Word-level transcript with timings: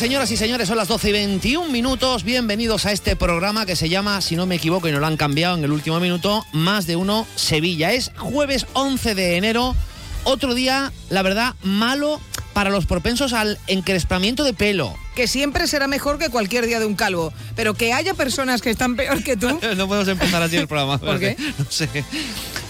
señoras 0.00 0.30
y 0.30 0.38
señores. 0.38 0.66
Son 0.66 0.78
las 0.78 0.88
12 0.88 1.10
y 1.10 1.12
21 1.12 1.68
minutos. 1.68 2.24
Bienvenidos 2.24 2.86
a 2.86 2.92
este 2.92 3.16
programa 3.16 3.66
que 3.66 3.76
se 3.76 3.90
llama, 3.90 4.22
si 4.22 4.34
no 4.34 4.46
me 4.46 4.54
equivoco 4.54 4.88
y 4.88 4.92
no 4.92 4.98
lo 4.98 5.06
han 5.06 5.18
cambiado 5.18 5.58
en 5.58 5.62
el 5.62 5.72
último 5.72 6.00
minuto, 6.00 6.42
Más 6.54 6.86
de 6.86 6.96
Uno 6.96 7.26
Sevilla. 7.36 7.92
Es 7.92 8.10
jueves 8.16 8.66
11 8.72 9.14
de 9.14 9.36
enero. 9.36 9.76
Otro 10.24 10.54
día, 10.54 10.90
la 11.10 11.20
verdad, 11.20 11.54
malo 11.62 12.18
para 12.54 12.70
los 12.70 12.86
propensos 12.86 13.34
al 13.34 13.58
encrespamiento 13.66 14.42
de 14.42 14.54
pelo. 14.54 14.96
que 15.14 15.28
siempre 15.28 15.66
será 15.66 15.86
mejor 15.86 16.18
que 16.18 16.30
cualquier 16.30 16.66
día 16.66 16.80
de 16.80 16.86
un 16.86 16.94
calvo, 16.94 17.30
pero 17.54 17.74
que 17.74 17.92
haya 17.92 18.14
personas 18.14 18.62
que 18.62 18.70
están 18.70 18.96
peor 18.96 19.22
que 19.22 19.36
tú. 19.36 19.48
no 19.76 19.86
podemos 19.86 20.08
empezar 20.08 20.42
así 20.42 20.56
el 20.56 20.66
programa. 20.66 20.96
¿Por 20.96 21.20
qué? 21.20 21.36
No 21.58 21.66
sé. 21.68 21.90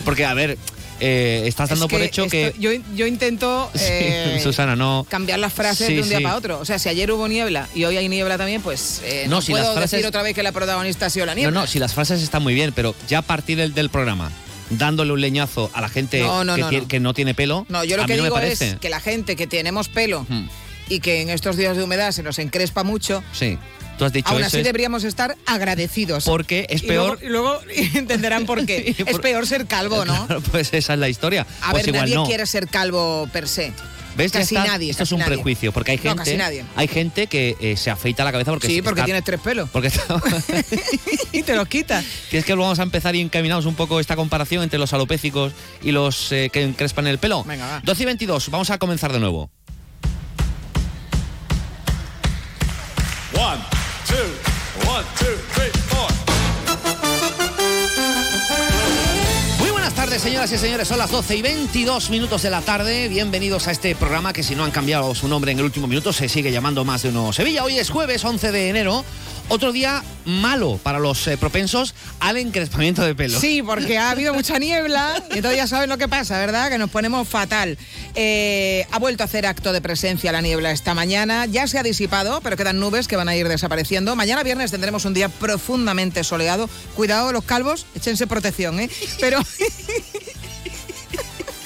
Porque, 0.04 0.24
a 0.24 0.34
ver, 0.34 0.58
eh, 1.00 1.42
estás 1.46 1.70
dando 1.70 1.86
Es 1.86 1.90
por 1.90 2.00
hecho 2.02 2.26
que... 2.28 2.54
yo, 2.58 2.70
yo 2.94 3.06
intento 3.06 3.70
Sí, 3.74 3.80
eh, 3.86 4.40
Susana, 4.42 4.76
no... 4.76 5.06
cambiar 5.08 5.38
las 5.38 5.52
frases 5.52 5.86
Sí, 5.86 5.94
de 5.96 6.02
un 6.02 6.08
día 6.08 6.18
sí. 6.18 6.24
para 6.24 6.36
otro. 6.36 6.60
O 6.60 6.64
sea, 6.64 6.78
si 6.78 6.88
ayer 6.88 7.10
hubo 7.10 7.26
niebla 7.28 7.68
y 7.74 7.84
hoy 7.84 7.96
hay 7.96 8.08
niebla 8.08 8.36
también, 8.38 8.62
pues 8.62 9.00
eh, 9.04 9.24
No, 9.28 9.36
no, 9.36 9.42
si 9.42 9.52
puedo 9.52 9.64
las 9.64 9.74
frases- 9.74 9.90
decir 9.92 10.06
otra 10.06 10.22
vez 10.22 10.34
que 10.34 10.42
la 10.42 10.52
protagonista 10.52 11.06
ha 11.06 11.10
sido 11.10 11.26
la 11.26 11.32
No, 11.34 11.40
niebla. 11.40 11.60
no, 11.62 11.66
si 11.66 11.78
las 11.78 11.94
frases 11.94 12.22
están 12.22 12.42
muy 12.42 12.54
bien, 12.54 12.72
pero 12.74 12.94
ya 13.08 13.18
a 13.18 13.22
partir 13.22 13.56
del, 13.58 13.72
del 13.74 13.88
programa, 13.90 14.30
dándole 14.70 15.12
un 15.12 15.20
leñazo 15.20 15.70
a 15.72 15.80
la 15.80 15.88
gente 15.88 16.20
No, 16.20 16.44
no, 16.44 16.54
que, 16.54 16.60
no, 16.60 16.70
tie- 16.70 16.80
no. 16.82 16.88
que 16.88 17.00
no 17.00 17.14
tiene 17.14 17.34
pelo, 17.34 17.66
No, 17.68 17.82
yo 17.84 17.96
lo 17.96 18.04
a 18.04 18.06
que 18.06 18.16
no 18.16 18.22
digo 18.24 18.38
es 18.38 18.60
que 18.80 18.88
la 18.90 19.00
gente 19.00 19.34
que 19.36 19.46
tenemos 19.46 19.88
pelo 19.88 20.26
Hmm. 20.28 20.48
y 20.88 21.00
que 21.00 21.22
en 21.22 21.30
estos 21.30 21.56
días 21.56 21.76
de 21.76 21.82
humedad 21.82 22.12
se 22.12 22.22
nos 22.22 22.38
encrespa 22.38 22.84
mucho, 22.84 23.22
Sí, 23.32 23.58
tú 24.00 24.06
has 24.06 24.12
dicho 24.14 24.30
aún 24.30 24.38
eso 24.40 24.46
así 24.48 24.56
es 24.60 24.64
deberíamos 24.64 25.04
estar 25.04 25.36
agradecidos. 25.44 26.24
porque 26.24 26.66
es 26.70 26.82
Y 26.82 26.86
peor... 26.86 27.18
luego- 27.22 27.60
Y 27.68 27.70
luego, 27.76 27.92
entenderán 27.98 28.46
por 28.46 28.64
qué. 28.64 28.94
Por- 29.04 29.08
Es 29.10 29.18
peor 29.18 29.46
ser 29.46 29.66
calvo, 29.66 30.06
¿no? 30.06 30.14
Claro, 30.26 30.40
pues 30.40 30.72
esa 30.72 30.94
es 30.94 30.98
la 30.98 31.10
historia. 31.10 31.46
A 31.60 31.72
pues 31.72 31.82
ver, 31.84 31.88
igual 31.94 32.02
nadie 32.04 32.14
no. 32.14 32.24
quiere 32.26 32.46
ser 32.46 32.66
calvo 32.68 33.28
per 33.30 33.46
se. 33.46 33.74
¿Ves? 34.16 34.32
Casi 34.32 34.56
está. 34.56 34.66
nadie. 34.66 34.90
Esto 34.90 35.02
es 35.04 35.12
un 35.12 35.18
nadie. 35.20 35.34
prejuicio, 35.34 35.70
porque 35.70 35.90
hay 35.92 35.96
No, 35.98 36.02
gente, 36.02 36.16
casi 36.16 36.36
nadie. 36.36 36.64
hay 36.76 36.88
gente 36.88 37.26
que 37.28 37.56
eh, 37.60 37.76
se 37.76 37.90
afeita 37.90 38.24
la 38.24 38.32
cabeza 38.32 38.50
porque 38.50 38.66
Sí, 38.66 38.80
porque 38.82 39.00
está- 39.00 39.04
tienes 39.04 39.22
tres 39.24 39.40
pelos. 39.40 39.68
porque 39.70 39.88
está- 39.88 40.20
y 41.32 41.42
te 41.42 41.54
los 41.54 41.68
quita. 41.68 42.02
¿Quieres 42.30 42.44
que 42.46 42.54
vamos 42.54 42.78
a 42.80 42.82
empezar 42.82 43.14
y 43.14 43.20
encaminados 43.20 43.66
un 43.66 43.74
poco 43.74 44.00
esta 44.00 44.16
comparación 44.16 44.62
entre 44.64 44.78
los 44.78 44.92
alopécicos 44.94 45.52
y 45.82 45.92
los 45.92 46.32
eh, 46.32 46.48
que 46.52 46.62
encrespan 46.62 47.06
el 47.06 47.18
pelo? 47.18 47.44
Venga, 47.44 47.66
va. 47.66 47.80
12 47.84 48.02
y 48.02 48.06
22, 48.06 48.48
vamos 48.50 48.70
a 48.70 48.78
comenzar 48.78 49.12
de 49.12 49.20
nuevo. 49.20 49.50
One, 53.34 53.60
Muy 59.58 59.70
buenas 59.70 59.94
tardes, 59.94 60.22
señoras 60.22 60.52
y 60.52 60.58
señores. 60.58 60.88
Son 60.88 60.98
las 60.98 61.10
12 61.10 61.36
y 61.36 61.42
22 61.42 62.10
minutos 62.10 62.42
de 62.42 62.50
la 62.50 62.60
tarde. 62.62 63.08
Bienvenidos 63.08 63.68
a 63.68 63.72
este 63.72 63.94
programa 63.94 64.32
que, 64.32 64.42
si 64.42 64.54
no 64.54 64.64
han 64.64 64.70
cambiado 64.70 65.14
su 65.14 65.28
nombre 65.28 65.52
en 65.52 65.58
el 65.58 65.64
último 65.64 65.86
minuto, 65.86 66.12
se 66.12 66.28
sigue 66.28 66.52
llamando 66.52 66.84
Más 66.84 67.02
de 67.02 67.10
Uno 67.10 67.32
Sevilla. 67.32 67.64
Hoy 67.64 67.78
es 67.78 67.90
jueves 67.90 68.24
11 68.24 68.52
de 68.52 68.68
enero. 68.68 69.04
Otro 69.52 69.72
día 69.72 70.04
malo 70.24 70.78
para 70.80 71.00
los 71.00 71.26
eh, 71.26 71.36
propensos 71.36 71.96
al 72.20 72.36
encrespamiento 72.36 73.02
de 73.02 73.16
pelo. 73.16 73.40
Sí, 73.40 73.64
porque 73.64 73.98
ha 73.98 74.10
habido 74.10 74.32
mucha 74.32 74.60
niebla 74.60 75.20
y 75.32 75.38
entonces 75.38 75.56
ya 75.56 75.66
saben 75.66 75.88
lo 75.88 75.98
que 75.98 76.06
pasa, 76.06 76.38
¿verdad? 76.38 76.70
Que 76.70 76.78
nos 76.78 76.88
ponemos 76.88 77.26
fatal. 77.26 77.76
Eh, 78.14 78.86
ha 78.92 78.98
vuelto 79.00 79.24
a 79.24 79.26
hacer 79.26 79.46
acto 79.46 79.72
de 79.72 79.80
presencia 79.80 80.30
la 80.30 80.40
niebla 80.40 80.70
esta 80.70 80.94
mañana. 80.94 81.46
Ya 81.46 81.66
se 81.66 81.80
ha 81.80 81.82
disipado, 81.82 82.40
pero 82.42 82.56
quedan 82.56 82.78
nubes 82.78 83.08
que 83.08 83.16
van 83.16 83.28
a 83.28 83.34
ir 83.34 83.48
desapareciendo. 83.48 84.14
Mañana 84.14 84.44
viernes 84.44 84.70
tendremos 84.70 85.04
un 85.04 85.14
día 85.14 85.28
profundamente 85.28 86.22
soleado. 86.22 86.70
Cuidado, 86.94 87.32
los 87.32 87.42
calvos, 87.42 87.86
échense 87.96 88.28
protección, 88.28 88.78
¿eh? 88.78 88.88
Pero 89.18 89.40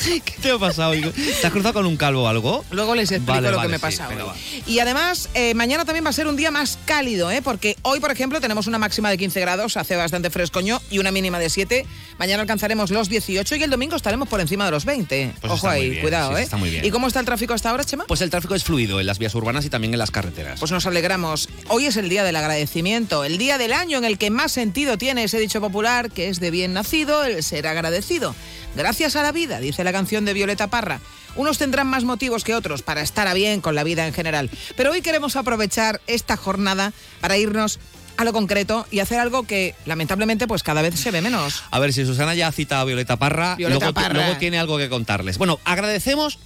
¿Qué 0.24 0.34
te 0.40 0.50
ha 0.50 0.58
pasado? 0.58 0.92
¿Te 0.92 1.46
has 1.46 1.52
cruzado 1.52 1.74
con 1.74 1.86
un 1.86 1.96
calvo 1.96 2.22
o 2.24 2.28
algo? 2.28 2.64
Luego 2.70 2.94
les 2.94 3.10
explico 3.10 3.32
Vale, 3.34 3.50
lo 3.50 3.56
vale, 3.56 3.68
que 3.68 3.72
me 3.72 3.78
sí, 3.78 3.98
pasa 3.98 4.08
hoy. 4.08 4.62
Y 4.66 4.78
además, 4.78 5.28
eh, 5.34 5.54
mañana 5.54 5.84
también 5.84 6.04
va 6.04 6.10
a 6.10 6.12
ser 6.12 6.26
un 6.26 6.36
día 6.36 6.50
más 6.50 6.78
cálido, 6.84 7.30
¿eh? 7.30 7.42
porque 7.42 7.76
hoy, 7.82 8.00
por 8.00 8.10
ejemplo, 8.10 8.40
tenemos 8.40 8.66
una 8.66 8.78
máxima 8.78 9.10
de 9.10 9.18
15 9.18 9.40
grados, 9.40 9.76
hace 9.76 9.96
bastante 9.96 10.30
frescoño, 10.30 10.80
y 10.90 10.98
una 10.98 11.10
mínima 11.10 11.38
de 11.38 11.50
7. 11.50 11.86
Mañana 12.18 12.42
alcanzaremos 12.42 12.90
los 12.90 13.08
18 13.08 13.56
y 13.56 13.62
el 13.62 13.70
domingo 13.70 13.96
estaremos 13.96 14.28
por 14.28 14.40
encima 14.40 14.64
de 14.64 14.70
los 14.70 14.84
20. 14.84 15.32
Pues 15.40 15.52
Ojo 15.52 15.68
ahí, 15.68 15.90
bien, 15.90 16.02
cuidado, 16.02 16.32
sí, 16.34 16.40
¿eh? 16.40 16.42
está 16.44 16.56
muy 16.56 16.70
bien. 16.70 16.84
¿Y 16.84 16.90
cómo 16.90 17.06
está 17.06 17.20
el 17.20 17.26
tráfico 17.26 17.54
hasta 17.54 17.70
ahora, 17.70 17.84
Chema? 17.84 18.04
Pues 18.06 18.20
el 18.20 18.30
tráfico 18.30 18.54
es 18.54 18.64
fluido 18.64 19.00
en 19.00 19.06
las 19.06 19.18
vías 19.18 19.34
urbanas 19.34 19.64
y 19.64 19.70
también 19.70 19.92
en 19.94 19.98
las 19.98 20.10
carreteras. 20.10 20.60
Pues 20.60 20.70
nos 20.70 20.86
alegramos. 20.86 21.48
Hoy 21.68 21.86
es 21.86 21.96
el 21.96 22.08
día 22.08 22.24
del 22.24 22.36
agradecimiento, 22.36 23.24
el 23.24 23.38
día 23.38 23.58
del 23.58 23.72
año 23.72 23.98
en 23.98 24.04
el 24.04 24.18
que 24.18 24.30
más 24.30 24.52
sentido 24.52 24.98
tiene 24.98 25.24
ese 25.24 25.38
dicho 25.38 25.60
popular 25.60 26.10
que 26.10 26.28
es 26.28 26.40
de 26.40 26.50
bien 26.50 26.72
nacido 26.72 27.24
el 27.24 27.42
ser 27.42 27.66
agradecido. 27.66 28.34
Gracias 28.76 29.16
a 29.16 29.22
la 29.22 29.32
vida, 29.32 29.60
dice 29.60 29.84
la 29.84 29.92
canción 29.92 30.24
de 30.24 30.32
Violeta 30.32 30.66
Parra. 30.66 31.00
Unos 31.36 31.58
tendrán 31.58 31.86
más 31.86 32.04
motivos 32.04 32.44
que 32.44 32.54
otros 32.54 32.82
para 32.82 33.02
estar 33.02 33.26
a 33.26 33.34
bien 33.34 33.60
con 33.60 33.74
la 33.74 33.84
vida 33.84 34.06
en 34.06 34.12
general. 34.12 34.50
Pero 34.76 34.92
hoy 34.92 35.00
queremos 35.00 35.36
aprovechar 35.36 36.00
esta 36.06 36.36
jornada 36.36 36.92
para 37.20 37.36
irnos 37.36 37.78
a 38.16 38.24
lo 38.24 38.32
concreto 38.32 38.86
y 38.90 39.00
hacer 39.00 39.18
algo 39.18 39.44
que 39.44 39.74
lamentablemente 39.86 40.46
pues 40.46 40.62
cada 40.62 40.82
vez 40.82 40.98
se 40.98 41.10
ve 41.10 41.20
menos. 41.20 41.62
A 41.70 41.78
ver, 41.78 41.92
si 41.92 42.04
Susana 42.04 42.34
ya 42.34 42.48
ha 42.48 42.52
citado 42.52 42.82
a 42.82 42.84
Violeta 42.84 43.16
Parra, 43.16 43.56
Violeta 43.56 43.86
luego, 43.86 43.94
Parra. 43.94 44.14
luego 44.14 44.36
tiene 44.38 44.58
algo 44.58 44.78
que 44.78 44.88
contarles. 44.88 45.38
Bueno, 45.38 45.58
agradecemos. 45.64 46.38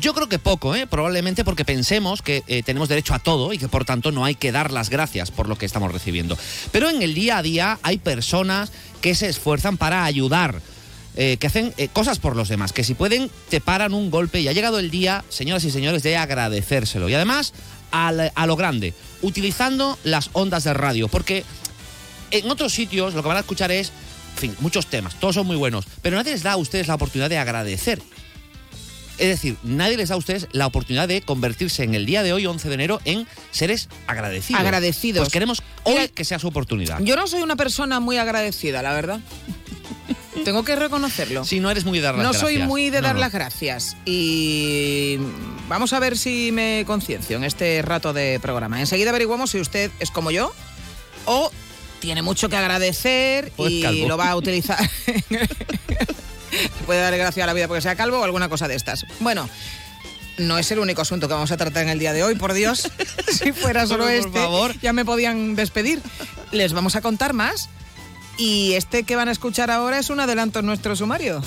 Yo 0.00 0.14
creo 0.14 0.28
que 0.28 0.38
poco, 0.38 0.76
¿eh? 0.76 0.86
probablemente 0.86 1.44
porque 1.44 1.64
pensemos 1.64 2.22
que 2.22 2.44
eh, 2.46 2.62
tenemos 2.62 2.88
derecho 2.88 3.14
a 3.14 3.18
todo 3.18 3.52
y 3.52 3.58
que 3.58 3.66
por 3.66 3.84
tanto 3.84 4.12
no 4.12 4.24
hay 4.24 4.36
que 4.36 4.52
dar 4.52 4.70
las 4.70 4.90
gracias 4.90 5.32
por 5.32 5.48
lo 5.48 5.56
que 5.56 5.66
estamos 5.66 5.90
recibiendo. 5.90 6.38
Pero 6.70 6.88
en 6.88 7.02
el 7.02 7.14
día 7.14 7.38
a 7.38 7.42
día 7.42 7.78
hay 7.82 7.98
personas 7.98 8.70
que 9.00 9.16
se 9.16 9.28
esfuerzan 9.28 9.76
para 9.76 10.04
ayudar, 10.04 10.60
eh, 11.20 11.36
que 11.38 11.48
hacen 11.48 11.74
eh, 11.78 11.88
cosas 11.88 12.20
por 12.20 12.36
los 12.36 12.48
demás, 12.48 12.72
que 12.72 12.84
si 12.84 12.94
pueden 12.94 13.28
te 13.50 13.60
paran 13.60 13.92
un 13.92 14.08
golpe 14.10 14.40
y 14.40 14.46
ha 14.46 14.52
llegado 14.52 14.78
el 14.78 14.88
día, 14.90 15.24
señoras 15.28 15.64
y 15.64 15.70
señores, 15.72 16.02
de 16.04 16.16
agradecérselo. 16.16 17.08
Y 17.08 17.14
además 17.14 17.52
al- 17.90 18.30
a 18.34 18.46
lo 18.46 18.54
grande, 18.56 18.94
utilizando 19.20 19.98
las 20.04 20.30
ondas 20.32 20.62
de 20.64 20.74
radio, 20.74 21.08
porque 21.08 21.44
en 22.30 22.48
otros 22.50 22.72
sitios 22.72 23.14
lo 23.14 23.22
que 23.22 23.28
van 23.28 23.36
a 23.36 23.40
escuchar 23.40 23.72
es, 23.72 23.90
en 24.34 24.38
fin, 24.38 24.56
muchos 24.60 24.86
temas, 24.86 25.18
todos 25.18 25.34
son 25.34 25.46
muy 25.46 25.56
buenos, 25.56 25.86
pero 26.02 26.16
nadie 26.16 26.30
les 26.32 26.42
da 26.44 26.52
a 26.52 26.56
ustedes 26.56 26.86
la 26.86 26.94
oportunidad 26.94 27.28
de 27.28 27.38
agradecer. 27.38 28.00
Es 29.18 29.26
decir, 29.26 29.56
nadie 29.64 29.96
les 29.96 30.10
da 30.10 30.14
a 30.14 30.18
ustedes 30.18 30.46
la 30.52 30.68
oportunidad 30.68 31.08
de 31.08 31.22
convertirse 31.22 31.82
en 31.82 31.96
el 31.96 32.06
día 32.06 32.22
de 32.22 32.32
hoy, 32.32 32.46
11 32.46 32.68
de 32.68 32.74
enero, 32.74 33.00
en 33.04 33.26
seres 33.50 33.88
agradecidos. 34.06 34.60
Agradecidos. 34.60 35.22
Pues 35.22 35.32
queremos 35.32 35.60
hoy 35.82 35.94
Mira, 35.94 36.06
que 36.08 36.24
sea 36.24 36.38
su 36.38 36.46
oportunidad. 36.46 37.00
Yo 37.00 37.16
no 37.16 37.26
soy 37.26 37.42
una 37.42 37.56
persona 37.56 37.98
muy 37.98 38.16
agradecida, 38.18 38.80
la 38.80 38.92
verdad. 38.92 39.18
Tengo 40.44 40.64
que 40.64 40.76
reconocerlo. 40.76 41.44
Si 41.44 41.60
no 41.60 41.70
eres 41.70 41.84
muy 41.84 41.98
de 41.98 42.04
dar 42.04 42.14
las 42.14 42.22
No 42.24 42.30
gracias. 42.30 42.42
soy 42.42 42.58
muy 42.58 42.90
de 42.90 43.00
No, 43.00 43.06
dar 43.08 43.14
no. 43.16 43.20
las 43.20 43.32
gracias 43.32 43.96
y 44.04 45.18
vamos 45.68 45.92
a 45.92 46.00
ver 46.00 46.16
si 46.16 46.50
me 46.52 46.84
conciencio 46.86 47.36
en 47.36 47.44
este 47.44 47.82
rato 47.82 48.12
de 48.12 48.38
programa. 48.40 48.80
Enseguida 48.80 49.10
averiguamos 49.10 49.50
si 49.50 49.60
usted 49.60 49.90
es 50.00 50.10
como 50.10 50.30
yo 50.30 50.52
o 51.26 51.50
tiene 52.00 52.22
mucho 52.22 52.48
que 52.48 52.56
agradecer 52.56 53.52
O 53.56 53.66
es 53.66 53.72
y 53.72 53.82
calvo. 53.82 54.08
lo 54.08 54.16
va 54.16 54.30
a 54.30 54.36
utilizar. 54.36 54.78
Puede 56.86 57.00
darle 57.00 57.18
gracias 57.18 57.44
a 57.44 57.46
la 57.46 57.52
vida 57.52 57.68
porque 57.68 57.82
sea 57.82 57.96
calvo 57.96 58.18
o 58.20 58.24
alguna 58.24 58.48
cosa 58.48 58.66
de 58.68 58.74
estas. 58.74 59.04
Bueno, 59.20 59.48
no 60.38 60.56
es 60.58 60.70
el 60.70 60.78
único 60.78 61.02
asunto 61.02 61.28
que 61.28 61.34
vamos 61.34 61.50
a 61.52 61.56
tratar 61.56 61.82
en 61.82 61.88
el 61.90 61.98
día 61.98 62.12
de 62.12 62.22
hoy, 62.22 62.36
por 62.36 62.52
Dios. 62.54 62.88
si 63.30 63.52
fuera 63.52 63.86
solo 63.86 64.04
Por 64.04 64.12
este, 64.12 64.30
favor. 64.38 64.78
ya 64.80 64.92
me 64.92 65.04
podían 65.04 65.54
despedir. 65.56 66.00
Les 66.52 66.72
vamos 66.72 66.96
a 66.96 67.02
contar 67.02 67.34
más. 67.34 67.68
Y 68.38 68.74
este 68.74 69.02
que 69.02 69.16
van 69.16 69.28
a 69.28 69.32
escuchar 69.32 69.70
ahora 69.70 69.98
es 69.98 70.08
un 70.08 70.20
adelanto 70.20 70.60
en 70.60 70.66
nuestro 70.66 70.94
sumario. 70.96 71.42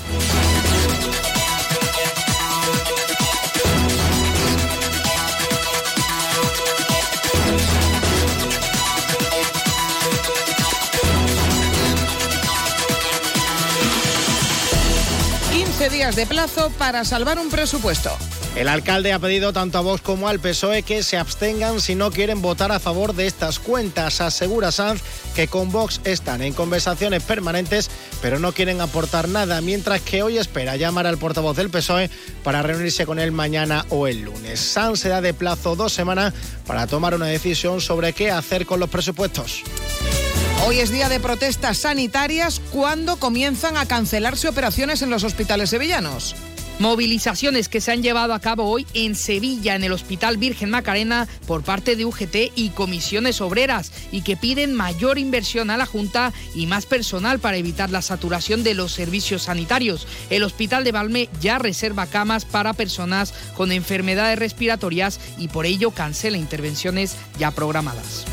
...15 15.81 15.89
días 15.89 16.15
de 16.15 16.27
plazo 16.27 16.71
para 16.77 17.03
salvar 17.03 17.39
un 17.39 17.49
presupuesto. 17.49 18.15
El 18.55 18.67
alcalde 18.67 19.13
ha 19.13 19.19
pedido 19.19 19.51
tanto 19.51 19.79
a 19.79 19.81
Vox 19.81 19.99
como 19.99 20.27
al 20.27 20.39
PSOE 20.39 20.83
que 20.83 21.01
se 21.01 21.17
abstengan 21.17 21.81
si 21.81 21.95
no 21.95 22.11
quieren 22.11 22.39
votar 22.43 22.71
a 22.71 22.79
favor 22.79 23.15
de 23.15 23.25
estas 23.25 23.57
cuentas. 23.57 24.21
Asegura 24.21 24.71
Sanz 24.71 25.01
que 25.33 25.47
con 25.47 25.71
Vox 25.71 25.99
están 26.03 26.43
en 26.43 26.53
conversaciones 26.53 27.23
permanentes, 27.23 27.89
pero 28.21 28.37
no 28.37 28.51
quieren 28.51 28.79
aportar 28.79 29.27
nada, 29.27 29.59
mientras 29.61 30.01
que 30.01 30.21
hoy 30.21 30.37
espera 30.37 30.75
llamar 30.75 31.07
al 31.07 31.17
portavoz 31.17 31.57
del 31.57 31.71
PSOE 31.71 32.11
para 32.43 32.61
reunirse 32.61 33.07
con 33.07 33.17
él 33.17 33.31
mañana 33.31 33.87
o 33.89 34.05
el 34.05 34.21
lunes. 34.21 34.59
Sanz 34.59 34.99
se 34.99 35.09
da 35.09 35.19
de 35.19 35.33
plazo 35.33 35.75
dos 35.75 35.91
semanas 35.91 36.31
para 36.67 36.85
tomar 36.85 37.15
una 37.15 37.25
decisión 37.25 37.81
sobre 37.81 38.13
qué 38.13 38.29
hacer 38.29 38.67
con 38.67 38.79
los 38.79 38.89
presupuestos. 38.91 39.63
Hoy 40.63 40.77
es 40.77 40.91
día 40.91 41.09
de 41.09 41.19
protestas 41.19 41.79
sanitarias 41.79 42.61
cuando 42.71 43.17
comienzan 43.17 43.77
a 43.77 43.87
cancelarse 43.87 44.47
operaciones 44.47 45.01
en 45.01 45.09
los 45.09 45.23
hospitales 45.23 45.71
sevillanos. 45.71 46.35
Movilizaciones 46.77 47.67
que 47.67 47.81
se 47.81 47.91
han 47.91 48.03
llevado 48.03 48.33
a 48.33 48.39
cabo 48.39 48.65
hoy 48.65 48.85
en 48.93 49.15
Sevilla, 49.15 49.75
en 49.75 49.83
el 49.83 49.91
Hospital 49.91 50.37
Virgen 50.37 50.69
Macarena, 50.69 51.27
por 51.47 51.63
parte 51.63 51.95
de 51.95 52.05
UGT 52.05 52.53
y 52.55 52.69
comisiones 52.69 53.41
obreras, 53.41 53.91
y 54.11 54.21
que 54.21 54.37
piden 54.37 54.73
mayor 54.73 55.17
inversión 55.17 55.71
a 55.71 55.77
la 55.77 55.87
Junta 55.87 56.31
y 56.53 56.67
más 56.67 56.85
personal 56.85 57.39
para 57.39 57.57
evitar 57.57 57.89
la 57.89 58.03
saturación 58.03 58.63
de 58.63 58.75
los 58.75 58.91
servicios 58.91 59.43
sanitarios. 59.43 60.07
El 60.29 60.43
Hospital 60.43 60.83
de 60.83 60.91
Valme 60.91 61.29
ya 61.41 61.57
reserva 61.57 62.05
camas 62.05 62.45
para 62.45 62.73
personas 62.73 63.33
con 63.55 63.71
enfermedades 63.71 64.37
respiratorias 64.37 65.19
y 65.39 65.47
por 65.47 65.65
ello 65.65 65.89
cancela 65.89 66.37
intervenciones 66.37 67.15
ya 67.39 67.49
programadas. 67.49 68.25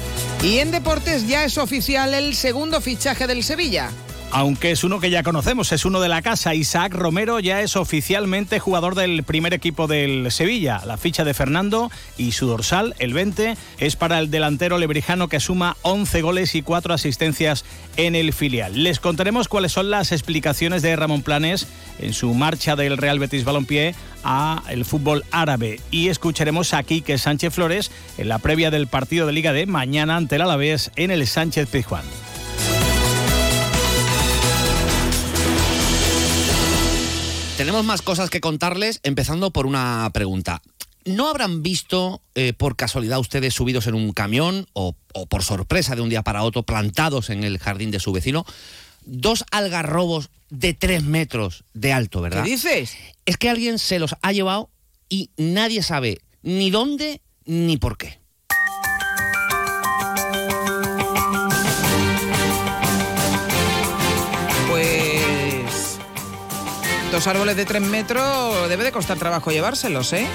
Y 0.43 0.59
en 0.59 0.71
deportes 0.71 1.27
ya 1.27 1.45
es 1.45 1.59
oficial 1.59 2.15
el 2.15 2.35
segundo 2.35 2.81
fichaje 2.81 3.27
del 3.27 3.43
Sevilla. 3.43 3.91
Aunque 4.31 4.71
es 4.71 4.85
uno 4.85 5.01
que 5.01 5.09
ya 5.09 5.23
conocemos, 5.23 5.73
es 5.73 5.87
uno 5.87 6.01
de 6.01 6.09
la 6.11 6.21
casa. 6.21 6.55
Isaac 6.55 6.93
Romero 6.93 7.41
ya 7.41 7.63
es 7.63 7.77
oficialmente 7.77 8.59
jugador 8.59 8.95
del 8.95 9.23
primer 9.23 9.55
equipo 9.55 9.87
del 9.87 10.31
Sevilla. 10.31 10.83
La 10.85 10.99
ficha 10.99 11.25
de 11.25 11.33
Fernando 11.33 11.91
y 12.19 12.33
su 12.33 12.47
dorsal, 12.47 12.95
el 12.99 13.15
20, 13.15 13.57
es 13.79 13.97
para 13.97 14.19
el 14.19 14.31
delantero 14.31 14.77
lebrijano 14.77 15.29
que 15.29 15.41
suma 15.41 15.79
11 15.81 16.21
goles 16.21 16.55
y 16.55 16.61
4 16.61 16.93
asistencias 16.93 17.65
en 17.97 18.15
el 18.15 18.35
filial. 18.35 18.83
Les 18.83 19.01
contaremos 19.01 19.49
cuáles 19.49 19.73
son 19.73 19.91
las 19.91 20.13
explicaciones 20.13 20.83
de 20.83 20.95
Ramón 20.95 21.23
Planes 21.23 21.67
en 21.99 22.13
su 22.13 22.35
marcha 22.35 22.77
del 22.77 22.99
Real 22.99 23.19
Betis 23.19 23.45
Balompié 23.45 23.95
a 24.25 24.63
el 24.69 24.85
fútbol 24.85 25.25
árabe. 25.31 25.81
Y 25.91 26.09
escucharemos 26.09 26.75
a 26.75 26.83
Quique 26.83 27.17
Sánchez 27.17 27.55
Flores 27.55 27.91
en 28.19 28.29
la 28.29 28.39
previa 28.39 28.71
del 28.71 28.89
partido 28.89 29.27
de 29.27 29.33
Liga 29.33 29.55
D 29.55 29.65
mañana 29.65 30.17
ante 30.17 30.37
el 30.37 30.43
Alavés 30.43 30.91
en 30.97 31.11
el 31.11 31.27
Sánchez 31.27 31.71
Pizjuán. 31.71 32.05
Tenemos 37.59 37.85
más 37.85 38.03
cosas 38.03 38.31
que 38.31 38.41
contarles, 38.41 39.01
empezando 39.03 39.51
por 39.51 39.67
una 39.67 40.09
pregunta. 40.15 40.63
¿No 41.05 41.29
habrán 41.29 41.61
visto 41.65 42.23
eh, 42.37 42.53
por 42.53 42.77
casualidad 42.77 43.19
ustedes 43.19 43.53
subidos 43.53 43.89
en 43.89 43.95
un 43.95 44.13
camión 44.13 44.69
o, 44.75 44.95
o 45.13 45.27
por 45.27 45.43
sorpresa 45.43 45.97
de 45.97 46.03
un 46.03 46.09
día 46.09 46.23
para 46.23 46.45
otro 46.45 46.63
plantados 46.63 47.31
en 47.31 47.43
el 47.43 47.59
jardín 47.59 47.91
de 47.91 47.99
su 47.99 48.13
vecino 48.13 48.47
dos 49.05 49.45
algarrobos 49.51 50.31
de 50.51 50.73
tres 50.73 51.03
metros 51.03 51.65
de 51.75 51.93
alto, 51.93 52.21
verdad? 52.21 52.45
¿Qué 52.45 52.51
dices? 52.51 52.97
Es 53.27 53.37
que 53.39 53.51
alguien 53.51 53.81
se 53.81 53.99
los 53.99 54.15
ha 54.23 54.33
llevado 54.33 54.71
y 55.09 55.31
nadie 55.37 55.83
sabe 55.83 56.21
ni 56.43 56.71
dónde 56.71 57.23
ni 57.45 57.77
por 57.77 57.99
qué. 57.99 58.21
Dos 67.11 67.27
árboles 67.27 67.57
de 67.57 67.65
tres 67.65 67.83
metros 67.83 68.69
debe 68.69 68.85
de 68.85 68.93
costar 68.93 69.19
trabajo 69.19 69.51
llevárselos, 69.51 70.13
¿eh? 70.13 70.27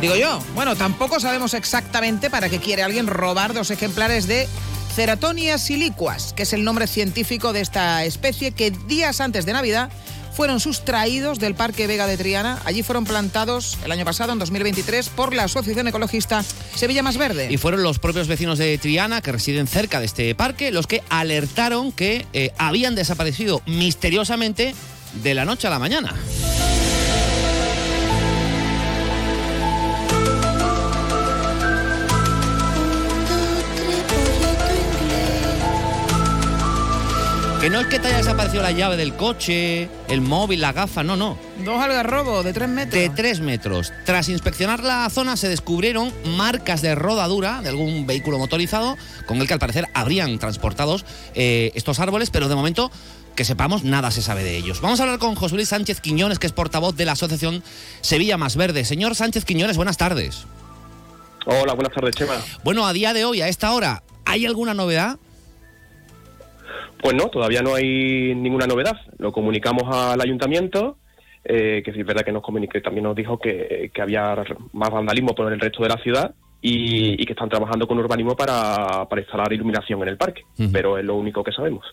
Digo 0.00 0.14
yo. 0.14 0.40
Bueno, 0.54 0.76
tampoco 0.76 1.18
sabemos 1.18 1.54
exactamente 1.54 2.30
para 2.30 2.48
qué 2.48 2.58
quiere 2.58 2.82
alguien 2.82 3.06
robar 3.06 3.52
dos 3.52 3.70
ejemplares 3.70 4.28
de 4.28 4.48
Ceratonia 4.94 5.58
siliquas, 5.58 6.32
que 6.34 6.44
es 6.44 6.52
el 6.52 6.64
nombre 6.64 6.86
científico 6.86 7.52
de 7.52 7.60
esta 7.60 8.04
especie 8.04 8.52
que 8.52 8.70
días 8.70 9.20
antes 9.20 9.44
de 9.44 9.52
Navidad 9.52 9.90
fueron 10.32 10.60
sustraídos 10.60 11.40
del 11.40 11.56
Parque 11.56 11.88
Vega 11.88 12.06
de 12.06 12.16
Triana. 12.16 12.60
Allí 12.64 12.84
fueron 12.84 13.04
plantados 13.04 13.76
el 13.84 13.90
año 13.90 14.04
pasado, 14.04 14.32
en 14.32 14.38
2023, 14.38 15.08
por 15.08 15.34
la 15.34 15.44
Asociación 15.44 15.88
Ecologista 15.88 16.44
Sevilla 16.76 17.02
Más 17.02 17.16
Verde. 17.16 17.48
Y 17.50 17.56
fueron 17.56 17.82
los 17.82 17.98
propios 17.98 18.28
vecinos 18.28 18.58
de 18.58 18.78
Triana, 18.78 19.20
que 19.20 19.32
residen 19.32 19.66
cerca 19.66 19.98
de 19.98 20.06
este 20.06 20.32
parque, 20.36 20.70
los 20.70 20.86
que 20.86 21.02
alertaron 21.08 21.90
que 21.90 22.24
eh, 22.32 22.52
habían 22.56 22.94
desaparecido 22.94 23.62
misteriosamente 23.66 24.76
de 25.22 25.34
la 25.34 25.44
noche 25.44 25.66
a 25.66 25.70
la 25.70 25.78
mañana. 25.78 26.14
Que 37.60 37.70
no 37.70 37.80
es 37.80 37.88
que 37.88 37.98
te 37.98 38.06
haya 38.06 38.18
desaparecido 38.18 38.62
la 38.62 38.70
llave 38.70 38.96
del 38.96 39.14
coche, 39.14 39.88
el 40.08 40.20
móvil, 40.20 40.60
la 40.60 40.72
gafa, 40.72 41.02
no, 41.02 41.16
no. 41.16 41.36
Dos 41.64 41.82
algarrobos 41.82 42.44
de 42.44 42.52
tres 42.52 42.68
metros. 42.68 42.94
De 42.94 43.10
3 43.10 43.40
metros. 43.40 43.92
Tras 44.04 44.28
inspeccionar 44.28 44.84
la 44.84 45.10
zona 45.10 45.36
se 45.36 45.48
descubrieron 45.48 46.12
marcas 46.36 46.82
de 46.82 46.94
rodadura 46.94 47.60
de 47.60 47.68
algún 47.68 48.06
vehículo 48.06 48.38
motorizado 48.38 48.96
con 49.26 49.40
el 49.40 49.48
que 49.48 49.54
al 49.54 49.58
parecer 49.58 49.86
habrían 49.92 50.38
transportados 50.38 51.04
eh, 51.34 51.72
estos 51.74 51.98
árboles, 51.98 52.30
pero 52.30 52.48
de 52.48 52.54
momento 52.54 52.92
que 53.38 53.44
sepamos 53.44 53.84
nada 53.84 54.10
se 54.10 54.20
sabe 54.20 54.42
de 54.42 54.56
ellos. 54.56 54.80
Vamos 54.80 54.98
a 54.98 55.04
hablar 55.04 55.20
con 55.20 55.36
José 55.36 55.54
Luis 55.54 55.68
Sánchez 55.68 56.00
Quiñones, 56.00 56.40
que 56.40 56.48
es 56.48 56.52
portavoz 56.52 56.96
de 56.96 57.04
la 57.04 57.12
Asociación 57.12 57.62
Sevilla 58.00 58.36
Más 58.36 58.56
Verde. 58.56 58.84
Señor 58.84 59.14
Sánchez 59.14 59.44
Quiñones, 59.44 59.76
buenas 59.76 59.96
tardes. 59.96 60.44
Hola, 61.46 61.74
buenas 61.74 61.92
tardes, 61.92 62.16
Chema. 62.16 62.34
Bueno, 62.64 62.84
a 62.84 62.92
día 62.92 63.12
de 63.12 63.24
hoy, 63.24 63.40
a 63.40 63.46
esta 63.46 63.72
hora, 63.74 64.02
¿hay 64.26 64.44
alguna 64.44 64.74
novedad? 64.74 65.20
Pues 67.00 67.14
no, 67.14 67.28
todavía 67.28 67.62
no 67.62 67.76
hay 67.76 68.34
ninguna 68.34 68.66
novedad. 68.66 68.96
Lo 69.18 69.30
comunicamos 69.30 69.84
al 69.86 70.20
ayuntamiento, 70.20 70.98
eh, 71.44 71.82
que 71.84 71.92
sí 71.92 72.00
es 72.00 72.06
verdad 72.06 72.24
que 72.24 72.32
nos 72.32 72.42
comunique, 72.42 72.80
también 72.80 73.04
nos 73.04 73.14
dijo 73.14 73.38
que, 73.38 73.92
que 73.94 74.02
había 74.02 74.34
más 74.72 74.90
vandalismo 74.90 75.36
por 75.36 75.52
el 75.52 75.60
resto 75.60 75.84
de 75.84 75.88
la 75.90 76.02
ciudad 76.02 76.34
y, 76.60 77.22
y 77.22 77.24
que 77.24 77.32
están 77.32 77.48
trabajando 77.48 77.86
con 77.86 77.98
urbanismo 77.98 78.36
para, 78.36 79.08
para 79.08 79.20
instalar 79.20 79.52
iluminación 79.52 80.02
en 80.02 80.08
el 80.08 80.16
parque. 80.16 80.42
Pero 80.72 80.98
es 80.98 81.04
lo 81.04 81.14
único 81.14 81.44
que 81.44 81.52
sabemos. 81.52 81.84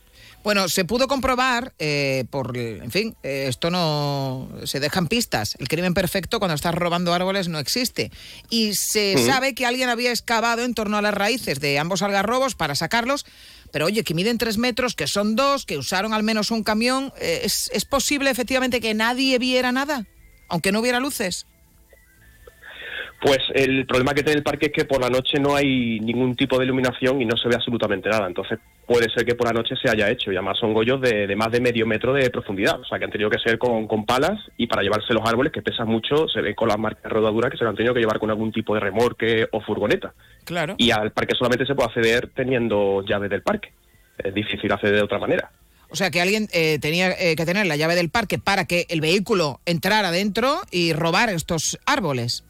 Bueno, 0.44 0.68
se 0.70 0.86
pudo 0.86 1.08
comprobar, 1.08 1.74
eh, 1.80 2.26
por, 2.30 2.56
en 2.56 2.92
fin, 2.92 3.16
eh, 3.24 3.46
esto 3.48 3.72
no 3.72 4.48
se 4.64 4.80
dejan 4.80 5.08
pistas. 5.08 5.56
El 5.60 5.68
crimen 5.68 5.94
perfecto 5.94 6.40
cuando 6.40 6.54
estás 6.56 6.76
robando 6.76 7.14
árboles 7.14 7.48
no 7.48 7.58
existe. 7.60 8.12
Y 8.50 8.74
se 8.76 9.18
sabe 9.18 9.56
que 9.56 9.66
alguien 9.66 9.90
había 9.90 10.12
excavado 10.12 10.64
en 10.64 10.74
torno 10.76 10.98
a 10.98 11.02
las 11.02 11.14
raíces 11.14 11.60
de 11.60 11.80
ambos 11.80 12.02
algarrobos 12.04 12.56
para 12.56 12.76
sacarlos. 12.76 13.26
Pero 13.72 13.88
oye, 13.88 14.04
que 14.04 14.14
miden 14.14 14.38
tres 14.38 14.58
metros, 14.58 14.96
que 14.96 15.08
son 15.08 15.36
dos, 15.36 15.66
que 15.66 15.78
usaron 15.78 16.14
al 16.14 16.24
menos 16.24 16.52
un 16.52 16.64
camión. 16.64 17.12
eh, 17.20 17.42
¿es, 17.44 17.72
¿Es 17.74 17.86
posible 17.86 18.30
efectivamente 18.30 18.80
que 18.82 18.94
nadie 18.94 19.40
viera 19.40 19.72
nada? 19.72 20.06
Aunque 20.48 20.72
no 20.72 20.80
hubiera 20.80 21.00
luces. 21.00 21.48
Pues 23.26 23.40
el 23.56 23.88
problema 23.88 24.14
que 24.14 24.22
tiene 24.22 24.38
el 24.38 24.44
parque 24.44 24.68
es 24.68 24.72
que 24.72 24.86
por 24.86 25.02
la 25.02 25.10
noche 25.10 25.40
no 25.40 25.56
hay 25.56 26.00
ningún 26.00 26.36
tipo 26.36 26.60
de 26.60 26.66
iluminación 26.66 27.20
y 27.20 27.26
no 27.26 27.36
se 27.36 27.50
ve 27.50 27.56
absolutamente 27.56 28.08
nada. 28.08 28.28
Entonces 28.28 28.60
puede 28.86 29.10
ser 29.10 29.26
que 29.26 29.34
por 29.34 29.48
la 29.48 29.54
noche 29.54 29.74
se 29.82 29.90
haya 29.90 30.12
hecho. 30.12 30.32
Y 30.32 30.36
además 30.36 30.60
son 30.60 30.76
gollos 30.76 31.02
de, 31.02 31.26
de 31.26 31.36
más 31.36 31.52
de 31.52 31.60
medio 31.60 31.88
metro 31.88 32.14
de 32.14 32.30
profundidad. 32.30 32.80
O 32.80 32.86
sea 32.86 33.00
que 33.00 33.06
han 33.06 33.12
tenido 33.12 33.32
que 33.32 33.40
ser 33.40 33.58
con, 33.58 33.88
con 33.88 34.06
palas 34.06 34.40
y 34.58 34.68
para 34.68 34.84
llevarse 34.84 35.12
los 35.12 35.28
árboles 35.28 35.52
que 35.52 35.64
pesan 35.64 35.88
mucho 35.88 36.28
se 36.28 36.40
ve 36.40 36.54
con 36.54 36.68
las 36.68 36.78
marcas 36.78 37.02
de 37.02 37.10
rodadura 37.10 37.50
que 37.50 37.58
se 37.58 37.64
lo 37.64 37.72
han 37.72 37.76
tenido 37.76 37.96
que 37.96 38.00
llevar 38.00 38.20
con 38.20 38.30
algún 38.30 38.52
tipo 38.52 38.76
de 38.76 38.82
remolque 38.82 39.48
o 39.52 39.60
furgoneta. 39.60 40.14
Claro. 40.44 40.76
Y 40.78 40.92
al 40.92 41.12
parque 41.12 41.34
solamente 41.36 41.66
se 41.66 41.74
puede 41.74 41.88
acceder 41.88 42.30
teniendo 42.36 43.04
llave 43.08 43.28
del 43.28 43.42
parque. 43.42 43.74
Es 44.20 44.36
difícil 44.36 44.72
acceder 44.72 44.98
de 44.98 45.02
otra 45.02 45.18
manera. 45.18 45.50
O 45.90 45.96
sea, 45.96 46.12
que 46.12 46.22
alguien 46.22 46.48
eh, 46.54 46.78
tenía 46.78 47.10
eh, 47.20 47.36
que 47.36 47.46
tener 47.48 47.66
la 47.66 47.76
llave 47.76 47.96
del 47.96 48.12
parque 48.12 48.38
para 48.38 48.66
que 48.66 48.86
el 48.90 49.02
vehículo 49.02 49.62
entrara 49.66 50.12
dentro 50.12 50.60
y 50.70 50.94
robar 50.94 51.30
estos 51.30 51.80
árboles. 51.88 52.44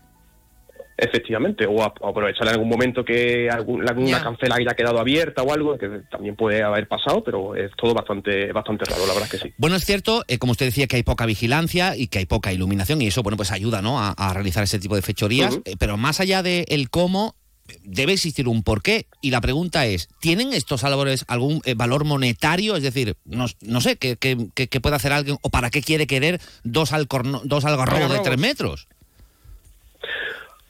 Efectivamente, 0.97 1.65
o, 1.65 1.83
a- 1.83 1.93
o 1.99 2.09
aprovechar 2.09 2.47
en 2.47 2.53
algún 2.53 2.69
momento 2.69 3.03
que 3.03 3.49
algún- 3.49 3.87
alguna 3.87 4.09
Ya. 4.19 4.23
cancela 4.23 4.55
haya 4.55 4.73
quedado 4.75 4.99
abierta 4.99 5.43
o 5.43 5.51
algo, 5.53 5.77
que 5.77 5.89
también 6.09 6.35
puede 6.35 6.63
haber 6.63 6.87
pasado, 6.87 7.23
pero 7.23 7.55
es 7.55 7.71
todo 7.77 7.93
bastante 7.93 8.51
bastante 8.53 8.85
raro, 8.85 9.01
la 9.05 9.13
verdad 9.13 9.29
es 9.33 9.41
que 9.41 9.47
sí. 9.49 9.53
Bueno, 9.57 9.75
es 9.75 9.83
cierto, 9.85 10.23
eh, 10.27 10.37
como 10.37 10.53
usted 10.53 10.67
decía, 10.67 10.87
que 10.87 10.95
hay 10.95 11.03
poca 11.03 11.25
vigilancia 11.25 11.97
y 11.97 12.07
que 12.07 12.19
hay 12.19 12.25
poca 12.25 12.53
iluminación 12.53 13.01
y 13.01 13.07
eso, 13.07 13.23
bueno, 13.23 13.35
pues 13.37 13.51
ayuda, 13.51 13.81
¿no? 13.81 13.99
A, 13.99 14.11
a 14.11 14.33
realizar 14.33 14.63
ese 14.63 14.79
tipo 14.79 14.95
de 14.95 15.01
fechorías. 15.01 15.59
Eh, 15.65 15.75
pero 15.77 15.97
más 15.97 16.19
allá 16.21 16.41
del 16.43 16.89
cómo, 16.89 17.35
eh, 17.67 17.77
debe 17.83 18.13
existir 18.13 18.47
un 18.47 18.63
porqué. 18.63 19.07
Y 19.21 19.31
la 19.31 19.41
pregunta 19.41 19.85
es, 19.87 20.07
¿tienen 20.21 20.53
estos 20.53 20.83
árboles 20.85 21.25
algún 21.27 21.61
eh, 21.65 21.73
valor 21.73 22.05
monetario? 22.05 22.75
Es 22.77 22.83
decir, 22.83 23.17
no, 23.25 23.47
no 23.61 23.81
sé, 23.81 23.97
¿qué, 23.97 24.15
qué, 24.17 24.37
qué- 24.53 24.67
qué 24.69 24.79
puede 24.79 24.95
hacer 24.95 25.11
alguien 25.11 25.37
o 25.41 25.49
para 25.49 25.69
qué 25.71 25.81
quiere 25.81 26.07
querer 26.07 26.39
dos, 26.63 26.93
alcorno- 26.93 27.41
dos 27.43 27.65
algarrobos 27.65 28.11
de 28.13 28.19
tres 28.19 28.37
metros? 28.39 28.87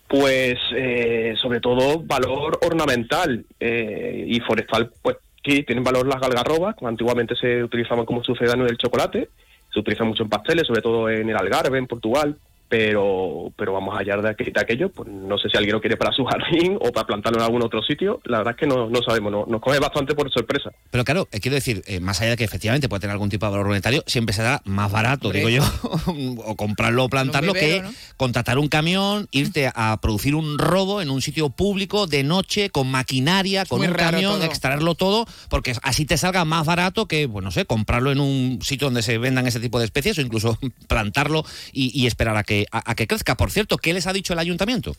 Pues 0.07 0.55
eh, 0.75 1.33
sobre 1.41 1.59
todo 1.59 1.99
valor 1.99 2.59
ornamental 2.63 3.45
eh, 3.59 4.23
y 4.27 4.39
forestal, 4.39 4.91
pues 5.01 5.17
sí, 5.43 5.63
tienen 5.63 5.83
valor 5.83 6.07
las 6.07 6.21
algarrobas, 6.21 6.75
que 6.75 6.85
antiguamente 6.85 7.35
se 7.35 7.63
utilizaban 7.63 8.05
como 8.05 8.23
sucedáneo 8.23 8.65
del 8.65 8.77
chocolate, 8.77 9.29
se 9.73 9.79
utilizan 9.79 10.07
mucho 10.07 10.23
en 10.23 10.29
pasteles, 10.29 10.67
sobre 10.67 10.81
todo 10.81 11.09
en 11.09 11.29
el 11.29 11.35
Algarve, 11.35 11.77
en 11.77 11.87
Portugal, 11.87 12.37
pero 12.69 13.51
pero 13.55 13.73
vamos 13.73 13.97
allá 13.97 14.17
de, 14.17 14.29
aqu- 14.29 14.51
de 14.53 14.59
aquello, 14.61 14.89
pues 14.89 15.09
no 15.09 15.37
sé 15.37 15.49
si 15.49 15.57
alguien 15.57 15.73
lo 15.75 15.81
quiere 15.81 15.97
para 15.97 16.11
su 16.11 16.25
jardín 16.25 16.77
o 16.81 16.91
para 16.91 17.05
plantarlo 17.07 17.39
en 17.39 17.45
algún 17.45 17.61
otro 17.63 17.81
sitio, 17.83 18.19
la 18.25 18.39
verdad 18.39 18.55
es 18.55 18.59
que 18.59 18.67
no, 18.67 18.89
no 18.89 19.01
sabemos, 19.01 19.31
no- 19.31 19.45
nos 19.47 19.61
coge 19.61 19.79
bastante 19.79 20.15
por 20.15 20.31
sorpresa. 20.31 20.71
Pero 20.91 21.03
claro, 21.03 21.27
eh, 21.31 21.39
quiero 21.39 21.55
decir, 21.55 21.83
eh, 21.87 21.99
más 21.99 22.21
allá 22.21 22.31
de 22.31 22.37
que 22.37 22.43
efectivamente 22.43 22.89
puede 22.89 23.01
tener 23.01 23.13
algún 23.13 23.29
tipo 23.29 23.45
de 23.45 23.51
valor 23.51 23.67
monetario, 23.67 24.03
siempre 24.07 24.33
será 24.33 24.61
más 24.65 24.91
barato, 24.91 25.27
Hombre. 25.27 25.45
digo 25.45 25.49
yo, 25.49 25.63
o 26.45 26.55
comprarlo 26.55 27.05
o 27.05 27.09
plantarlo 27.09 27.53
vivero, 27.53 27.83
que 27.83 27.87
¿no? 27.89 27.93
contratar 28.17 28.57
un 28.57 28.67
camión, 28.67 29.27
irte 29.31 29.71
a 29.73 29.97
producir 30.01 30.35
un 30.35 30.57
robo 30.57 31.01
en 31.01 31.09
un 31.09 31.21
sitio 31.21 31.49
público 31.49 32.07
de 32.07 32.23
noche 32.23 32.69
con 32.69 32.89
maquinaria, 32.89 33.65
con 33.65 33.79
muy 33.79 33.87
un 33.87 33.93
camión, 33.93 34.33
todo. 34.35 34.43
extraerlo 34.43 34.95
todo, 34.95 35.25
porque 35.49 35.73
así 35.83 36.05
te 36.05 36.17
salga 36.17 36.45
más 36.45 36.65
barato 36.65 37.07
que, 37.07 37.25
bueno, 37.27 37.45
no 37.47 37.51
sé, 37.51 37.65
comprarlo 37.65 38.11
en 38.11 38.19
un 38.19 38.59
sitio 38.63 38.87
donde 38.87 39.01
se 39.03 39.17
vendan 39.17 39.45
ese 39.47 39.59
tipo 39.59 39.77
de 39.79 39.85
especies 39.85 40.17
o 40.17 40.21
incluso 40.21 40.57
plantarlo 40.87 41.43
y, 41.71 41.91
y 41.99 42.07
esperar 42.07 42.37
a 42.37 42.43
que, 42.43 42.54
a- 42.71 42.91
a 42.91 42.95
que 42.95 43.07
crezca. 43.07 43.35
Por 43.35 43.51
cierto, 43.51 43.77
¿qué 43.77 43.93
les 43.93 44.07
ha 44.07 44.13
dicho 44.13 44.33
el 44.33 44.39
ayuntamiento? 44.39 44.93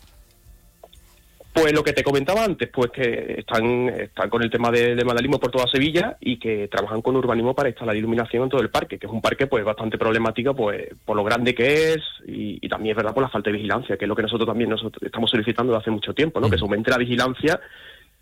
Pues 1.53 1.73
lo 1.73 1.83
que 1.83 1.95
te 1.95 2.03
comentaba 2.05 2.45
antes, 2.45 2.69
pues 2.71 2.91
que 2.91 3.37
están, 3.39 3.89
están 3.89 4.29
con 4.29 4.43
el 4.43 4.51
tema 4.51 4.71
de, 4.71 4.95
de 4.95 5.03
vandalismo 5.05 5.41
por 5.41 5.51
toda 5.51 5.67
Sevilla 5.67 6.19
y 6.21 6.39
que 6.39 6.69
trabajan 6.69 7.01
con 7.01 7.17
urbanismo 7.17 7.55
para 7.55 7.71
instalar 7.71 7.97
iluminación 7.97 8.43
en 8.43 8.49
todo 8.51 8.61
el 8.61 8.69
parque, 8.69 8.99
que 8.99 9.07
es 9.07 9.13
un 9.13 9.23
parque 9.23 9.47
pues 9.47 9.65
bastante 9.65 9.97
problemático 9.97 10.55
pues 10.55 10.89
por 11.07 11.17
lo 11.17 11.25
grande 11.25 11.55
que 11.55 11.95
es 11.95 12.03
y, 12.27 12.59
y 12.61 12.69
también 12.69 12.91
es 12.93 12.97
verdad 12.99 13.15
por 13.15 13.23
la 13.23 13.31
falta 13.31 13.49
de 13.49 13.57
vigilancia, 13.57 13.97
que 13.97 14.05
es 14.05 14.09
lo 14.09 14.15
que 14.15 14.21
nosotros 14.21 14.47
también 14.47 14.69
nosotros 14.69 15.03
estamos 15.03 15.31
solicitando 15.31 15.73
desde 15.73 15.81
hace 15.85 15.91
mucho 15.93 16.13
tiempo, 16.13 16.41
¿no? 16.41 16.51
Que 16.51 16.59
se 16.59 16.63
aumente 16.63 16.91
la 16.91 16.99
vigilancia, 16.99 17.59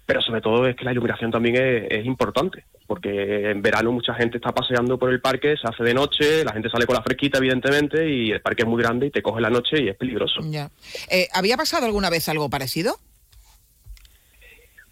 pero 0.06 0.20
sobre 0.20 0.40
todo 0.40 0.66
es 0.66 0.76
que 0.76 0.84
la 0.84 0.92
iluminación 0.92 1.30
también 1.30 1.56
es, 1.56 1.84
es 1.90 2.06
importante, 2.06 2.64
porque 2.86 3.50
en 3.50 3.62
verano 3.62 3.92
mucha 3.92 4.14
gente 4.14 4.36
está 4.36 4.52
paseando 4.52 4.98
por 4.98 5.10
el 5.10 5.20
parque, 5.20 5.56
se 5.56 5.66
hace 5.66 5.82
de 5.82 5.94
noche, 5.94 6.44
la 6.44 6.52
gente 6.52 6.68
sale 6.70 6.86
con 6.86 6.94
la 6.94 7.02
fresquita 7.02 7.38
evidentemente 7.38 8.08
y 8.08 8.30
el 8.30 8.40
parque 8.40 8.62
es 8.62 8.68
muy 8.68 8.82
grande 8.82 9.06
y 9.06 9.10
te 9.10 9.22
coge 9.22 9.40
la 9.40 9.50
noche 9.50 9.82
y 9.82 9.88
es 9.88 9.96
peligroso. 9.96 10.40
Ya. 10.44 10.70
Eh, 11.10 11.28
¿Había 11.32 11.56
pasado 11.56 11.86
alguna 11.86 12.10
vez 12.10 12.28
algo 12.28 12.50
parecido? 12.50 12.96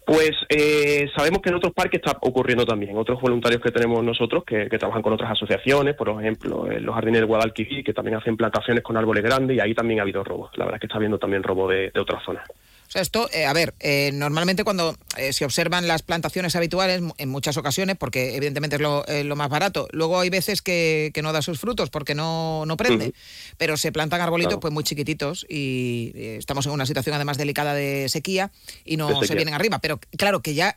Pues 0.05 0.31
eh, 0.49 1.09
sabemos 1.15 1.41
que 1.41 1.49
en 1.49 1.55
otros 1.55 1.73
parques 1.73 2.01
está 2.03 2.17
ocurriendo 2.21 2.65
también. 2.65 2.97
Otros 2.97 3.21
voluntarios 3.21 3.61
que 3.61 3.71
tenemos 3.71 4.03
nosotros 4.03 4.43
que, 4.43 4.67
que 4.67 4.77
trabajan 4.77 5.01
con 5.01 5.13
otras 5.13 5.31
asociaciones, 5.31 5.95
por 5.95 6.09
ejemplo, 6.09 6.69
en 6.69 6.85
los 6.85 6.93
jardines 6.93 7.21
de 7.21 7.27
Guadalquivir, 7.27 7.85
que 7.85 7.93
también 7.93 8.17
hacen 8.17 8.35
plantaciones 8.35 8.83
con 8.83 8.97
árboles 8.97 9.23
grandes 9.23 9.55
y 9.55 9.59
ahí 9.61 9.73
también 9.73 9.99
ha 9.99 10.03
habido 10.03 10.23
robos. 10.23 10.51
La 10.57 10.65
verdad 10.65 10.77
es 10.77 10.81
que 10.81 10.87
está 10.87 10.97
habiendo 10.97 11.19
también 11.19 11.41
robo 11.41 11.69
de, 11.69 11.89
de 11.91 11.99
otras 12.01 12.21
zonas. 12.25 12.45
O 12.93 12.95
sea, 12.95 13.01
esto, 13.01 13.27
eh, 13.33 13.47
a 13.47 13.53
ver, 13.53 13.73
eh, 13.79 14.11
normalmente 14.13 14.63
cuando 14.63 14.95
eh, 15.17 15.33
se 15.33 15.45
observan 15.45 15.87
las 15.87 16.03
plantaciones 16.03 16.55
habituales, 16.55 17.01
en 17.17 17.29
muchas 17.29 17.57
ocasiones, 17.57 17.97
porque 17.97 18.35
evidentemente 18.35 18.75
es 18.75 18.81
lo, 18.83 19.03
eh, 19.07 19.23
lo 19.23 19.35
más 19.35 19.49
barato, 19.49 19.87
luego 19.91 20.19
hay 20.19 20.29
veces 20.29 20.61
que, 20.61 21.09
que 21.11 21.23
no 21.23 21.33
da 21.33 21.41
sus 21.41 21.59
frutos 21.59 21.89
porque 21.89 22.13
no, 22.13 22.67
no 22.67 22.77
prende, 22.77 23.15
pero 23.57 23.77
se 23.77 23.91
plantan 23.91 24.21
arbolitos 24.21 24.49
Claro. 24.51 24.59
pues 24.59 24.73
muy 24.73 24.83
chiquititos 24.83 25.43
y 25.49 26.11
estamos 26.37 26.67
en 26.67 26.73
una 26.73 26.85
situación 26.85 27.15
además 27.15 27.39
delicada 27.39 27.73
de 27.73 28.09
sequía 28.09 28.51
y 28.85 28.95
no 28.97 29.23
se 29.23 29.33
vienen 29.33 29.55
arriba. 29.55 29.79
Pero 29.79 29.99
claro, 30.15 30.43
que 30.43 30.53
ya 30.53 30.75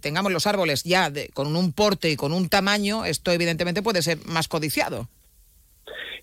tengamos 0.00 0.30
los 0.30 0.46
árboles 0.46 0.84
ya 0.84 1.10
de- 1.10 1.30
con 1.34 1.56
un 1.56 1.72
porte 1.72 2.10
y 2.10 2.14
con 2.16 2.32
un 2.32 2.48
tamaño, 2.48 3.04
esto 3.04 3.32
evidentemente 3.32 3.82
puede 3.82 4.02
ser 4.02 4.24
más 4.26 4.46
codiciado. 4.46 5.08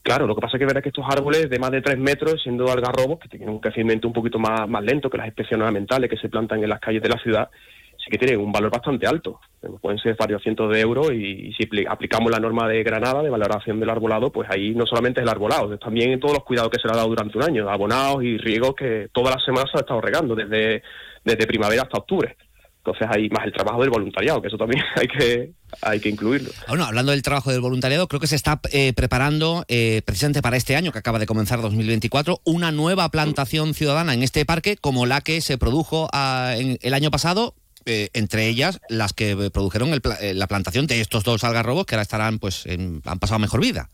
Claro, 0.03 0.27
lo 0.27 0.35
que 0.35 0.41
pasa 0.41 0.57
es 0.57 0.59
que 0.59 0.65
verás 0.65 0.83
que 0.83 0.89
estos 0.89 1.05
árboles 1.09 1.49
de 1.49 1.59
más 1.59 1.71
de 1.71 1.81
tres 1.81 1.97
metros, 1.97 2.41
siendo 2.43 2.69
algarrobos, 2.69 3.19
que 3.19 3.29
tienen 3.29 3.47
un 3.47 3.59
crecimiento 3.59 4.05
un 4.05 4.13
poquito 4.13 4.37
más, 4.37 4.67
más 4.67 4.83
lento 4.83 5.09
que 5.09 5.17
las 5.17 5.27
especies 5.27 5.53
ornamentales 5.57 6.09
que 6.09 6.17
se 6.17 6.27
plantan 6.27 6.61
en 6.61 6.69
las 6.69 6.81
calles 6.81 7.01
de 7.01 7.07
la 7.07 7.17
ciudad, 7.19 7.49
sí 7.97 8.11
que 8.11 8.17
tienen 8.17 8.41
un 8.41 8.51
valor 8.51 8.69
bastante 8.69 9.07
alto. 9.07 9.39
Pueden 9.79 9.97
ser 9.99 10.17
varios 10.19 10.43
cientos 10.43 10.69
de 10.73 10.81
euros 10.81 11.09
y, 11.13 11.53
si 11.53 11.63
apli- 11.63 11.87
aplicamos 11.89 12.29
la 12.29 12.39
norma 12.39 12.67
de 12.67 12.83
Granada 12.83 13.23
de 13.23 13.29
valoración 13.29 13.79
del 13.79 13.89
arbolado, 13.89 14.29
pues 14.29 14.49
ahí 14.51 14.75
no 14.75 14.85
solamente 14.85 15.21
es 15.21 15.23
el 15.23 15.29
arbolado, 15.29 15.79
también 15.79 16.19
todos 16.19 16.33
los 16.33 16.43
cuidados 16.43 16.69
que 16.69 16.81
se 16.81 16.87
le 16.89 16.93
ha 16.95 16.97
dado 16.97 17.07
durante 17.07 17.37
un 17.37 17.45
año, 17.45 17.69
abonados 17.69 18.21
y 18.25 18.37
riegos 18.37 18.75
que 18.75 19.07
todas 19.13 19.35
las 19.35 19.45
semanas 19.45 19.71
se 19.71 19.77
ha 19.77 19.81
estado 19.81 20.01
regando, 20.01 20.35
desde, 20.35 20.83
desde 21.23 21.47
primavera 21.47 21.83
hasta 21.83 21.99
octubre. 21.99 22.35
Entonces 22.85 23.07
hay 23.09 23.29
más 23.29 23.45
el 23.45 23.53
trabajo 23.53 23.79
del 23.79 23.89
voluntariado, 23.91 24.41
que 24.41 24.49
eso 24.49 24.57
también 24.57 24.83
hay 24.97 25.07
que, 25.07 25.51
hay 25.81 25.99
que 26.01 26.09
incluirlo. 26.09 26.49
Bueno, 26.67 26.83
hablando 26.83 27.11
del 27.13 27.21
trabajo 27.21 27.49
del 27.51 27.61
voluntariado, 27.61 28.07
creo 28.09 28.19
que 28.19 28.27
se 28.27 28.35
está 28.35 28.59
eh, 28.73 28.91
preparando 28.93 29.63
eh, 29.69 30.01
precisamente 30.05 30.41
para 30.41 30.57
este 30.57 30.75
año 30.75 30.91
que 30.91 30.99
acaba 30.99 31.17
de 31.17 31.25
comenzar 31.25 31.61
2024 31.61 32.41
una 32.43 32.71
nueva 32.73 33.07
plantación 33.09 33.73
ciudadana 33.73 34.13
en 34.13 34.21
este 34.21 34.45
parque 34.45 34.75
como 34.75 35.05
la 35.05 35.21
que 35.21 35.39
se 35.39 35.57
produjo 35.57 36.09
ah, 36.11 36.55
en- 36.57 36.77
el 36.81 36.93
año 36.93 37.09
pasado. 37.09 37.53
eh, 37.85 38.09
entre 38.13 38.47
ellas 38.47 38.79
las 38.89 39.11
que 39.13 39.31
eh, 39.31 39.49
produjeron 39.49 39.89
el 39.93 40.01
eh, 40.21 40.33
la 40.33 40.47
plantación 40.47 40.85
de 40.87 40.99
estos 41.01 41.23
dos 41.25 41.43
algarrobos 41.45 41.85
que 41.85 41.95
ahora 41.95 42.03
estarán 42.03 42.39
pues 42.39 42.65
en- 42.65 43.01
han 43.05 43.19
pasado 43.19 43.39
mejor 43.39 43.59
vida. 43.61 43.89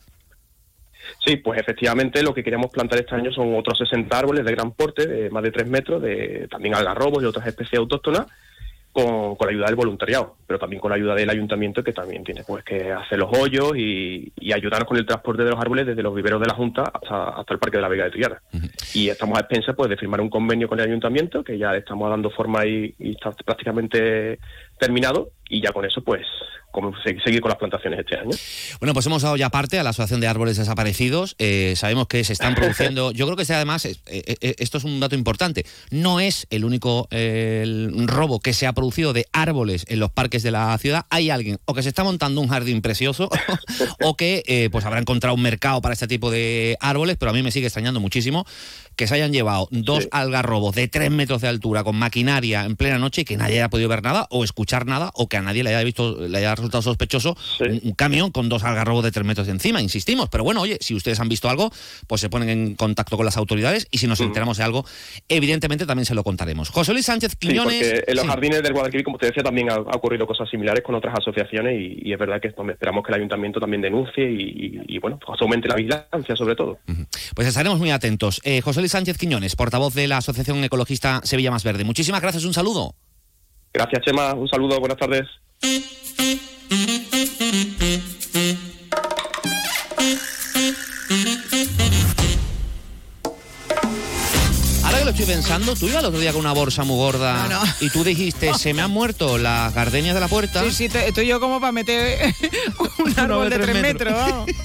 Sí, 1.26 1.38
pues 1.38 1.60
efectivamente 1.60 2.22
lo 2.24 2.34
que 2.34 2.44
queríamos 2.44 2.70
plantar 2.72 3.00
este 3.00 3.16
año 3.16 3.32
son 3.32 3.56
otros 3.56 3.78
60 3.80 4.18
árboles 4.18 4.46
de 4.46 4.52
gran 4.52 4.72
porte, 4.72 5.08
de 5.08 5.30
más 5.32 5.44
de 5.44 5.52
3 5.52 5.68
metros, 5.68 6.02
de 6.02 6.48
también 6.52 6.76
algarrobos 6.76 7.22
y 7.24 7.26
otras 7.26 7.48
especies 7.48 7.80
autóctonas, 7.80 8.28
con, 8.92 9.36
con 9.36 9.48
la 9.48 9.52
ayuda 9.52 9.66
del 9.68 9.76
voluntariado, 9.76 10.36
pero 10.48 10.60
también 10.60 10.82
con 10.82 10.90
la 10.90 10.96
ayuda 10.96 11.16
del 11.16 11.30
ayuntamiento 11.30 11.84
que 11.84 11.94
también 11.94 12.24
tiene 12.24 12.44
pues 12.44 12.64
que 12.64 12.92
hacer 12.92 13.20
los 13.20 13.30
hoyos 13.38 13.74
y, 13.76 14.32
y 14.40 14.54
ayudarnos 14.54 14.88
con 14.88 14.98
el 14.98 15.06
transporte 15.06 15.44
de 15.44 15.52
los 15.52 15.60
árboles 15.60 15.86
desde 15.86 16.04
los 16.04 16.16
viveros 16.16 16.42
de 16.42 16.48
la 16.48 16.56
Junta 16.56 16.84
hasta, 16.84 17.30
hasta 17.30 17.54
el 17.54 17.60
Parque 17.60 17.78
de 17.78 17.82
la 17.82 17.90
Vega 17.90 18.06
de 18.06 18.12
Triana. 18.12 18.42
Y 18.94 19.10
estamos 19.10 19.38
a 19.38 19.42
expensas 19.42 19.76
pues, 19.76 19.90
de 19.90 19.98
firmar 19.98 20.22
un 20.22 20.30
convenio 20.30 20.68
con 20.68 20.80
el 20.80 20.86
ayuntamiento, 20.88 21.44
que 21.44 21.58
ya 21.58 21.76
estamos 21.76 22.10
dando 22.10 22.30
forma 22.30 22.66
y, 22.66 22.96
y 22.98 23.12
está 23.12 23.32
prácticamente 23.32 24.40
terminado, 24.80 25.32
y 25.50 25.62
ya 25.62 25.72
con 25.72 25.86
eso 25.86 26.02
pues 26.02 26.26
como 26.72 26.92
se- 27.04 27.18
seguir 27.24 27.42
con 27.42 27.50
las 27.50 27.58
plantaciones 27.58 28.00
este 28.00 28.16
año. 28.18 28.30
Bueno, 28.80 28.94
pues 28.94 29.06
hemos 29.06 29.22
dado 29.22 29.36
ya 29.38 29.50
parte 29.50 29.80
a 29.80 29.84
la 29.84 29.90
Asociación 29.92 30.20
de 30.22 30.28
Árboles 30.28 30.58
Desaparecidos. 30.58 31.36
Eh, 31.40 31.74
sabemos 31.76 32.08
que 32.08 32.24
se 32.24 32.34
están 32.34 32.56
produciendo. 32.56 33.12
Yo 33.20 33.26
creo 33.26 33.36
que 33.36 33.44
este, 33.44 33.54
además, 33.56 33.86
es- 33.86 34.00
eh, 34.08 34.36
eh, 34.42 34.56
esto 34.60 34.78
es 34.78 34.84
un 34.84 35.00
dato 35.00 35.16
importante. 35.16 35.66
No 35.92 36.20
es 36.20 36.48
el 36.50 36.66
único 36.66 37.08
eh, 37.12 37.62
el 37.64 38.08
robo 38.08 38.40
que 38.40 38.54
se 38.54 38.68
ha 38.68 38.74
producido 38.74 39.14
de 39.14 39.26
árboles 39.34 39.86
en 39.90 40.00
los 40.00 40.12
parques 40.12 40.44
de 40.44 40.52
la 40.52 40.78
ciudad. 40.78 41.06
Hay 41.10 41.30
alguien 41.30 41.60
o 41.66 41.74
que 41.74 41.84
se 41.84 41.90
está 41.90 42.04
montando 42.04 42.42
un 42.42 42.48
jardín 42.48 42.82
precioso 42.82 43.30
o 44.04 44.16
que 44.16 44.44
eh, 44.48 44.70
pues 44.72 44.86
habrá 44.86 45.00
encontrado 45.00 45.36
un 45.36 45.42
mercado 45.42 45.82
para 45.82 45.94
este 45.94 46.08
tipo 46.08 46.32
de 46.32 46.78
árboles, 46.80 47.18
pero 47.20 47.32
a 47.32 47.34
mí 47.34 47.42
me 47.44 47.52
sigue 47.52 47.68
extrañando 47.68 48.00
muchísimo 48.00 48.46
que 49.00 49.08
se 49.08 49.16
hayan 49.16 49.32
llevado 49.32 49.70
dos 49.72 50.04
Sí. 50.04 50.10
algarrobos 50.12 50.76
de 50.76 50.90
tres 50.90 51.10
metros 51.10 51.40
de 51.42 51.48
altura 51.48 51.86
con 51.86 51.96
maquinaria 51.96 52.66
en 52.66 52.76
plena 52.76 53.00
noche 53.00 53.22
y 53.22 53.24
que 53.26 53.38
nadie 53.38 53.56
haya 53.60 53.70
podido 53.70 53.88
ver 53.88 54.04
nada 54.04 54.28
o 54.30 54.44
escuchar 54.44 54.86
nada 54.86 55.10
o 55.14 55.30
que 55.30 55.38
a 55.38 55.42
nadie 55.42 55.64
le 55.64 55.70
haya 55.70 55.82
visto 55.86 56.28
le 56.28 56.38
haya 56.38 56.54
resultado 56.54 56.82
sospechoso 56.82 57.38
Sí. 57.58 57.64
un, 57.64 57.80
un 57.84 57.92
camión 57.94 58.32
con 58.32 58.50
dos 58.50 58.66
algarrobos 58.66 59.06
de 59.06 59.12
tres 59.14 59.26
metros 59.26 59.48
de 59.48 59.54
encima, 59.54 59.82
insistimos. 59.82 60.28
Pero 60.30 60.44
bueno, 60.44 60.60
oye, 60.60 60.78
si 60.82 60.96
ustedes 60.96 61.20
han 61.22 61.30
visto 61.30 61.50
algo, 61.50 61.72
pues 62.08 62.20
se 62.20 62.30
ponen 62.30 62.50
en 62.50 62.76
contacto 62.76 63.16
con 63.16 63.26
las 63.26 63.38
autoridades 63.38 63.88
y 63.90 64.00
si 64.00 64.08
nos 64.08 64.20
enteramos 64.20 64.58
de 64.58 64.66
algo, 64.66 64.84
evidentemente 65.30 65.86
también 65.86 66.06
se 66.06 66.14
lo 66.16 66.24
contaremos. 66.24 66.70
José 66.70 66.92
Luis 66.94 67.06
Sánchez 67.06 67.36
Quiñones. 67.38 68.04
en 68.06 68.16
los 68.16 68.26
jardines 68.26 68.62
del 68.64 68.74
Guadalquivir, 68.74 69.06
como 69.06 69.18
te 69.18 69.28
decía, 69.28 69.44
también 69.44 69.70
ha, 69.72 69.76
ha 69.76 69.96
ocurrido 69.96 70.28
cosas 70.28 70.50
similares 70.50 70.84
con 70.84 70.96
otras 70.96 71.16
asociaciones 71.18 71.80
y, 71.80 72.10
y 72.10 72.14
es 72.14 72.20
verdad 72.20 72.42
que 72.42 72.54
hombre, 72.58 72.74
esperamos 72.74 73.04
que 73.06 73.12
el 73.12 73.16
ayuntamiento 73.18 73.60
también 73.60 73.82
denuncie 73.82 74.30
y, 74.30 74.42
y- 74.44 74.96
y, 74.96 75.00
bueno, 75.00 75.20
pues 75.26 75.40
aumente 75.42 75.68
la 75.68 75.76
vigilancia 75.76 76.36
sobre 76.36 76.56
todo. 76.56 76.80
Pues 77.36 77.48
estaremos 77.48 77.80
muy 77.80 77.92
atentos. 77.92 78.42
Eh, 78.44 78.62
José 78.62 78.80
Luis 78.82 78.89
Sánchez 78.90 79.18
Quiñones, 79.18 79.56
portavoz 79.56 79.94
de 79.94 80.08
la 80.08 80.18
Asociación 80.18 80.64
Ecologista 80.64 81.22
Sevilla 81.24 81.52
Más 81.52 81.64
Verde. 81.64 81.84
Muchísimas 81.84 82.22
gracias, 82.22 82.44
un 82.46 82.54
saludo. 82.54 82.96
Gracias, 83.74 84.02
Chema. 84.04 84.34
Un 84.34 84.48
saludo, 84.50 84.80
buenas 84.80 84.98
tardes. 84.98 85.26
Ahora 94.84 95.00
que 95.00 95.06
lo 95.06 95.12
estoy 95.12 95.26
pensando, 95.26 95.76
tú 95.76 95.88
ibas 95.88 96.00
el 96.00 96.06
otro 96.08 96.20
día 96.20 96.32
con 96.32 96.42
una 96.42 96.54
bolsa 96.54 96.84
muy 96.84 96.96
gorda 96.98 97.48
No, 97.48 97.64
no. 97.64 97.72
y 97.82 97.90
tú 97.90 98.04
dijiste, 98.04 98.54
se 98.58 98.74
me 98.74 98.82
han 98.82 98.92
muerto 98.92 99.38
las 99.38 99.74
gardenias 99.74 100.16
de 100.16 100.22
la 100.22 100.28
puerta. 100.28 100.64
Sí, 100.64 100.72
sí, 100.72 100.90
te- 100.90 101.08
estoy 101.08 101.28
yo 101.28 101.40
como 101.40 101.60
para 101.60 101.72
meter 101.72 102.34
un 103.06 103.20
árbol 103.20 103.50
de 103.50 103.58
tres 103.58 103.70
tres 103.72 103.82
metros. 103.82 104.14
metros. 104.14 104.32
vamos. 104.32 104.50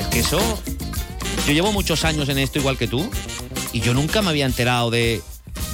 Es 0.00 0.06
que 0.08 0.20
eso... 0.20 0.62
Yo 1.50 1.54
llevo 1.54 1.72
muchos 1.72 2.04
años 2.04 2.28
en 2.28 2.38
esto 2.38 2.60
igual 2.60 2.78
que 2.78 2.86
tú 2.86 3.10
y 3.72 3.80
yo 3.80 3.92
nunca 3.92 4.22
me 4.22 4.28
había 4.30 4.46
enterado 4.46 4.88
de, 4.88 5.20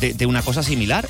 de, 0.01 0.15
de 0.15 0.25
una 0.25 0.41
cosa 0.41 0.63
similar. 0.63 1.07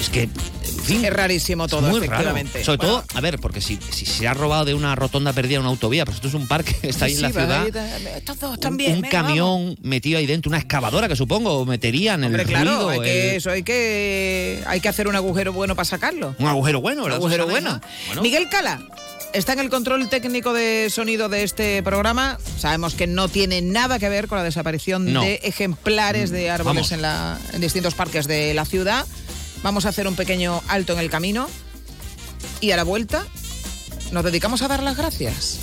Es 0.00 0.08
que, 0.10 0.22
en 0.24 0.80
fin, 0.82 1.04
Es 1.04 1.12
rarísimo 1.12 1.68
todo, 1.68 1.82
muy 1.82 2.00
raro. 2.00 2.06
efectivamente. 2.06 2.64
Sobre 2.64 2.78
Bueno, 2.78 3.04
todo, 3.06 3.16
a 3.16 3.20
ver, 3.20 3.38
porque 3.38 3.60
si, 3.60 3.78
si 3.92 4.04
se 4.04 4.26
ha 4.26 4.34
robado 4.34 4.64
de 4.64 4.74
una 4.74 4.96
rotonda 4.96 5.32
perdida 5.32 5.56
en 5.56 5.60
una 5.60 5.70
autovía, 5.70 6.04
pues 6.04 6.16
esto 6.16 6.26
es 6.26 6.34
un 6.34 6.48
parque, 6.48 6.74
está 6.82 7.04
ahí 7.04 7.14
en 7.14 7.22
la 7.22 7.30
ciudad. 7.30 7.66
va, 7.72 8.16
estos 8.16 8.40
dos 8.40 8.54
Un, 8.54 8.60
también, 8.60 8.94
un 8.96 9.02
vamos. 9.02 9.10
camión 9.12 9.76
metido 9.80 10.18
ahí 10.18 10.26
dentro, 10.26 10.48
una 10.48 10.58
excavadora 10.58 11.06
que 11.06 11.14
supongo 11.14 11.64
meterían 11.64 12.24
Hombre, 12.24 12.42
el 12.42 12.48
claro, 12.48 12.70
ruido, 12.72 12.88
hay 12.90 13.00
que, 13.00 13.30
el- 13.30 13.36
eso 13.36 13.50
hay 13.52 13.62
que, 13.62 14.64
hay 14.66 14.80
que 14.80 14.88
hacer 14.88 15.06
un 15.06 15.14
agujero 15.14 15.52
bueno 15.52 15.76
para 15.76 15.84
sacarlo. 15.84 16.34
un 16.36 16.48
agujero 16.48 16.80
bueno, 16.80 17.02
Un 17.02 17.04
¿verdad? 17.04 17.18
agujero 17.18 17.46
bueno. 17.46 17.68
hija? 17.70 17.80
Bueno. 18.08 18.22
Miguel 18.22 18.48
Cala 18.48 18.80
está 19.32 19.52
en 19.52 19.60
el 19.60 19.70
control 19.70 20.08
técnico 20.08 20.52
de 20.52 20.88
sonido 20.90 21.28
de 21.28 21.42
este 21.42 21.82
programa. 21.82 22.38
Sabemos 22.58 22.94
que 22.94 23.06
no 23.06 23.28
tiene 23.28 23.62
nada 23.62 23.98
que 23.98 24.08
ver 24.08 24.28
con 24.28 24.38
la 24.38 24.44
desaparición 24.44 25.12
No. 25.12 25.20
Mm, 25.22 25.24
de 25.24 25.34
ejemplares 25.44 26.30
de 26.30 26.50
árboles 26.50 26.90
Vamos. 26.90 26.92
en, 26.92 27.02
la- 27.02 27.38
en 27.52 27.60
distintos 27.60 27.94
parques 27.94 28.26
de 28.26 28.54
la 28.54 28.64
ciudad. 28.64 29.06
Vamos 29.62 29.86
a 29.86 29.90
hacer 29.90 30.06
un 30.08 30.16
pequeño 30.16 30.62
alto 30.68 30.92
en 30.94 30.98
el 31.00 31.10
camino 31.10 31.48
y 32.60 32.70
a 32.72 32.76
la 32.76 32.84
vuelta 32.84 33.24
nos 34.12 34.24
dedicamos 34.24 34.62
a 34.62 34.68
dar 34.68 34.82
las 34.82 34.96
gracias. 34.96 35.58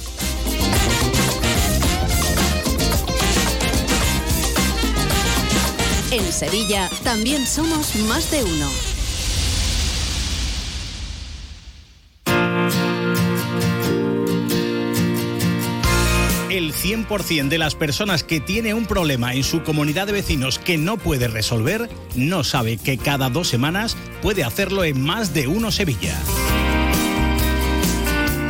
En 6.12 6.32
Sevilla 6.32 6.90
también 7.04 7.46
somos 7.46 7.96
más 8.08 8.32
de 8.32 8.44
uno. 8.44 8.70
El 16.58 16.74
100% 16.74 17.50
de 17.50 17.60
las 17.60 17.76
personas 17.76 18.24
que 18.24 18.40
tiene 18.40 18.74
un 18.74 18.88
problema 18.88 19.36
en 19.36 19.44
su 19.44 19.62
comunidad 19.62 20.08
de 20.08 20.14
vecinos 20.14 20.58
que 20.58 20.80
no 20.80 20.98
puede 20.98 21.28
resolver, 21.28 21.88
no 22.16 22.44
sabe 22.44 22.78
que 22.78 22.98
cada 22.98 23.30
dos 23.30 23.48
semanas 23.48 23.96
puede 24.24 24.44
hacerlo 24.44 24.84
en 24.84 25.00
más 25.00 25.36
de 25.36 25.48
uno 25.48 25.70
Sevilla. 25.70 26.20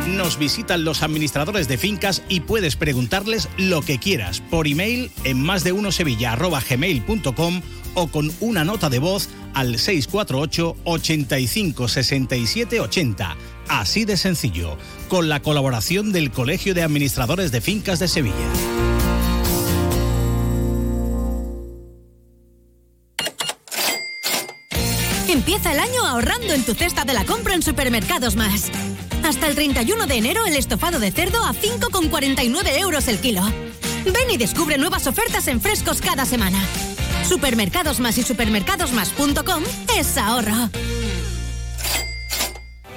Nos 0.06 0.38
visitan 0.38 0.84
los 0.84 1.02
administradores 1.02 1.68
de 1.68 1.76
fincas 1.76 2.22
y 2.30 2.40
puedes 2.40 2.76
preguntarles 2.76 3.50
lo 3.58 3.82
que 3.82 3.98
quieras 3.98 4.40
por 4.40 4.66
email 4.66 5.10
en 5.24 5.42
más 5.42 5.62
de 5.62 5.72
uno 5.72 5.90
gmail.com 5.90 7.60
o 7.92 8.06
con 8.06 8.32
una 8.40 8.64
nota 8.64 8.88
de 8.88 9.00
voz 9.00 9.28
al 9.52 9.78
648 9.78 10.76
85 10.84 11.88
67 11.88 12.80
80. 12.80 13.36
Así 13.68 14.06
de 14.06 14.16
sencillo, 14.16 14.78
con 15.08 15.28
la 15.28 15.40
colaboración 15.40 16.12
del 16.12 16.30
Colegio 16.30 16.74
de 16.74 16.82
Administradores 16.82 17.50
de 17.50 17.60
Fincas 17.60 17.98
de 17.98 18.08
Sevilla. 18.08 18.34
Empieza 25.28 25.72
el 25.72 25.80
año 25.80 26.06
ahorrando 26.06 26.52
en 26.52 26.64
tu 26.64 26.74
cesta 26.74 27.04
de 27.04 27.14
la 27.14 27.24
compra 27.24 27.54
en 27.54 27.62
Supermercados 27.62 28.36
Más. 28.36 28.70
Hasta 29.24 29.46
el 29.46 29.54
31 29.54 30.06
de 30.06 30.14
enero 30.14 30.46
el 30.46 30.56
estofado 30.56 30.98
de 30.98 31.10
cerdo 31.10 31.42
a 31.44 31.52
5,49 31.52 32.78
euros 32.78 33.08
el 33.08 33.18
kilo. 33.18 33.42
Ven 34.04 34.30
y 34.30 34.36
descubre 34.36 34.78
nuevas 34.78 35.06
ofertas 35.06 35.48
en 35.48 35.60
frescos 35.60 36.00
cada 36.00 36.24
semana. 36.24 36.58
Supermercados 37.28 38.00
Más 38.00 38.16
y 38.18 38.22
supermercadosmás.com 38.22 39.62
es 39.98 40.16
ahorro. 40.16 40.70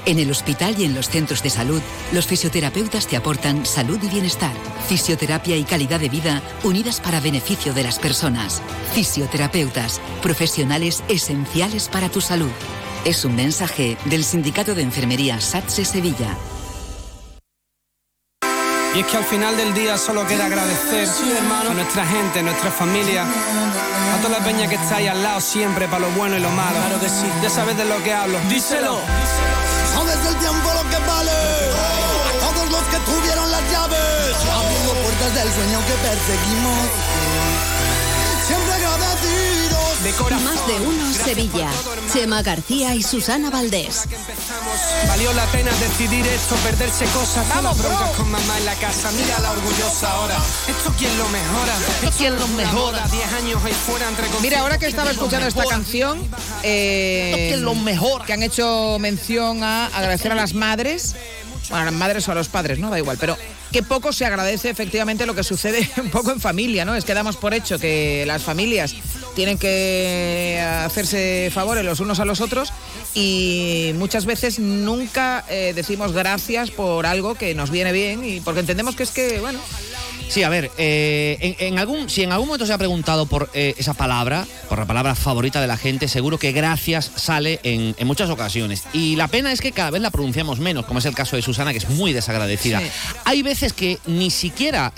En 0.06 0.18
el 0.18 0.32
hospital 0.32 0.76
y 0.80 0.86
en 0.86 0.96
los 0.96 1.10
centros 1.10 1.44
de 1.44 1.52
salud, 1.52 1.82
los 2.12 2.26
fisioterapeutas 2.26 3.06
te 3.06 3.16
aportan 3.16 3.66
salud 3.68 4.00
y 4.02 4.08
bienestar, 4.08 4.54
fisioterapia 4.88 5.56
y 5.58 5.64
calidad 5.64 6.00
de 6.00 6.10
vida 6.10 6.42
unidas 6.64 7.00
para 7.00 7.20
beneficio 7.20 7.74
de 7.74 7.84
las 7.84 8.00
personas. 8.00 8.64
Fisioterapeutas, 8.94 10.02
profesionales 10.24 11.04
esenciales 11.08 11.88
para 11.88 12.10
tu 12.10 12.20
salud. 12.20 12.50
Es 13.06 13.26
un 13.26 13.36
mensaje 13.36 13.96
del 14.06 14.24
Sindicato 14.24 14.74
de 14.74 14.82
Enfermería 14.82 15.40
SATSE 15.40 15.86
Sevilla. 15.86 16.36
Y 18.96 19.00
es 19.00 19.06
que 19.06 19.18
al 19.18 19.24
final 19.24 19.56
del 19.56 19.74
día 19.74 19.98
solo 19.98 20.28
queda 20.28 20.48
agradecer 20.48 21.08
a 21.08 21.74
nuestra 21.74 22.06
gente, 22.06 22.44
nuestra 22.44 22.72
familia, 22.72 23.24
a 23.24 24.22
toda 24.22 24.40
la 24.40 24.46
peña 24.46 24.68
que 24.68 24.76
está 24.76 24.98
ahí 24.98 25.08
al 25.08 25.24
lado 25.24 25.40
siempre 25.40 25.88
para 25.88 26.00
lo 26.00 26.10
bueno 26.10 26.38
y 26.38 26.42
lo 26.42 26.50
malo. 26.50 26.76
Claro 26.76 27.00
que 27.00 27.08
sí. 27.08 27.26
Ya 27.42 27.50
sabes 27.50 27.78
de 27.78 27.86
lo 27.86 28.04
que 28.04 28.14
hablo. 28.14 28.38
Díselo. 28.50 29.00
Sabes 29.94 30.26
el 30.26 30.36
tiempo 30.38 30.74
lo 30.74 30.84
que 30.90 31.00
vale. 31.06 31.32
A 31.32 32.32
todos 32.40 32.72
los 32.72 32.84
que 32.92 32.98
tuvieron 33.10 33.52
las 33.52 33.64
llaves, 33.72 34.36
abriendo 34.52 34.94
puertas 35.04 35.34
del 35.36 35.50
sueño 35.54 35.80
que 35.88 35.96
perseguimos. 36.08 36.88
Siempre 38.48 38.82
agradecidos. 40.02 40.42
Más 40.42 40.68
de 40.68 40.74
uno 40.82 41.14
Sevilla. 41.14 41.70
Chema 42.12 42.42
García 42.42 42.96
y 42.96 43.04
Susana 43.04 43.50
Valdés. 43.50 44.06
Valió 45.08 45.32
la 45.34 45.46
pena 45.48 45.72
decidir 45.72 46.26
esto, 46.28 46.56
perderse 46.56 47.06
cosas. 47.06 47.48
Vamos, 47.50 47.78
broncas 47.78 48.10
con 48.12 48.32
mamá 48.32 48.58
en 48.58 48.66
la 48.66 48.76
casa. 48.76 49.12
Mira 49.12 49.40
la 49.40 49.52
orgullosa 49.52 50.12
ahora. 50.12 50.38
¿Esto 50.68 50.94
quién 50.98 51.18
lo 51.18 51.30
mejora? 51.30 51.74
¿Esto 52.04 52.18
quién 52.18 52.36
lo 52.36 52.48
mejora? 52.50 53.08
Diez 53.12 53.34
años 53.34 53.64
ahí 53.64 53.74
fuera 53.74 54.08
entre 54.10 54.26
Mira, 54.42 54.60
ahora 54.62 54.78
que 54.78 54.88
estaba 54.88 55.12
escuchando 55.12 55.48
esta 55.48 55.66
canción, 55.66 56.20
eh, 56.64 57.56
que 58.26 58.34
han 58.34 58.44
hecho 58.44 58.98
mención 59.00 59.64
a 59.64 59.88
agradecer 59.88 60.32
a 60.32 60.36
las 60.36 60.54
madres, 60.54 61.16
bueno, 61.70 61.84
a 61.84 61.86
las 61.86 61.94
madres 61.94 62.28
o 62.28 62.32
a 62.32 62.36
los 62.36 62.50
padres, 62.50 62.80
¿no? 62.80 62.90
Da 62.90 62.98
igual, 62.98 63.18
pero 63.20 63.38
que 63.72 63.84
poco 63.84 64.12
se 64.12 64.26
agradece 64.26 64.70
efectivamente 64.70 65.26
lo 65.26 65.36
que 65.36 65.44
sucede 65.44 65.90
un 65.98 66.10
poco 66.10 66.32
en 66.32 66.40
familia, 66.40 66.86
¿no? 66.86 66.96
Es 66.96 67.06
que 67.06 67.14
damos 67.14 67.38
por 67.38 67.54
hecho 67.54 67.80
que 67.80 68.26
las 68.28 68.44
familias 68.44 68.96
tienen 69.36 69.58
que 69.58 70.64
hacerse 70.86 71.50
favores 71.54 71.84
los 71.84 72.00
unos 72.00 72.20
a 72.20 72.26
los 72.26 72.42
otros 72.42 72.72
y 73.14 73.92
muchas 73.96 74.26
veces 74.26 74.60
nunca 74.60 75.46
eh, 75.50 75.74
decimos 75.76 76.14
gracias 76.14 76.72
por 76.72 77.06
algo 77.06 77.36
que 77.36 77.56
nos 77.56 77.72
viene 77.72 77.92
bien 77.92 78.24
y 78.24 78.40
porque 78.42 78.62
entendemos 78.62 78.96
que 78.96 79.04
es 79.04 79.12
que, 79.12 79.40
bueno, 79.40 79.60
Sí, 80.32 80.44
a 80.44 80.50
ver, 80.50 80.72
eh, 80.78 81.56
en, 81.60 81.74
en 81.74 81.78
algún, 81.78 82.10
si 82.10 82.24
en 82.24 82.32
algún 82.32 82.48
momento 82.48 82.66
se 82.66 82.72
ha 82.72 82.78
preguntado 82.78 83.26
por 83.26 83.50
eh, 83.54 83.76
esa 83.78 83.94
palabra, 83.94 84.48
por 84.70 84.80
la 84.80 84.86
palabra 84.86 85.14
favorita 85.14 85.60
de 85.60 85.68
la 85.68 85.76
gente, 85.76 86.08
seguro 86.08 86.40
que 86.40 86.54
gracias 86.54 87.12
sale 87.18 87.60
en, 87.64 87.96
en 87.98 88.08
muchas 88.08 88.30
ocasiones. 88.30 88.86
Y 88.94 89.18
la 89.18 89.28
pena 89.28 89.52
es 89.52 89.60
que 89.60 89.74
cada 89.74 89.92
vez 89.92 90.02
la 90.02 90.10
pronunciamos 90.10 90.60
menos, 90.60 90.86
como 90.86 91.00
es 91.00 91.06
el 91.06 91.16
caso 91.16 91.36
de 91.36 91.42
Susana, 91.42 91.74
que 91.74 91.80
es 91.80 91.90
muy 91.90 92.14
desagradecida. 92.14 92.80
Sí. 92.80 92.86
Hay 93.26 93.42
veces 93.42 93.74
que 93.74 94.00
ni 94.08 94.32
siquiera, 94.32 94.94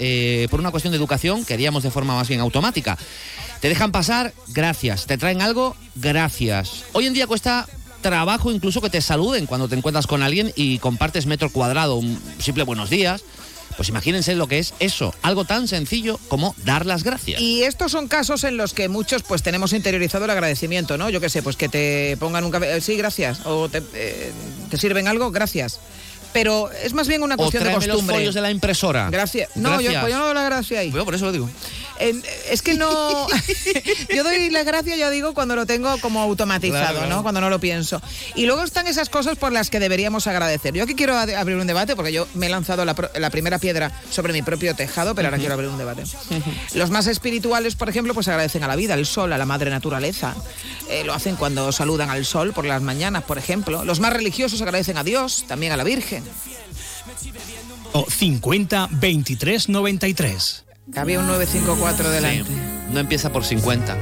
por 0.51 0.59
una 0.59 0.69
cuestión 0.69 0.91
de 0.91 0.97
educación, 0.97 1.43
que 1.45 1.55
haríamos 1.55 1.81
de 1.81 1.89
forma 1.89 2.13
más 2.13 2.27
bien 2.27 2.39
automática, 2.39 2.95
te 3.63 3.69
dejan 3.69 3.93
pasar, 3.93 4.33
gracias. 4.49 5.05
Te 5.05 5.17
traen 5.17 5.41
algo, 5.41 5.77
gracias. 5.95 6.83
Hoy 6.91 7.07
en 7.07 7.13
día 7.13 7.27
cuesta 7.27 7.65
trabajo 8.01 8.51
incluso 8.51 8.81
que 8.81 8.89
te 8.89 8.99
saluden 8.99 9.45
cuando 9.45 9.69
te 9.69 9.75
encuentras 9.77 10.05
con 10.05 10.21
alguien 10.21 10.51
y 10.57 10.79
compartes 10.79 11.27
metro 11.27 11.49
cuadrado, 11.49 11.95
un 11.95 12.21
simple 12.39 12.65
buenos 12.65 12.89
días. 12.89 13.23
Pues 13.77 13.87
imagínense 13.87 14.35
lo 14.35 14.47
que 14.47 14.59
es 14.59 14.73
eso, 14.81 15.15
algo 15.21 15.45
tan 15.45 15.69
sencillo 15.69 16.19
como 16.27 16.53
dar 16.65 16.85
las 16.85 17.03
gracias. 17.03 17.39
Y 17.39 17.63
estos 17.63 17.93
son 17.93 18.09
casos 18.09 18.43
en 18.43 18.57
los 18.57 18.73
que 18.73 18.89
muchos 18.89 19.23
pues 19.23 19.43
tenemos 19.43 19.71
interiorizado 19.71 20.25
el 20.25 20.31
agradecimiento, 20.31 20.97
¿no? 20.97 21.09
Yo 21.09 21.21
qué 21.21 21.29
sé, 21.29 21.41
pues 21.41 21.55
que 21.55 21.69
te 21.69 22.17
pongan 22.19 22.43
un 22.43 22.51
café, 22.51 22.75
eh, 22.75 22.81
sí, 22.81 22.97
gracias, 22.97 23.45
o 23.45 23.69
te, 23.69 23.81
eh, 23.93 24.33
te 24.69 24.77
sirven 24.77 25.07
algo, 25.07 25.31
gracias. 25.31 25.79
Pero 26.33 26.69
es 26.71 26.93
más 26.93 27.07
bien 27.07 27.21
una 27.23 27.35
O 27.35 27.37
cuestión 27.37 27.63
de 27.63 27.71
los 27.71 27.85
costumbre. 27.85 28.15
folios 28.15 28.35
de 28.35 28.41
la 28.41 28.51
impresora. 28.51 29.09
Gracias. 29.11 29.51
No, 29.55 29.79
Yo, 29.79 29.83
Gracias. 29.83 30.01
pues 30.01 30.13
yo 30.13 30.19
no 30.19 30.25
doy 30.25 30.33
la 30.33 30.43
gracia 30.43 30.79
ahí. 30.79 30.91
Yo 30.91 31.05
por 31.05 31.13
eso 31.15 31.25
lo 31.25 31.31
digo. 31.31 31.47
Eh, 31.99 32.21
es 32.49 32.61
que 32.61 32.75
no. 32.75 33.27
yo 34.15 34.23
doy 34.23 34.49
la 34.49 34.63
gracia, 34.63 34.95
yo 34.95 35.09
digo, 35.09 35.33
cuando 35.33 35.55
lo 35.55 35.65
tengo 35.65 35.97
como 35.99 36.21
automatizado, 36.21 36.73
Claro, 36.73 36.99
claro. 36.99 37.15
¿no? 37.15 37.23
Cuando 37.23 37.41
no 37.41 37.49
lo 37.49 37.59
pienso. 37.59 38.01
Y 38.35 38.45
luego 38.45 38.63
están 38.63 38.87
esas 38.87 39.09
cosas 39.09 39.37
por 39.37 39.51
las 39.51 39.69
que 39.69 39.79
deberíamos 39.79 40.27
agradecer. 40.27 40.73
Yo 40.73 40.83
aquí 40.83 40.95
quiero 40.95 41.17
abrir 41.17 41.57
un 41.57 41.67
debate, 41.67 41.95
porque 41.95 42.11
yo 42.11 42.27
me 42.33 42.47
he 42.47 42.49
lanzado 42.49 42.85
la, 42.85 42.95
primera 43.29 43.59
piedra 43.59 43.91
sobre 44.09 44.33
mi 44.33 44.41
propio 44.41 44.75
tejado, 44.75 45.15
pero 45.15 45.27
ahora 45.27 45.37
quiero 45.37 45.53
abrir 45.53 45.69
un 45.69 45.77
debate. 45.77 46.03
Los 46.73 46.89
más 46.89 47.07
espirituales, 47.07 47.75
por 47.75 47.89
ejemplo, 47.89 48.13
pues 48.13 48.27
agradecen 48.27 48.63
a 48.63 48.67
la 48.67 48.75
vida, 48.75 48.93
al 48.93 49.05
sol, 49.05 49.33
a 49.33 49.37
la 49.37 49.45
madre 49.45 49.69
naturaleza. 49.69 50.35
Eh, 50.89 51.03
lo 51.03 51.13
hacen 51.13 51.35
cuando 51.35 51.71
saludan 51.71 52.09
al 52.09 52.25
sol 52.25 52.53
por 52.53 52.65
las 52.65 52.81
mañanas, 52.81 53.23
por 53.23 53.37
ejemplo. 53.37 53.85
Los 53.85 53.99
más 53.99 54.13
religiosos 54.13 54.61
agradecen 54.61 54.97
a 54.97 55.03
Dios, 55.03 55.45
también 55.47 55.71
a 55.71 55.77
la 55.77 55.83
Virgen. 55.83 56.23
O 57.93 58.05
50 58.09 58.89
23 58.91 59.69
93. 59.69 60.63
Había 60.95 61.19
un 61.19 61.27
954 61.27 62.09
delante. 62.11 62.51
No 62.91 62.99
empieza 62.99 63.31
por 63.31 63.45
50. 63.45 63.95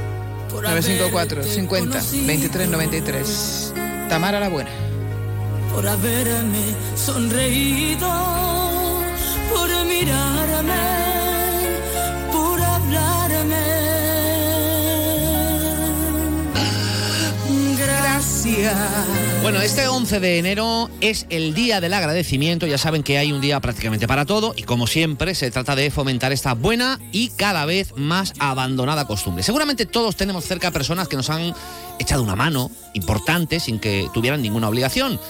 954, 0.50 1.42
50, 1.44 2.02
23, 2.26 2.68
93. 2.68 3.74
Tamara 4.08 4.38
la 4.40 4.48
buena. 4.48 4.70
por 5.72 5.86
haberme 5.88 6.74
sonreído, 6.94 8.08
por 9.50 9.68
mirarme, 9.86 10.74
Bueno, 19.42 19.60
este 19.60 19.86
11 19.86 20.18
de 20.18 20.38
enero 20.38 20.90
es 21.00 21.26
el 21.30 21.54
día 21.54 21.80
del 21.80 21.92
agradecimiento. 21.92 22.66
Ya 22.66 22.76
saben 22.76 23.04
que 23.04 23.16
hay 23.16 23.30
un 23.30 23.40
día 23.40 23.60
prácticamente 23.60 24.08
para 24.08 24.26
todo 24.26 24.52
y 24.56 24.64
como 24.64 24.88
siempre 24.88 25.36
se 25.36 25.52
trata 25.52 25.76
de 25.76 25.92
fomentar 25.92 26.32
esta 26.32 26.54
buena 26.54 26.98
y 27.12 27.28
cada 27.28 27.64
vez 27.66 27.94
más 27.96 28.32
abandonada 28.40 29.06
costumbre. 29.06 29.44
Seguramente 29.44 29.86
todos 29.86 30.16
tenemos 30.16 30.44
cerca 30.44 30.72
personas 30.72 31.06
que 31.06 31.16
nos 31.16 31.30
han 31.30 31.54
echado 32.00 32.24
una 32.24 32.34
mano 32.34 32.72
importante 32.94 33.60
sin 33.60 33.78
que 33.78 34.08
tuvieran 34.12 34.42
ninguna 34.42 34.68
obligación 34.68 35.20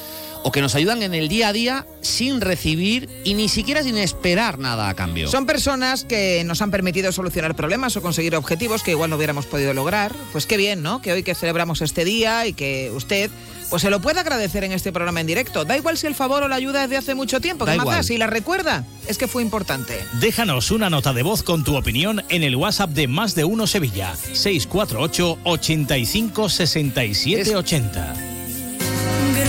o 0.42 0.52
que 0.52 0.60
nos 0.60 0.74
ayudan 0.74 1.02
en 1.02 1.14
el 1.14 1.28
día 1.28 1.48
a 1.48 1.52
día 1.52 1.86
sin 2.00 2.40
recibir 2.40 3.08
y 3.24 3.34
ni 3.34 3.48
siquiera 3.48 3.82
sin 3.82 3.96
esperar 3.96 4.58
nada 4.58 4.88
a 4.88 4.94
cambio. 4.94 5.28
Son 5.28 5.46
personas 5.46 6.04
que 6.04 6.42
nos 6.44 6.62
han 6.62 6.70
permitido 6.70 7.12
solucionar 7.12 7.54
problemas 7.54 7.96
o 7.96 8.02
conseguir 8.02 8.34
objetivos 8.36 8.82
que 8.82 8.92
igual 8.92 9.10
no 9.10 9.16
hubiéramos 9.16 9.46
podido 9.46 9.74
lograr. 9.74 10.14
Pues 10.32 10.46
qué 10.46 10.56
bien, 10.56 10.82
¿no? 10.82 11.00
Que 11.00 11.12
hoy 11.12 11.22
que 11.22 11.34
celebramos 11.34 11.82
este 11.82 12.04
día 12.04 12.46
y 12.46 12.52
que 12.52 12.90
usted 12.94 13.30
pues 13.70 13.80
se 13.80 13.88
lo 13.88 14.02
puede 14.02 14.20
agradecer 14.20 14.64
en 14.64 14.72
este 14.72 14.92
programa 14.92 15.22
en 15.22 15.26
directo. 15.26 15.64
Da 15.64 15.78
igual 15.78 15.96
si 15.96 16.06
el 16.06 16.14
favor 16.14 16.42
o 16.42 16.48
la 16.48 16.56
ayuda 16.56 16.84
es 16.84 16.90
de 16.90 16.98
hace 16.98 17.14
mucho 17.14 17.40
tiempo. 17.40 17.64
Da 17.64 17.72
¿Qué 17.72 17.78
más? 17.78 18.04
Si 18.04 18.18
la 18.18 18.26
recuerda, 18.26 18.84
es 19.08 19.16
que 19.16 19.26
fue 19.26 19.42
importante. 19.42 19.98
Déjanos 20.20 20.70
una 20.70 20.90
nota 20.90 21.14
de 21.14 21.22
voz 21.22 21.42
con 21.42 21.64
tu 21.64 21.76
opinión 21.76 22.22
en 22.28 22.42
el 22.42 22.54
WhatsApp 22.54 22.90
de 22.90 23.08
Más 23.08 23.34
de 23.34 23.44
Uno 23.44 23.66
Sevilla, 23.66 24.14
648 24.14 25.38
85 25.44 26.48
67 26.50 27.56
80. 27.56 28.31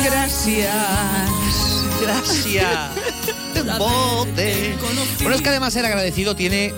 Gracias. 0.05 0.73
Gracias. 2.01 2.91
Bote. 3.77 4.75
Bueno, 5.21 5.35
es 5.35 5.41
que 5.41 5.49
además 5.49 5.73
ser 5.73 5.85
agradecido 5.85 6.35
tiene 6.35 6.73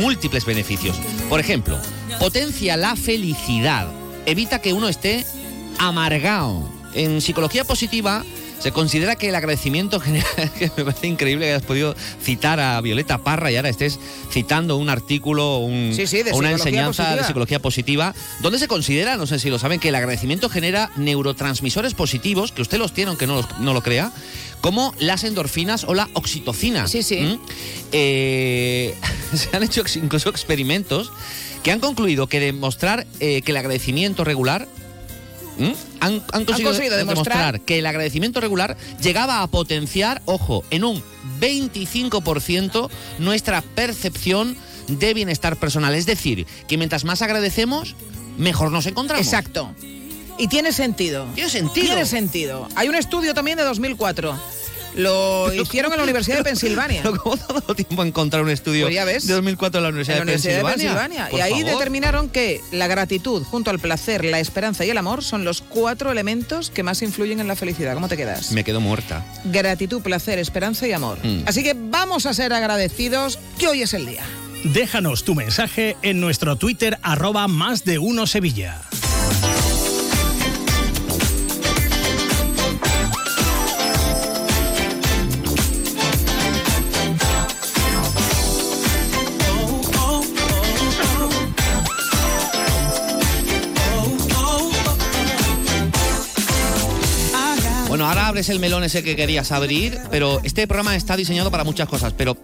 múltiples 0.00 0.44
beneficios. 0.44 0.96
Por 1.28 1.40
ejemplo, 1.40 1.78
potencia 2.18 2.76
la 2.76 2.96
felicidad, 2.96 3.88
evita 4.26 4.60
que 4.60 4.72
uno 4.72 4.88
esté 4.88 5.26
amargado. 5.78 6.70
En 6.94 7.20
psicología 7.22 7.64
positiva 7.64 8.22
se 8.62 8.70
considera 8.72 9.16
que 9.16 9.28
el 9.28 9.34
agradecimiento 9.34 9.98
general, 10.00 10.26
que 10.58 10.70
me 10.76 10.84
parece 10.84 11.06
increíble 11.08 11.46
que 11.46 11.52
hayas 11.52 11.64
podido 11.66 11.94
citar 12.22 12.60
a 12.60 12.80
Violeta 12.80 13.18
Parra 13.18 13.50
y 13.50 13.56
ahora 13.56 13.68
estés 13.68 13.98
citando 14.30 14.76
un 14.76 14.88
artículo 14.88 15.58
un- 15.58 15.92
Sí, 15.96 16.06
sí, 16.06 16.22
de 16.22 16.32
o 16.32 16.36
una 16.36 16.52
enseñanza 16.52 17.16
de 17.16 17.24
psicología 17.24 17.58
positiva, 17.60 18.14
donde 18.40 18.58
se 18.58 18.68
considera, 18.68 19.16
no 19.16 19.26
sé 19.26 19.38
si 19.38 19.50
lo 19.50 19.58
saben, 19.58 19.80
que 19.80 19.88
el 19.88 19.94
agradecimiento 19.96 20.48
genera 20.48 20.90
neurotransmisores 20.96 21.94
positivos, 21.94 22.52
que 22.52 22.62
usted 22.62 22.78
los 22.78 22.92
tiene 22.94 23.08
aunque 23.08 23.26
no, 23.26 23.36
los- 23.36 23.58
no 23.58 23.74
lo 23.74 23.82
crea, 23.82 24.12
como 24.60 24.94
las 25.00 25.24
endorfinas 25.24 25.82
o 25.84 25.94
la 25.94 26.08
oxitocina. 26.14 26.86
Sí, 26.86 27.02
sí. 27.02 27.38
se 27.90 29.48
han 29.56 29.62
hecho 29.62 29.82
incluso 29.96 30.28
experimentos 30.28 31.10
que 31.62 31.72
han 31.72 31.80
concluido 31.80 32.26
que 32.26 32.40
demostrar 32.40 33.06
eh, 33.20 33.42
que 33.42 33.52
el 33.52 33.56
agradecimiento 33.56 34.24
regular 34.24 34.66
¿Mm? 35.58 35.72
Han, 36.00 36.22
han 36.32 36.44
conseguido, 36.44 36.70
conseguido 36.70 36.96
demostrar- 36.96 37.04
demostrar 37.36 37.60
que 37.60 37.78
el 37.78 37.86
agradecimiento 37.86 38.40
regular 38.40 38.76
llegaba 39.02 39.42
a 39.42 39.46
potenciar, 39.48 40.22
ojo, 40.24 40.64
en 40.70 40.84
un 40.84 41.02
25% 41.40 42.88
nuestra 43.18 43.62
percepción 43.62 44.56
de 44.88 45.14
bienestar 45.14 45.56
personal. 45.56 45.94
Es 45.94 46.06
decir, 46.06 46.46
que 46.68 46.78
mientras 46.78 47.04
más 47.04 47.22
agradecemos, 47.22 47.94
mejor 48.38 48.70
nos 48.72 48.86
encontramos. 48.86 49.24
Exacto. 49.26 49.74
Y 50.38 50.48
tiene 50.48 50.72
sentido. 50.72 51.26
Tiene 51.34 51.50
sentido. 51.50 51.86
Tiene 51.86 52.06
sentido. 52.06 52.68
Hay 52.74 52.88
un 52.88 52.94
estudio 52.94 53.34
también 53.34 53.58
de 53.58 53.64
2004. 53.64 54.38
Lo 54.94 55.52
hicieron 55.52 55.92
en 55.92 55.98
la 55.98 56.02
Universidad 56.04 56.38
de 56.38 56.44
Pensilvania. 56.44 57.02
Pero 57.02 57.16
¿cómo 57.16 57.34
ha 57.34 57.52
dado 57.52 57.74
tiempo 57.74 58.02
a 58.02 58.06
encontrar 58.06 58.42
un 58.42 58.50
estudio 58.50 58.84
Pues 58.86 58.94
ya 58.94 59.04
ves. 59.04 59.26
de 59.26 59.34
2004 59.34 59.78
en 59.78 59.82
la 59.82 59.88
Universidad, 59.88 60.18
en 60.18 60.26
la 60.26 60.32
Universidad 60.32 60.56
de 60.58 60.64
Pensilvania. 60.64 61.28
Y 61.32 61.40
ahí 61.40 61.52
favor. 61.62 61.70
determinaron 61.72 62.28
que 62.28 62.60
la 62.72 62.86
gratitud 62.86 63.42
junto 63.44 63.70
al 63.70 63.78
placer, 63.78 64.24
la 64.24 64.38
esperanza 64.40 64.84
y 64.84 64.90
el 64.90 64.98
amor 64.98 65.24
son 65.24 65.44
los 65.44 65.62
cuatro 65.62 66.10
elementos 66.12 66.70
que 66.70 66.82
más 66.82 67.02
influyen 67.02 67.40
en 67.40 67.48
la 67.48 67.56
felicidad. 67.56 67.94
¿Cómo 67.94 68.08
te 68.08 68.16
quedas? 68.16 68.52
Me 68.52 68.64
quedo 68.64 68.80
muerta. 68.80 69.24
Gratitud, 69.44 70.02
placer, 70.02 70.38
esperanza 70.38 70.86
y 70.86 70.92
amor. 70.92 71.18
Mm. 71.22 71.42
Así 71.46 71.62
que 71.62 71.74
vamos 71.76 72.26
a 72.26 72.34
ser 72.34 72.52
agradecidos 72.52 73.38
que 73.58 73.68
hoy 73.68 73.82
es 73.82 73.94
el 73.94 74.06
día. 74.06 74.22
Déjanos 74.64 75.24
tu 75.24 75.34
mensaje 75.34 75.96
en 76.02 76.20
nuestro 76.20 76.56
Twitter 76.56 76.98
arroba 77.02 77.48
más 77.48 77.84
de 77.84 77.98
uno 77.98 78.26
Sevilla. 78.28 78.80
Abres 98.32 98.48
el 98.48 98.60
melón 98.60 98.82
ese 98.82 99.02
que 99.02 99.14
querías 99.14 99.52
abrir, 99.52 99.98
pero 100.10 100.40
este 100.42 100.66
programa 100.66 100.96
está 100.96 101.18
diseñado 101.18 101.50
para 101.50 101.64
muchas 101.64 101.86
cosas, 101.86 102.14
pero 102.16 102.38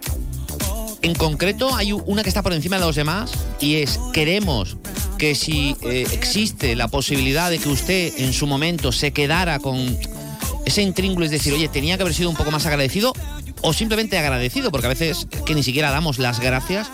en 1.01 1.15
concreto 1.15 1.75
hay 1.75 1.93
una 1.93 2.21
que 2.21 2.29
está 2.29 2.43
por 2.43 2.53
encima 2.53 2.77
de 2.77 2.85
los 2.85 2.95
demás 2.95 3.31
y 3.59 3.77
es 3.77 3.99
queremos 4.13 4.77
que 5.17 5.33
si 5.33 5.75
eh, 5.81 6.05
existe 6.11 6.75
la 6.75 6.89
posibilidad 6.89 7.49
de 7.49 7.57
que 7.57 7.69
usted 7.69 8.13
en 8.19 8.33
su 8.33 8.45
momento 8.45 8.91
se 8.91 9.13
quedara 9.13 9.57
con 9.57 9.97
ese 10.63 10.83
intríngulo, 10.83 11.25
es 11.25 11.31
decir, 11.31 11.53
oye, 11.53 11.67
tenía 11.69 11.97
que 11.97 12.03
haber 12.03 12.13
sido 12.13 12.29
un 12.29 12.35
poco 12.35 12.51
más 12.51 12.67
agradecido 12.67 13.11
o 13.61 13.73
simplemente 13.73 14.15
agradecido, 14.15 14.69
porque 14.69 14.85
a 14.85 14.89
veces 14.89 15.25
es 15.31 15.41
que 15.41 15.55
ni 15.55 15.63
siquiera 15.63 15.89
damos 15.89 16.19
las 16.19 16.39
gracias 16.39 16.91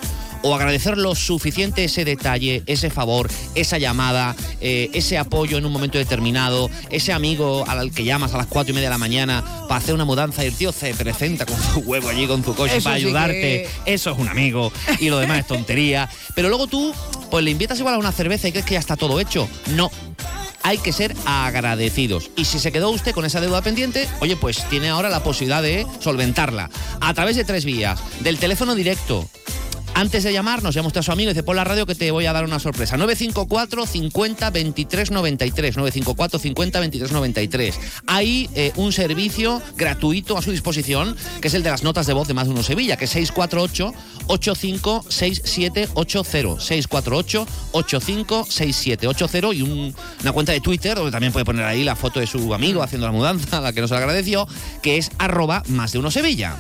o 0.47 0.53
agradecer 0.53 0.95
lo 0.95 1.15
suficiente 1.15 1.84
ese 1.86 2.05
detalle, 2.05 2.62
ese 2.67 2.91
favor, 2.91 3.29
esa 3.55 3.79
llamada, 3.79 4.36
eh, 4.62 4.91
ese 4.93 5.17
apoyo 5.17 5.58
en 5.58 5.65
un 5.65 5.71
momento 5.71 5.97
determinado, 5.97 6.69
ese 6.91 7.13
amigo 7.13 7.65
al 7.67 7.91
que 7.91 8.03
llamas 8.03 8.31
a 8.36 8.38
las 8.38 8.45
cuatro 8.45 8.71
y 8.71 8.75
media 8.75 8.89
de 8.89 8.93
la 8.93 8.99
mañana 8.99 9.43
para 9.67 9.77
hacer 9.77 9.95
una 9.95 10.05
mudanza 10.05 10.43
y 10.43 10.47
el 10.47 10.53
tío 10.53 10.71
se 10.71 10.93
presenta 10.93 11.47
con 11.47 11.58
su 11.73 11.79
huevo 11.79 12.10
allí, 12.10 12.27
con 12.27 12.43
su 12.45 12.53
coche 12.53 12.77
Eso 12.77 12.84
para 12.84 12.97
sí 12.99 13.05
ayudarte. 13.05 13.34
que- 13.34 13.69
Eso 13.93 14.12
es 14.12 14.19
un 14.19 14.29
amigo 14.29 14.71
y 14.99 15.10
lo 15.10 15.17
demás 15.17 15.39
es 15.39 15.47
tontería. 15.47 16.08
Pero 16.36 16.49
luego 16.49 16.67
tú, 16.67 16.93
pues 17.31 17.43
le 17.43 17.49
invitas 17.49 17.79
igual 17.79 17.95
a 17.95 17.97
una 17.97 18.12
cerveza 18.12 18.47
y 18.47 18.51
crees 18.51 18.65
que 18.67 18.73
ya 18.75 18.79
está 18.79 18.95
todo 18.95 19.19
hecho. 19.19 19.49
No. 19.75 19.89
Hay 20.62 20.77
que 20.79 20.91
ser 20.93 21.15
agradecidos. 21.25 22.29
Y 22.36 22.45
si 22.45 22.60
se 22.60 22.71
quedó 22.71 22.89
usted 22.89 23.13
con 23.13 23.23
esa 23.25 23.39
deuda 23.41 23.62
pendiente, 23.62 24.08
oye, 24.19 24.36
pues 24.36 24.67
tiene 24.69 24.89
ahora 24.89 25.10
la 25.10 25.23
posibilidad 25.23 25.62
de 25.62 25.86
solventarla. 25.99 26.69
A 27.01 27.13
través 27.13 27.36
de 27.36 27.45
tres 27.45 27.65
vías. 27.65 27.99
Del 28.21 28.38
teléfono 28.39 28.75
directo. 28.75 29.27
Antes 29.97 30.25
de 30.25 30.34
llamar, 30.34 30.62
nos 30.62 30.75
llama 30.75 30.88
usted 30.88 30.99
a 30.99 31.03
su 31.03 31.13
amigo 31.13 31.31
y 31.31 31.34
dice, 31.34 31.43
pon 31.43 31.55
la 31.55 31.63
radio 31.63 31.86
que 31.86 31.95
te 31.95 32.12
voy 32.12 32.25
a 32.25 32.34
dar 32.34 32.43
una 32.43 32.60
sorpresa. 32.60 32.97
954 32.97 33.86
50 33.86 34.49
23 34.49 35.12
93. 35.12 35.77
954 35.77 36.38
50 36.39 36.79
23 36.81 37.12
93. 37.13 37.79
Hay 38.08 38.49
eh, 38.55 38.73
un 38.75 38.91
servicio 38.91 39.62
gratuito 39.77 40.38
a 40.38 40.41
su 40.41 40.51
disposición, 40.51 41.15
que 41.39 41.47
es 41.47 41.53
el 41.53 41.63
de 41.63 41.69
las 41.69 41.84
notas 41.84 42.08
de 42.08 42.13
voz 42.13 42.27
de 42.27 42.34
Más 42.34 42.47
de 42.47 42.51
Uno 42.53 42.62
Sevilla, 42.62 42.97
que 42.97 43.05
es 43.05 43.12
648 43.12 43.93
856780. 44.27 46.60
648 46.60 47.47
856780 47.71 49.53
y 49.53 49.62
un- 49.62 49.95
una 50.21 50.31
cuenta 50.34 50.51
de 50.51 50.60
Twitter 50.60 50.95
donde 50.95 51.12
también 51.12 51.31
puede 51.31 51.45
poner 51.45 51.63
ahí 51.63 51.86
la 51.86 51.95
foto 51.95 52.19
de 52.19 52.27
su 52.27 52.53
amigo 52.53 52.84
haciendo 52.84 53.08
la 53.08 53.13
mudanza, 53.13 53.62
la 53.62 53.71
que 53.71 53.79
nos 53.79 53.93
agradeció, 53.93 54.45
que 54.81 54.97
es 54.97 55.10
arroba 55.19 55.63
Más 55.67 55.93
de 55.93 55.99
Uno 55.99 56.12
Sevilla. 56.12 56.58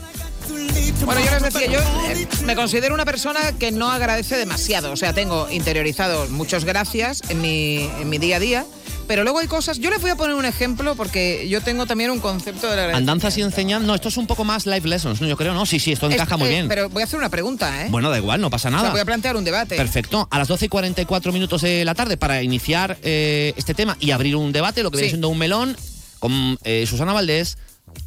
Bueno, 1.05 1.21
yo 1.23 1.31
les 1.31 1.43
decía, 1.53 1.67
yo 1.71 1.79
eh, 1.79 2.27
me 2.45 2.55
considero 2.55 2.93
una 2.95 3.05
persona 3.05 3.39
que 3.59 3.71
no 3.71 3.91
agradece 3.91 4.37
demasiado. 4.37 4.91
O 4.91 4.95
sea, 4.95 5.13
tengo 5.13 5.47
interiorizado 5.51 6.27
muchas 6.29 6.65
gracias 6.65 7.21
en 7.29 7.41
mi, 7.41 7.89
en 7.99 8.09
mi 8.09 8.17
día 8.17 8.37
a 8.37 8.39
día. 8.39 8.65
Pero 9.07 9.21
luego 9.23 9.37
hay 9.37 9.45
cosas. 9.47 9.77
Yo 9.77 9.91
les 9.91 10.01
voy 10.01 10.09
a 10.09 10.15
poner 10.15 10.35
un 10.35 10.45
ejemplo 10.45 10.95
porque 10.95 11.47
yo 11.47 11.61
tengo 11.61 11.85
también 11.85 12.09
un 12.09 12.19
concepto 12.19 12.71
de 12.71 12.75
la. 12.87 12.97
Andanzas 12.97 13.37
y 13.37 13.43
enseñanzas. 13.43 13.85
No, 13.85 13.93
esto 13.93 14.07
es 14.09 14.17
un 14.17 14.25
poco 14.25 14.43
más 14.45 14.65
live 14.65 14.87
lessons, 14.89 15.21
¿no? 15.21 15.27
Yo 15.27 15.37
creo, 15.37 15.53
¿no? 15.53 15.67
Sí, 15.67 15.79
sí, 15.79 15.91
esto 15.91 16.09
encaja 16.09 16.33
Es- 16.33 16.39
muy 16.39 16.47
eh, 16.47 16.51
bien. 16.51 16.67
Pero 16.67 16.89
voy 16.89 17.03
a 17.03 17.05
hacer 17.05 17.19
una 17.19 17.29
pregunta, 17.29 17.85
¿eh? 17.85 17.87
Bueno, 17.91 18.09
da 18.09 18.17
igual, 18.17 18.41
no 18.41 18.49
pasa 18.49 18.69
O 18.69 18.71
sea, 18.71 18.77
nada. 18.79 18.89
voy 18.91 18.99
a 19.01 19.05
plantear 19.05 19.35
un 19.35 19.43
debate. 19.43 19.75
Perfecto. 19.75 20.27
A 20.31 20.39
las 20.39 20.47
12 20.47 20.65
y 20.65 20.69
44 20.69 21.31
minutos 21.31 21.61
de 21.61 21.85
la 21.85 21.93
tarde 21.93 22.17
para 22.17 22.41
iniciar 22.41 22.97
eh, 23.03 23.53
este 23.57 23.75
tema 23.75 23.95
y 23.99 24.09
abrir 24.09 24.35
un 24.37 24.51
debate, 24.51 24.81
lo 24.81 24.89
que 24.89 24.97
viene 24.97 25.09
Sí. 25.09 25.11
siendo 25.11 25.29
un 25.29 25.37
melón, 25.37 25.77
con 26.19 26.57
eh, 26.63 26.85
Susana 26.87 27.13
Valdés. 27.13 27.59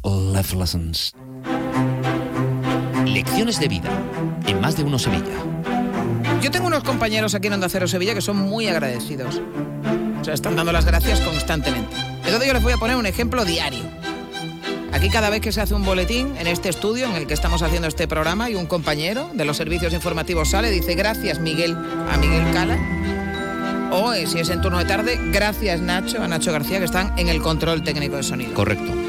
Life 0.03 0.55
Lessons. 0.57 1.13
Lecciones 3.09 3.59
de 3.59 3.67
vida 3.67 3.89
en 4.45 4.61
más 4.61 4.77
de 4.77 4.83
uno 4.83 4.99
Sevilla. 4.99 5.25
Yo 6.43 6.51
tengo 6.51 6.67
unos 6.67 6.83
compañeros 6.83 7.33
aquí 7.33 7.47
en 7.47 7.53
Onda 7.53 7.67
Cero 7.67 7.87
Sevilla 7.87 8.13
que 8.13 8.21
son 8.21 8.37
muy 8.37 8.67
agradecidos. 8.67 9.41
O 10.21 10.23
sea, 10.23 10.35
están 10.35 10.55
dando 10.55 10.71
las 10.71 10.85
gracias 10.85 11.19
constantemente. 11.21 11.95
Entonces 12.23 12.47
yo 12.47 12.53
les 12.53 12.61
voy 12.61 12.73
a 12.73 12.77
poner 12.77 12.97
un 12.97 13.07
ejemplo 13.07 13.45
diario. 13.45 13.83
Aquí 14.93 15.09
cada 15.09 15.31
vez 15.31 15.41
que 15.41 15.51
se 15.51 15.59
hace 15.59 15.73
un 15.73 15.83
boletín 15.83 16.35
en 16.37 16.45
este 16.45 16.69
estudio 16.69 17.07
en 17.07 17.15
el 17.15 17.25
que 17.25 17.33
estamos 17.33 17.63
haciendo 17.63 17.87
este 17.87 18.07
programa 18.07 18.51
y 18.51 18.55
un 18.55 18.67
compañero 18.67 19.31
de 19.33 19.43
los 19.43 19.57
servicios 19.57 19.91
informativos 19.93 20.49
sale, 20.49 20.69
dice 20.69 20.93
gracias 20.93 21.39
Miguel 21.39 21.75
a 21.75 22.15
Miguel 22.17 22.43
Cala. 22.53 22.77
O 23.91 24.13
eh, 24.13 24.27
si 24.27 24.39
es 24.39 24.49
en 24.51 24.61
turno 24.61 24.77
de 24.77 24.85
tarde, 24.85 25.19
gracias 25.31 25.81
Nacho, 25.81 26.21
a 26.21 26.27
Nacho 26.27 26.51
García 26.51 26.77
que 26.77 26.85
están 26.85 27.17
en 27.17 27.27
el 27.27 27.41
control 27.41 27.83
técnico 27.83 28.17
de 28.17 28.23
sonido. 28.23 28.53
Correcto. 28.53 29.08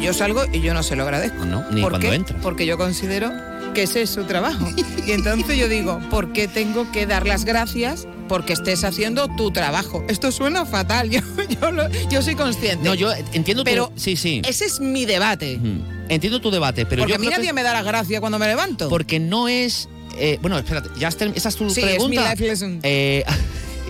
Yo 0.00 0.12
salgo 0.12 0.44
y 0.52 0.60
yo 0.60 0.74
no 0.74 0.82
se 0.82 0.96
lo 0.96 1.02
agradezco. 1.04 1.44
No, 1.44 1.64
ni 1.70 1.80
¿Por 1.82 1.92
cuando 1.92 2.10
qué? 2.10 2.34
Porque 2.42 2.66
yo 2.66 2.76
considero 2.78 3.32
que 3.74 3.82
ese 3.84 4.02
es 4.02 4.10
su 4.10 4.24
trabajo. 4.24 4.66
Y 5.06 5.12
entonces 5.12 5.58
yo 5.58 5.68
digo, 5.68 6.00
¿por 6.10 6.32
qué 6.32 6.48
tengo 6.48 6.90
que 6.92 7.06
dar 7.06 7.26
las 7.26 7.44
gracias 7.44 8.06
porque 8.28 8.54
estés 8.54 8.84
haciendo 8.84 9.28
tu 9.36 9.50
trabajo? 9.50 10.04
Esto 10.08 10.32
suena 10.32 10.64
fatal, 10.66 11.10
yo, 11.10 11.20
yo, 11.60 11.70
lo- 11.70 11.88
yo 12.10 12.22
soy 12.22 12.34
consciente. 12.34 12.84
No, 12.84 12.94
yo 12.94 13.12
entiendo 13.32 13.62
tu- 13.64 13.70
Pero 13.70 13.92
sí, 13.96 14.16
sí. 14.16 14.42
ese 14.46 14.64
es 14.66 14.80
mi 14.80 15.04
debate. 15.04 15.60
Entiendo 16.08 16.40
tu 16.40 16.50
debate, 16.50 16.86
pero 16.86 17.02
porque 17.02 17.12
yo 17.12 17.16
a 17.16 17.18
mí 17.18 17.26
que 17.28 17.36
nadie 17.36 17.52
me 17.52 17.62
da 17.62 17.72
las 17.72 17.84
gracias 17.84 18.20
cuando 18.20 18.38
me 18.38 18.46
levanto. 18.46 18.88
porque 18.88 19.18
no 19.18 19.48
es 19.48 19.88
eh, 20.18 20.38
bueno, 20.40 20.56
espérate, 20.56 20.88
ya 20.98 21.08
has 21.08 21.16
esa 21.20 21.48
es 21.50 21.56
tu 21.56 21.68
Sí, 21.68 21.80
es 21.82 21.86
pregunta. 21.88 22.22
mi 22.22 22.28
life 22.30 22.44
lesson. 22.46 22.80
Eh, 22.82 23.22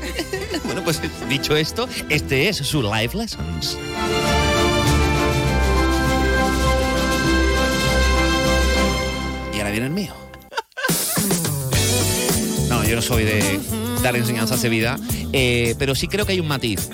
bueno, 0.64 0.82
pues 0.82 1.00
dicho 1.28 1.54
esto, 1.56 1.88
este 2.08 2.48
es 2.48 2.56
su 2.56 2.82
life 2.82 3.16
lessons. 3.16 3.76
Yo 12.88 12.96
no 12.96 13.02
soy 13.02 13.24
de 13.24 13.60
dar 14.02 14.16
enseñanzas 14.16 14.62
de 14.62 14.68
vida, 14.68 14.98
eh, 15.32 15.74
pero 15.78 15.94
sí 15.94 16.08
creo 16.08 16.24
que 16.26 16.32
hay 16.32 16.40
un 16.40 16.48
matiz. 16.48 16.88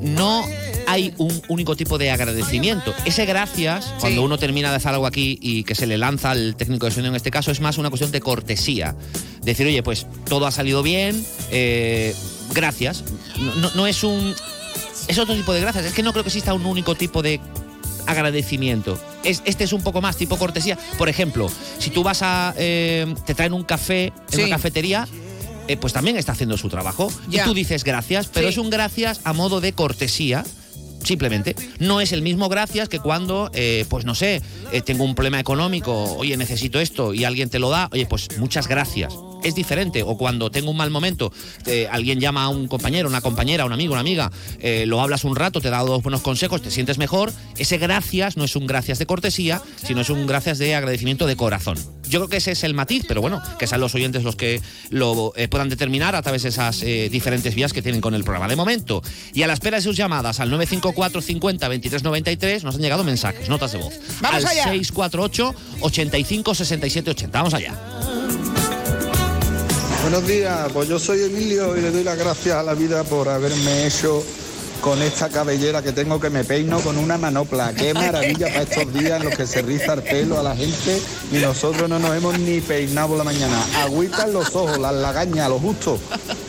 No 0.00 0.44
hay 0.86 1.14
un 1.16 1.40
único 1.48 1.76
tipo 1.76 1.96
de 1.96 2.10
agradecimiento. 2.10 2.92
Ese 3.06 3.24
gracias, 3.24 3.94
cuando 4.00 4.22
uno 4.22 4.36
termina 4.38 4.70
de 4.70 4.76
hacer 4.76 4.92
algo 4.92 5.06
aquí 5.06 5.38
y 5.40 5.64
que 5.64 5.74
se 5.74 5.86
le 5.86 5.96
lanza 5.96 6.30
al 6.32 6.56
técnico 6.56 6.86
de 6.86 6.92
sonido 6.92 7.10
en 7.10 7.16
este 7.16 7.30
caso, 7.30 7.50
es 7.50 7.60
más 7.60 7.78
una 7.78 7.88
cuestión 7.90 8.10
de 8.12 8.20
cortesía. 8.20 8.94
Decir, 9.42 9.66
oye, 9.66 9.82
pues 9.82 10.06
todo 10.28 10.46
ha 10.46 10.50
salido 10.50 10.82
bien, 10.82 11.24
eh, 11.50 12.14
gracias. 12.52 13.04
No, 13.38 13.54
no- 13.56 13.70
no 13.74 13.86
es 13.86 14.04
un. 14.04 14.34
Es 15.08 15.18
otro 15.18 15.34
tipo 15.34 15.52
de 15.54 15.60
gracias. 15.60 15.86
Es 15.86 15.92
que 15.94 16.02
no 16.02 16.12
creo 16.12 16.24
que 16.24 16.28
exista 16.28 16.52
un 16.54 16.66
único 16.66 16.94
tipo 16.94 17.22
de 17.22 17.40
agradecimiento. 18.06 18.98
Es, 19.24 19.42
este 19.44 19.64
es 19.64 19.72
un 19.72 19.82
poco 19.82 20.00
más 20.00 20.16
tipo 20.16 20.36
cortesía. 20.38 20.78
Por 20.98 21.08
ejemplo, 21.08 21.50
si 21.78 21.90
tú 21.90 22.02
vas 22.02 22.20
a. 22.22 22.54
eh, 22.56 23.12
te 23.26 23.34
traen 23.34 23.52
un 23.52 23.64
café 23.64 24.06
en 24.06 24.12
Sí. 24.28 24.40
una 24.42 24.50
cafetería. 24.56 25.08
eh, 25.66 25.78
pues 25.78 25.94
también 25.94 26.18
está 26.18 26.32
haciendo 26.32 26.58
su 26.58 26.68
trabajo. 26.68 27.10
Ya. 27.28 27.40
Y 27.42 27.44
tú 27.46 27.54
dices 27.54 27.84
gracias, 27.84 28.26
pero 28.32 28.48
Sí. 28.48 28.52
es 28.52 28.58
un 28.58 28.68
gracias 28.68 29.22
a 29.24 29.32
modo 29.32 29.62
de 29.62 29.72
cortesía. 29.72 30.44
Simplemente. 31.02 31.54
No 31.78 32.00
es 32.00 32.12
el 32.12 32.22
mismo 32.22 32.48
gracias 32.48 32.88
que 32.88 32.98
cuando, 32.98 33.50
eh, 33.54 33.84
pues 33.90 34.04
no 34.06 34.14
sé, 34.14 34.40
eh, 34.72 34.80
tengo 34.80 35.04
un 35.04 35.14
problema 35.14 35.38
económico, 35.40 36.14
oye, 36.16 36.36
necesito 36.38 36.80
esto 36.80 37.12
y 37.14 37.24
alguien 37.24 37.50
te 37.50 37.58
lo 37.58 37.68
da, 37.70 37.88
oye, 37.92 38.06
pues 38.06 38.28
muchas 38.38 38.68
gracias. 38.68 39.12
Es 39.44 39.54
diferente. 39.54 40.02
O 40.02 40.16
cuando 40.16 40.50
tengo 40.50 40.70
un 40.70 40.76
mal 40.76 40.90
momento, 40.90 41.30
eh, 41.66 41.86
alguien 41.90 42.18
llama 42.18 42.44
a 42.44 42.48
un 42.48 42.66
compañero, 42.66 43.08
una 43.08 43.20
compañera, 43.20 43.66
un 43.66 43.72
amigo, 43.72 43.92
una 43.92 44.00
amiga, 44.00 44.32
eh, 44.58 44.86
lo 44.86 45.00
hablas 45.02 45.22
un 45.24 45.36
rato, 45.36 45.60
te 45.60 45.70
da 45.70 45.80
dos 45.80 46.02
buenos 46.02 46.22
consejos, 46.22 46.62
te 46.62 46.70
sientes 46.70 46.96
mejor. 46.96 47.30
Ese 47.58 47.76
gracias 47.76 48.38
no 48.38 48.44
es 48.44 48.56
un 48.56 48.66
gracias 48.66 48.98
de 48.98 49.06
cortesía, 49.06 49.60
sino 49.84 50.00
es 50.00 50.08
un 50.08 50.26
gracias 50.26 50.58
de 50.58 50.74
agradecimiento 50.74 51.26
de 51.26 51.36
corazón. 51.36 51.76
Yo 52.08 52.20
creo 52.20 52.28
que 52.28 52.36
ese 52.38 52.52
es 52.52 52.64
el 52.64 52.74
matiz, 52.74 53.04
pero 53.06 53.20
bueno, 53.20 53.42
que 53.58 53.66
sean 53.66 53.80
los 53.80 53.94
oyentes 53.94 54.24
los 54.24 54.36
que 54.36 54.62
lo 54.90 55.32
eh, 55.36 55.48
puedan 55.48 55.68
determinar 55.68 56.14
a 56.14 56.22
través 56.22 56.42
de 56.42 56.48
esas 56.48 56.80
diferentes 56.80 57.54
vías 57.54 57.72
que 57.72 57.82
tienen 57.82 58.00
con 58.00 58.14
el 58.14 58.24
programa. 58.24 58.48
De 58.48 58.56
momento, 58.56 59.02
y 59.34 59.42
a 59.42 59.46
la 59.46 59.52
espera 59.52 59.76
de 59.76 59.82
sus 59.82 59.96
llamadas 59.96 60.40
al 60.40 60.50
954 60.50 61.20
50 61.20 61.68
23 61.68 62.02
93, 62.02 62.64
nos 62.64 62.76
han 62.76 62.80
llegado 62.82 63.04
mensajes, 63.04 63.48
notas 63.48 63.72
de 63.72 63.78
voz. 63.78 63.94
¡Vamos 64.20 64.44
al 64.44 64.50
allá! 64.50 64.64
648 64.64 65.54
85 65.80 66.54
67 66.54 67.10
80. 67.10 67.38
Vamos 67.38 67.54
allá. 67.54 67.74
Buenos 70.04 70.28
días, 70.28 70.70
pues 70.74 70.86
yo 70.86 70.98
soy 70.98 71.22
Emilio 71.22 71.74
y 71.78 71.80
le 71.80 71.90
doy 71.90 72.04
las 72.04 72.18
gracias 72.18 72.56
a 72.56 72.62
la 72.62 72.74
vida 72.74 73.04
por 73.04 73.26
haberme 73.26 73.86
hecho 73.86 74.22
con 74.82 75.00
esta 75.00 75.30
cabellera 75.30 75.80
que 75.80 75.92
tengo 75.92 76.20
que 76.20 76.28
me 76.28 76.44
peino 76.44 76.78
con 76.80 76.98
una 76.98 77.16
manopla. 77.16 77.72
Qué 77.72 77.94
maravilla 77.94 78.48
para 78.48 78.62
estos 78.64 78.92
días 78.92 79.18
en 79.18 79.24
los 79.24 79.34
que 79.34 79.46
se 79.46 79.62
riza 79.62 79.94
el 79.94 80.02
pelo 80.02 80.38
a 80.38 80.42
la 80.42 80.54
gente 80.54 81.00
y 81.32 81.36
nosotros 81.36 81.88
no 81.88 81.98
nos 81.98 82.14
hemos 82.14 82.38
ni 82.38 82.60
peinado 82.60 83.08
por 83.08 83.16
la 83.18 83.24
mañana. 83.24 83.58
Agüita 83.82 84.24
en 84.24 84.34
los 84.34 84.54
ojos, 84.54 84.78
las 84.78 84.92
lagañas, 84.92 85.48
lo 85.48 85.58
justo. 85.58 85.98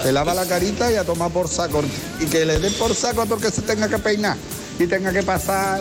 Te 0.03 0.11
lava 0.11 0.33
la 0.33 0.45
carita 0.45 0.91
y 0.91 0.95
a 0.95 1.05
tomar 1.05 1.31
por 1.31 1.47
saco. 1.47 1.81
Y 2.19 2.25
que 2.25 2.45
le 2.45 2.59
den 2.59 2.73
por 2.73 2.93
saco 2.93 3.21
a 3.21 3.23
todo 3.23 3.35
el 3.35 3.41
que 3.41 3.51
se 3.51 3.61
tenga 3.61 3.87
que 3.87 3.99
peinar 3.99 4.35
y 4.77 4.85
tenga 4.85 5.13
que 5.13 5.23
pasar 5.23 5.79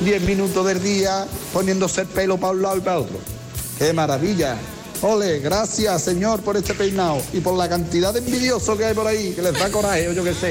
10 0.00 0.22
minutos 0.22 0.64
del 0.64 0.80
día 0.80 1.26
poniéndose 1.52 2.02
el 2.02 2.06
pelo 2.06 2.38
para 2.38 2.52
un 2.52 2.62
lado 2.62 2.76
y 2.76 2.82
para 2.82 3.00
otro. 3.00 3.18
¡Qué 3.80 3.92
maravilla! 3.92 4.56
Ole, 5.02 5.40
gracias 5.40 6.02
señor 6.02 6.40
por 6.40 6.56
este 6.56 6.74
peinado 6.74 7.20
y 7.32 7.40
por 7.40 7.54
la 7.56 7.68
cantidad 7.68 8.12
de 8.12 8.20
envidiosos 8.20 8.76
que 8.78 8.84
hay 8.86 8.94
por 8.94 9.06
ahí, 9.06 9.32
que 9.32 9.42
les 9.42 9.52
da 9.52 9.70
coraje 9.70 10.08
o 10.08 10.12
yo 10.12 10.24
qué 10.24 10.32
sé, 10.34 10.50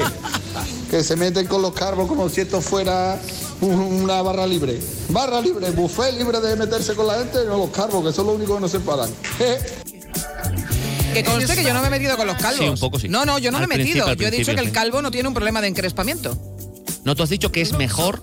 que 0.89 1.03
se 1.03 1.15
meten 1.15 1.47
con 1.47 1.61
los 1.61 1.73
carbos 1.73 2.07
como 2.07 2.29
si 2.29 2.41
esto 2.41 2.61
fuera 2.61 3.19
un- 3.61 3.73
una 4.03 4.21
barra 4.21 4.45
libre. 4.45 4.79
Barra 5.09 5.41
libre, 5.41 5.71
buffet 5.71 6.15
libre 6.17 6.39
de 6.41 6.55
meterse 6.55 6.93
con 6.93 7.07
la 7.07 7.15
gente, 7.19 7.39
no 7.45 7.57
los 7.57 7.69
carbos, 7.71 8.05
que 8.05 8.13
son 8.13 8.27
los 8.27 8.35
únicos 8.35 8.55
que 8.57 8.61
no 8.61 8.67
se 8.67 8.79
paran. 8.79 9.09
Que 11.13 11.23
conste 11.23 11.55
que 11.55 11.63
yo 11.63 11.73
no 11.73 11.81
me 11.81 11.87
he 11.87 11.91
metido 11.91 12.15
con 12.17 12.27
los 12.27 12.35
calvos. 12.37 12.59
Sí, 12.59 12.67
un 12.69 12.77
poco 12.77 12.99
sí. 12.99 13.07
No, 13.09 13.25
no, 13.25 13.39
yo 13.39 13.49
no 13.51 13.57
Al 13.57 13.67
me 13.67 13.75
he 13.75 13.77
metido. 13.79 14.13
Yo 14.13 14.27
he 14.27 14.31
dicho 14.31 14.53
que 14.53 14.59
el 14.61 14.71
calvo 14.71 15.01
no 15.01 15.11
tiene 15.11 15.27
un 15.27 15.33
problema 15.33 15.61
de 15.61 15.67
encrespamiento. 15.67 16.37
¿No 17.03 17.15
tú 17.15 17.23
has 17.23 17.29
dicho 17.29 17.51
que 17.51 17.61
es 17.61 17.71
mejor? 17.73 18.21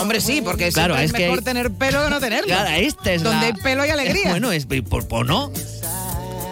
Hombre, 0.00 0.20
sí, 0.20 0.40
porque 0.42 0.70
Claro, 0.72 0.96
es 0.96 1.06
es 1.06 1.12
que 1.12 1.22
mejor 1.24 1.38
hay- 1.38 1.44
tener 1.44 1.70
pelo 1.72 2.04
que 2.04 2.10
no 2.10 2.20
tenerlo. 2.20 2.46
Claro, 2.48 2.70
esta 2.70 3.12
es 3.12 3.22
Donde 3.22 3.40
la- 3.40 3.46
hay 3.56 3.62
pelo 3.62 3.82
hay 3.82 3.90
alegría. 3.90 4.30
Bueno, 4.30 4.52
es 4.52 4.66
por, 4.88 5.06
por 5.08 5.26
no. 5.26 5.50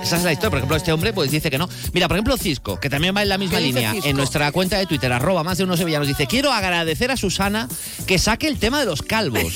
Esa 0.03 0.19
es 0.19 0.23
la 0.23 0.33
historia. 0.33 0.51
Por 0.51 0.59
ejemplo, 0.59 0.77
este 0.77 0.93
hombre 0.93 1.13
pues 1.13 1.33
dice 1.33 1.51
que 1.51 1.59
no. 1.59 1.69
Mira, 1.93 2.07
por 2.07 2.17
ejemplo, 2.17 2.37
Cisco, 2.37 2.79
que 2.79 2.89
también 2.89 3.15
va 3.17 3.23
en 3.23 3.29
la 3.29 3.39
misma 3.39 3.59
¿Qué 3.59 3.65
dice 3.65 3.79
línea. 3.81 3.93
Cisco? 3.93 4.09
En 4.09 4.17
nuestra 4.17 4.53
cuenta 4.53 4.79
de 4.79 4.87
Twitter, 4.87 5.13
arroba 5.13 5.43
más 5.43 5.59
de 5.59 5.65
unos 5.65 5.79
sevillanos, 5.81 6.07
dice, 6.07 6.27
quiero 6.29 6.53
agradecer 6.53 7.11
a 7.11 7.17
Susana 7.17 7.69
que 8.07 8.19
saque 8.21 8.47
el 8.47 8.59
tema 8.59 8.79
de 8.79 8.87
los 8.87 9.03
calvos. 9.03 9.53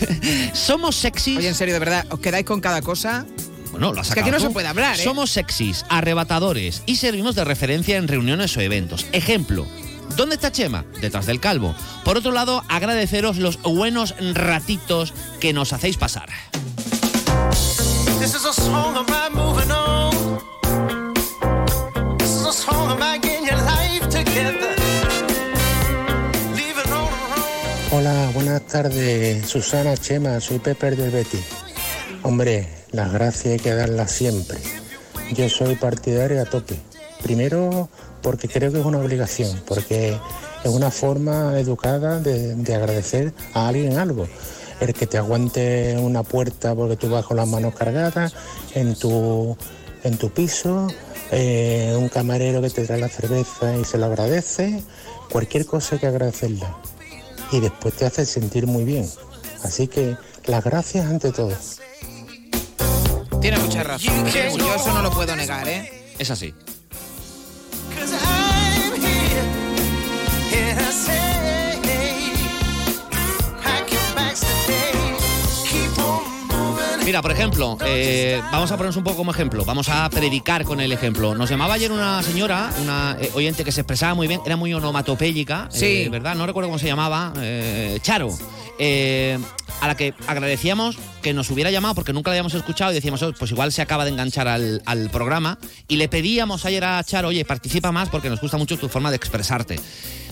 Somos 0.54 0.96
sexys. 0.96 1.36
Oye, 1.38 1.48
en 1.48 1.54
serio, 1.54 1.74
de 1.74 1.80
verdad, 1.80 2.06
os 2.10 2.18
quedáis 2.20 2.46
con 2.46 2.60
cada 2.60 2.80
cosa. 2.80 3.26
Bueno, 3.72 3.92
lo 3.92 4.00
has 4.00 4.06
que 4.08 4.20
aquí 4.20 4.30
sacado 4.30 4.32
no 4.32 4.38
tú. 4.38 4.44
se 4.50 4.52
puede 4.54 4.68
hablar, 4.68 4.98
¿eh? 4.98 5.02
Somos 5.04 5.30
sexys, 5.30 5.84
arrebatadores 5.88 6.82
y 6.86 6.96
servimos 6.96 7.34
de 7.34 7.44
referencia 7.44 7.96
en 7.96 8.08
reuniones 8.08 8.56
o 8.56 8.60
eventos. 8.60 9.04
Ejemplo. 9.12 9.66
¿Dónde 10.16 10.36
está 10.36 10.52
Chema? 10.52 10.84
Detrás 11.00 11.26
del 11.26 11.40
calvo. 11.40 11.74
Por 12.04 12.16
otro 12.16 12.32
lado, 12.32 12.62
agradeceros 12.68 13.38
los 13.38 13.60
buenos 13.62 14.14
ratitos 14.34 15.12
que 15.40 15.52
nos 15.52 15.72
hacéis 15.72 15.96
pasar. 15.96 16.28
Hola, 27.90 28.30
buenas 28.34 28.66
tardes, 28.66 29.48
Susana 29.48 29.96
Chema, 29.96 30.40
soy 30.40 30.58
Pepe 30.58 30.90
del 30.92 31.10
Betty. 31.10 31.38
Hombre, 32.22 32.68
las 32.90 33.12
gracias 33.12 33.46
hay 33.46 33.58
que 33.58 33.74
darlas 33.74 34.10
siempre. 34.10 34.58
Yo 35.32 35.48
soy 35.48 35.76
partidario 35.76 36.42
a 36.42 36.44
tope. 36.44 36.76
Primero, 37.22 37.88
porque 38.24 38.48
creo 38.48 38.72
que 38.72 38.80
es 38.80 38.86
una 38.86 38.98
obligación, 38.98 39.62
porque 39.66 40.18
es 40.64 40.70
una 40.70 40.90
forma 40.90 41.60
educada 41.60 42.20
de, 42.20 42.54
de 42.54 42.74
agradecer 42.74 43.34
a 43.52 43.68
alguien 43.68 43.98
algo. 43.98 44.26
El 44.80 44.94
que 44.94 45.06
te 45.06 45.18
aguante 45.18 45.96
una 46.00 46.22
puerta 46.22 46.74
porque 46.74 46.96
tú 46.96 47.10
vas 47.10 47.26
con 47.26 47.36
las 47.36 47.46
manos 47.46 47.74
cargadas 47.74 48.34
en 48.74 48.96
tu, 48.96 49.56
en 50.02 50.16
tu 50.16 50.30
piso, 50.30 50.88
eh, 51.32 51.94
un 51.96 52.08
camarero 52.08 52.62
que 52.62 52.70
te 52.70 52.86
trae 52.86 52.98
la 52.98 53.08
cerveza 53.08 53.76
y 53.76 53.84
se 53.84 53.98
lo 53.98 54.06
agradece, 54.06 54.82
cualquier 55.30 55.66
cosa 55.66 55.96
hay 55.96 56.00
que 56.00 56.06
agradecerla 56.06 56.76
y 57.52 57.60
después 57.60 57.94
te 57.94 58.06
hace 58.06 58.24
sentir 58.24 58.66
muy 58.66 58.84
bien. 58.84 59.08
Así 59.62 59.86
que 59.86 60.16
las 60.46 60.64
gracias 60.64 61.06
ante 61.06 61.30
todo. 61.30 61.52
Tiene 63.42 63.58
mucha 63.58 63.82
razón. 63.82 64.26
Yo 64.26 64.74
eso 64.74 64.94
no 64.94 65.02
lo 65.02 65.10
puedo 65.10 65.36
negar, 65.36 65.68
¿eh? 65.68 66.14
Es 66.18 66.30
así. 66.30 66.54
Mira, 77.04 77.20
por 77.20 77.32
ejemplo, 77.32 77.76
eh, 77.84 78.40
vamos 78.50 78.70
a 78.72 78.76
ponernos 78.76 78.96
un 78.96 79.04
poco 79.04 79.18
como 79.18 79.30
ejemplo. 79.30 79.64
Vamos 79.66 79.88
a 79.90 80.08
predicar 80.08 80.64
con 80.64 80.80
el 80.80 80.90
ejemplo. 80.90 81.34
Nos 81.34 81.50
llamaba 81.50 81.74
ayer 81.74 81.92
una 81.92 82.22
señora, 82.22 82.70
una 82.82 83.16
eh, 83.20 83.30
oyente 83.34 83.62
que 83.62 83.72
se 83.72 83.82
expresaba 83.82 84.14
muy 84.14 84.26
bien, 84.26 84.40
era 84.46 84.56
muy 84.56 84.72
onomatopéyica, 84.72 85.68
Sí. 85.70 86.04
eh, 86.04 86.08
¿verdad? 86.08 86.34
No 86.34 86.46
recuerdo 86.46 86.68
cómo 86.68 86.78
se 86.78 86.86
llamaba. 86.86 87.32
Charo. 88.02 88.30
a 89.80 89.86
la 89.88 89.96
que 89.96 90.14
agradecíamos 90.26 90.96
que 91.22 91.32
nos 91.34 91.50
hubiera 91.50 91.70
llamado 91.70 91.94
porque 91.94 92.12
nunca 92.12 92.30
la 92.30 92.34
habíamos 92.34 92.54
escuchado 92.54 92.90
y 92.90 92.94
decíamos, 92.94 93.22
"Oh, 93.22 93.32
pues 93.38 93.50
igual 93.50 93.70
se 93.72 93.82
acaba 93.82 94.04
de 94.04 94.10
enganchar 94.10 94.48
al, 94.48 94.82
al 94.86 95.10
programa. 95.10 95.58
Y 95.88 95.96
le 95.96 96.08
pedíamos 96.08 96.64
ayer 96.64 96.84
a 96.84 97.02
Charo, 97.04 97.28
oye, 97.28 97.44
participa 97.44 97.92
más 97.92 98.08
porque 98.08 98.30
nos 98.30 98.40
gusta 98.40 98.56
mucho 98.56 98.76
tu 98.78 98.88
forma 98.88 99.10
de 99.10 99.16
expresarte. 99.16 99.78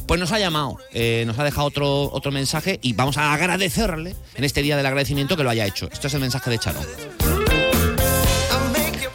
Pues 0.06 0.20
nos 0.20 0.32
ha 0.32 0.38
llamado, 0.38 0.78
eh, 0.92 1.24
nos 1.26 1.38
ha 1.38 1.44
dejado 1.44 1.66
otro, 1.66 2.12
otro 2.12 2.32
mensaje 2.32 2.78
y 2.82 2.92
vamos 2.92 3.16
a 3.16 3.32
agradecerle 3.32 4.14
en 4.34 4.44
este 4.44 4.62
día 4.62 4.76
del 4.76 4.86
agradecimiento 4.86 5.36
que 5.36 5.44
lo 5.44 5.50
haya 5.50 5.66
hecho. 5.66 5.88
Esto 5.92 6.06
es 6.08 6.14
el 6.14 6.20
mensaje 6.20 6.50
de 6.50 6.58
Charo. 6.58 6.80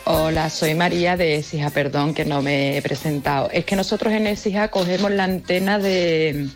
Hola, 0.06 0.50
soy 0.50 0.74
María 0.74 1.18
de 1.18 1.36
Exija, 1.36 1.70
perdón 1.70 2.14
que 2.14 2.24
no 2.24 2.42
me 2.42 2.78
he 2.78 2.82
presentado. 2.82 3.50
Es 3.52 3.66
que 3.66 3.76
nosotros 3.76 4.14
en 4.14 4.26
Exija 4.26 4.70
cogemos 4.70 5.12
la 5.12 5.26
antena 5.26 5.80
de, 5.80 6.48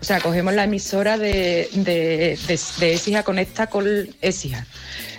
o 0.00 0.04
sea, 0.04 0.20
cogemos 0.20 0.54
la 0.54 0.64
emisora 0.64 1.18
de, 1.18 1.68
de, 1.72 2.38
de, 2.78 3.22
Conecta 3.22 3.66
con 3.68 3.86
Écija. 4.20 4.66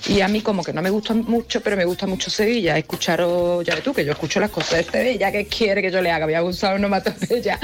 Y 0.07 0.21
a 0.21 0.27
mí 0.27 0.41
como 0.41 0.63
que 0.63 0.71
no 0.71 0.81
me 0.81 0.89
gusta 0.91 1.13
mucho, 1.13 1.61
pero 1.61 1.75
me 1.75 1.85
gusta 1.85 2.05
mucho 2.05 2.29
Sevilla. 2.29 2.77
Escucharos, 2.77 3.65
ya 3.65 3.73
ves 3.73 3.83
tú, 3.83 3.93
que 3.93 4.05
yo 4.05 4.11
escucho 4.11 4.39
las 4.39 4.51
cosas 4.51 4.85
de 4.85 4.91
Sevilla, 4.91 5.31
¿qué 5.31 5.47
quiere 5.47 5.81
que 5.81 5.89
yo 5.89 6.01
le 6.01 6.11
haga? 6.11 6.25
Voy 6.25 6.35
a 6.35 6.43
usar 6.43 6.75
onomatopeya. 6.75 7.59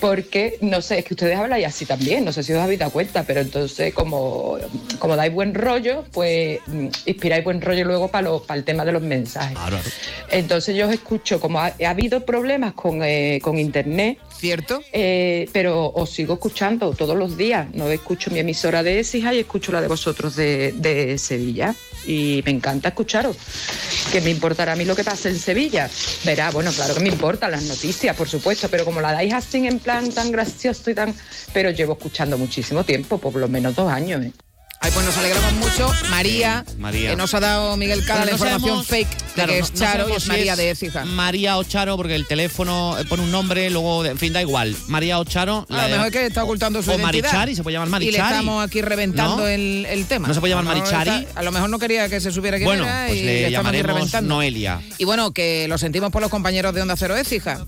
Porque, 0.00 0.56
no 0.62 0.80
sé, 0.80 1.00
es 1.00 1.04
que 1.04 1.14
ustedes 1.14 1.36
habláis 1.36 1.66
así 1.66 1.84
también, 1.84 2.24
no 2.24 2.32
sé 2.32 2.42
si 2.42 2.52
os 2.52 2.60
habéis 2.60 2.80
dado 2.80 2.92
cuenta, 2.92 3.24
pero 3.24 3.40
entonces 3.40 3.92
como, 3.92 4.58
como 4.98 5.16
dais 5.16 5.32
buen 5.32 5.54
rollo, 5.54 6.04
pues 6.12 6.60
mm, 6.66 6.86
inspiráis 7.06 7.44
buen 7.44 7.60
rollo 7.60 7.84
luego 7.84 8.08
para 8.08 8.22
para 8.46 8.58
el 8.58 8.64
tema 8.64 8.84
de 8.84 8.92
los 8.92 9.02
mensajes. 9.02 9.58
Entonces 10.30 10.76
yo 10.76 10.86
os 10.86 10.94
escucho, 10.94 11.40
como 11.40 11.58
ha, 11.60 11.74
ha 11.84 11.90
habido 11.90 12.24
problemas 12.24 12.72
con, 12.74 13.02
eh, 13.02 13.40
con 13.42 13.58
internet. 13.58 14.18
¿Cierto? 14.38 14.80
Eh, 14.92 15.48
pero 15.52 15.92
os 15.94 16.10
sigo 16.10 16.34
escuchando 16.34 16.92
todos 16.94 17.16
los 17.16 17.36
días. 17.36 17.68
No 17.74 17.88
escucho 17.88 18.28
mi 18.32 18.40
emisora 18.40 18.82
de 18.82 18.98
Écija 18.98 19.32
y 19.32 19.38
escucho 19.38 19.70
la 19.70 19.80
de 19.80 19.86
vosotros 19.86 20.34
de, 20.34 20.72
de 20.72 21.16
Sevilla. 21.16 21.76
Y 22.06 22.42
me 22.44 22.50
encanta 22.50 22.88
escucharos. 22.88 23.36
Que 24.10 24.20
me 24.20 24.30
importará 24.30 24.72
a 24.72 24.76
mí 24.76 24.84
lo 24.84 24.96
que 24.96 25.04
pasa 25.04 25.28
en 25.28 25.38
Sevilla. 25.38 25.88
Verá, 26.24 26.50
bueno, 26.50 26.72
claro 26.72 26.94
que 26.94 27.00
me 27.00 27.08
importan 27.08 27.50
las 27.50 27.62
noticias, 27.64 28.16
por 28.16 28.28
supuesto, 28.28 28.68
pero 28.68 28.84
como 28.84 29.00
la 29.00 29.12
dais 29.12 29.32
así 29.32 29.66
en 29.66 29.78
plan 29.78 30.10
tan 30.10 30.32
gracioso 30.32 30.90
y 30.90 30.94
tan. 30.94 31.14
Pero 31.52 31.70
llevo 31.70 31.94
escuchando 31.94 32.36
muchísimo 32.38 32.84
tiempo, 32.84 33.18
por 33.18 33.36
lo 33.36 33.48
menos 33.48 33.74
dos 33.74 33.90
años. 33.90 34.24
¿eh? 34.24 34.32
Ay, 34.84 34.90
pues 34.92 35.06
nos 35.06 35.16
alegramos 35.16 35.52
mucho. 35.54 35.92
María, 36.10 36.64
María. 36.76 37.10
que 37.10 37.16
nos 37.16 37.32
ha 37.34 37.38
dado 37.40 37.76
Miguel 37.76 38.04
Cala 38.04 38.24
Pero 38.24 38.24
la 38.24 38.30
no 38.32 38.36
información 38.56 38.84
sabemos- 38.84 38.86
fake 38.88 39.08
de 39.28 39.32
claro, 39.34 39.52
que 39.52 39.58
es 39.60 39.72
no 39.72 39.78
Charo 39.78 40.08
y 40.08 40.12
es 40.12 40.22
si 40.24 40.28
María 40.28 40.52
es 40.52 40.58
de 40.58 40.70
Écija. 40.70 41.04
María 41.04 41.56
o 41.58 41.62
Charo, 41.64 41.96
porque 41.96 42.16
el 42.16 42.26
teléfono 42.26 42.98
eh, 42.98 43.04
pone 43.04 43.22
un 43.22 43.30
nombre, 43.30 43.70
luego, 43.70 44.04
en 44.04 44.18
fin, 44.18 44.32
da 44.32 44.42
igual. 44.42 44.76
María 44.88 45.20
o 45.20 45.24
Charo. 45.24 45.66
A 45.70 45.82
lo 45.82 45.88
mejor 45.88 46.06
es 46.06 46.12
que 46.12 46.26
está 46.26 46.42
ocultando 46.42 46.82
su 46.82 46.90
o 46.90 46.94
identidad. 46.94 47.22
Marichari, 47.22 47.54
se 47.54 47.62
puede 47.62 47.74
llamar 47.74 47.88
Y 47.88 47.90
Marichari. 47.92 48.16
le 48.22 48.28
estamos 48.38 48.64
aquí 48.64 48.82
reventando 48.82 49.36
¿No? 49.36 49.46
el, 49.48 49.86
el 49.88 50.04
tema. 50.06 50.26
¿No 50.26 50.34
se 50.34 50.40
puede 50.40 50.52
llamar 50.54 50.76
Marichari? 50.76 51.10
está- 51.26 51.38
A 51.40 51.42
lo 51.44 51.52
mejor 51.52 51.70
no 51.70 51.78
quería 51.78 52.08
que 52.08 52.20
se 52.20 52.32
supiera 52.32 52.56
quién 52.56 52.66
Bueno, 52.66 52.82
era 52.84 53.06
pues 53.06 53.20
y 53.20 53.22
le 53.22 53.34
estamos 53.46 53.46
aquí 53.46 53.52
llamaremos 53.78 53.94
reventando. 53.94 54.34
Noelia. 54.34 54.80
Y 54.98 55.04
bueno, 55.04 55.30
que 55.32 55.68
lo 55.68 55.78
sentimos 55.78 56.10
por 56.10 56.20
los 56.22 56.30
compañeros 56.30 56.74
de 56.74 56.82
Onda 56.82 56.96
Cero 56.96 57.16
Écija. 57.16 57.64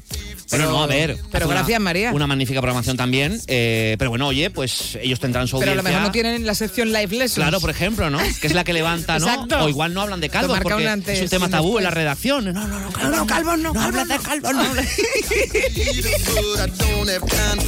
Bueno, 0.50 0.68
no, 0.70 0.82
a 0.82 0.86
ver. 0.86 1.16
Pero 1.32 1.46
una- 1.46 1.54
gracias, 1.56 1.80
María. 1.80 2.12
Una 2.12 2.26
magnífica 2.26 2.60
programación 2.60 2.96
también. 2.96 3.40
eh, 3.46 3.94
pero 4.00 4.10
bueno, 4.10 4.26
oye, 4.26 4.50
pues 4.50 4.98
ellos 5.00 5.20
tendrán 5.20 5.46
su 5.48 5.58
Pero 5.60 5.72
a 5.72 5.74
lo 5.76 5.82
mejor 5.84 6.02
no 6.02 6.10
tienen 6.12 6.44
la 6.44 6.54
sección 6.54 6.92
Live 6.92 7.03
Lessons. 7.12 7.34
Claro, 7.34 7.60
por 7.60 7.70
ejemplo, 7.70 8.10
¿no? 8.10 8.18
Que 8.40 8.46
es 8.46 8.54
la 8.54 8.64
que 8.64 8.72
levanta, 8.72 9.18
¿no? 9.18 9.26
Exacto. 9.30 9.64
O 9.64 9.68
igual 9.68 9.94
no 9.94 10.02
hablan 10.02 10.20
de 10.20 10.28
calvos 10.28 10.58
porque 10.60 10.82
un 10.82 10.88
antes 10.88 11.16
es 11.16 11.22
un 11.24 11.28
tema 11.28 11.48
tabú 11.48 11.78
en 11.78 11.84
la 11.84 11.90
redacción. 11.90 12.44
No, 12.46 12.52
no, 12.52 12.80
no, 12.80 12.90
No, 12.90 13.10
no, 13.10 13.26
calvos 13.26 13.58
no, 13.58 13.72
no 13.72 13.80
hablas 13.80 14.08
de 14.08 14.18
calvos, 14.18 14.52
no 14.52 14.62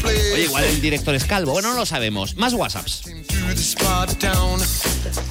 Oye, 0.04 0.44
igual 0.44 0.64
el 0.64 0.80
director 0.80 1.14
es 1.14 1.24
calvo. 1.24 1.52
Bueno, 1.52 1.70
no 1.70 1.76
lo 1.80 1.86
sabemos. 1.86 2.36
Más 2.36 2.52
WhatsApps. 2.54 3.02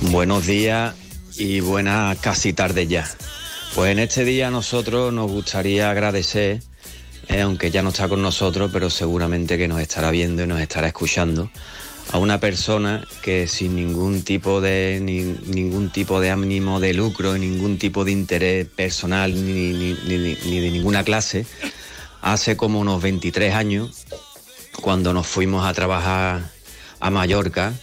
Buenos 0.01 0.45
días 0.45 0.93
y 1.37 1.59
buenas 1.59 2.17
casi 2.19 2.53
tarde 2.53 2.87
ya. 2.87 3.09
Pues 3.73 3.91
en 3.91 3.99
este 3.99 4.23
día 4.23 4.47
a 4.47 4.51
nosotros 4.51 5.11
nos 5.11 5.29
gustaría 5.29 5.89
agradecer, 5.89 6.61
eh, 7.27 7.41
aunque 7.41 7.71
ya 7.71 7.81
no 7.81 7.89
está 7.89 8.07
con 8.07 8.21
nosotros, 8.21 8.69
pero 8.71 8.89
seguramente 8.89 9.57
que 9.57 9.67
nos 9.67 9.81
estará 9.81 10.11
viendo 10.11 10.43
y 10.43 10.47
nos 10.47 10.61
estará 10.61 10.87
escuchando, 10.87 11.51
a 12.11 12.17
una 12.19 12.39
persona 12.39 13.05
que 13.23 13.47
sin 13.47 13.75
ningún 13.75 14.23
tipo 14.23 14.61
de 14.61 14.99
ni- 15.01 15.35
ningún 15.53 15.89
tipo 15.91 16.19
de 16.21 16.29
ánimo 16.31 16.79
de 16.79 16.93
lucro, 16.93 17.37
ningún 17.37 17.77
tipo 17.77 18.05
de 18.05 18.11
interés 18.11 18.67
personal 18.67 19.33
ni, 19.33 19.73
ni- 19.73 19.97
ni- 20.07 20.59
de 20.59 20.71
ninguna 20.71 21.03
clase, 21.03 21.45
hace 22.21 22.55
como 22.55 22.79
unos 22.79 23.01
23 23.01 23.53
años, 23.53 24.05
cuando 24.81 25.13
nos 25.13 25.27
fuimos 25.27 25.65
a 25.65 25.73
trabajar 25.73 26.51
a 26.99 27.09
Mallorca, 27.09 27.73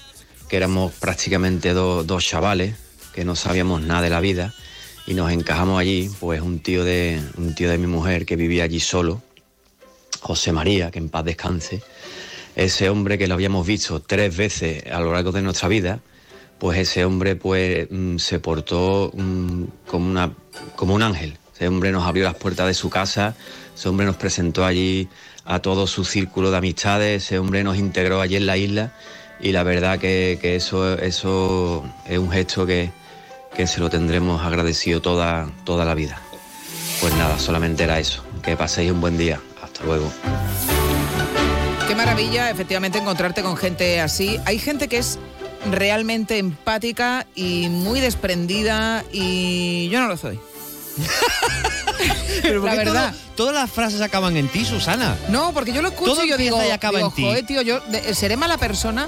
que 0.49 0.57
éramos 0.57 0.93
prácticamente 0.93 1.73
do- 1.75 2.05
dos 2.05 2.25
chavales 2.25 2.75
que 3.15 3.25
no 3.25 3.37
sabíamos 3.37 3.83
nada 3.83 4.03
de 4.03 4.11
la 4.11 4.21
vida 4.21 4.55
y 5.07 5.15
nos 5.15 5.31
encajamos 5.33 5.81
allí, 5.81 6.11
pues 6.21 6.41
un 6.41 6.61
tío 6.61 6.85
de 6.85 7.21
un 7.37 7.55
tío 7.55 7.69
de 7.71 7.77
mi 7.79 7.87
mujer 7.87 8.25
que 8.25 8.37
vivía 8.37 8.65
allí 8.65 8.81
solo, 8.81 9.21
José 10.21 10.53
María, 10.53 10.91
que 10.91 10.99
en 11.01 11.09
paz 11.09 11.25
descanse, 11.25 11.83
ese 12.57 12.89
hombre 12.89 13.19
que 13.19 13.27
lo 13.27 13.35
habíamos 13.35 13.67
visto 13.67 14.01
tres 14.01 14.37
veces 14.37 14.85
a 14.91 15.01
lo 15.01 15.13
largo 15.13 15.33
de 15.33 15.43
nuestra 15.43 15.69
vida, 15.69 16.01
pues 16.59 16.79
ese 16.79 17.05
hombre 17.05 17.37
pues 17.37 17.89
mm, 17.91 18.19
se 18.19 18.39
portó 18.39 19.11
mm, 19.15 19.65
como 19.87 20.11
una 20.11 20.33
como 20.77 20.95
un 20.95 21.03
ángel. 21.03 21.37
Ese 21.55 21.69
hombre 21.69 21.93
nos 21.93 22.05
abrió 22.05 22.25
las 22.25 22.35
puertas 22.35 22.67
de 22.67 22.75
su 22.75 22.91
casa, 22.91 23.35
ese 23.75 23.89
hombre 23.89 24.07
nos 24.07 24.17
presentó 24.17 24.65
allí 24.65 25.09
a 25.45 25.59
todo 25.61 25.87
su 25.87 26.05
círculo 26.05 26.51
de 26.51 26.59
amistades, 26.59 27.25
ese 27.25 27.39
hombre 27.39 27.65
nos 27.65 27.79
integró 27.79 28.21
allí 28.21 28.37
en 28.37 28.47
la 28.47 28.57
isla 28.57 28.93
y 29.41 29.53
la 29.53 29.63
verdad 29.65 29.99
que, 29.99 30.39
que 30.41 30.57
eso, 30.57 30.99
eso 30.99 31.85
es 32.07 32.19
un 32.19 32.31
gesto 32.31 32.65
que, 32.65 32.91
que 33.55 33.67
se 33.67 33.81
lo 33.81 33.91
tendremos 33.91 34.43
agradecido 34.43 35.03
toda, 35.03 35.51
toda 35.65 35.85
la 35.85 35.95
vida. 35.95 36.21
Pues 37.01 37.15
nada, 37.15 37.39
solamente 37.39 37.85
era 37.85 37.99
eso. 37.99 38.25
Que 38.43 38.57
paséis 38.57 38.93
un 38.93 39.01
buen 39.01 39.19
día. 39.19 39.41
Hasta 39.63 39.85
luego. 39.85 40.11
Qué 41.93 41.97
maravilla, 41.97 42.49
efectivamente, 42.49 42.97
encontrarte 42.97 43.43
con 43.43 43.55
gente 43.55 44.01
así. 44.01 44.41
Hay 44.47 44.59
gente 44.59 44.89
que 44.89 44.97
es 44.97 45.19
realmente 45.71 46.39
empática 46.39 47.27
y 47.35 47.69
muy 47.69 48.01
desprendida 48.01 49.05
y 49.13 49.91
yo 49.91 50.01
no 50.01 50.09
lo 50.09 50.17
soy. 50.17 50.41
Pero 52.43 52.63
¿por 52.63 52.71
La 52.71 52.77
todo- 52.83 52.95
verdad. 52.95 53.15
todas 53.37 53.55
las 53.55 53.71
frases 53.71 54.01
acaban 54.01 54.39
en 54.39 54.49
ti, 54.49 54.65
Susana. 54.65 55.19
No, 55.29 55.53
porque 55.53 55.75
yo 55.75 55.83
lo 55.83 55.89
escucho 55.89 56.15
Todo 56.15 56.25
y 56.25 56.31
yo 56.31 56.39
digo, 56.39 56.59
y 56.67 56.71
acaba 56.71 56.97
digo, 56.97 57.11
en 57.11 57.15
ti. 57.15 57.23
"Joder, 57.25 57.45
tío, 57.47 57.61
yo 57.61 57.81
de- 57.81 58.15
seré 58.15 58.39
mala 58.39 58.57
persona, 58.57 59.07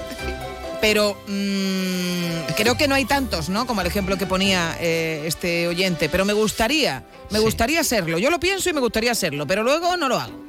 pero 0.82 1.16
mm, 1.26 2.52
creo 2.54 2.76
que 2.76 2.86
no 2.86 2.94
hay 2.96 3.06
tantos, 3.06 3.48
¿no? 3.48 3.66
Como 3.66 3.80
el 3.80 3.86
ejemplo 3.86 4.18
que 4.18 4.26
ponía 4.26 4.76
eh, 4.78 5.22
este 5.24 5.68
oyente. 5.68 6.10
Pero 6.10 6.26
me 6.26 6.34
gustaría, 6.34 7.02
me 7.30 7.38
gustaría 7.38 7.82
serlo. 7.82 8.18
Yo 8.18 8.28
lo 8.28 8.38
pienso 8.38 8.68
y 8.68 8.74
me 8.74 8.80
gustaría 8.80 9.14
serlo, 9.14 9.46
pero 9.46 9.62
luego 9.62 9.96
no 9.96 10.06
lo 10.10 10.20
hago. 10.20 10.43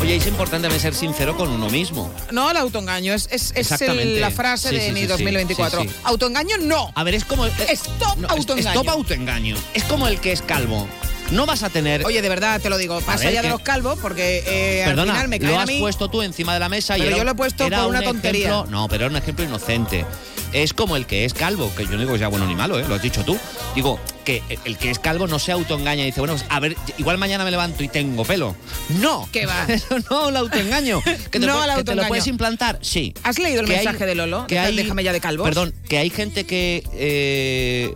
Oye, 0.00 0.16
es 0.16 0.26
importante 0.26 0.64
también 0.64 0.80
ser 0.80 0.94
sincero 0.94 1.36
con 1.36 1.48
uno 1.48 1.68
mismo. 1.70 2.12
No, 2.30 2.50
el 2.50 2.56
autoengaño 2.58 3.14
es, 3.14 3.28
es, 3.32 3.32
es 3.32 3.50
el- 3.52 3.56
Exactamente. 3.58 4.20
la 4.20 4.30
frase 4.30 4.68
Sí, 4.68 4.74
de 4.76 4.86
sí, 4.86 4.92
mi 4.92 5.00
sí, 5.00 5.06
sí, 5.06 5.08
2024. 5.08 5.82
sí, 5.82 5.88
sí. 5.88 5.94
Autoengaño 6.04 6.56
no. 6.58 6.92
A 6.94 7.02
ver, 7.04 7.14
es 7.14 7.24
como. 7.24 7.46
Stop 7.46 8.18
no, 8.18 8.28
autoengaño. 8.28 8.70
Stop 8.80 8.88
autoengaño. 8.90 9.56
Es 9.74 9.84
como 9.84 10.06
el 10.06 10.20
que 10.20 10.32
es 10.32 10.42
calvo. 10.42 10.86
No 11.32 11.44
vas 11.44 11.62
a 11.64 11.70
tener. 11.70 12.04
Oye, 12.06 12.22
de 12.22 12.28
verdad 12.28 12.60
te 12.60 12.70
lo 12.70 12.78
digo, 12.78 13.00
más 13.00 13.18
ver, 13.18 13.28
allá 13.28 13.42
de 13.42 13.48
los 13.48 13.60
calvos, 13.60 13.98
porque 14.00 14.44
eh, 14.46 14.84
Perdona, 14.86 15.12
al 15.12 15.16
final 15.18 15.28
me 15.28 15.38
caen 15.40 15.52
lo 15.52 15.58
a 15.58 15.62
has 15.62 15.68
mí. 15.68 15.80
puesto 15.80 16.08
tú 16.08 16.22
encima 16.22 16.54
de 16.54 16.60
la 16.60 16.68
mesa 16.68 16.96
y 16.96 17.00
Pero 17.00 17.08
era 17.10 17.18
yo 17.18 17.24
lo 17.24 17.30
he 17.32 17.34
puesto 17.34 17.64
por 17.64 17.72
una 17.88 17.98
un 17.98 18.04
tontería. 18.04 18.48
ejemplo- 18.48 18.66
no, 18.70 18.88
pero 18.88 19.06
era 19.06 19.10
un 19.10 19.16
ejemplo 19.16 19.44
inocente. 19.44 20.04
Es 20.52 20.72
como 20.72 20.96
el 20.96 21.06
que 21.06 21.24
es 21.24 21.34
calvo, 21.34 21.72
que 21.76 21.84
yo 21.84 21.92
no 21.92 21.98
digo 21.98 22.12
que 22.12 22.18
sea 22.20 22.28
bueno 22.28 22.46
ni 22.46 22.54
malo, 22.54 22.78
¿eh? 22.78 22.84
lo 22.88 22.94
has 22.94 23.02
dicho 23.02 23.24
tú. 23.24 23.36
Digo, 23.74 23.98
que 24.24 24.42
el 24.64 24.78
que 24.78 24.90
es 24.92 25.00
calvo 25.00 25.26
no 25.26 25.40
se 25.40 25.50
autoengaña 25.50 26.02
y 26.04 26.06
dice, 26.06 26.20
bueno, 26.20 26.34
pues, 26.34 26.46
a 26.48 26.60
ver, 26.60 26.76
igual 26.96 27.18
mañana 27.18 27.44
me 27.44 27.50
levanto 27.50 27.82
y 27.82 27.88
tengo 27.88 28.24
pelo. 28.24 28.54
No. 29.00 29.28
¿Qué 29.32 29.44
va? 29.46 29.64
Eso 29.68 29.98
no, 30.08 30.28
el 30.28 30.36
autoengaño. 30.36 31.02
Que 31.30 31.40
te, 31.40 31.46
No 31.46 31.60
al 31.60 31.74
que 31.78 31.84
te 31.84 31.94
lo 31.96 32.06
puedes 32.06 32.28
implantar, 32.28 32.78
sí. 32.80 33.12
¿Has 33.24 33.38
leído 33.40 33.60
el 33.62 33.66
Que 33.66 33.76
hay- 33.78 33.84
mensaje 33.84 34.06
de 34.06 34.14
Lolo? 34.14 34.46
Que 34.46 34.60
hay, 34.60 34.76
Déjame 34.76 35.02
ya 35.02 35.12
de 35.12 35.20
calvos. 35.20 35.44
Perdón, 35.46 35.74
que 35.88 35.98
hay 35.98 36.08
gente 36.10 36.46
que 36.46 36.84
eh, 36.94 37.92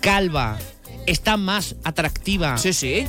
calva 0.00 0.58
está 1.06 1.36
más 1.36 1.76
atractiva 1.84 2.56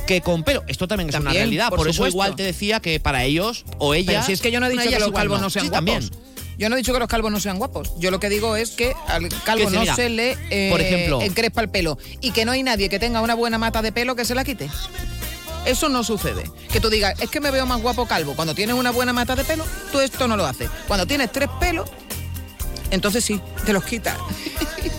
que 0.06 0.20
con 0.24 0.42
pelo. 0.44 0.62
Esto 0.68 0.88
también 0.88 1.08
es 1.10 1.14
una 1.16 1.32
realidad. 1.32 1.68
por 1.70 1.78
Por, 1.78 1.88
eso 1.88 1.96
supuesto. 1.96 2.16
igual 2.16 2.36
te 2.36 2.42
decía 2.42 2.80
que 2.80 3.00
para 3.00 3.24
ellos 3.24 3.64
o 3.78 3.94
ella. 3.94 4.12
Pero 4.12 4.22
si 4.24 4.32
es 4.32 4.40
que 4.40 4.50
yo 4.50 4.60
no 4.60 4.66
he 4.66 4.70
dicho 4.70 4.88
que 4.88 4.98
los 4.98 5.12
calvos 5.12 5.40
no, 5.40 5.50
sean 5.50 5.66
sí, 5.66 5.70
guapos. 5.70 5.86
también. 5.86 6.10
Yo 6.58 6.68
no 6.68 6.76
he 6.76 6.78
dicho 6.78 6.92
que 6.92 6.98
los 6.98 7.08
calvos 7.08 7.32
no 7.32 7.40
sean 7.40 7.58
guapos. 7.58 7.92
Yo 7.98 8.10
lo 8.10 8.20
que 8.20 8.28
digo 8.28 8.56
es 8.56 8.70
que 8.70 8.92
al 9.08 9.28
calvo 9.44 9.70
no 9.70 9.80
mira, 9.80 9.96
se 9.96 10.08
le 10.10 10.36
eh, 10.50 10.68
por 10.70 10.80
ejemplo- 10.80 11.22
encrespa 11.22 11.60
el 11.62 11.68
pelo 11.70 11.98
y 12.20 12.30
que 12.32 12.44
no 12.44 12.52
hay 12.52 12.62
nadie 12.62 12.88
que 12.88 12.98
tenga 12.98 13.20
una 13.20 13.34
buena 13.34 13.58
mata 13.58 13.82
de 13.82 13.90
pelo 13.90 14.14
que 14.16 14.24
se 14.24 14.34
la 14.34 14.44
quite. 14.44 14.68
Eso 15.64 15.88
no 15.88 16.02
sucede. 16.04 16.44
Que 16.72 16.80
tú 16.80 16.90
digas, 16.90 17.14
es 17.20 17.30
que 17.30 17.40
me 17.40 17.50
veo 17.50 17.64
más 17.66 17.80
guapo 17.80 18.06
calvo. 18.06 18.34
Cuando 18.34 18.54
tienes 18.54 18.74
una 18.74 18.90
buena 18.90 19.12
mata 19.12 19.34
de 19.36 19.44
pelo, 19.44 19.64
tú 19.92 20.00
esto 20.00 20.26
no 20.28 20.36
lo 20.36 20.44
haces. 20.44 20.68
Cuando 20.88 21.06
tienes 21.06 21.30
tres 21.32 21.48
pelos, 21.60 21.88
entonces 22.92 23.24
sí, 23.24 23.40
te 23.66 23.72
los 23.72 23.82
quitas. 23.84 24.16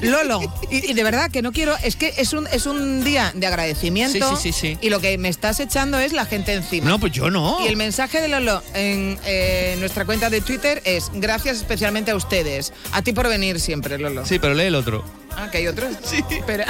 Lolo, 0.01 0.41
y, 0.69 0.91
y 0.91 0.93
de 0.93 1.03
verdad 1.03 1.32
que 1.32 1.41
no 1.41 1.53
quiero, 1.53 1.75
es 1.82 1.95
que 1.95 2.13
es 2.17 2.34
un, 2.34 2.45
es 2.47 2.65
un 2.65 3.03
día 3.06 3.32
de 3.36 3.47
agradecimiento 3.47 4.29
Sí, 4.32 4.36
sí, 4.36 4.51
sí, 4.51 4.73
sí. 4.73 4.77
y 4.82 4.89
lo 4.89 4.99
que 4.99 5.17
me 5.17 5.29
estás 5.29 5.60
echando 5.62 5.97
es 5.97 6.12
la 6.12 6.25
gente 6.25 6.53
encima. 6.53 6.89
No, 6.89 6.99
pues 6.99 7.13
yo 7.13 7.29
no. 7.29 7.63
Y 7.63 7.67
el 7.67 7.77
mensaje 7.77 8.19
de 8.19 8.27
Lolo 8.27 8.62
en 8.73 9.17
eh, 9.25 9.77
nuestra 9.79 10.03
cuenta 10.06 10.29
de 10.29 10.41
Twitter 10.41 10.82
es 10.84 11.10
gracias 11.13 11.58
especialmente 11.58 12.12
a 12.12 12.15
ustedes. 12.17 12.73
A 12.91 13.01
ti 13.01 13.13
por 13.13 13.29
venir 13.29 13.60
siempre, 13.62 13.97
Lolo. 13.97 14.25
Sí, 14.25 14.39
pero 14.39 14.53
lee 14.53 14.65
el 14.65 14.75
otro. 14.75 15.06
Ah, 15.38 15.49
que 15.49 15.60
hay 15.60 15.67
otro. 15.67 15.88
Sí. 16.03 16.23
Espera. 16.29 16.65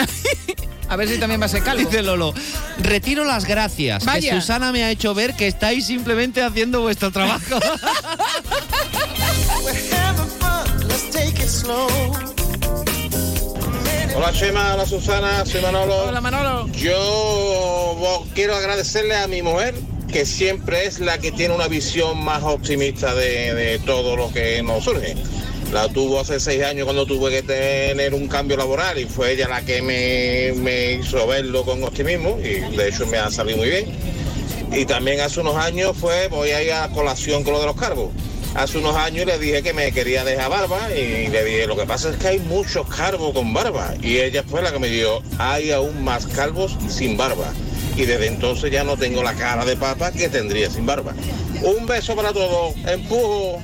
a 0.89 0.95
ver 0.95 1.09
si 1.09 1.17
también 1.17 1.41
va 1.41 1.45
a 1.45 1.49
ser 1.49 1.63
calvo. 1.63 1.83
Dice 1.83 2.03
Lolo, 2.03 2.33
retiro 2.79 3.25
las 3.25 3.45
gracias. 3.45 4.05
Vaya. 4.05 4.35
Que 4.35 4.41
Susana 4.41 4.71
me 4.71 4.83
ha 4.83 4.91
hecho 4.91 5.13
ver 5.15 5.33
que 5.35 5.47
estáis 5.47 5.87
simplemente 5.87 6.41
haciendo 6.43 6.81
vuestro 6.81 7.11
trabajo. 7.11 7.59
Hola 14.15 14.33
Chema, 14.33 14.73
hola 14.73 14.87
Susana, 14.87 15.45
soy 15.45 15.61
Manolo. 15.61 16.05
Hola 16.05 16.19
Manolo. 16.19 16.67
Yo 16.71 18.25
quiero 18.33 18.55
agradecerle 18.55 19.15
a 19.15 19.27
mi 19.27 19.43
mujer 19.43 19.75
que 20.11 20.25
siempre 20.25 20.87
es 20.87 20.99
la 20.99 21.19
que 21.19 21.31
tiene 21.31 21.53
una 21.53 21.67
visión 21.67 22.23
más 22.23 22.41
optimista 22.41 23.13
de, 23.13 23.53
de 23.53 23.77
todo 23.79 24.15
lo 24.15 24.33
que 24.33 24.63
nos 24.63 24.83
surge. 24.83 25.15
La 25.71 25.87
tuvo 25.89 26.21
hace 26.21 26.39
seis 26.39 26.63
años 26.63 26.85
cuando 26.85 27.05
tuve 27.05 27.29
que 27.29 27.43
tener 27.43 28.15
un 28.15 28.27
cambio 28.27 28.57
laboral 28.57 28.97
y 28.97 29.05
fue 29.05 29.33
ella 29.33 29.47
la 29.47 29.61
que 29.61 29.83
me, 29.83 30.59
me 30.59 30.93
hizo 30.93 31.27
verlo 31.27 31.63
con 31.63 31.83
optimismo 31.83 32.39
y 32.39 32.75
de 32.75 32.89
hecho 32.89 33.05
me 33.05 33.19
ha 33.19 33.29
salido 33.29 33.59
muy 33.59 33.69
bien. 33.69 33.85
Y 34.71 34.85
también 34.85 35.19
hace 35.19 35.39
unos 35.39 35.55
años 35.55 35.95
fue, 35.95 36.29
voy 36.29 36.49
a 36.49 36.63
ir 36.63 36.73
a 36.73 36.89
colación 36.89 37.43
con 37.43 37.53
lo 37.53 37.59
de 37.59 37.67
los 37.67 37.75
cargos. 37.75 38.09
Hace 38.55 38.77
unos 38.77 38.95
años 38.95 39.25
le 39.25 39.39
dije 39.39 39.63
que 39.63 39.73
me 39.73 39.91
quería 39.91 40.23
dejar 40.23 40.49
barba 40.51 40.91
y 40.91 41.27
le 41.27 41.43
dije, 41.43 41.65
lo 41.65 41.75
que 41.75 41.85
pasa 41.85 42.11
es 42.11 42.17
que 42.17 42.27
hay 42.27 42.39
muchos 42.39 42.87
calvos 42.87 43.33
con 43.33 43.51
barba. 43.51 43.95
Y 43.99 44.17
ella 44.19 44.43
fue 44.43 44.61
la 44.61 44.71
que 44.71 44.77
me 44.77 44.89
dijo, 44.89 45.23
hay 45.39 45.71
aún 45.71 46.03
más 46.03 46.27
calvos 46.27 46.77
sin 46.87 47.17
barba. 47.17 47.51
Y 47.95 48.05
desde 48.05 48.27
entonces 48.27 48.71
ya 48.71 48.83
no 48.83 48.95
tengo 48.95 49.23
la 49.23 49.33
cara 49.33 49.65
de 49.65 49.75
papa 49.75 50.11
que 50.11 50.29
tendría 50.29 50.69
sin 50.69 50.85
barba. 50.85 51.15
Un 51.63 51.87
beso 51.87 52.15
para 52.15 52.31
todos, 52.31 52.75
empujo. 52.85 53.59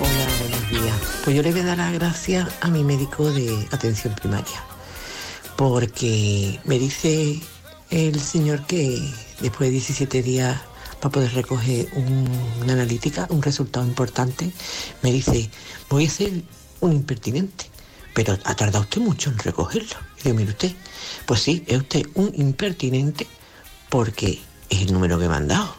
Hola, 0.00 0.26
buenos 0.40 0.70
días. 0.70 0.96
Pues 1.24 1.34
yo 1.34 1.42
le 1.42 1.50
voy 1.50 1.60
a 1.60 1.64
dar 1.64 1.78
las 1.78 1.94
gracias 1.94 2.46
a 2.60 2.68
mi 2.68 2.84
médico 2.84 3.30
de 3.32 3.68
atención 3.70 4.14
primaria, 4.14 4.64
porque 5.56 6.60
me 6.64 6.78
dice 6.78 7.40
el 7.90 8.20
señor 8.20 8.66
que 8.66 8.98
después 9.40 9.68
de 9.68 9.72
17 9.72 10.22
días 10.22 10.60
para 11.02 11.12
poder 11.12 11.34
recoger 11.34 11.88
un- 11.96 12.28
una 12.62 12.74
analítica, 12.74 13.26
un 13.30 13.42
resultado 13.42 13.84
importante, 13.84 14.52
me 15.02 15.10
dice, 15.10 15.50
voy 15.90 16.06
a 16.06 16.10
ser 16.10 16.30
un 16.78 16.92
impertinente, 16.92 17.64
pero 18.14 18.38
ha 18.44 18.54
tardado 18.54 18.84
usted 18.84 19.00
mucho 19.00 19.30
en 19.30 19.38
recogerlo. 19.38 19.96
Y 20.20 20.22
digo, 20.22 20.36
mire 20.36 20.50
usted, 20.52 20.70
pues 21.26 21.40
sí, 21.42 21.64
es 21.66 21.76
usted 21.78 22.06
un 22.14 22.32
impertinente 22.36 23.26
porque 23.90 24.40
es 24.70 24.82
el 24.82 24.92
número 24.92 25.18
que 25.18 25.28
me 25.28 25.34
han 25.34 25.48
dado. 25.48 25.74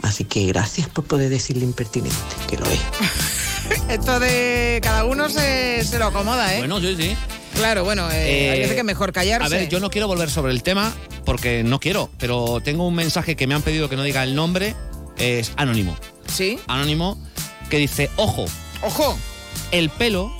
Así 0.00 0.24
que 0.24 0.46
gracias 0.46 0.88
por 0.88 1.04
poder 1.04 1.28
decirle 1.28 1.64
impertinente, 1.64 2.16
que 2.48 2.56
lo 2.56 2.64
es. 2.64 2.80
Esto 3.90 4.18
de 4.20 4.80
cada 4.82 5.04
uno 5.04 5.28
se, 5.28 5.84
se 5.84 5.98
lo 5.98 6.06
acomoda, 6.06 6.54
¿eh? 6.54 6.58
Bueno, 6.60 6.80
sí, 6.80 6.96
sí. 6.96 7.14
Claro, 7.58 7.84
bueno, 7.84 8.08
eh, 8.10 8.14
hay 8.50 8.58
Eh, 8.58 8.60
veces 8.60 8.72
que 8.74 8.78
es 8.80 8.84
mejor 8.84 9.12
callarse. 9.12 9.44
A 9.44 9.48
ver, 9.48 9.68
yo 9.68 9.80
no 9.80 9.90
quiero 9.90 10.06
volver 10.06 10.30
sobre 10.30 10.52
el 10.52 10.62
tema 10.62 10.92
porque 11.24 11.62
no 11.64 11.80
quiero, 11.80 12.08
pero 12.18 12.60
tengo 12.62 12.86
un 12.86 12.94
mensaje 12.94 13.34
que 13.36 13.46
me 13.48 13.54
han 13.54 13.62
pedido 13.62 13.88
que 13.88 13.96
no 13.96 14.04
diga 14.04 14.22
el 14.22 14.34
nombre, 14.36 14.74
es 15.18 15.52
anónimo. 15.56 15.96
¿Sí? 16.32 16.58
Anónimo, 16.68 17.18
que 17.68 17.78
dice, 17.78 18.10
ojo, 18.16 18.46
ojo, 18.82 19.18
el 19.72 19.90
pelo 19.90 20.32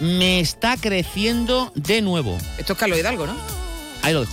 me 0.00 0.38
está 0.40 0.76
creciendo 0.76 1.72
de 1.74 2.02
nuevo. 2.02 2.36
Esto 2.58 2.74
es 2.74 2.78
Carlos 2.78 2.98
Hidalgo, 2.98 3.26
¿no? 3.26 3.34
Ahí 4.02 4.12
lo 4.12 4.20
dejo. 4.20 4.32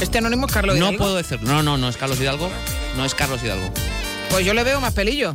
Este 0.00 0.18
anónimo 0.18 0.46
es 0.46 0.52
Carlos 0.52 0.76
no 0.76 0.86
Hidalgo. 0.86 0.98
puedo 1.04 1.16
decir, 1.16 1.42
no, 1.42 1.62
no, 1.64 1.76
no 1.76 1.88
es 1.88 1.96
Carlos 1.96 2.20
Hidalgo, 2.20 2.48
no 2.96 3.04
es 3.04 3.14
Carlos 3.16 3.42
Hidalgo. 3.42 3.68
Pues 4.30 4.46
yo 4.46 4.54
le 4.54 4.62
veo 4.62 4.80
más 4.80 4.94
pelillo. 4.94 5.34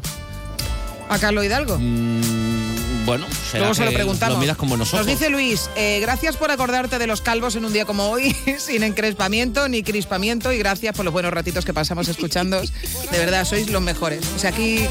A 1.10 1.20
Carlos 1.20 1.44
Hidalgo. 1.46 1.78
Bueno, 3.08 3.26
será 3.50 3.60
Luego 3.60 3.74
se 3.74 3.86
lo 3.86 3.92
preguntamos. 3.94 4.36
Lo 4.36 4.42
miras 4.42 4.58
como 4.58 4.76
nosotros. 4.76 5.08
Nos 5.08 5.18
dice 5.18 5.30
Luis, 5.30 5.70
eh, 5.78 6.00
gracias 6.02 6.36
por 6.36 6.52
acordarte 6.52 7.00
de 7.00 7.08
los 7.08 7.22
calvos 7.22 7.56
en 7.56 7.64
un 7.64 7.72
día 7.72 7.86
como 7.86 8.10
hoy, 8.10 8.36
sin 8.60 8.84
encrespamiento 8.84 9.70
ni 9.70 9.82
crispamiento, 9.82 10.52
y 10.52 10.58
gracias 10.58 10.94
por 10.94 11.06
los 11.06 11.14
buenos 11.14 11.32
ratitos 11.32 11.64
que 11.64 11.74
pasamos 11.74 12.10
escuchando. 12.10 12.60
De 12.60 13.18
verdad, 13.18 13.46
sois 13.46 13.70
los 13.70 13.82
mejores. 13.82 14.26
O 14.36 14.40
sea, 14.40 14.50
aquí. 14.50 14.86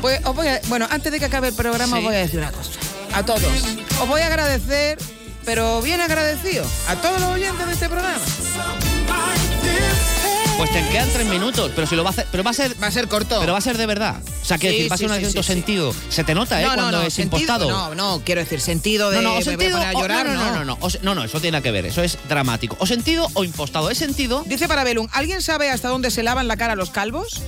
pues, 0.00 0.20
os 0.24 0.34
voy 0.34 0.48
a- 0.48 0.60
bueno, 0.66 0.88
antes 0.90 1.12
de 1.12 1.20
que 1.20 1.26
acabe 1.26 1.46
el 1.48 1.54
programa, 1.54 1.98
os 1.98 2.02
voy 2.02 2.16
a 2.16 2.18
decir 2.18 2.40
una 2.40 2.50
cosa. 2.50 2.72
A 3.14 3.24
todos. 3.24 3.44
Os 4.02 4.08
voy 4.08 4.22
a 4.22 4.26
agradecer, 4.26 4.98
pero 5.44 5.80
bien 5.82 6.00
agradecido, 6.00 6.66
a 6.88 6.96
todos 6.96 7.20
los 7.20 7.30
oyentes 7.30 7.64
de 7.64 7.72
este 7.74 7.88
programa. 7.88 8.18
Pues 10.60 10.72
te 10.74 10.86
quedan 10.90 11.08
tres 11.10 11.26
minutos, 11.26 11.72
pero 11.74 11.86
si 11.86 11.96
lo 11.96 12.04
va 12.04 12.10
a 12.10 12.12
hacer, 12.12 12.26
pero 12.30 12.44
va 12.44 12.50
a 12.50 12.52
ser, 12.54 12.76
va 12.82 12.88
a 12.88 12.90
ser 12.90 13.08
corto. 13.08 13.40
Pero 13.40 13.52
va 13.52 13.58
a 13.58 13.62
ser 13.62 13.78
de 13.78 13.86
verdad. 13.86 14.16
O 14.42 14.44
sea, 14.44 14.58
quiero 14.58 14.74
Sí, 14.76 14.82
decir, 14.82 14.90
va 14.92 14.94
a 14.94 14.98
ser 14.98 15.08
sí, 15.08 15.12
un 15.14 15.18
acento 15.18 15.42
sí, 15.42 15.46
sentido. 15.54 15.94
Se 16.10 16.22
te 16.22 16.34
nota, 16.34 16.60
¿eh? 16.60 16.64
No, 16.64 16.68
no, 16.68 16.74
cuando 16.76 16.98
no, 17.00 17.06
es 17.06 17.14
sentido- 17.14 17.40
impostado. 17.40 17.70
No, 17.70 17.94
no, 17.94 18.22
quiero 18.26 18.42
decir 18.42 18.60
sentido 18.60 19.08
de 19.08 19.16
No, 19.16 19.22
no, 19.22 19.34
o 19.36 19.38
me 19.38 19.56
voy 19.56 19.64
a 19.66 19.70
poner 19.70 19.88
a 19.88 19.92
o- 19.96 20.00
llorar, 20.02 20.26
no, 20.26 20.34
no, 20.34 20.38
no. 20.40 20.50
no, 20.50 20.58
no, 20.58 20.64
no, 20.66 20.78
o 20.82 20.90
se- 20.90 21.00
no, 21.00 21.14
no, 21.14 21.24
eso 21.24 21.40
tiene 21.40 21.62
que 21.62 21.70
ver, 21.70 21.86
eso 21.86 22.02
es 22.02 22.18
dramático. 22.28 22.76
O 22.78 22.84
sentido 22.86 23.26
o 23.32 23.42
impostado. 23.44 23.88
Es 23.88 23.96
sentido. 23.96 24.42
Dice 24.46 24.68
para 24.68 24.84
Belum, 24.84 25.08
¿alguien 25.12 25.40
sabe 25.40 25.70
hasta 25.70 25.88
dónde 25.88 26.10
se 26.10 26.22
lavan 26.22 26.46
la 26.46 26.58
cara 26.58 26.74
los 26.74 26.90
calvos? 26.90 27.40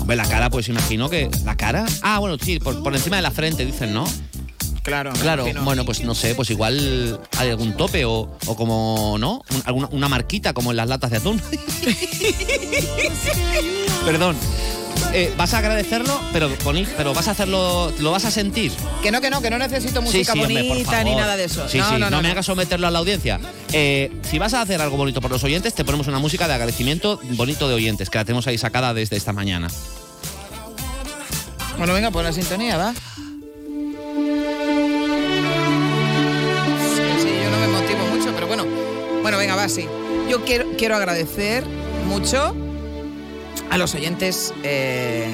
Hombre, 0.00 0.16
la 0.16 0.26
cara, 0.28 0.50
pues 0.50 0.68
imagino 0.68 1.08
que. 1.08 1.30
¿La 1.44 1.56
cara? 1.56 1.86
Ah, 2.02 2.18
bueno, 2.18 2.38
sí, 2.42 2.58
por, 2.58 2.82
por 2.82 2.92
encima 2.96 3.16
de 3.16 3.22
la 3.22 3.30
frente, 3.30 3.64
dicen, 3.64 3.94
¿no? 3.94 4.04
Claro. 4.82 5.12
Claro, 5.12 5.42
imagino. 5.42 5.64
bueno, 5.64 5.84
pues 5.84 6.02
no 6.02 6.14
sé, 6.14 6.34
pues 6.34 6.50
igual 6.50 7.20
hay 7.38 7.50
algún 7.50 7.76
tope 7.76 8.04
o, 8.04 8.30
o 8.46 8.56
como, 8.56 9.16
¿no? 9.18 9.42
Un- 9.50 9.62
alguna, 9.66 9.88
una 9.92 10.08
marquita 10.08 10.52
como 10.54 10.70
en 10.70 10.76
las 10.78 10.88
latas 10.88 11.10
de 11.10 11.16
atún. 11.18 11.40
Perdón. 14.04 14.36
Eh, 15.12 15.32
vas 15.36 15.54
a 15.54 15.58
agradecerlo, 15.58 16.20
pero, 16.32 16.48
pero 16.96 17.12
vas 17.14 17.26
a 17.26 17.32
hacerlo, 17.32 17.92
lo 17.98 18.12
vas 18.12 18.24
a 18.26 18.30
sentir. 18.30 18.70
Que 19.02 19.10
no, 19.10 19.20
que 19.20 19.28
no, 19.30 19.40
que 19.42 19.50
no 19.50 19.58
necesito 19.58 20.00
música 20.02 20.34
sí, 20.34 20.38
bonita 20.38 21.02
ni 21.02 21.14
nada 21.16 21.36
de 21.36 21.44
eso. 21.44 21.68
Sí, 21.68 21.78
no, 21.78 21.88
sí, 21.88 21.92
no, 21.98 22.10
no, 22.10 22.18
me 22.18 22.22
no. 22.24 22.28
hagas 22.32 22.46
someterlo 22.46 22.86
a 22.86 22.90
la 22.92 23.00
audiencia. 23.00 23.40
Eh, 23.72 24.12
si 24.30 24.38
vas 24.38 24.54
a 24.54 24.60
hacer 24.62 24.80
algo 24.80 24.96
bonito 24.96 25.20
por 25.20 25.30
los 25.30 25.42
oyentes, 25.42 25.74
te 25.74 25.84
ponemos 25.84 26.06
una 26.06 26.18
música 26.20 26.46
de 26.46 26.54
agradecimiento 26.54 27.18
bonito 27.32 27.66
de 27.68 27.74
oyentes, 27.74 28.08
que 28.08 28.18
la 28.18 28.24
tenemos 28.24 28.46
ahí 28.46 28.56
sacada 28.58 28.94
desde 28.94 29.16
esta 29.16 29.32
mañana. 29.32 29.68
Bueno, 31.76 31.92
venga, 31.92 32.10
pues 32.10 32.24
la 32.24 32.32
sintonía, 32.32 32.76
va. 32.76 32.94
Bueno, 39.60 39.68
venga, 39.68 39.68
va, 39.68 39.68
sí. 39.68 39.86
Yo 40.30 40.44
quiero, 40.44 40.64
quiero 40.78 40.96
agradecer 40.96 41.64
mucho 42.06 42.54
a 43.68 43.76
los 43.76 43.94
oyentes 43.94 44.54
eh, 44.62 45.28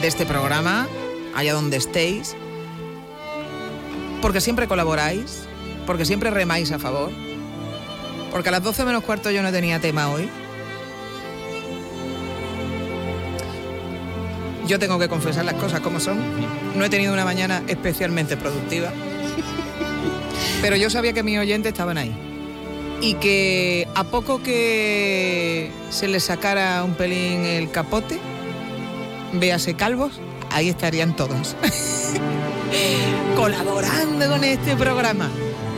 de 0.00 0.06
este 0.06 0.26
programa, 0.26 0.88
allá 1.34 1.54
donde 1.54 1.78
estéis, 1.78 2.36
porque 4.20 4.40
siempre 4.40 4.68
colaboráis, 4.68 5.44
porque 5.86 6.04
siempre 6.04 6.30
remáis 6.30 6.70
a 6.70 6.78
favor, 6.78 7.10
porque 8.30 8.50
a 8.50 8.52
las 8.52 8.62
12 8.62 8.84
menos 8.84 9.04
cuarto 9.04 9.30
yo 9.30 9.42
no 9.42 9.50
tenía 9.50 9.80
tema 9.80 10.10
hoy. 10.10 10.28
Yo 14.66 14.78
tengo 14.78 14.98
que 14.98 15.08
confesar 15.08 15.44
las 15.44 15.54
cosas 15.54 15.80
como 15.80 15.98
son. 15.98 16.18
No 16.76 16.84
he 16.84 16.90
tenido 16.90 17.12
una 17.12 17.24
mañana 17.24 17.62
especialmente 17.66 18.36
productiva. 18.36 18.92
Pero 20.60 20.76
yo 20.76 20.88
sabía 20.88 21.12
que 21.12 21.22
mis 21.22 21.38
oyentes 21.38 21.72
estaban 21.72 21.98
ahí. 21.98 22.31
Y 23.02 23.14
que 23.14 23.88
a 23.96 24.04
poco 24.04 24.44
que 24.44 25.72
se 25.90 26.06
les 26.06 26.22
sacara 26.22 26.84
un 26.84 26.94
pelín 26.94 27.44
el 27.44 27.68
capote, 27.70 28.20
véase 29.32 29.74
calvos, 29.74 30.20
ahí 30.50 30.68
estarían 30.68 31.16
todos. 31.16 31.56
Colaborando 33.36 34.28
con 34.28 34.44
este 34.44 34.76
programa. 34.76 35.28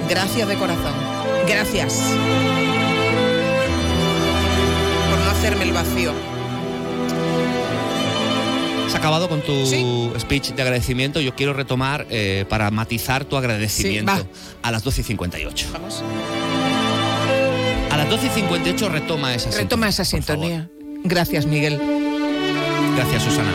Gracias 0.06 0.46
de 0.46 0.54
corazón. 0.56 0.92
Gracias. 1.48 1.94
Por 5.10 5.18
no 5.18 5.30
hacerme 5.30 5.64
el 5.64 5.72
vacío. 5.72 6.12
Has 8.86 8.94
acabado 8.94 9.30
con 9.30 9.40
tu 9.40 10.12
speech 10.20 10.50
de 10.50 10.60
agradecimiento. 10.62 11.20
Yo 11.20 11.34
quiero 11.34 11.54
retomar 11.54 12.06
eh, 12.10 12.44
para 12.50 12.70
matizar 12.70 13.24
tu 13.24 13.38
agradecimiento 13.38 14.14
Sí, 14.14 14.26
a 14.62 14.70
las 14.70 14.84
12 14.84 15.00
y 15.00 15.04
58. 15.04 15.66
A 15.74 16.43
las 18.04 18.22
12 18.22 18.26
y 18.26 18.40
58 18.42 18.88
retoma 18.90 19.34
esa 19.34 19.50
Retoma 19.50 19.88
esa 19.88 20.04
sintonía. 20.04 20.70
Gracias, 21.04 21.46
Miguel. 21.46 21.80
Gracias, 22.96 23.22
Susana. 23.22 23.52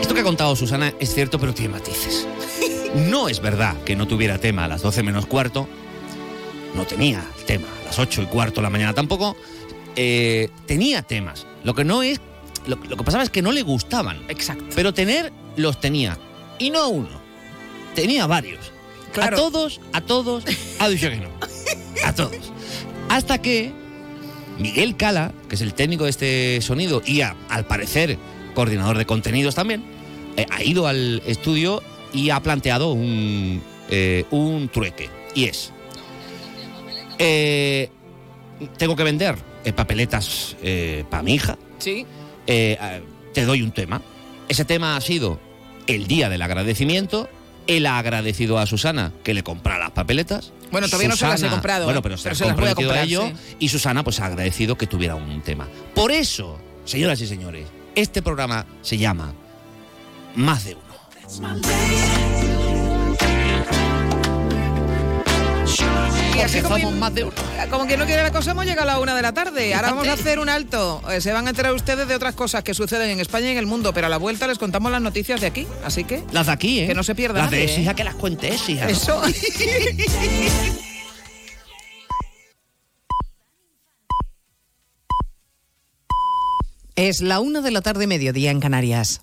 Esto 0.00 0.14
que 0.14 0.20
ha 0.20 0.24
contado 0.24 0.56
Susana 0.56 0.92
es 0.98 1.14
cierto, 1.14 1.38
pero 1.38 1.54
tiene 1.54 1.72
matices. 1.74 2.26
No 2.92 3.28
es 3.28 3.40
verdad 3.40 3.76
que 3.84 3.94
no 3.94 4.08
tuviera 4.08 4.38
tema 4.38 4.64
a 4.64 4.68
las 4.68 4.82
12 4.82 5.04
menos 5.04 5.24
cuarto. 5.24 5.68
No 6.74 6.84
tenía 6.84 7.24
tema 7.46 7.68
a 7.82 7.84
las 7.86 8.00
8 8.00 8.22
y 8.22 8.26
cuarto 8.26 8.56
de 8.56 8.62
la 8.62 8.70
mañana 8.70 8.92
tampoco. 8.92 9.36
Eh, 9.94 10.50
tenía 10.66 11.02
temas. 11.02 11.46
Lo 11.62 11.72
que 11.72 11.84
no 11.84 12.02
es. 12.02 12.20
Lo, 12.66 12.74
lo 12.74 12.96
que 12.96 13.04
pasaba 13.04 13.22
es 13.22 13.30
que 13.30 13.42
no 13.42 13.52
le 13.52 13.62
gustaban. 13.62 14.20
Exacto. 14.28 14.64
Pero 14.74 14.92
tener 14.92 15.32
los 15.54 15.78
tenía. 15.78 16.18
Y 16.58 16.70
no 16.70 16.88
uno. 16.88 17.20
Tenía 17.94 18.26
varios. 18.26 18.72
Claro. 19.12 19.36
A 19.36 19.38
todos, 19.38 19.80
a 19.92 20.00
todos, 20.00 20.44
ha 20.80 20.88
dicho 20.88 21.08
que 21.10 21.16
no. 21.18 21.28
A 22.04 22.12
todos. 22.12 22.52
Hasta 23.10 23.42
que 23.42 23.72
Miguel 24.60 24.96
Cala, 24.96 25.32
que 25.48 25.56
es 25.56 25.62
el 25.62 25.74
técnico 25.74 26.04
de 26.04 26.10
este 26.10 26.60
sonido 26.62 27.02
y 27.04 27.22
a- 27.22 27.34
al 27.48 27.66
parecer 27.66 28.16
coordinador 28.54 28.96
de 28.98 29.04
contenidos 29.04 29.56
también, 29.56 29.82
eh, 30.36 30.46
ha 30.48 30.62
ido 30.62 30.86
al 30.86 31.20
estudio 31.26 31.82
y 32.12 32.30
ha 32.30 32.38
planteado 32.40 32.92
un, 32.92 33.60
eh, 33.90 34.26
un 34.30 34.68
trueque. 34.68 35.10
Y 35.34 35.46
es, 35.46 35.72
eh, 37.18 37.88
tengo 38.78 38.94
que 38.94 39.02
vender 39.02 39.34
papeletas 39.74 40.56
para 41.10 41.22
mi 41.24 41.34
hija, 41.34 41.58
Sí. 41.78 42.06
te 42.46 43.44
doy 43.44 43.62
un 43.62 43.72
tema. 43.72 44.00
Ese 44.48 44.64
tema 44.64 44.96
ha 44.96 45.00
sido 45.00 45.40
el 45.88 46.06
día 46.06 46.28
del 46.28 46.42
agradecimiento. 46.42 47.28
Él 47.66 47.86
ha 47.86 47.98
agradecido 47.98 48.58
a 48.58 48.66
Susana 48.66 49.12
que 49.22 49.34
le 49.34 49.42
comprara 49.42 49.78
las 49.78 49.90
papeletas. 49.92 50.52
Bueno, 50.70 50.86
todavía 50.88 51.08
no 51.08 51.16
se 51.16 51.26
las 51.26 51.42
he 51.42 51.48
comprado, 51.48 51.84
Bueno, 51.84 52.02
pero 52.02 52.16
se 52.16 52.24
Pero 52.24 52.30
las 52.32 52.38
se 52.38 52.44
las 52.46 52.56
voy 52.56 52.64
a 52.68 52.74
comprometido 52.74 52.90
a 52.92 53.04
comprar, 53.24 53.28
ello. 53.32 53.38
sí. 53.50 53.56
Y 53.60 53.68
Susana, 53.68 54.04
pues 54.04 54.20
ha 54.20 54.26
agradecido 54.26 54.76
que 54.78 54.86
tuviera 54.86 55.14
un 55.16 55.40
tema. 55.42 55.68
Por 55.94 56.10
eso, 56.12 56.58
señoras 56.84 57.20
y 57.20 57.26
señores, 57.26 57.66
este 57.94 58.22
programa 58.22 58.66
se 58.82 58.98
llama 58.98 59.32
Más 60.36 60.64
de 60.64 60.74
uno. 60.74 62.29
Y 66.40 66.42
así 66.42 66.60
Porque 66.62 66.68
como, 66.68 66.78
somos 66.78 66.98
más 66.98 67.14
de 67.14 67.24
uno. 67.24 67.32
como 67.70 67.86
que 67.86 67.98
no 67.98 68.06
quiere 68.06 68.22
la 68.22 68.32
cosa, 68.32 68.52
hemos 68.52 68.64
llegado 68.64 68.88
a 68.88 68.94
la 68.94 68.98
una 69.00 69.14
de 69.14 69.20
la 69.20 69.32
tarde. 69.34 69.74
Ahora 69.74 69.90
vamos 69.90 70.08
a 70.08 70.14
hacer 70.14 70.38
un 70.38 70.48
alto. 70.48 71.02
Eh, 71.10 71.20
Se 71.20 71.32
van 71.32 71.46
a 71.46 71.50
enterar 71.50 71.74
ustedes 71.74 72.08
de 72.08 72.14
otras 72.14 72.34
cosas 72.34 72.64
que 72.64 72.72
suceden 72.72 73.10
en 73.10 73.20
España 73.20 73.48
y 73.48 73.50
en 73.52 73.58
el 73.58 73.66
mundo, 73.66 73.92
pero 73.92 74.06
a 74.06 74.10
la 74.10 74.16
vuelta 74.16 74.46
les 74.46 74.56
contamos 74.58 74.90
las 74.90 75.02
noticias 75.02 75.40
de 75.42 75.46
aquí. 75.48 75.66
Así 75.84 76.04
que. 76.04 76.22
Las 76.32 76.46
de 76.46 76.52
aquí, 76.52 76.80
¿eh? 76.80 76.86
Que 76.86 76.94
no 76.94 77.02
se 77.02 77.14
pierda 77.14 77.40
Las 77.40 77.50
de 77.50 77.64
Exija 77.64 77.90
¿eh? 77.90 77.94
que 77.94 78.04
las 78.04 78.14
cuente 78.14 78.48
Exija. 78.48 78.88
Eso. 78.88 79.20
Es 86.96 87.20
la 87.22 87.40
una 87.40 87.60
de 87.62 87.70
la 87.70 87.80
tarde, 87.80 88.06
mediodía 88.06 88.50
en 88.50 88.60
Canarias. 88.60 89.22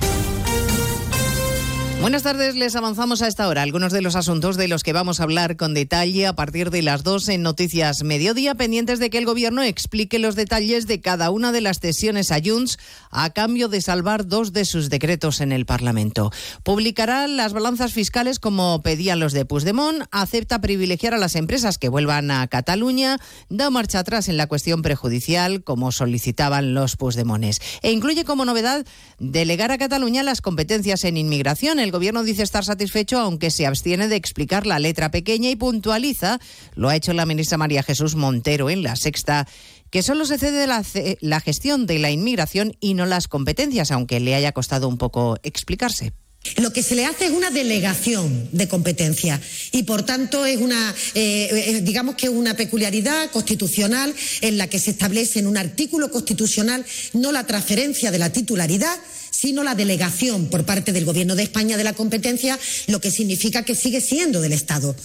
Buenas 2.01 2.23
tardes, 2.23 2.55
les 2.55 2.75
avanzamos 2.75 3.21
a 3.21 3.27
esta 3.27 3.47
hora 3.47 3.61
algunos 3.61 3.93
de 3.93 4.01
los 4.01 4.15
asuntos 4.15 4.57
de 4.57 4.67
los 4.67 4.81
que 4.81 4.91
vamos 4.91 5.19
a 5.19 5.23
hablar 5.23 5.55
con 5.55 5.75
detalle 5.75 6.25
a 6.25 6.33
partir 6.33 6.71
de 6.71 6.81
las 6.81 7.03
2 7.03 7.29
en 7.29 7.43
Noticias 7.43 8.03
Mediodía, 8.03 8.55
pendientes 8.55 8.97
de 8.97 9.11
que 9.11 9.19
el 9.19 9.27
Gobierno 9.27 9.61
explique 9.61 10.17
los 10.17 10.33
detalles 10.35 10.87
de 10.87 10.99
cada 10.99 11.29
una 11.29 11.51
de 11.51 11.61
las 11.61 11.79
cesiones 11.79 12.31
a 12.31 12.39
Junts 12.43 12.79
a 13.11 13.29
cambio 13.29 13.67
de 13.67 13.81
salvar 13.81 14.25
dos 14.25 14.51
de 14.51 14.65
sus 14.65 14.89
decretos 14.89 15.41
en 15.41 15.51
el 15.51 15.67
Parlamento. 15.67 16.31
Publicará 16.63 17.27
las 17.27 17.53
balanzas 17.53 17.93
fiscales 17.93 18.39
como 18.39 18.81
pedían 18.81 19.19
los 19.19 19.31
de 19.31 19.45
Puigdemont, 19.45 20.05
acepta 20.09 20.59
privilegiar 20.59 21.13
a 21.13 21.19
las 21.19 21.35
empresas 21.35 21.77
que 21.77 21.87
vuelvan 21.87 22.31
a 22.31 22.47
Cataluña, 22.47 23.19
da 23.49 23.69
marcha 23.69 23.99
atrás 23.99 24.27
en 24.27 24.37
la 24.37 24.47
cuestión 24.47 24.81
prejudicial 24.81 25.63
como 25.63 25.91
solicitaban 25.91 26.73
los 26.73 26.97
Puigdemones 26.97 27.61
e 27.83 27.91
incluye 27.91 28.25
como 28.25 28.43
novedad 28.43 28.87
delegar 29.19 29.71
a 29.71 29.77
Cataluña 29.77 30.23
las 30.23 30.41
competencias 30.41 31.03
en 31.03 31.17
inmigración. 31.17 31.77
El 31.79 31.90
Gobierno 31.91 32.23
dice 32.23 32.43
estar 32.43 32.65
satisfecho, 32.65 33.19
aunque 33.19 33.51
se 33.51 33.65
abstiene 33.65 34.07
de 34.07 34.15
explicar 34.15 34.65
la 34.65 34.79
letra 34.79 35.11
pequeña 35.11 35.49
y 35.49 35.55
puntualiza, 35.55 36.39
lo 36.75 36.89
ha 36.89 36.95
hecho 36.95 37.13
la 37.13 37.25
ministra 37.25 37.57
María 37.57 37.83
Jesús 37.83 38.15
Montero 38.15 38.69
en 38.69 38.83
la 38.83 38.95
sexta 38.95 39.47
que 39.91 40.01
solo 40.01 40.25
se 40.25 40.39
cede 40.39 40.67
la, 40.67 41.39
gestión 41.41 41.85
de 41.85 41.99
la 41.99 42.09
inmigración 42.09 42.75
y 42.79 42.93
no 42.93 43.05
las 43.05 43.27
competencias, 43.27 43.91
aunque 43.91 44.21
le 44.21 44.33
haya 44.33 44.53
costado 44.53 44.87
un 44.87 44.97
poco 44.97 45.37
explicarse. 45.43 46.13
Lo 46.57 46.73
que 46.73 46.81
se 46.81 46.95
le 46.95 47.05
hace 47.05 47.25
es 47.25 47.31
una 47.31 47.51
delegación 47.51 48.49
de 48.51 48.67
competencia 48.67 49.39
y, 49.71 49.83
por 49.83 50.03
tanto, 50.03 50.43
es 50.45 50.57
una, 50.57 50.95
eh, 51.13 51.49
eh, 51.51 51.81
digamos 51.81 52.15
que 52.15 52.27
es 52.27 52.31
una 52.31 52.55
peculiaridad 52.55 53.29
constitucional 53.29 54.15
en 54.39 54.57
la 54.57 54.67
que 54.67 54.79
se 54.79 54.91
establece 54.91 55.37
en 55.37 55.45
un 55.45 55.57
artículo 55.57 56.09
constitucional 56.09 56.83
no 57.13 57.31
la 57.31 57.45
transferencia 57.45 58.09
de 58.09 58.17
la 58.17 58.31
titularidad, 58.31 58.97
sino 59.41 59.63
la 59.63 59.73
delegación 59.73 60.47
por 60.47 60.65
parte 60.65 60.93
del 60.93 61.05
Gobierno 61.05 61.35
de 61.35 61.41
España 61.41 61.75
de 61.75 61.83
la 61.83 61.93
competencia, 61.93 62.59
lo 62.85 63.01
que 63.01 63.09
significa 63.09 63.65
que 63.65 63.73
sigue 63.73 63.99
siendo 63.99 64.39
del 64.39 64.53
Estado. 64.53 64.95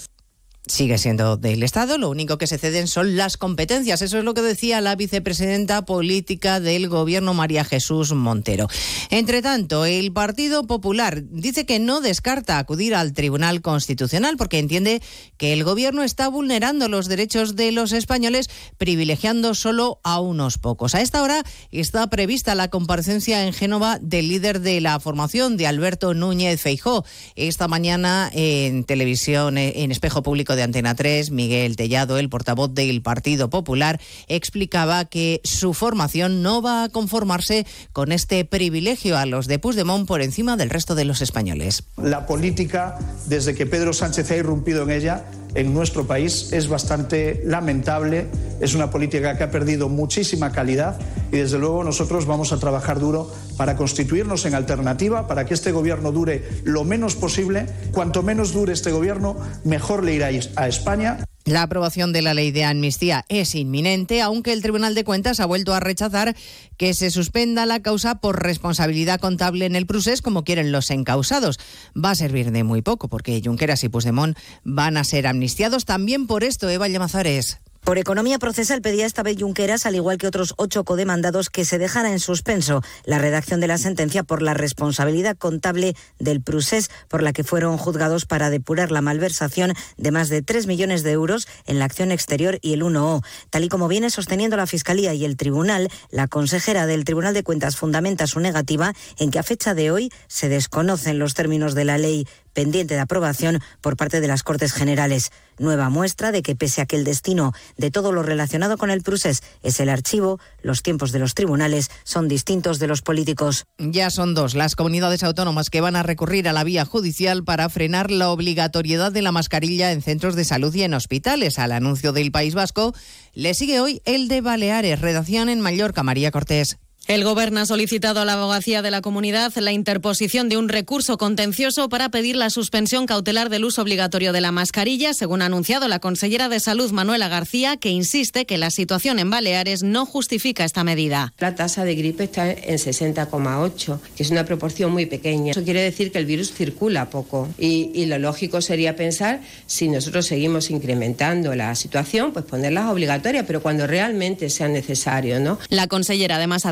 Sigue 0.68 0.98
siendo 0.98 1.36
del 1.36 1.62
Estado, 1.62 1.96
lo 1.96 2.10
único 2.10 2.38
que 2.38 2.48
se 2.48 2.58
ceden 2.58 2.88
son 2.88 3.16
las 3.16 3.36
competencias. 3.36 4.02
Eso 4.02 4.18
es 4.18 4.24
lo 4.24 4.34
que 4.34 4.42
decía 4.42 4.80
la 4.80 4.96
vicepresidenta 4.96 5.84
política 5.84 6.58
del 6.58 6.88
Gobierno, 6.88 7.34
María 7.34 7.64
Jesús 7.64 8.12
Montero. 8.12 8.66
Entre 9.10 9.42
tanto, 9.42 9.84
el 9.84 10.12
Partido 10.12 10.66
Popular 10.66 11.22
dice 11.30 11.66
que 11.66 11.78
no 11.78 12.00
descarta 12.00 12.58
acudir 12.58 12.96
al 12.96 13.12
Tribunal 13.12 13.62
Constitucional 13.62 14.36
porque 14.36 14.58
entiende 14.58 15.00
que 15.36 15.52
el 15.52 15.62
Gobierno 15.62 16.02
está 16.02 16.26
vulnerando 16.26 16.88
los 16.88 17.06
derechos 17.06 17.54
de 17.54 17.70
los 17.70 17.92
españoles, 17.92 18.50
privilegiando 18.76 19.54
solo 19.54 20.00
a 20.02 20.18
unos 20.18 20.58
pocos. 20.58 20.96
A 20.96 21.00
esta 21.00 21.22
hora 21.22 21.44
está 21.70 22.10
prevista 22.10 22.56
la 22.56 22.70
comparecencia 22.70 23.46
en 23.46 23.52
Génova 23.52 24.00
del 24.02 24.28
líder 24.28 24.60
de 24.60 24.80
la 24.80 24.98
formación, 24.98 25.56
de 25.56 25.68
Alberto 25.68 26.12
Núñez 26.12 26.60
Feijó. 26.60 27.04
Esta 27.36 27.68
mañana 27.68 28.28
en 28.34 28.82
televisión, 28.82 29.58
en 29.58 29.92
espejo 29.92 30.24
público 30.24 30.55
de 30.57 30.62
Antena 30.62 30.94
3, 30.94 31.30
Miguel 31.30 31.76
Tellado, 31.76 32.18
el 32.18 32.28
portavoz 32.28 32.74
del 32.74 33.02
Partido 33.02 33.50
Popular, 33.50 34.00
explicaba 34.26 35.04
que 35.04 35.40
su 35.44 35.74
formación 35.74 36.42
no 36.42 36.62
va 36.62 36.84
a 36.84 36.88
conformarse 36.88 37.66
con 37.92 38.12
este 38.12 38.44
privilegio 38.44 39.16
a 39.16 39.26
los 39.26 39.46
de 39.46 39.59
Puigdemont 39.59 40.07
por 40.07 40.22
encima 40.22 40.57
del 40.57 40.70
resto 40.70 40.94
de 40.94 41.04
los 41.04 41.22
españoles. 41.22 41.84
La 41.96 42.26
política, 42.26 42.98
desde 43.26 43.54
que 43.54 43.66
Pedro 43.66 43.92
Sánchez 43.92 44.30
ha 44.30 44.36
irrumpido 44.36 44.82
en 44.82 44.90
ella, 44.90 45.24
en 45.57 45.72
nuestro 45.72 46.07
país 46.07 46.52
es 46.52 46.68
bastante 46.68 47.42
lamentable. 47.44 48.26
Es 48.61 48.74
una 48.74 48.90
política 48.90 49.36
que 49.36 49.44
ha 49.44 49.50
perdido 49.50 49.88
muchísima 49.88 50.52
calidad 50.52 50.98
y 51.32 51.38
desde 51.38 51.59
luego 51.59 51.82
nosotros 51.82 52.26
vamos 52.26 52.52
a 52.52 52.59
trabajar 52.59 53.00
duro 53.00 53.32
para 53.57 53.74
constituirnos 53.74 54.44
en 54.44 54.54
alternativa, 54.54 55.26
para 55.26 55.46
que 55.46 55.54
este 55.54 55.72
gobierno 55.72 56.12
dure 56.12 56.44
lo 56.64 56.84
menos 56.84 57.16
posible. 57.16 57.66
Cuanto 57.92 58.22
menos 58.22 58.52
dure 58.52 58.72
este 58.72 58.92
gobierno, 58.92 59.36
mejor 59.64 60.04
le 60.04 60.14
irá 60.14 60.28
a 60.57 60.68
España. 60.68 61.18
La 61.47 61.62
aprobación 61.62 62.12
de 62.12 62.22
la 62.22 62.34
ley 62.34 62.51
de 62.51 62.64
amnistía 62.64 63.24
es 63.28 63.55
inminente, 63.55 64.20
aunque 64.20 64.53
el 64.53 64.62
Tribunal 64.62 64.97
de 64.97 65.05
Cuentas 65.05 65.38
ha 65.38 65.47
vuelto 65.47 65.74
a 65.74 65.80
rechazar 65.80 66.34
que 66.76 66.92
se 66.92 67.12
suspenda 67.12 67.66
la 67.66 67.80
causa 67.80 68.16
por 68.16 68.42
responsabilidad 68.42 69.20
contable 69.20 69.64
en 69.64 69.76
el 69.76 69.86
procés, 69.86 70.22
como 70.22 70.42
quieren 70.42 70.72
los 70.72 70.90
encausados. 70.90 71.61
Va 71.97 72.11
a 72.11 72.14
servir 72.16 72.51
de 72.51 72.64
muy 72.64 72.82
poco, 72.82 73.09
porque 73.09 73.40
Junqueras 73.44 73.84
y 73.84 73.88
Puigdemont 73.88 74.36
van 74.64 74.97
a 74.97 75.05
ser 75.05 75.28
amnistiados 75.28 75.84
también 75.84 76.26
por 76.26 76.42
esto, 76.42 76.68
Eva 76.68 76.88
Llamazares. 76.88 77.61
Por 77.87 77.99
economía 77.99 78.41
procesal 78.41 78.82
pedía 78.82 79.07
esta 79.07 79.22
vez 79.22 79.37
Junqueras, 79.39 79.87
al 79.87 79.95
igual 79.95 80.18
que 80.18 80.26
otros 80.26 80.55
ocho 80.57 80.82
codemandados, 80.82 81.51
que 81.51 81.64
se 81.64 81.78
dejara 81.78 82.11
en 82.11 82.18
suspenso 82.18 82.82
la 83.05 83.20
redacción 83.20 83.61
de 83.61 83.68
la 83.68 83.78
sentencia 83.78 84.24
por 84.24 84.43
la 84.43 84.55
responsabilidad 84.55 85.37
contable 85.37 85.95
del 86.18 86.43
Prusés, 86.43 86.91
por 87.07 87.22
la 87.22 87.32
que 87.32 87.45
fueron 87.45 87.78
juzgados 87.78 88.26
para 88.26 88.51
depurar 88.51 88.91
la 88.91 89.03
malversación 89.03 89.72
de 89.99 90.11
más 90.11 90.30
de 90.30 90.43
3 90.43 90.66
millones 90.66 91.05
de 91.05 91.12
euros 91.12 91.47
en 91.64 91.78
la 91.78 91.84
acción 91.84 92.11
exterior 92.11 92.59
y 92.61 92.72
el 92.72 92.82
1O. 92.82 93.24
Tal 93.51 93.62
y 93.62 93.68
como 93.68 93.87
viene 93.87 94.11
sosteniendo 94.11 94.57
la 94.57 94.66
Fiscalía 94.66 95.14
y 95.14 95.24
el 95.24 95.37
Tribunal, 95.37 95.89
la 96.11 96.26
consejera 96.26 96.87
del 96.87 97.05
Tribunal 97.05 97.34
de 97.34 97.45
Cuentas 97.45 97.76
fundamenta 97.76 98.26
su 98.26 98.41
negativa 98.41 98.95
en 99.16 99.30
que 99.30 99.39
a 99.39 99.45
fecha 99.45 99.74
de 99.74 99.93
hoy 99.93 100.11
se 100.26 100.49
desconocen 100.49 101.20
los 101.20 101.34
términos 101.34 101.76
de 101.76 101.84
la 101.84 101.99
ley 101.99 102.26
pendiente 102.57 102.94
de 102.94 103.00
aprobación 103.00 103.61
por 103.82 103.98
parte 103.98 104.22
de 104.22 104.28
las 104.28 104.42
Cortes 104.42 104.72
Generales. 104.72 105.30
Nueva 105.59 105.90
muestra 105.90 106.32
de 106.32 106.40
que 106.40 106.57
pese 106.57 106.80
a 106.80 106.86
que 106.86 106.96
el 106.96 107.04
destino 107.04 107.52
de 107.76 107.90
todo 107.90 108.12
lo 108.12 108.22
relacionado 108.22 108.78
con 108.78 108.90
el 108.90 109.02
Prusés 109.02 109.42
es 109.62 109.78
el 109.78 109.90
archivo, 109.90 110.40
los 110.62 110.82
tiempos 110.82 111.12
de 111.12 111.18
los 111.18 111.34
tribunales 111.34 111.90
son 112.02 112.28
distintos 112.28 112.78
de 112.78 112.86
los 112.86 113.02
políticos. 113.02 113.66
Ya 113.78 114.09
son 114.09 114.34
dos 114.34 114.54
las 114.54 114.74
comunidades 114.74 115.22
autónomas 115.22 115.68
que 115.68 115.82
van 115.82 115.96
a 115.96 116.02
recurrir 116.02 116.48
a 116.48 116.54
la 116.54 116.64
vía 116.64 116.86
judicial 116.86 117.44
para 117.44 117.68
frenar 117.68 118.11
la 118.11 118.30
obligatoriedad 118.30 119.12
de 119.12 119.20
la 119.20 119.32
mascarilla 119.32 119.92
en 119.92 120.00
centros 120.00 120.34
de 120.34 120.46
salud 120.46 120.74
y 120.74 120.82
en 120.82 120.94
hospitales. 120.94 121.59
Al 121.59 121.72
anuncio 121.72 122.12
del 122.12 122.32
País 122.32 122.54
Vasco 122.54 122.94
le 123.34 123.52
sigue 123.52 123.80
hoy 123.80 124.00
el 124.07 124.28
de 124.28 124.40
Baleares, 124.40 125.02
redacción 125.02 125.50
en 125.50 125.61
Mallorca, 125.61 126.02
María 126.02 126.30
Cortés. 126.30 126.78
El 127.09 127.22
Gobierno 127.22 127.61
ha 127.61 127.66
solicitado 127.66 128.18
a 128.20 128.24
la 128.24 128.32
abogacía 128.32 128.82
de 128.82 128.90
la 128.90 129.00
comunidad 129.00 129.54
la 129.54 129.70
interposición 129.70 130.48
de 130.48 130.57
un 130.57 130.68
recurso 130.68 131.18
contencioso 131.18 131.88
para 131.88 132.09
pedir 132.09 132.34
la 132.34 132.50
suspensión 132.50 133.07
cautelar 133.07 133.48
del 133.48 133.64
uso 133.64 133.82
obligatorio 133.82 134.32
de 134.32 134.40
la 134.40 134.50
mascarilla, 134.50 135.14
según 135.14 135.40
ha 135.40 135.46
anunciado 135.46 135.86
la 135.86 136.00
consellera 136.00 136.48
de 136.48 136.59
Salud 136.59 136.90
Manuela 136.90 137.28
García, 137.28 137.76
que 137.76 137.90
insiste 137.90 138.44
que 138.44 138.59
la 138.59 138.72
situación 138.72 139.20
en 139.20 139.30
Baleares 139.30 139.84
no 139.84 140.04
justifica 140.04 140.64
esta 140.64 140.82
medida. 140.82 141.32
La 141.38 141.54
tasa 141.54 141.84
de 141.84 141.94
gripe 141.94 142.24
está 142.24 142.50
en 142.50 142.76
60,8, 142.76 144.00
que 144.16 144.24
es 144.24 144.30
una 144.32 144.44
proporción 144.44 144.90
muy 144.90 145.07
pequeña. 145.07 145.52
Eso 145.52 145.62
quiere 145.62 145.82
decir 145.82 146.11
que 146.11 146.18
el 146.18 146.26
virus 146.26 146.52
circula 146.52 147.09
poco 147.09 147.48
y, 147.57 147.92
y 147.94 148.07
lo 148.07 148.18
lógico 148.18 148.61
sería 148.61 148.96
pensar, 148.96 149.42
si 149.66 149.86
nosotros 149.86 150.26
seguimos 150.26 150.72
incrementando 150.72 151.54
la 151.54 151.72
situación, 151.76 152.32
pues 152.32 152.46
ponerlas 152.46 152.90
obligatorias, 152.90 153.44
pero 153.46 153.62
cuando 153.62 153.86
realmente 153.86 154.50
sea 154.50 154.66
necesario, 154.66 155.38
¿no? 155.38 155.61
La 155.68 155.86
consellera 155.86 156.34
además 156.34 156.66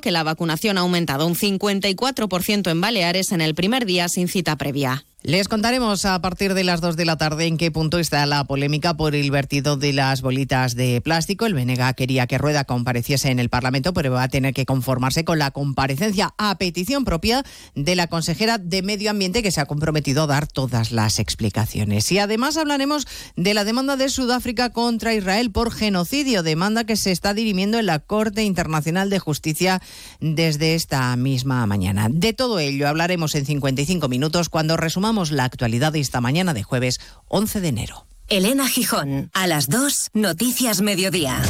que 0.00 0.10
la 0.10 0.22
vacunación 0.22 0.78
ha 0.78 0.80
aumentado 0.80 1.26
un 1.26 1.34
54% 1.34 2.70
en 2.70 2.80
Baleares 2.80 3.32
en 3.32 3.40
el 3.40 3.54
primer 3.54 3.86
día 3.86 4.08
sin 4.08 4.28
cita 4.28 4.56
previa. 4.56 5.04
Les 5.22 5.48
contaremos 5.48 6.04
a 6.04 6.20
partir 6.20 6.54
de 6.54 6.62
las 6.62 6.80
2 6.80 6.94
de 6.94 7.04
la 7.04 7.16
tarde 7.16 7.46
en 7.46 7.56
qué 7.56 7.72
punto 7.72 7.98
está 7.98 8.24
la 8.26 8.44
polémica 8.44 8.96
por 8.96 9.16
el 9.16 9.30
vertido 9.30 9.76
de 9.76 9.92
las 9.92 10.20
bolitas 10.20 10.76
de 10.76 11.00
plástico. 11.00 11.46
El 11.46 11.54
Benega 11.54 11.92
quería 11.94 12.28
que 12.28 12.38
Rueda 12.38 12.64
compareciese 12.64 13.30
en 13.30 13.40
el 13.40 13.48
Parlamento, 13.48 13.92
pero 13.92 14.12
va 14.12 14.24
a 14.24 14.28
tener 14.28 14.54
que 14.54 14.66
conformarse 14.66 15.24
con 15.24 15.40
la 15.40 15.50
comparecencia 15.50 16.34
a 16.36 16.56
petición 16.58 17.04
propia 17.04 17.44
de 17.74 17.96
la 17.96 18.06
consejera 18.06 18.58
de 18.58 18.82
Medio 18.82 19.10
Ambiente 19.10 19.42
que 19.42 19.50
se 19.50 19.60
ha 19.60 19.66
comprometido 19.66 20.24
a 20.24 20.26
dar 20.26 20.46
todas 20.46 20.92
las 20.92 21.18
explicaciones. 21.18 22.12
Y 22.12 22.18
además 22.18 22.56
hablaremos 22.56 23.08
de 23.34 23.54
la 23.54 23.64
demanda 23.64 23.96
de 23.96 24.10
Sudáfrica 24.10 24.70
contra 24.70 25.14
Israel 25.14 25.50
por 25.50 25.72
genocidio, 25.72 26.44
demanda 26.44 26.84
que 26.84 26.94
se 26.94 27.10
está 27.10 27.34
dirimiendo 27.34 27.78
en 27.78 27.86
la 27.86 27.98
Corte 27.98 28.44
Internacional 28.44 29.10
de 29.10 29.18
Justicia 29.18 29.82
desde 30.20 30.74
esta 30.74 31.16
misma 31.16 31.66
mañana. 31.66 32.08
De 32.10 32.32
todo 32.32 32.60
ello 32.60 32.86
hablaremos 32.86 33.34
en 33.34 33.46
55 33.46 34.08
minutos 34.08 34.50
cuando 34.50 34.76
resumamos 34.76 35.05
la 35.30 35.44
actualidad 35.44 35.92
de 35.92 36.00
esta 36.00 36.20
mañana 36.20 36.52
de 36.52 36.64
jueves 36.64 37.00
11 37.28 37.60
de 37.60 37.68
enero. 37.68 38.06
Elena 38.28 38.68
Gijón, 38.68 39.30
a 39.34 39.46
las 39.46 39.68
2, 39.68 40.10
Noticias 40.14 40.80
Mediodía. 40.80 41.40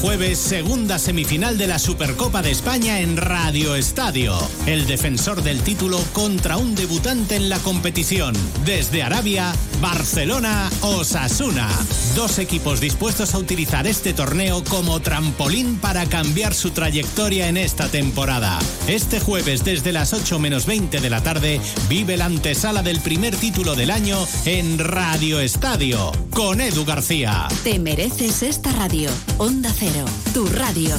Jueves, 0.00 0.38
segunda 0.38 0.98
semifinal 0.98 1.56
de 1.56 1.66
la 1.66 1.78
Supercopa 1.78 2.42
de 2.42 2.50
España 2.50 3.00
en 3.00 3.16
Radio 3.16 3.74
Estadio. 3.76 4.36
El 4.66 4.86
defensor 4.86 5.42
del 5.42 5.62
título 5.62 5.98
contra 6.12 6.56
un 6.58 6.74
debutante 6.74 7.36
en 7.36 7.48
la 7.48 7.58
competición. 7.58 8.34
Desde 8.64 9.02
Arabia, 9.02 9.52
Barcelona, 9.80 10.70
Osasuna. 10.82 11.68
Dos 12.14 12.38
equipos 12.38 12.80
dispuestos 12.80 13.34
a 13.34 13.38
utilizar 13.38 13.86
este 13.86 14.12
torneo 14.12 14.62
como 14.64 15.00
trampolín 15.00 15.76
para 15.76 16.06
cambiar 16.06 16.54
su 16.54 16.70
trayectoria 16.70 17.48
en 17.48 17.56
esta 17.56 17.88
temporada. 17.88 18.58
Este 18.86 19.18
jueves, 19.18 19.64
desde 19.64 19.92
las 19.92 20.12
8 20.12 20.38
menos 20.38 20.66
20 20.66 21.00
de 21.00 21.10
la 21.10 21.22
tarde, 21.22 21.60
vive 21.88 22.16
la 22.16 22.26
antesala 22.26 22.82
del 22.82 23.00
primer 23.00 23.34
título 23.36 23.74
del 23.74 23.90
año 23.90 24.18
en 24.44 24.78
Radio 24.78 25.40
Estadio. 25.40 26.12
Con 26.30 26.60
Edu 26.60 26.84
García. 26.84 27.48
Te 27.64 27.78
mereces 27.78 28.42
esta 28.42 28.72
radio. 28.72 29.10
Onda 29.38 29.72
Cero, 29.88 30.04
tu 30.34 30.46
radio. 30.46 30.96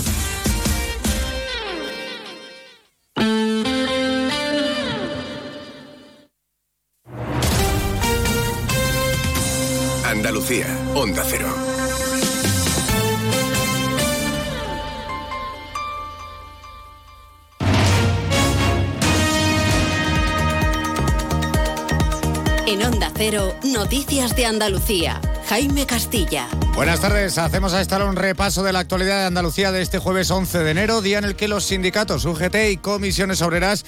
Andalucía, 10.05 10.67
Onda 10.95 11.21
Cero. 11.27 11.53
En 22.65 22.83
Onda 22.83 23.11
Cero, 23.13 23.53
Noticias 23.65 24.33
de 24.33 24.45
Andalucía. 24.45 25.19
Jaime 25.49 25.85
Castilla. 25.85 26.47
Buenas 26.77 26.99
tardes. 26.99 27.39
Hacemos 27.39 27.73
a 27.73 27.81
esta 27.81 27.95
hora 27.95 28.05
un 28.05 28.15
repaso 28.15 28.61
de 28.61 28.71
la 28.71 28.77
actualidad 28.77 29.21
de 29.21 29.25
Andalucía 29.25 29.71
de 29.71 29.81
este 29.81 29.97
jueves 29.97 30.29
11 30.29 30.59
de 30.59 30.69
enero, 30.69 31.01
día 31.01 31.17
en 31.17 31.23
el 31.23 31.35
que 31.35 31.47
los 31.47 31.65
sindicatos 31.65 32.23
UGT 32.23 32.55
y 32.69 32.77
comisiones 32.77 33.41
obreras 33.41 33.83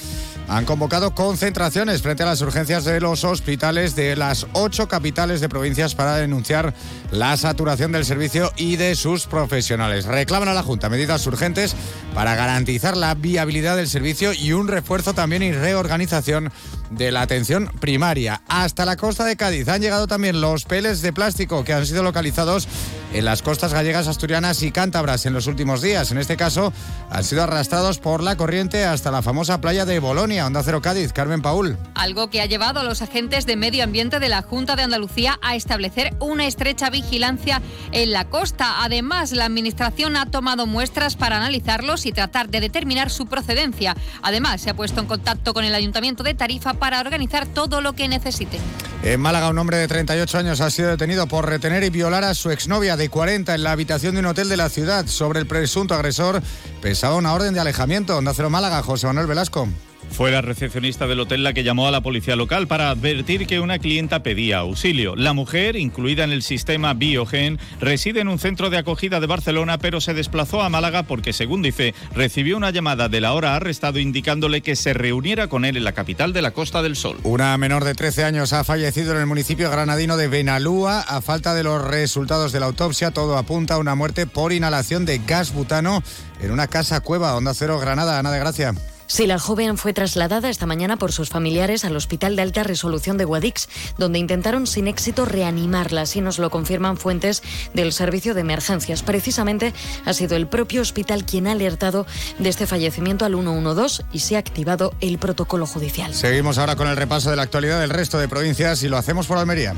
han 0.47 0.65
convocado 0.65 1.13
concentraciones 1.13 2.01
frente 2.01 2.23
a 2.23 2.25
las 2.25 2.41
urgencias 2.41 2.85
de 2.85 2.99
los 2.99 3.23
hospitales 3.23 3.95
de 3.95 4.15
las 4.15 4.47
ocho 4.53 4.87
capitales 4.87 5.39
de 5.39 5.49
provincias 5.49 5.93
para 5.93 6.15
denunciar 6.15 6.73
la 7.11 7.37
saturación 7.37 7.91
del 7.91 8.05
servicio 8.05 8.51
y 8.57 8.75
de 8.75 8.95
sus 8.95 9.27
profesionales. 9.27 10.05
Reclaman 10.05 10.49
a 10.49 10.55
la 10.55 10.63
Junta 10.63 10.89
medidas 10.89 11.27
urgentes 11.27 11.75
para 12.15 12.33
garantizar 12.33 12.97
la 12.97 13.13
viabilidad 13.13 13.75
del 13.75 13.87
servicio 13.87 14.33
y 14.33 14.53
un 14.53 14.67
refuerzo 14.67 15.13
también 15.13 15.43
y 15.43 15.51
reorganización 15.51 16.51
de 16.89 17.11
la 17.11 17.21
atención 17.21 17.71
primaria. 17.79 18.41
Hasta 18.47 18.83
la 18.85 18.95
costa 18.95 19.25
de 19.25 19.35
Cádiz 19.35 19.67
han 19.67 19.81
llegado 19.81 20.07
también 20.07 20.41
los 20.41 20.65
peles 20.65 21.03
de 21.03 21.13
plástico 21.13 21.63
que 21.63 21.73
han 21.73 21.85
sido 21.85 22.01
localizados 22.01 22.67
en 23.13 23.25
las 23.25 23.41
costas 23.41 23.73
gallegas, 23.73 24.07
asturianas 24.07 24.61
y 24.61 24.71
cántabras 24.71 25.25
en 25.25 25.33
los 25.33 25.47
últimos 25.47 25.81
días. 25.81 26.11
En 26.11 26.17
este 26.17 26.37
caso, 26.37 26.71
han 27.09 27.23
sido 27.23 27.43
arrastrados 27.43 27.97
por 27.99 28.21
la 28.21 28.35
corriente 28.35 28.85
hasta 28.85 29.11
la 29.11 29.21
famosa 29.21 29.61
playa 29.61 29.85
de 29.85 29.99
Bolonia, 29.99 30.45
Onda 30.45 30.61
Cero 30.63 30.81
Cádiz. 30.81 31.11
Carmen 31.13 31.41
Paul. 31.41 31.77
Algo 31.95 32.29
que 32.29 32.41
ha 32.41 32.45
llevado 32.45 32.79
a 32.79 32.83
los 32.83 33.01
agentes 33.01 33.45
de 33.45 33.55
medio 33.55 33.83
ambiente 33.83 34.19
de 34.19 34.29
la 34.29 34.41
Junta 34.41 34.75
de 34.75 34.83
Andalucía 34.83 35.39
a 35.41 35.55
establecer 35.55 36.15
una 36.19 36.45
estrecha 36.45 36.89
vigilancia 36.89 37.61
en 37.91 38.11
la 38.11 38.25
costa. 38.25 38.83
Además, 38.83 39.31
la 39.31 39.45
Administración 39.45 40.15
ha 40.15 40.27
tomado 40.27 40.67
muestras 40.67 41.15
para 41.15 41.37
analizarlos 41.37 42.05
y 42.05 42.11
tratar 42.11 42.49
de 42.49 42.61
determinar 42.61 43.09
su 43.09 43.25
procedencia. 43.25 43.95
Además, 44.21 44.61
se 44.61 44.69
ha 44.69 44.75
puesto 44.75 45.01
en 45.01 45.07
contacto 45.07 45.53
con 45.53 45.65
el 45.65 45.73
Ayuntamiento 45.73 46.23
de 46.23 46.35
Tarifa 46.35 46.75
para 46.75 46.99
organizar 46.99 47.47
todo 47.47 47.81
lo 47.81 47.93
que 47.93 48.07
necesite. 48.07 48.59
En 49.01 49.19
Málaga, 49.21 49.49
un 49.49 49.57
hombre 49.57 49.77
de 49.77 49.87
38 49.87 50.37
años 50.37 50.59
ha 50.59 50.69
sido 50.69 50.89
detenido 50.89 51.25
por 51.27 51.47
retener 51.47 51.83
y 51.83 51.89
violar 51.89 52.25
a 52.25 52.33
su 52.33 52.51
exnovia 52.69 52.97
de 52.97 53.09
40 53.09 53.55
en 53.55 53.63
la 53.63 53.71
habitación 53.71 54.13
de 54.13 54.19
un 54.19 54.27
hotel 54.27 54.47
de 54.47 54.55
la 54.55 54.69
ciudad. 54.69 55.07
Sobre 55.07 55.39
el 55.39 55.47
presunto 55.47 55.95
agresor 55.95 56.39
pesaba 56.83 57.15
una 57.15 57.33
orden 57.33 57.55
de 57.55 57.59
alejamiento. 57.59 58.15
Onda 58.15 58.31
Cero 58.35 58.51
Málaga, 58.51 58.83
José 58.83 59.07
Manuel 59.07 59.25
Velasco. 59.25 59.67
Fue 60.11 60.31
la 60.31 60.41
recepcionista 60.41 61.07
del 61.07 61.19
hotel 61.19 61.43
la 61.43 61.53
que 61.53 61.63
llamó 61.63 61.87
a 61.87 61.91
la 61.91 62.01
policía 62.01 62.35
local 62.35 62.67
para 62.67 62.89
advertir 62.89 63.47
que 63.47 63.59
una 63.59 63.79
clienta 63.79 64.21
pedía 64.21 64.59
auxilio. 64.59 65.15
La 65.15 65.33
mujer, 65.33 65.75
incluida 65.75 66.23
en 66.23 66.31
el 66.31 66.41
sistema 66.41 66.93
Biogen, 66.93 67.59
reside 67.79 68.19
en 68.19 68.27
un 68.27 68.39
centro 68.39 68.69
de 68.69 68.77
acogida 68.77 69.19
de 69.19 69.27
Barcelona, 69.27 69.77
pero 69.77 70.01
se 70.01 70.13
desplazó 70.13 70.61
a 70.61 70.69
Málaga 70.69 71.03
porque, 71.03 71.31
según 71.33 71.61
dice, 71.61 71.93
recibió 72.13 72.57
una 72.57 72.71
llamada 72.71 73.07
del 73.07 73.25
ahora 73.25 73.55
arrestado 73.55 73.99
indicándole 73.99 74.61
que 74.61 74.75
se 74.75 74.93
reuniera 74.93 75.47
con 75.47 75.63
él 75.63 75.77
en 75.77 75.83
la 75.83 75.93
capital 75.93 76.33
de 76.33 76.41
la 76.41 76.51
Costa 76.51 76.81
del 76.81 76.95
Sol. 76.95 77.17
Una 77.23 77.57
menor 77.57 77.83
de 77.83 77.95
13 77.95 78.23
años 78.23 78.53
ha 78.53 78.63
fallecido 78.63 79.13
en 79.13 79.19
el 79.19 79.25
municipio 79.25 79.69
granadino 79.71 80.17
de 80.17 80.27
Benalúa. 80.27 81.01
A 81.01 81.21
falta 81.21 81.53
de 81.53 81.63
los 81.63 81.81
resultados 81.87 82.51
de 82.51 82.59
la 82.59 82.65
autopsia, 82.65 83.11
todo 83.11 83.37
apunta 83.37 83.75
a 83.75 83.77
una 83.77 83.95
muerte 83.95 84.27
por 84.27 84.51
inhalación 84.51 85.05
de 85.05 85.19
gas 85.19 85.53
butano 85.53 86.03
en 86.41 86.51
una 86.51 86.67
casa 86.67 86.99
cueva. 86.99 87.35
Onda 87.35 87.53
Cero 87.53 87.79
Granada, 87.79 88.19
Ana 88.19 88.31
de 88.31 88.39
Gracia. 88.39 88.73
Sí, 89.09 89.25
la 89.25 89.39
joven 89.39 89.75
fue 89.79 89.91
trasladada 89.91 90.51
esta 90.51 90.67
mañana 90.67 90.95
por 90.95 91.11
sus 91.11 91.29
familiares 91.29 91.83
al 91.83 91.95
Hospital 91.95 92.35
de 92.35 92.43
Alta 92.43 92.61
Resolución 92.61 93.17
de 93.17 93.25
Guadix, 93.25 93.67
donde 93.97 94.19
intentaron 94.19 94.67
sin 94.67 94.87
éxito 94.87 95.25
reanimarla, 95.25 96.01
así 96.01 96.21
nos 96.21 96.37
lo 96.37 96.51
confirman 96.51 96.95
fuentes 96.95 97.41
del 97.73 97.91
Servicio 97.91 98.35
de 98.35 98.41
Emergencias. 98.41 99.01
Precisamente 99.01 99.73
ha 100.05 100.13
sido 100.13 100.35
el 100.35 100.45
propio 100.45 100.81
hospital 100.81 101.25
quien 101.25 101.47
ha 101.47 101.53
alertado 101.53 102.05
de 102.37 102.49
este 102.49 102.67
fallecimiento 102.67 103.25
al 103.25 103.33
112 103.33 104.03
y 104.13 104.19
se 104.19 104.35
ha 104.35 104.39
activado 104.39 104.93
el 105.01 105.17
protocolo 105.17 105.65
judicial. 105.65 106.13
Seguimos 106.13 106.59
ahora 106.59 106.75
con 106.75 106.87
el 106.87 106.95
repaso 106.95 107.31
de 107.31 107.35
la 107.35 107.41
actualidad 107.41 107.79
del 107.79 107.89
resto 107.89 108.19
de 108.19 108.27
provincias 108.27 108.83
y 108.83 108.89
lo 108.89 108.97
hacemos 108.97 109.25
por 109.25 109.39
Almería. 109.39 109.73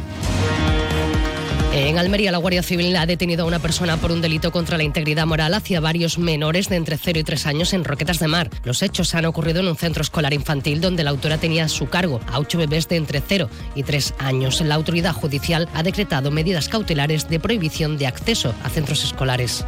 En 1.73 1.97
Almería, 1.97 2.33
la 2.33 2.37
Guardia 2.37 2.63
Civil 2.63 2.93
ha 2.97 3.05
detenido 3.05 3.43
a 3.43 3.47
una 3.47 3.59
persona 3.59 3.95
por 3.95 4.11
un 4.11 4.19
delito 4.19 4.51
contra 4.51 4.75
la 4.75 4.83
integridad 4.83 5.25
moral 5.25 5.53
hacia 5.53 5.79
varios 5.79 6.17
menores 6.17 6.67
de 6.67 6.75
entre 6.75 6.97
0 6.97 7.19
y 7.19 7.23
3 7.23 7.47
años 7.47 7.73
en 7.73 7.85
Roquetas 7.85 8.19
de 8.19 8.27
Mar. 8.27 8.49
Los 8.65 8.81
hechos 8.81 9.15
han 9.15 9.25
ocurrido 9.25 9.61
en 9.61 9.69
un 9.69 9.77
centro 9.77 10.01
escolar 10.01 10.33
infantil 10.33 10.81
donde 10.81 11.05
la 11.05 11.11
autora 11.11 11.37
tenía 11.37 11.63
a 11.63 11.69
su 11.69 11.87
cargo 11.87 12.19
a 12.27 12.39
ocho 12.39 12.57
bebés 12.57 12.89
de 12.89 12.97
entre 12.97 13.21
0 13.25 13.49
y 13.73 13.83
3 13.83 14.15
años. 14.19 14.59
La 14.59 14.75
autoridad 14.75 15.13
judicial 15.13 15.69
ha 15.73 15.81
decretado 15.81 16.29
medidas 16.29 16.67
cautelares 16.67 17.29
de 17.29 17.39
prohibición 17.39 17.97
de 17.97 18.07
acceso 18.07 18.53
a 18.65 18.69
centros 18.69 19.05
escolares. 19.05 19.65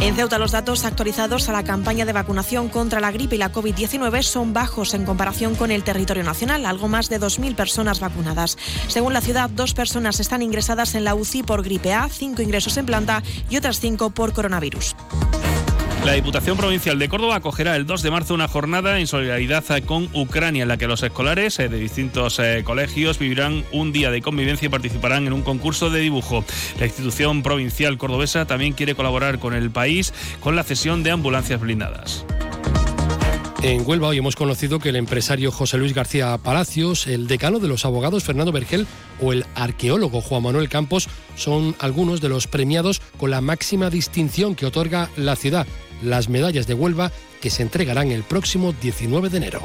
En 0.00 0.14
Ceuta 0.14 0.38
los 0.38 0.52
datos 0.52 0.84
actualizados 0.84 1.48
a 1.48 1.52
la 1.52 1.64
campaña 1.64 2.04
de 2.04 2.12
vacunación 2.12 2.68
contra 2.68 3.00
la 3.00 3.10
gripe 3.10 3.34
y 3.34 3.38
la 3.38 3.52
COVID-19 3.52 4.22
son 4.22 4.52
bajos 4.52 4.94
en 4.94 5.04
comparación 5.04 5.56
con 5.56 5.72
el 5.72 5.82
territorio 5.82 6.22
nacional, 6.22 6.66
algo 6.66 6.86
más 6.86 7.08
de 7.08 7.20
2.000 7.20 7.56
personas 7.56 7.98
vacunadas. 7.98 8.56
Según 8.86 9.12
la 9.12 9.20
ciudad, 9.20 9.50
dos 9.50 9.74
personas 9.74 10.20
están 10.20 10.42
ingresadas 10.42 10.94
en 10.94 11.02
la 11.02 11.16
UCI 11.16 11.42
por 11.42 11.64
gripe 11.64 11.92
A, 11.92 12.08
cinco 12.08 12.42
ingresos 12.42 12.76
en 12.76 12.86
planta 12.86 13.24
y 13.50 13.56
otras 13.56 13.80
cinco 13.80 14.10
por 14.10 14.32
coronavirus. 14.32 14.94
La 16.04 16.14
Diputación 16.14 16.56
Provincial 16.56 16.98
de 16.98 17.08
Córdoba 17.08 17.36
acogerá 17.36 17.76
el 17.76 17.86
2 17.86 18.02
de 18.02 18.10
marzo 18.10 18.34
una 18.34 18.48
jornada 18.48 18.98
en 18.98 19.06
solidaridad 19.06 19.64
con 19.84 20.08
Ucrania, 20.14 20.62
en 20.62 20.68
la 20.68 20.76
que 20.76 20.86
los 20.86 21.02
escolares 21.02 21.58
eh, 21.58 21.68
de 21.68 21.78
distintos 21.78 22.38
eh, 22.38 22.62
colegios 22.64 23.18
vivirán 23.18 23.64
un 23.72 23.92
día 23.92 24.10
de 24.10 24.22
convivencia 24.22 24.66
y 24.66 24.68
participarán 24.70 25.26
en 25.26 25.32
un 25.32 25.42
concurso 25.42 25.90
de 25.90 26.00
dibujo. 26.00 26.44
La 26.78 26.86
institución 26.86 27.42
provincial 27.42 27.98
cordobesa 27.98 28.46
también 28.46 28.72
quiere 28.72 28.94
colaborar 28.94 29.38
con 29.38 29.54
el 29.54 29.70
país 29.70 30.14
con 30.40 30.56
la 30.56 30.64
cesión 30.64 31.02
de 31.02 31.10
ambulancias 31.10 31.60
blindadas. 31.60 32.24
En 33.60 33.82
Huelva 33.84 34.06
hoy 34.06 34.18
hemos 34.18 34.36
conocido 34.36 34.78
que 34.78 34.90
el 34.90 34.96
empresario 34.96 35.50
José 35.50 35.78
Luis 35.78 35.92
García 35.92 36.38
Palacios, 36.38 37.08
el 37.08 37.26
decano 37.26 37.58
de 37.58 37.66
los 37.66 37.84
abogados 37.84 38.22
Fernando 38.22 38.52
Vergel 38.52 38.86
o 39.20 39.32
el 39.32 39.44
arqueólogo 39.56 40.20
Juan 40.20 40.44
Manuel 40.44 40.68
Campos 40.68 41.08
son 41.34 41.74
algunos 41.80 42.20
de 42.20 42.28
los 42.28 42.46
premiados 42.46 43.02
con 43.18 43.32
la 43.32 43.40
máxima 43.40 43.90
distinción 43.90 44.54
que 44.54 44.64
otorga 44.64 45.10
la 45.16 45.34
ciudad, 45.34 45.66
las 46.02 46.28
medallas 46.28 46.66
de 46.66 46.74
Huelva 46.74 47.12
que 47.40 47.50
se 47.50 47.62
entregarán 47.62 48.10
el 48.10 48.22
próximo 48.22 48.72
19 48.72 49.28
de 49.28 49.36
enero. 49.36 49.62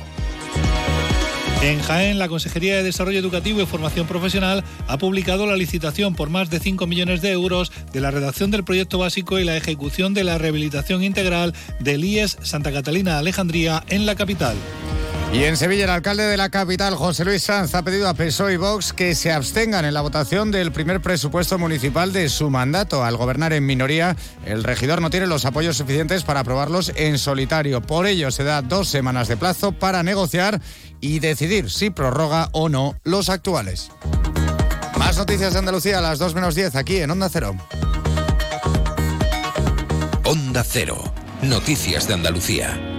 En 1.64 1.82
Jaén, 1.82 2.20
la 2.20 2.28
Consejería 2.28 2.76
de 2.76 2.84
Desarrollo 2.84 3.20
Educativo 3.20 3.62
y 3.62 3.66
Formación 3.66 4.06
Profesional 4.06 4.66
ha 4.86 4.98
publicado 4.98 5.46
la 5.46 5.56
licitación 5.56 6.14
por 6.14 6.30
más 6.30 6.50
de 6.50 6.60
5 6.60 6.88
millones 6.88 7.22
de 7.22 7.32
euros 7.32 7.72
de 7.94 8.02
la 8.02 8.12
redacción 8.12 8.52
del 8.52 8.66
proyecto 8.66 8.98
básico 8.98 9.40
y 9.40 9.46
la 9.46 9.56
ejecución 9.56 10.14
de 10.14 10.26
la 10.26 10.38
rehabilitación 10.38 11.04
integral 11.04 11.54
del 11.80 12.04
IES 12.04 12.38
Santa 12.42 12.74
Catalina 12.74 13.18
Alejandría 13.18 13.82
en 13.88 14.06
la 14.06 14.16
capital. 14.16 14.58
Y 15.34 15.46
en 15.46 15.58
Sevilla, 15.58 15.86
el 15.86 15.90
alcalde 15.90 16.28
de 16.28 16.38
la 16.38 16.50
capital, 16.50 16.94
José 16.94 17.26
Luis 17.26 17.42
Sanz, 17.42 17.74
ha 17.74 17.82
pedido 17.82 18.08
a 18.08 18.14
PSOE 18.14 18.54
y 18.54 18.58
Vox 18.58 18.94
que 18.94 19.16
se 19.16 19.32
abstengan 19.32 19.84
en 19.84 19.96
la 19.96 20.02
votación 20.02 20.52
del 20.52 20.72
primer 20.72 21.02
presupuesto 21.02 21.58
municipal 21.58 22.14
de 22.14 22.30
su 22.30 22.52
mandato. 22.52 23.04
Al 23.04 23.18
gobernar 23.18 23.52
en 23.52 23.66
minoría, 23.66 24.16
el 24.46 24.64
regidor 24.64 25.02
no 25.02 25.10
tiene 25.10 25.26
los 25.26 25.46
apoyos 25.46 25.76
suficientes 25.76 26.24
para 26.24 26.42
aprobarlos 26.42 26.92
en 26.96 27.18
solitario. 27.18 27.82
Por 27.82 28.06
ello, 28.06 28.30
se 28.30 28.44
da 28.44 28.62
dos 28.62 28.90
semanas 28.90 29.28
de 29.28 29.36
plazo 29.36 29.72
para 29.72 30.04
negociar 30.04 30.62
y 31.02 31.18
decidir 31.18 31.72
si 31.72 31.90
prorroga 31.90 32.50
o 32.52 32.70
no 32.70 32.96
los 33.04 33.30
actuales. 33.30 33.90
Más 35.00 35.18
noticias 35.18 35.54
de 35.54 35.60
Andalucía 35.60 35.98
a 35.98 36.02
las 36.02 36.20
2 36.20 36.36
menos 36.36 36.54
10 36.54 36.76
aquí 36.76 36.98
en 36.98 37.10
Onda 37.10 37.28
Cero. 37.30 37.56
Onda 40.26 40.64
Cero. 40.64 41.12
Noticias 41.42 42.08
de 42.08 42.14
Andalucía. 42.14 42.93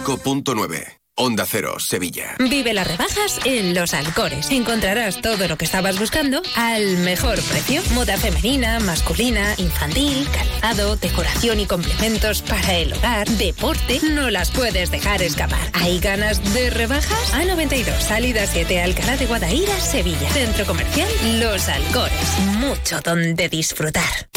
.9 0.00 0.97
Onda 1.20 1.44
Cero, 1.46 1.80
Sevilla. 1.80 2.36
Vive 2.38 2.72
las 2.72 2.86
rebajas 2.86 3.40
en 3.44 3.74
Los 3.74 3.92
Alcores. 3.92 4.52
Encontrarás 4.52 5.20
todo 5.20 5.48
lo 5.48 5.58
que 5.58 5.64
estabas 5.64 5.98
buscando 5.98 6.40
al 6.54 6.98
mejor 6.98 7.42
precio. 7.42 7.82
Moda 7.92 8.16
femenina, 8.16 8.78
masculina, 8.78 9.52
infantil, 9.58 10.28
calzado, 10.32 10.94
decoración 10.94 11.58
y 11.58 11.66
complementos 11.66 12.42
para 12.42 12.76
el 12.76 12.92
hogar, 12.92 13.28
deporte. 13.30 13.98
No 14.12 14.30
las 14.30 14.52
puedes 14.52 14.92
dejar 14.92 15.20
escapar. 15.20 15.58
¿Hay 15.72 15.98
ganas 15.98 16.54
de 16.54 16.70
rebajas? 16.70 17.34
A92, 17.34 17.98
salida 17.98 18.46
7, 18.46 18.80
Alcalá 18.80 19.16
de 19.16 19.26
Guadaira, 19.26 19.80
Sevilla. 19.80 20.30
Centro 20.30 20.66
comercial 20.66 21.08
Los 21.40 21.68
Alcores. 21.68 22.38
Mucho 22.60 23.00
donde 23.00 23.48
disfrutar. 23.48 24.28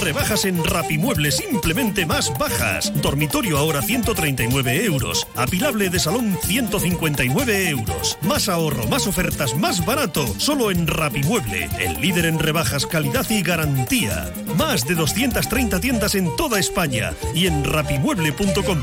Rebajas 0.00 0.44
en 0.44 0.62
Rapimueble 0.62 1.32
simplemente 1.32 2.06
más 2.06 2.32
bajas. 2.38 2.92
Dormitorio 3.02 3.58
ahora 3.58 3.82
139 3.82 4.84
euros. 4.84 5.26
Apilable 5.34 5.90
de 5.90 5.95
salón 5.98 6.36
159 6.42 7.68
euros. 7.68 8.18
Más 8.22 8.48
ahorro, 8.48 8.86
más 8.88 9.06
ofertas, 9.06 9.56
más 9.56 9.84
barato. 9.84 10.26
Solo 10.38 10.70
en 10.70 10.86
Rapimueble, 10.86 11.68
el 11.78 12.00
líder 12.00 12.26
en 12.26 12.38
rebajas, 12.38 12.86
calidad 12.86 13.28
y 13.30 13.42
garantía. 13.42 14.32
Más 14.56 14.86
de 14.86 14.94
230 14.94 15.80
tiendas 15.80 16.14
en 16.14 16.34
toda 16.36 16.58
España 16.58 17.12
y 17.34 17.46
en 17.46 17.64
rapimueble.com. 17.64 18.82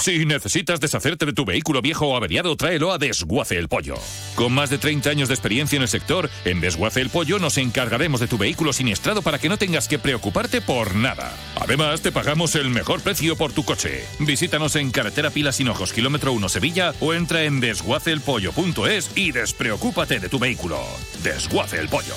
Si 0.00 0.24
necesitas 0.24 0.80
deshacerte 0.80 1.26
de 1.26 1.34
tu 1.34 1.44
vehículo 1.44 1.82
viejo 1.82 2.06
o 2.06 2.16
averiado, 2.16 2.56
tráelo 2.56 2.90
a 2.90 2.96
Desguace 2.96 3.58
el 3.58 3.68
Pollo. 3.68 3.96
Con 4.34 4.50
más 4.50 4.70
de 4.70 4.78
30 4.78 5.10
años 5.10 5.28
de 5.28 5.34
experiencia 5.34 5.76
en 5.76 5.82
el 5.82 5.88
sector, 5.88 6.30
en 6.46 6.58
Desguace 6.62 7.02
el 7.02 7.10
Pollo 7.10 7.38
nos 7.38 7.58
encargaremos 7.58 8.18
de 8.18 8.26
tu 8.26 8.38
vehículo 8.38 8.72
siniestrado 8.72 9.20
para 9.20 9.38
que 9.38 9.50
no 9.50 9.58
tengas 9.58 9.88
que 9.88 9.98
preocuparte 9.98 10.62
por 10.62 10.94
nada. 10.94 11.36
Además, 11.54 12.00
te 12.00 12.12
pagamos 12.12 12.54
el 12.54 12.70
mejor 12.70 13.02
precio 13.02 13.36
por 13.36 13.52
tu 13.52 13.62
coche. 13.62 14.02
Visítanos 14.20 14.74
en 14.76 14.90
Carretera 14.90 15.28
Pilas 15.28 15.60
Hinojos, 15.60 15.92
kilómetro 15.92 16.32
1 16.32 16.48
Sevilla 16.48 16.94
o 17.00 17.12
entra 17.12 17.44
en 17.44 17.60
desguaceelpollo.es 17.60 19.10
y 19.16 19.32
despreocúpate 19.32 20.18
de 20.18 20.30
tu 20.30 20.38
vehículo. 20.38 20.80
Desguace 21.22 21.78
el 21.78 21.90
Pollo. 21.90 22.14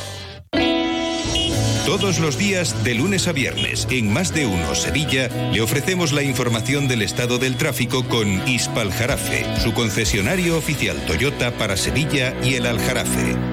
Todos 1.86 2.20
los 2.20 2.38
días, 2.38 2.82
de 2.86 2.96
lunes 2.96 3.28
a 3.28 3.34
viernes, 3.34 3.88
en 3.92 4.12
Más 4.12 4.34
de 4.34 4.46
Uno 4.46 4.74
Sevilla, 4.74 5.28
le 5.52 5.60
ofrecemos 5.60 6.14
la 6.14 6.24
información 6.24 6.88
del 6.88 7.02
estado 7.02 7.40
del 7.40 7.58
tráfico 7.58 8.08
con 8.08 8.48
Ispaljarafe, 8.48 9.46
su 9.62 9.74
concesionario 9.74 10.58
oficial 10.58 11.06
Toyota 11.06 11.52
para 11.52 11.76
Sevilla 11.76 12.34
y 12.42 12.56
el 12.56 12.68
Aljarafe. 12.68 13.53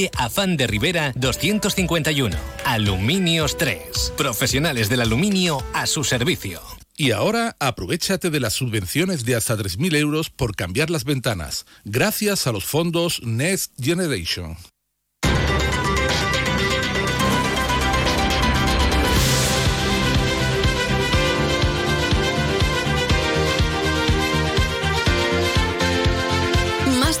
Afán 0.17 0.57
de 0.57 0.67
Rivera 0.67 1.13
251. 1.15 2.35
Aluminios 2.65 3.57
3. 3.57 4.13
Profesionales 4.17 4.89
del 4.89 5.01
aluminio 5.01 5.63
a 5.73 5.85
su 5.85 6.03
servicio. 6.03 6.61
Y 6.97 7.11
ahora 7.11 7.55
aprovechate 7.59 8.29
de 8.29 8.39
las 8.39 8.53
subvenciones 8.53 9.25
de 9.25 9.35
hasta 9.35 9.55
3.000 9.57 9.95
euros 9.95 10.29
por 10.29 10.55
cambiar 10.55 10.89
las 10.89 11.03
ventanas, 11.03 11.65
gracias 11.83 12.47
a 12.47 12.51
los 12.51 12.63
fondos 12.63 13.21
Next 13.23 13.73
Generation. 13.81 14.57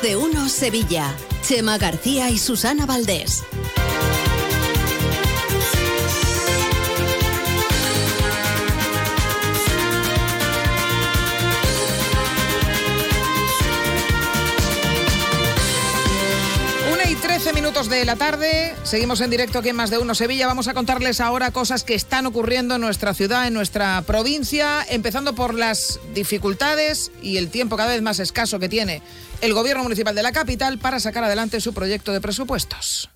De 0.01 0.15
uno 0.15 0.49
Sevilla. 0.49 1.15
Chema 1.43 1.77
García 1.77 2.31
y 2.31 2.39
Susana 2.39 2.87
Valdés. 2.87 3.43
Una 16.91 17.07
y 17.07 17.13
13 17.15 17.53
minutos 17.53 17.87
de 17.87 18.03
la 18.03 18.15
tarde, 18.15 18.73
seguimos 18.83 19.21
en 19.21 19.29
directo 19.29 19.59
aquí 19.59 19.69
en 19.69 19.75
Más 19.75 19.91
de 19.91 19.99
Uno 19.99 20.15
Sevilla. 20.15 20.47
Vamos 20.47 20.67
a 20.67 20.73
contarles 20.73 21.21
ahora 21.21 21.51
cosas 21.51 21.83
que 21.83 21.93
están 21.93 22.25
ocurriendo 22.25 22.75
en 22.75 22.81
nuestra 22.81 23.13
ciudad, 23.13 23.45
en 23.45 23.53
nuestra 23.53 24.01
provincia, 24.01 24.83
empezando 24.89 25.35
por 25.35 25.53
las 25.53 25.99
dificultades 26.15 27.11
y 27.21 27.37
el 27.37 27.49
tiempo 27.49 27.77
cada 27.77 27.91
vez 27.91 28.01
más 28.01 28.17
escaso 28.17 28.57
que 28.57 28.67
tiene 28.67 29.03
el 29.41 29.53
Gobierno 29.53 29.83
Municipal 29.83 30.15
de 30.15 30.23
la 30.23 30.31
capital 30.31 30.77
para 30.77 30.99
sacar 30.99 31.23
adelante 31.23 31.59
su 31.59 31.73
proyecto 31.73 32.13
de 32.13 32.21
presupuestos. 32.21 33.09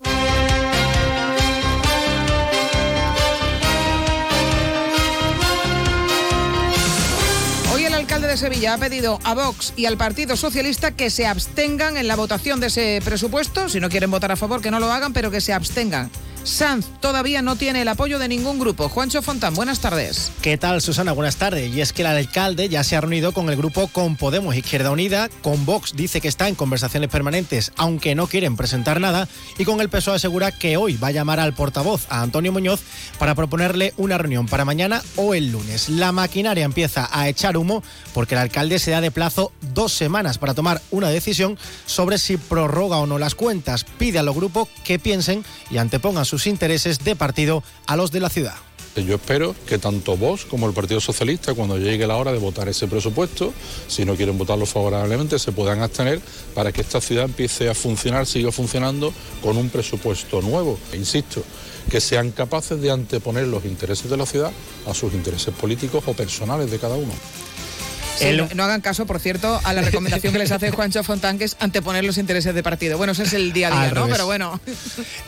Hoy 7.72 7.84
el 7.84 7.94
alcalde 7.94 8.26
de 8.26 8.36
Sevilla 8.36 8.74
ha 8.74 8.78
pedido 8.78 9.20
a 9.24 9.34
Vox 9.34 9.72
y 9.76 9.86
al 9.86 9.96
Partido 9.96 10.36
Socialista 10.36 10.92
que 10.92 11.10
se 11.10 11.26
abstengan 11.26 11.96
en 11.96 12.08
la 12.08 12.16
votación 12.16 12.60
de 12.60 12.68
ese 12.68 13.00
presupuesto. 13.04 13.68
Si 13.68 13.80
no 13.80 13.88
quieren 13.88 14.10
votar 14.10 14.32
a 14.32 14.36
favor, 14.36 14.60
que 14.60 14.70
no 14.70 14.80
lo 14.80 14.90
hagan, 14.90 15.12
pero 15.12 15.30
que 15.30 15.40
se 15.40 15.52
abstengan. 15.52 16.10
Sanz 16.46 16.86
todavía 17.00 17.42
no 17.42 17.56
tiene 17.56 17.82
el 17.82 17.88
apoyo 17.88 18.20
de 18.20 18.28
ningún 18.28 18.60
grupo. 18.60 18.88
Juancho 18.88 19.20
Fontán, 19.20 19.54
buenas 19.54 19.80
tardes. 19.80 20.30
¿Qué 20.42 20.56
tal, 20.56 20.80
Susana? 20.80 21.10
Buenas 21.10 21.36
tardes. 21.36 21.74
Y 21.74 21.80
es 21.80 21.92
que 21.92 22.02
el 22.02 22.06
alcalde 22.06 22.68
ya 22.68 22.84
se 22.84 22.94
ha 22.94 23.00
reunido 23.00 23.32
con 23.32 23.50
el 23.50 23.56
grupo 23.56 23.88
Con 23.88 24.14
Podemos 24.14 24.54
Izquierda 24.54 24.92
Unida, 24.92 25.28
con 25.42 25.66
Vox 25.66 25.94
dice 25.96 26.20
que 26.20 26.28
está 26.28 26.46
en 26.46 26.54
conversaciones 26.54 27.10
permanentes, 27.10 27.72
aunque 27.76 28.14
no 28.14 28.28
quieren 28.28 28.56
presentar 28.56 29.00
nada, 29.00 29.28
y 29.58 29.64
con 29.64 29.80
el 29.80 29.88
PSOE 29.88 30.16
asegura 30.16 30.52
que 30.52 30.76
hoy 30.76 30.96
va 30.96 31.08
a 31.08 31.10
llamar 31.12 31.40
al 31.40 31.52
portavoz, 31.52 32.06
a 32.10 32.22
Antonio 32.22 32.52
Muñoz, 32.52 32.80
para 33.18 33.34
proponerle 33.34 33.92
una 33.96 34.16
reunión 34.16 34.46
para 34.46 34.64
mañana 34.64 35.02
o 35.16 35.34
el 35.34 35.50
lunes. 35.50 35.88
La 35.88 36.12
maquinaria 36.12 36.64
empieza 36.64 37.08
a 37.10 37.28
echar 37.28 37.56
humo 37.56 37.82
porque 38.14 38.36
el 38.36 38.40
alcalde 38.40 38.78
se 38.78 38.92
da 38.92 39.00
de 39.00 39.10
plazo 39.10 39.52
dos 39.74 39.92
semanas 39.92 40.38
para 40.38 40.54
tomar 40.54 40.80
una 40.92 41.08
decisión 41.08 41.58
sobre 41.86 42.18
si 42.18 42.36
prorroga 42.36 42.98
o 42.98 43.06
no 43.06 43.18
las 43.18 43.34
cuentas. 43.34 43.84
Pide 43.98 44.20
a 44.20 44.22
los 44.22 44.36
grupos 44.36 44.68
que 44.84 45.00
piensen 45.00 45.44
y 45.72 45.78
antepongan 45.78 46.24
sus 46.24 46.35
intereses 46.44 46.98
de 46.98 47.16
partido 47.16 47.62
a 47.86 47.96
los 47.96 48.12
de 48.12 48.20
la 48.20 48.28
ciudad. 48.28 48.56
Yo 49.02 49.16
espero 49.16 49.54
que 49.66 49.78
tanto 49.78 50.16
vos 50.16 50.46
como 50.46 50.66
el 50.66 50.72
Partido 50.72 51.00
Socialista, 51.00 51.52
cuando 51.52 51.76
llegue 51.76 52.06
la 52.06 52.16
hora 52.16 52.32
de 52.32 52.38
votar 52.38 52.66
ese 52.68 52.88
presupuesto, 52.88 53.52
si 53.88 54.06
no 54.06 54.16
quieren 54.16 54.38
votarlo 54.38 54.64
favorablemente, 54.64 55.38
se 55.38 55.52
puedan 55.52 55.82
abstener 55.82 56.20
para 56.54 56.72
que 56.72 56.80
esta 56.80 57.00
ciudad 57.00 57.26
empiece 57.26 57.68
a 57.68 57.74
funcionar, 57.74 58.26
siga 58.26 58.50
funcionando 58.52 59.12
con 59.42 59.58
un 59.58 59.68
presupuesto 59.68 60.40
nuevo. 60.40 60.78
E 60.92 60.96
insisto, 60.96 61.42
que 61.90 62.00
sean 62.00 62.30
capaces 62.30 62.80
de 62.80 62.90
anteponer 62.90 63.46
los 63.46 63.66
intereses 63.66 64.10
de 64.10 64.16
la 64.16 64.24
ciudad 64.24 64.50
a 64.86 64.94
sus 64.94 65.12
intereses 65.12 65.54
políticos 65.54 66.02
o 66.06 66.14
personales 66.14 66.70
de 66.70 66.78
cada 66.78 66.96
uno. 66.96 67.12
Sí, 68.16 68.32
no, 68.36 68.48
no, 68.54 68.64
hagan 68.64 68.80
caso, 68.80 69.06
por 69.06 69.20
cierto, 69.20 69.60
a 69.64 69.72
la 69.72 69.82
recomendación 69.82 70.32
que 70.32 70.38
les 70.38 70.50
hace 70.52 70.70
Juancho 70.70 71.02
Fontán, 71.04 71.38
que 71.38 71.44
es 71.44 71.56
anteponer 71.60 72.04
los 72.04 72.18
intereses 72.18 72.54
de 72.54 72.62
partido. 72.62 72.96
Bueno, 72.96 73.12
ese 73.12 73.24
es 73.24 73.32
el 73.32 73.52
día 73.52 73.68
a 73.68 73.70
día, 73.70 73.82
Al 73.82 73.94
¿no? 73.94 74.02
revés. 74.02 74.12
Pero 74.12 74.26
bueno. 74.26 74.60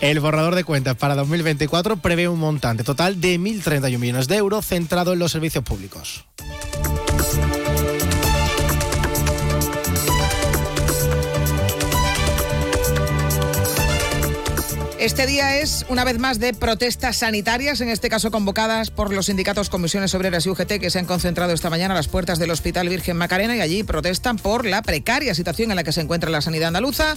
El 0.01 0.20
borrador 0.20 0.55
de 0.55 0.64
cuentas 0.64 0.97
para 0.97 1.14
2024 1.14 1.99
prevé 1.99 2.28
un 2.28 2.39
montante 2.39 2.84
total 2.84 3.20
de 3.20 3.39
1.031 3.39 3.99
millones 3.99 4.28
de 4.28 4.36
euros 4.36 4.66
centrado 4.66 5.12
en 5.12 5.18
los 5.18 5.32
servicios 5.32 5.64
públicos. 5.64 6.24
Este 14.99 15.28
día 15.28 15.59
es, 15.61 15.86
una 15.88 16.03
vez 16.03 16.18
más, 16.18 16.40
de 16.40 16.53
protestas 16.55 17.18
sanitarias, 17.18 17.80
en 17.80 17.88
este 17.88 18.09
caso 18.09 18.32
convocadas 18.32 18.90
por 18.90 19.14
los 19.14 19.26
sindicatos 19.26 19.70
Comisiones 19.70 20.12
Obreras 20.16 20.44
y 20.44 20.51
UGT, 20.51 20.80
que 20.80 20.90
se 20.90 20.99
han 20.99 21.07
concentrado 21.07 21.53
esta 21.53 21.70
mañana 21.70 21.94
a 21.94 21.96
las 21.96 22.09
puertas 22.09 22.40
del 22.40 22.51
Hospital 22.51 22.88
Virgen 22.88 23.16
Macarena 23.16 23.55
y 23.55 23.61
allí 23.61 23.84
protestan 23.84 24.38
por 24.38 24.66
la 24.66 24.82
precaria 24.82 25.36
situación 25.36 25.70
en 25.70 25.76
la 25.76 25.84
que 25.84 25.92
se 25.92 26.01
encuentra 26.01 26.30
la 26.30 26.40
sanidad 26.40 26.68
andaluza. 26.68 27.16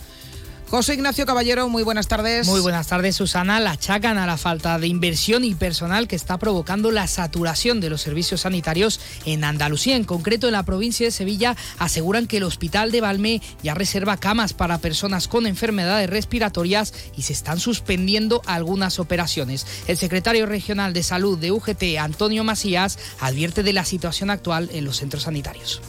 José 0.72 0.94
Ignacio 0.94 1.26
Caballero, 1.26 1.68
muy 1.68 1.84
buenas 1.84 2.08
tardes. 2.08 2.48
Muy 2.48 2.62
buenas 2.62 2.88
tardes, 2.88 3.18
Susana. 3.18 3.60
La 3.60 3.72
achacan 3.72 4.18
a 4.18 4.26
la 4.26 4.38
falta 4.38 4.80
de 4.80 4.88
inversión 4.88 5.44
y 5.44 5.54
personal 5.54 6.08
que 6.08 6.16
está 6.16 6.38
provocando 6.38 6.92
la 6.92 7.08
saturación 7.08 7.82
de 7.82 7.90
los 7.90 8.00
servicios 8.00 8.42
sanitarios 8.42 9.02
en 9.26 9.44
Andalucía. 9.44 9.98
En 9.98 10.06
concreto, 10.06 10.48
en 10.48 10.54
la 10.54 10.64
provincia 10.64 11.06
de 11.06 11.12
Sevilla, 11.12 11.58
aseguran 11.78 12.26
que 12.26 12.38
el 12.38 12.44
hospital 12.44 12.90
de 12.90 13.02
Valme 13.02 13.42
ya 13.62 13.74
reserva 13.74 14.16
camas 14.16 14.54
para 14.54 14.78
personas 14.78 15.28
con 15.28 15.46
enfermedades 15.46 16.10
respiratorias 16.10 16.94
y 17.18 17.24
se 17.24 17.34
están 17.34 17.60
suspendiendo 17.60 18.42
algunas 18.46 18.98
operaciones. 19.00 19.68
El 19.88 19.98
secretario 19.98 20.46
regional 20.46 20.94
de 20.94 21.04
salud 21.04 21.38
de 21.38 21.52
UGT, 21.52 21.98
Antonio 22.00 22.46
Macías, 22.46 22.98
advierte 23.20 23.62
de 23.62 23.74
la 23.74 23.84
situación 23.84 24.30
actual 24.30 24.70
en 24.72 24.86
los 24.86 24.96
centros 24.96 25.24
sanitarios. 25.24 25.82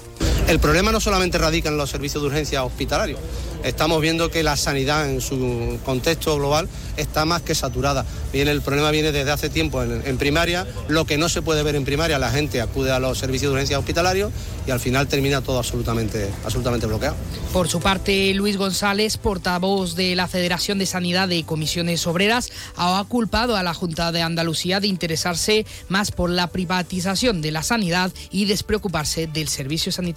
El 0.49 0.59
problema 0.59 0.93
no 0.93 1.01
solamente 1.01 1.39
radica 1.39 1.69
en 1.69 1.77
los 1.77 1.91
servicios 1.91 2.23
de 2.23 2.29
urgencia 2.29 2.65
hospitalarios. 2.65 3.19
Estamos 3.65 4.01
viendo 4.03 4.31
que 4.31 4.43
la 4.43 4.57
sanidad 4.57 5.09
en 5.09 5.21
su 5.21 5.79
contexto 5.85 6.37
global 6.37 6.69
está 6.97 7.25
más 7.25 7.43
que 7.43 7.55
saturada. 7.55 8.05
Bien, 8.33 8.49
el 8.49 8.61
problema 8.61 8.91
viene 8.91 9.13
desde 9.13 9.31
hace 9.31 9.51
tiempo 9.51 9.83
en, 9.83 10.03
en, 10.05 10.19
primaria. 10.19 10.67
Lo 10.89 11.05
que 11.05 11.17
no 11.17 11.29
se 11.29 11.43
puede 11.43 11.63
ver 11.63 11.77
en 11.77 11.85
primaria, 11.85 12.19
la 12.19 12.31
gente 12.31 12.61
acude 12.61 12.91
a 12.91 12.99
los 12.99 13.19
servicios 13.19 13.51
de 13.51 13.55
urgencia 13.55 13.79
hospitalarios 13.79 14.33
y 14.67 14.73
al 14.73 14.81
final 14.81 15.07
termina 15.07 15.43
todo 15.43 15.59
absolutamente, 15.59 16.29
absolutamente 16.45 16.87
bloqueado. 16.87 17.17
Por 17.53 17.69
su 17.69 17.81
parte, 17.81 18.35
Luis 18.35 18.57
González, 18.57 19.17
portavoz 19.17 19.95
de 19.95 20.17
la 20.17 20.27
Federación 20.27 20.79
de 20.79 20.87
Sanidad 20.87 21.29
de 21.29 21.45
Comisiones 21.45 22.07
Obreras, 22.07 22.51
ha 22.77 23.05
culpado 23.09 23.57
a 23.57 23.63
la 23.63 23.75
Junta 23.75 24.11
de 24.11 24.23
Andalucía 24.23 24.81
de 24.81 24.89
interesarse 24.89 25.67
más 25.89 26.11
por 26.11 26.31
la 26.31 26.49
privatización 26.49 27.43
de 27.43 27.53
la 27.53 27.63
sanidad 27.63 28.11
y 28.31 28.47
despreocuparse 28.47 29.29
del 29.29 29.49
servicio 29.49 29.93
sanitario 29.93 30.12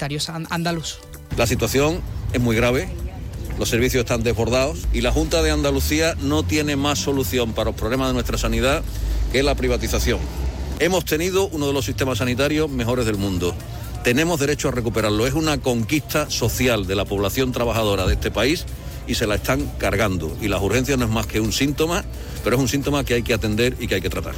La 1.37 1.47
situación 1.47 2.01
es 2.33 2.41
muy 2.41 2.55
grave, 2.55 2.89
los 3.57 3.69
servicios 3.69 4.01
están 4.01 4.23
desbordados 4.23 4.79
y 4.91 5.01
la 5.01 5.11
Junta 5.11 5.41
de 5.41 5.51
Andalucía 5.51 6.15
no 6.21 6.43
tiene 6.43 6.75
más 6.75 6.99
solución 6.99 7.53
para 7.53 7.71
los 7.71 7.79
problemas 7.79 8.07
de 8.07 8.13
nuestra 8.13 8.37
sanidad 8.37 8.83
que 9.31 9.43
la 9.43 9.55
privatización. 9.55 10.19
Hemos 10.79 11.05
tenido 11.05 11.47
uno 11.47 11.67
de 11.67 11.73
los 11.73 11.85
sistemas 11.85 12.17
sanitarios 12.17 12.69
mejores 12.69 13.05
del 13.05 13.17
mundo. 13.17 13.55
Tenemos 14.03 14.39
derecho 14.41 14.67
a 14.67 14.71
recuperarlo. 14.71 15.25
Es 15.25 15.33
una 15.33 15.57
conquista 15.57 16.29
social 16.29 16.85
de 16.85 16.95
la 16.95 17.05
población 17.05 17.53
trabajadora 17.53 18.05
de 18.05 18.13
este 18.13 18.29
país 18.29 18.65
y 19.07 19.15
se 19.15 19.25
la 19.25 19.35
están 19.35 19.71
cargando. 19.77 20.35
Y 20.41 20.49
las 20.49 20.61
urgencias 20.61 20.99
no 20.99 21.05
es 21.05 21.11
más 21.11 21.27
que 21.27 21.39
un 21.39 21.53
síntoma, 21.53 22.03
pero 22.43 22.57
es 22.57 22.61
un 22.61 22.67
síntoma 22.67 23.05
que 23.05 23.13
hay 23.13 23.23
que 23.23 23.33
atender 23.33 23.77
y 23.79 23.87
que 23.87 23.95
hay 23.95 24.01
que 24.01 24.09
tratar. 24.09 24.35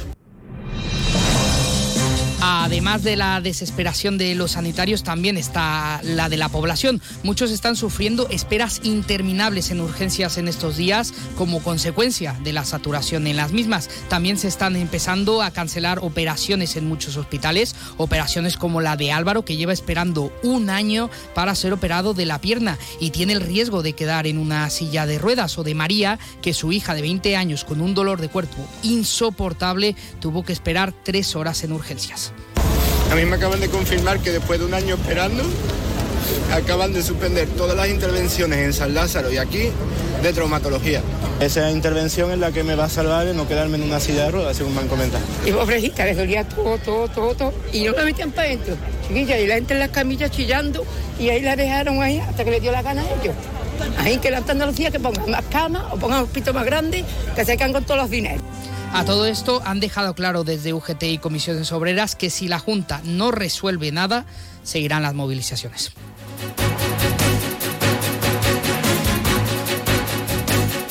Además 2.40 3.02
de 3.02 3.16
la 3.16 3.40
desesperación 3.40 4.16
de 4.16 4.36
los 4.36 4.52
sanitarios, 4.52 5.02
también 5.02 5.36
está 5.36 6.00
la 6.04 6.28
de 6.28 6.36
la 6.36 6.48
población. 6.48 7.02
Muchos 7.24 7.50
están 7.50 7.74
sufriendo 7.74 8.28
esperas 8.30 8.80
interminables 8.84 9.72
en 9.72 9.80
urgencias 9.80 10.38
en 10.38 10.46
estos 10.46 10.76
días 10.76 11.12
como 11.36 11.60
consecuencia 11.62 12.36
de 12.44 12.52
la 12.52 12.64
saturación 12.64 13.26
en 13.26 13.36
las 13.36 13.52
mismas. 13.52 13.90
También 14.08 14.38
se 14.38 14.46
están 14.46 14.76
empezando 14.76 15.42
a 15.42 15.50
cancelar 15.50 15.98
operaciones 15.98 16.76
en 16.76 16.86
muchos 16.86 17.16
hospitales, 17.16 17.74
operaciones 17.96 18.56
como 18.56 18.80
la 18.80 18.96
de 18.96 19.10
Álvaro, 19.10 19.44
que 19.44 19.56
lleva 19.56 19.72
esperando 19.72 20.32
un 20.44 20.70
año 20.70 21.10
para 21.34 21.56
ser 21.56 21.72
operado 21.72 22.14
de 22.14 22.26
la 22.26 22.40
pierna 22.40 22.78
y 23.00 23.10
tiene 23.10 23.32
el 23.32 23.40
riesgo 23.40 23.82
de 23.82 23.94
quedar 23.94 24.28
en 24.28 24.38
una 24.38 24.70
silla 24.70 25.06
de 25.06 25.18
ruedas, 25.18 25.58
o 25.58 25.64
de 25.64 25.74
María, 25.74 26.20
que 26.40 26.54
su 26.54 26.70
hija 26.70 26.94
de 26.94 27.02
20 27.02 27.36
años 27.36 27.64
con 27.64 27.80
un 27.80 27.94
dolor 27.94 28.20
de 28.20 28.28
cuerpo 28.28 28.64
insoportable 28.84 29.96
tuvo 30.20 30.44
que 30.44 30.52
esperar 30.52 30.94
tres 31.04 31.34
horas 31.34 31.64
en 31.64 31.72
urgencias. 31.72 32.27
A 33.10 33.14
mí 33.14 33.24
me 33.24 33.36
acaban 33.36 33.60
de 33.60 33.68
confirmar 33.68 34.20
que 34.20 34.30
después 34.30 34.60
de 34.60 34.66
un 34.66 34.74
año 34.74 34.96
esperando, 34.96 35.42
acaban 36.52 36.92
de 36.92 37.02
suspender 37.02 37.48
todas 37.48 37.76
las 37.76 37.88
intervenciones 37.88 38.58
en 38.58 38.72
San 38.72 38.94
Lázaro 38.94 39.32
y 39.32 39.38
aquí 39.38 39.70
de 40.22 40.32
traumatología. 40.32 41.00
Esa 41.40 41.70
intervención 41.70 42.32
es 42.32 42.38
la 42.38 42.52
que 42.52 42.64
me 42.64 42.74
va 42.74 42.84
a 42.84 42.88
salvar 42.88 43.24
de 43.24 43.32
no 43.32 43.46
quedarme 43.48 43.76
en 43.76 43.84
una 43.84 44.00
silla 44.00 44.24
de 44.24 44.30
ruedas, 44.32 44.56
según 44.56 44.74
me 44.74 44.80
han 44.80 44.88
comentado. 44.88 45.24
Y 45.46 45.52
pobrecita, 45.52 46.04
le 46.04 46.14
dolía 46.14 46.44
todo, 46.44 46.76
todo, 46.78 47.08
todo, 47.08 47.34
todo. 47.34 47.54
Y 47.72 47.84
no 47.84 47.92
la 47.92 48.04
metían 48.04 48.30
para 48.30 48.48
adentro. 48.48 48.76
Chiquilla, 49.06 49.38
y 49.38 49.46
la 49.46 49.54
gente 49.54 49.74
en 49.74 49.80
las 49.80 49.90
camillas 49.90 50.30
chillando 50.30 50.84
y 51.18 51.30
ahí 51.30 51.40
la 51.40 51.56
dejaron 51.56 52.02
ahí 52.02 52.18
hasta 52.18 52.44
que 52.44 52.50
le 52.50 52.60
dio 52.60 52.72
la 52.72 52.82
gana 52.82 53.02
a 53.02 53.04
ellos. 53.04 53.34
Ahí 53.98 54.18
que 54.18 54.30
la 54.30 54.38
Andalucía 54.38 54.90
que 54.90 55.00
pongan 55.00 55.30
más 55.30 55.44
camas 55.50 55.84
o 55.92 55.96
pongan 55.96 56.18
un 56.18 56.24
hospital 56.24 56.54
más 56.54 56.66
grande, 56.66 57.04
que 57.34 57.44
se 57.44 57.56
quedan 57.56 57.72
con 57.72 57.84
todos 57.84 58.00
los 58.00 58.10
dineros. 58.10 58.42
A 58.92 59.04
todo 59.04 59.26
esto 59.26 59.62
han 59.64 59.80
dejado 59.80 60.14
claro 60.14 60.44
desde 60.44 60.72
UGT 60.72 61.02
y 61.04 61.18
comisiones 61.18 61.72
obreras 61.72 62.16
que 62.16 62.30
si 62.30 62.48
la 62.48 62.58
Junta 62.58 63.00
no 63.04 63.30
resuelve 63.30 63.92
nada, 63.92 64.26
seguirán 64.62 65.02
las 65.02 65.14
movilizaciones. 65.14 65.92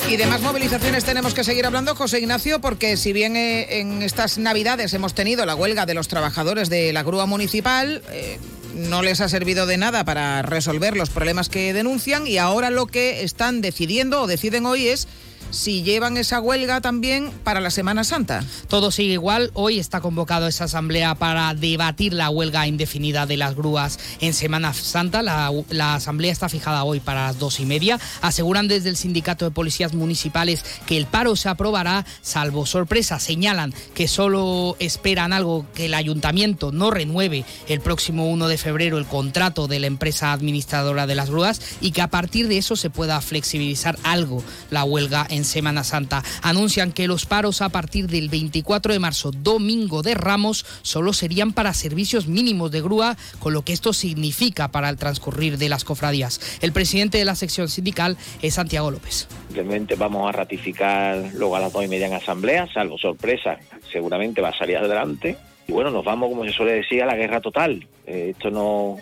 Y 0.08 0.16
de 0.16 0.26
más 0.26 0.40
movilizaciones 0.40 1.04
tenemos 1.04 1.34
que 1.34 1.44
seguir 1.44 1.66
hablando, 1.66 1.94
José 1.94 2.18
Ignacio, 2.20 2.62
porque 2.62 2.96
si 2.96 3.12
bien 3.12 3.36
eh, 3.36 3.80
en 3.80 4.00
estas 4.00 4.38
Navidades 4.38 4.94
hemos 4.94 5.12
tenido 5.12 5.44
la 5.44 5.54
huelga 5.54 5.84
de 5.84 5.92
los 5.92 6.08
trabajadores 6.08 6.70
de 6.70 6.94
la 6.94 7.02
grúa 7.02 7.26
municipal, 7.26 8.02
eh, 8.10 8.38
no 8.74 9.02
les 9.02 9.20
ha 9.20 9.28
servido 9.28 9.66
de 9.66 9.76
nada 9.76 10.04
para 10.04 10.40
resolver 10.40 10.96
los 10.96 11.10
problemas 11.10 11.50
que 11.50 11.74
denuncian 11.74 12.26
y 12.26 12.38
ahora 12.38 12.70
lo 12.70 12.86
que 12.86 13.22
están 13.22 13.60
decidiendo 13.60 14.22
o 14.22 14.26
deciden 14.26 14.64
hoy 14.64 14.88
es 14.88 15.08
si 15.50 15.82
llevan 15.82 16.16
esa 16.16 16.40
huelga 16.40 16.80
también 16.80 17.30
para 17.44 17.60
la 17.60 17.70
Semana 17.70 18.04
Santa. 18.04 18.44
Todo 18.68 18.90
sigue 18.90 19.14
igual. 19.14 19.50
Hoy 19.54 19.78
está 19.78 20.00
convocado 20.00 20.46
esa 20.46 20.64
asamblea 20.64 21.14
para 21.14 21.54
debatir 21.54 22.12
la 22.12 22.30
huelga 22.30 22.66
indefinida 22.66 23.26
de 23.26 23.36
las 23.36 23.54
grúas 23.54 23.98
en 24.20 24.34
Semana 24.34 24.74
Santa. 24.74 25.22
La, 25.22 25.94
asamblea 25.94 26.32
está 26.32 26.48
fijada 26.48 26.84
hoy 26.84 27.00
para 27.00 27.26
las 27.26 27.38
dos 27.38 27.60
y 27.60 27.66
media. 27.66 27.98
Aseguran 28.20 28.68
desde 28.68 28.88
el 28.88 28.96
sindicato 28.96 29.44
de 29.44 29.50
policías 29.50 29.94
municipales 29.94 30.64
que 30.86 30.96
el 30.96 31.06
paro 31.06 31.36
se 31.36 31.48
aprobará, 31.48 32.04
salvo 32.22 32.66
sorpresa. 32.66 33.18
Señalan 33.18 33.72
que 33.94 34.08
solo 34.08 34.76
esperan 34.78 35.32
algo 35.32 35.66
que 35.74 35.86
el 35.86 35.94
ayuntamiento 35.94 36.72
no 36.72 36.90
renueve 36.90 37.44
el 37.68 37.80
próximo 37.80 38.28
1 38.30 38.48
de 38.48 38.58
febrero 38.58 38.98
el 38.98 39.06
contrato 39.06 39.68
de 39.68 39.80
la 39.80 39.86
empresa 39.86 40.32
administradora 40.32 41.06
de 41.06 41.14
las 41.14 41.30
grúas 41.30 41.60
y 41.80 41.92
que 41.92 42.02
a 42.02 42.08
partir 42.08 42.48
de 42.48 42.58
eso 42.58 42.76
se 42.76 42.90
pueda 42.90 43.20
flexibilizar 43.20 43.98
algo 44.02 44.42
la 44.70 44.84
huelga 44.84 45.26
en 45.38 45.44
Semana 45.44 45.84
Santa. 45.84 46.22
Anuncian 46.42 46.92
que 46.92 47.08
los 47.08 47.24
paros 47.24 47.62
a 47.62 47.70
partir 47.70 48.08
del 48.08 48.28
24 48.28 48.92
de 48.92 48.98
marzo, 48.98 49.30
domingo 49.30 50.02
de 50.02 50.14
Ramos, 50.14 50.66
solo 50.82 51.12
serían 51.14 51.52
para 51.52 51.72
servicios 51.72 52.26
mínimos 52.26 52.70
de 52.70 52.82
grúa, 52.82 53.16
con 53.38 53.54
lo 53.54 53.62
que 53.62 53.72
esto 53.72 53.92
significa 53.92 54.68
para 54.68 54.90
el 54.90 54.96
transcurrir 54.96 55.56
de 55.56 55.68
las 55.68 55.84
cofradías. 55.84 56.58
El 56.60 56.72
presidente 56.72 57.18
de 57.18 57.24
la 57.24 57.34
sección 57.34 57.68
sindical 57.68 58.18
es 58.42 58.54
Santiago 58.54 58.90
López. 58.90 59.28
Simplemente 59.46 59.94
vamos 59.94 60.28
a 60.28 60.32
ratificar 60.32 61.30
luego 61.34 61.56
a 61.56 61.60
las 61.60 61.72
dos 61.72 61.84
y 61.84 61.88
media 61.88 62.06
en 62.08 62.14
asamblea, 62.14 62.68
salvo 62.72 62.98
sorpresa, 62.98 63.58
seguramente 63.90 64.42
va 64.42 64.50
a 64.50 64.58
salir 64.58 64.76
adelante. 64.76 65.36
Y 65.66 65.72
bueno, 65.72 65.90
nos 65.90 66.04
vamos, 66.04 66.30
como 66.30 66.44
se 66.44 66.52
suele 66.52 66.72
decir, 66.72 67.02
a 67.02 67.06
la 67.06 67.14
guerra 67.14 67.40
total. 67.40 67.86
Eh, 68.06 68.32
esto 68.34 68.50
no, 68.50 68.96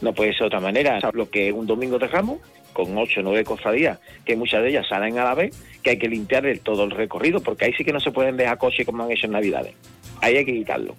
no 0.00 0.12
puede 0.12 0.32
ser 0.32 0.40
de 0.40 0.46
otra 0.46 0.60
manera. 0.60 0.98
Lo 1.12 1.30
que 1.30 1.48
es 1.48 1.54
un 1.54 1.66
domingo 1.66 1.98
de 1.98 2.08
Ramos, 2.08 2.38
con 2.72 2.96
ocho 2.96 3.20
o 3.20 3.22
nueve 3.22 3.44
cofradías, 3.44 3.98
que 4.24 4.36
muchas 4.36 4.62
de 4.62 4.70
ellas 4.70 4.86
salen 4.88 5.18
a 5.18 5.24
la 5.24 5.34
vez, 5.34 5.56
que 5.82 5.90
hay 5.90 5.98
que 5.98 6.08
limpiar 6.08 6.46
el, 6.46 6.60
todo 6.60 6.84
el 6.84 6.90
recorrido, 6.90 7.40
porque 7.40 7.66
ahí 7.66 7.72
sí 7.72 7.84
que 7.84 7.92
no 7.92 8.00
se 8.00 8.12
pueden 8.12 8.36
dejar 8.36 8.58
coches 8.58 8.86
como 8.86 9.02
han 9.02 9.10
hecho 9.10 9.26
en 9.26 9.32
Navidades. 9.32 9.74
Ahí 10.20 10.36
hay 10.36 10.44
que 10.44 10.54
quitarlo. 10.54 10.94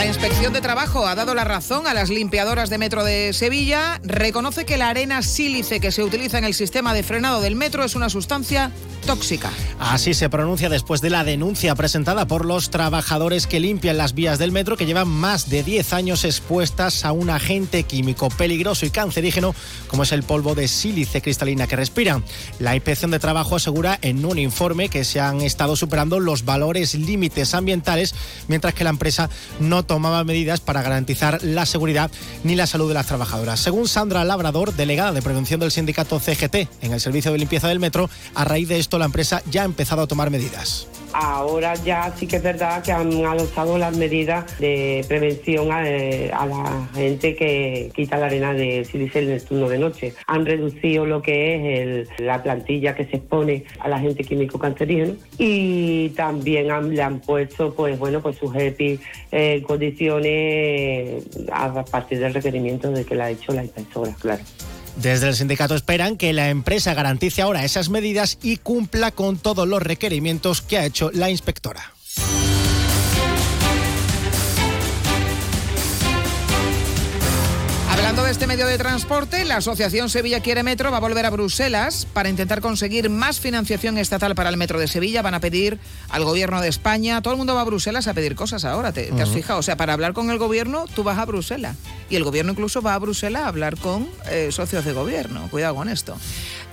La 0.00 0.06
Inspección 0.06 0.54
de 0.54 0.62
Trabajo 0.62 1.06
ha 1.06 1.14
dado 1.14 1.34
la 1.34 1.44
razón 1.44 1.86
a 1.86 1.92
las 1.92 2.08
limpiadoras 2.08 2.70
de 2.70 2.78
metro 2.78 3.04
de 3.04 3.34
Sevilla. 3.34 4.00
Reconoce 4.02 4.64
que 4.64 4.78
la 4.78 4.88
arena 4.88 5.20
sílice 5.20 5.78
que 5.78 5.92
se 5.92 6.02
utiliza 6.02 6.38
en 6.38 6.44
el 6.44 6.54
sistema 6.54 6.94
de 6.94 7.02
frenado 7.02 7.42
del 7.42 7.54
metro 7.54 7.84
es 7.84 7.94
una 7.94 8.08
sustancia 8.08 8.72
tóxica. 9.06 9.50
Así 9.78 10.14
se 10.14 10.30
pronuncia 10.30 10.68
después 10.68 11.00
de 11.00 11.10
la 11.10 11.24
denuncia 11.24 11.74
presentada 11.74 12.26
por 12.26 12.46
los 12.46 12.70
trabajadores 12.70 13.46
que 13.46 13.60
limpian 13.60 13.98
las 13.98 14.14
vías 14.14 14.38
del 14.38 14.52
metro 14.52 14.76
que 14.76 14.86
llevan 14.86 15.08
más 15.08 15.50
de 15.50 15.62
10 15.62 15.92
años 15.92 16.24
expuestas 16.24 17.04
a 17.04 17.12
un 17.12 17.28
agente 17.28 17.82
químico 17.82 18.30
peligroso 18.30 18.86
y 18.86 18.90
cancerígeno 18.90 19.54
como 19.88 20.04
es 20.04 20.12
el 20.12 20.22
polvo 20.22 20.54
de 20.54 20.68
sílice 20.68 21.20
cristalina 21.20 21.66
que 21.66 21.76
respiran. 21.76 22.24
La 22.58 22.74
Inspección 22.74 23.10
de 23.10 23.18
Trabajo 23.18 23.56
asegura 23.56 23.98
en 24.00 24.24
un 24.24 24.38
informe 24.38 24.88
que 24.88 25.04
se 25.04 25.20
han 25.20 25.42
estado 25.42 25.76
superando 25.76 26.20
los 26.20 26.46
valores 26.46 26.94
límites 26.94 27.54
ambientales 27.54 28.14
mientras 28.48 28.72
que 28.74 28.84
la 28.84 28.90
empresa 28.90 29.28
no 29.60 29.84
tomaba 29.90 30.22
medidas 30.22 30.60
para 30.60 30.82
garantizar 30.82 31.42
la 31.42 31.66
seguridad 31.66 32.12
ni 32.44 32.54
la 32.54 32.68
salud 32.68 32.86
de 32.86 32.94
las 32.94 33.08
trabajadoras. 33.08 33.58
Según 33.58 33.88
Sandra 33.88 34.24
Labrador, 34.24 34.72
delegada 34.72 35.10
de 35.10 35.20
prevención 35.20 35.58
del 35.58 35.72
sindicato 35.72 36.20
CGT 36.20 36.68
en 36.80 36.92
el 36.92 37.00
servicio 37.00 37.32
de 37.32 37.38
limpieza 37.38 37.66
del 37.66 37.80
metro, 37.80 38.08
a 38.36 38.44
raíz 38.44 38.68
de 38.68 38.78
esto 38.78 39.00
la 39.00 39.06
empresa 39.06 39.42
ya 39.50 39.62
ha 39.62 39.64
empezado 39.64 40.02
a 40.02 40.06
tomar 40.06 40.30
medidas. 40.30 40.86
Ahora 41.12 41.74
ya 41.76 42.12
sí 42.16 42.26
que 42.26 42.36
es 42.36 42.42
verdad 42.42 42.82
que 42.82 42.92
han 42.92 43.24
adoptado 43.24 43.78
las 43.78 43.96
medidas 43.96 44.58
de 44.58 45.04
prevención 45.08 45.72
a, 45.72 45.82
la 45.82 46.88
gente 46.94 47.34
que 47.36 47.90
quita 47.94 48.16
la 48.16 48.26
arena 48.26 48.52
de 48.54 48.84
sílice 48.84 49.20
en 49.20 49.30
el 49.30 49.42
turno 49.42 49.68
de 49.68 49.78
noche. 49.78 50.14
Han 50.26 50.46
reducido 50.46 51.06
lo 51.06 51.22
que 51.22 51.54
es 51.54 52.08
el- 52.18 52.26
la 52.26 52.42
plantilla 52.42 52.94
que 52.94 53.04
se 53.06 53.16
expone 53.16 53.64
a 53.80 53.88
la 53.88 53.98
gente 53.98 54.24
químico 54.24 54.58
cancerígeno 54.58 55.14
y 55.38 56.10
también 56.10 56.70
han- 56.70 56.94
le 56.94 57.02
han 57.02 57.20
puesto 57.20 57.74
pues 57.74 57.98
bueno 57.98 58.20
pues 58.20 58.36
sus 58.36 58.54
EPI 58.54 58.98
eh, 59.32 59.62
condiciones 59.66 61.24
a 61.52 61.84
partir 61.84 62.18
del 62.18 62.34
requerimiento 62.34 62.90
de 62.90 63.04
que 63.04 63.14
la 63.14 63.24
ha 63.26 63.30
hecho 63.30 63.52
la 63.52 63.62
inspectora, 63.64 64.12
claro. 64.20 64.42
Desde 65.00 65.28
el 65.28 65.34
sindicato 65.34 65.74
esperan 65.74 66.18
que 66.18 66.34
la 66.34 66.50
empresa 66.50 66.92
garantice 66.92 67.40
ahora 67.40 67.64
esas 67.64 67.88
medidas 67.88 68.36
y 68.42 68.58
cumpla 68.58 69.10
con 69.12 69.38
todos 69.38 69.66
los 69.66 69.82
requerimientos 69.82 70.60
que 70.60 70.76
ha 70.76 70.84
hecho 70.84 71.10
la 71.14 71.30
inspectora. 71.30 71.94
Hablando 78.10 78.26
de 78.26 78.32
este 78.32 78.48
medio 78.48 78.66
de 78.66 78.76
transporte, 78.76 79.44
la 79.44 79.58
Asociación 79.58 80.10
Sevilla 80.10 80.40
Quiere 80.40 80.64
Metro 80.64 80.90
va 80.90 80.96
a 80.96 81.00
volver 81.00 81.26
a 81.26 81.30
Bruselas 81.30 82.08
para 82.12 82.28
intentar 82.28 82.60
conseguir 82.60 83.08
más 83.08 83.38
financiación 83.38 83.98
estatal 83.98 84.34
para 84.34 84.50
el 84.50 84.56
metro 84.56 84.80
de 84.80 84.88
Sevilla. 84.88 85.22
Van 85.22 85.34
a 85.34 85.38
pedir 85.38 85.78
al 86.08 86.24
gobierno 86.24 86.60
de 86.60 86.66
España. 86.66 87.22
Todo 87.22 87.34
el 87.34 87.38
mundo 87.38 87.54
va 87.54 87.60
a 87.60 87.64
Bruselas 87.64 88.08
a 88.08 88.14
pedir 88.14 88.34
cosas 88.34 88.64
ahora, 88.64 88.90
¿te, 88.90 89.12
te 89.12 89.22
has 89.22 89.30
fijado? 89.30 89.60
O 89.60 89.62
sea, 89.62 89.76
para 89.76 89.92
hablar 89.92 90.12
con 90.12 90.28
el 90.30 90.38
gobierno, 90.38 90.86
tú 90.92 91.04
vas 91.04 91.18
a 91.18 91.24
Bruselas. 91.24 91.76
Y 92.08 92.16
el 92.16 92.24
gobierno 92.24 92.50
incluso 92.50 92.82
va 92.82 92.94
a 92.94 92.98
Bruselas 92.98 93.42
a 93.42 93.46
hablar 93.46 93.76
con 93.76 94.08
eh, 94.28 94.48
socios 94.50 94.84
de 94.84 94.92
gobierno. 94.92 95.46
Cuidado 95.48 95.76
con 95.76 95.88
esto. 95.88 96.16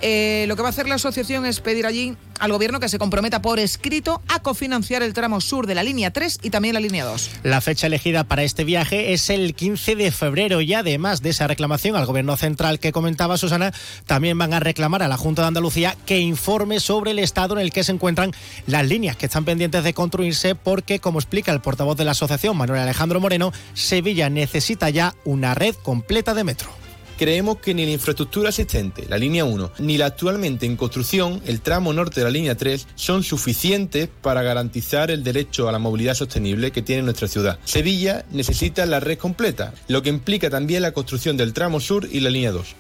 Eh, 0.02 0.46
lo 0.48 0.56
que 0.56 0.64
va 0.64 0.70
a 0.70 0.72
hacer 0.72 0.88
la 0.88 0.96
asociación 0.96 1.46
es 1.46 1.60
pedir 1.60 1.86
allí 1.86 2.18
al 2.40 2.52
gobierno 2.52 2.80
que 2.80 2.90
se 2.90 3.00
comprometa 3.00 3.42
por 3.42 3.60
escrito 3.60 4.22
a 4.28 4.42
cofinanciar 4.42 5.02
el 5.02 5.14
tramo 5.14 5.42
sur 5.42 5.66
de 5.66 5.76
la 5.76 5.84
línea 5.84 6.12
3 6.12 6.40
y 6.44 6.50
también 6.50 6.74
la 6.74 6.80
línea 6.80 7.06
2. 7.06 7.32
La 7.44 7.62
fecha 7.62 7.88
elegida 7.88 8.24
para 8.24 8.44
este 8.44 8.64
viaje 8.64 9.14
es 9.14 9.30
el 9.30 9.56
15 9.56 9.96
de 9.96 10.12
febrero 10.12 10.62
y 10.62 10.74
además 10.74 11.22
de 11.22 11.27
esa 11.30 11.48
reclamación 11.48 11.96
al 11.96 12.06
gobierno 12.06 12.38
central 12.38 12.80
que 12.80 12.92
comentaba 12.92 13.38
Susana, 13.38 13.74
también 14.06 14.38
van 14.38 14.54
a 14.54 14.60
reclamar 14.60 15.04
a 15.04 15.08
la 15.08 15.18
Junta 15.18 15.44
de 15.44 15.50
Andalucía 15.50 15.96
que 16.06 16.20
informe 16.20 16.80
sobre 16.80 17.12
el 17.12 17.20
estado 17.20 17.56
en 17.56 17.62
el 17.62 17.72
que 17.72 17.84
se 17.84 17.92
encuentran 17.92 18.32
las 18.66 18.86
líneas 18.86 19.16
que 19.16 19.28
están 19.28 19.46
pendientes 19.46 19.84
de 19.84 19.94
construirse 19.94 20.56
porque, 20.56 21.00
como 21.00 21.20
explica 21.20 21.52
el 21.52 21.62
portavoz 21.62 21.98
de 21.98 22.06
la 22.06 22.12
asociación, 22.12 22.58
Manuel 22.58 22.82
Alejandro 22.82 23.20
Moreno, 23.20 23.52
Sevilla 23.74 24.30
necesita 24.30 24.90
ya 24.90 25.16
una 25.26 25.54
red 25.56 25.76
completa 25.76 26.34
de 26.34 26.44
metro. 26.44 26.87
Creemos 27.18 27.58
que 27.58 27.74
ni 27.74 27.84
la 27.84 27.92
infraestructura 27.92 28.50
existente, 28.50 29.08
la 29.10 29.18
línea 29.18 29.44
1, 29.44 29.72
ni 29.80 29.98
la 29.98 30.06
actualmente 30.06 30.68
en 30.68 30.76
construcción, 30.76 31.42
el 31.48 31.62
tramo 31.62 31.92
norte 31.92 32.20
de 32.20 32.26
la 32.26 32.30
línea 32.30 32.56
3, 32.56 32.88
son 32.94 33.24
suficientes 33.24 34.08
para 34.22 34.44
garantizar 34.44 35.10
el 35.10 35.24
derecho 35.24 35.68
a 35.68 35.72
la 35.72 35.80
movilidad 35.80 36.14
sostenible 36.14 36.72
que 36.72 36.84
tiene 36.84 37.02
nuestra 37.02 37.28
ciudad. 37.28 37.58
Sevilla 37.66 38.24
necesita 38.32 38.86
la 38.86 39.00
red 39.00 39.18
completa, 39.18 39.74
lo 39.88 40.04
que 40.04 40.10
implica 40.10 40.52
también 40.52 40.84
la 40.84 40.92
construcción 40.92 41.38
del 41.38 41.54
tramo 41.54 41.80
sur 41.80 42.08
y 42.12 42.20
la 42.20 42.30
línea 42.30 42.52
2. 42.52 42.76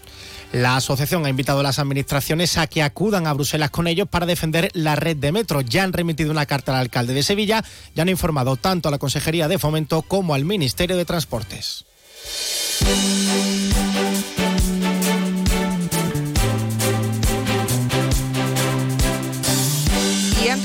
La 0.53 0.77
asociación 0.77 1.25
ha 1.25 1.29
invitado 1.29 1.59
a 1.59 1.63
las 1.63 1.79
administraciones 1.79 2.57
a 2.57 2.67
que 2.67 2.83
acudan 2.83 3.27
a 3.27 3.33
Bruselas 3.33 3.69
con 3.69 3.87
ellos 3.87 4.07
para 4.07 4.25
defender 4.25 4.69
la 4.73 4.95
red 4.95 5.17
de 5.17 5.31
metro. 5.31 5.61
Ya 5.61 5.83
han 5.83 5.93
remitido 5.93 6.31
una 6.31 6.45
carta 6.45 6.73
al 6.73 6.79
alcalde 6.79 7.13
de 7.13 7.23
Sevilla 7.23 7.63
y 7.93 7.99
han 7.99 8.07
informado 8.07 8.55
tanto 8.55 8.87
a 8.87 8.91
la 8.91 8.97
Consejería 8.97 9.47
de 9.47 9.59
Fomento 9.59 10.03
como 10.03 10.35
al 10.35 10.45
Ministerio 10.45 10.95
de 10.95 11.05
Transportes. 11.05 11.85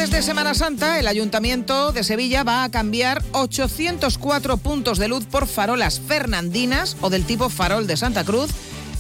Antes 0.02 0.16
de 0.18 0.22
Semana 0.22 0.52
Santa, 0.54 0.98
el 0.98 1.06
Ayuntamiento 1.06 1.92
de 1.92 2.02
Sevilla 2.02 2.42
va 2.42 2.64
a 2.64 2.70
cambiar 2.72 3.22
804 3.30 4.56
puntos 4.56 4.98
de 4.98 5.06
luz 5.06 5.26
por 5.26 5.46
farolas 5.46 6.00
fernandinas 6.00 6.96
o 7.02 7.08
del 7.08 7.24
tipo 7.24 7.48
farol 7.50 7.86
de 7.86 7.96
Santa 7.96 8.24
Cruz 8.24 8.50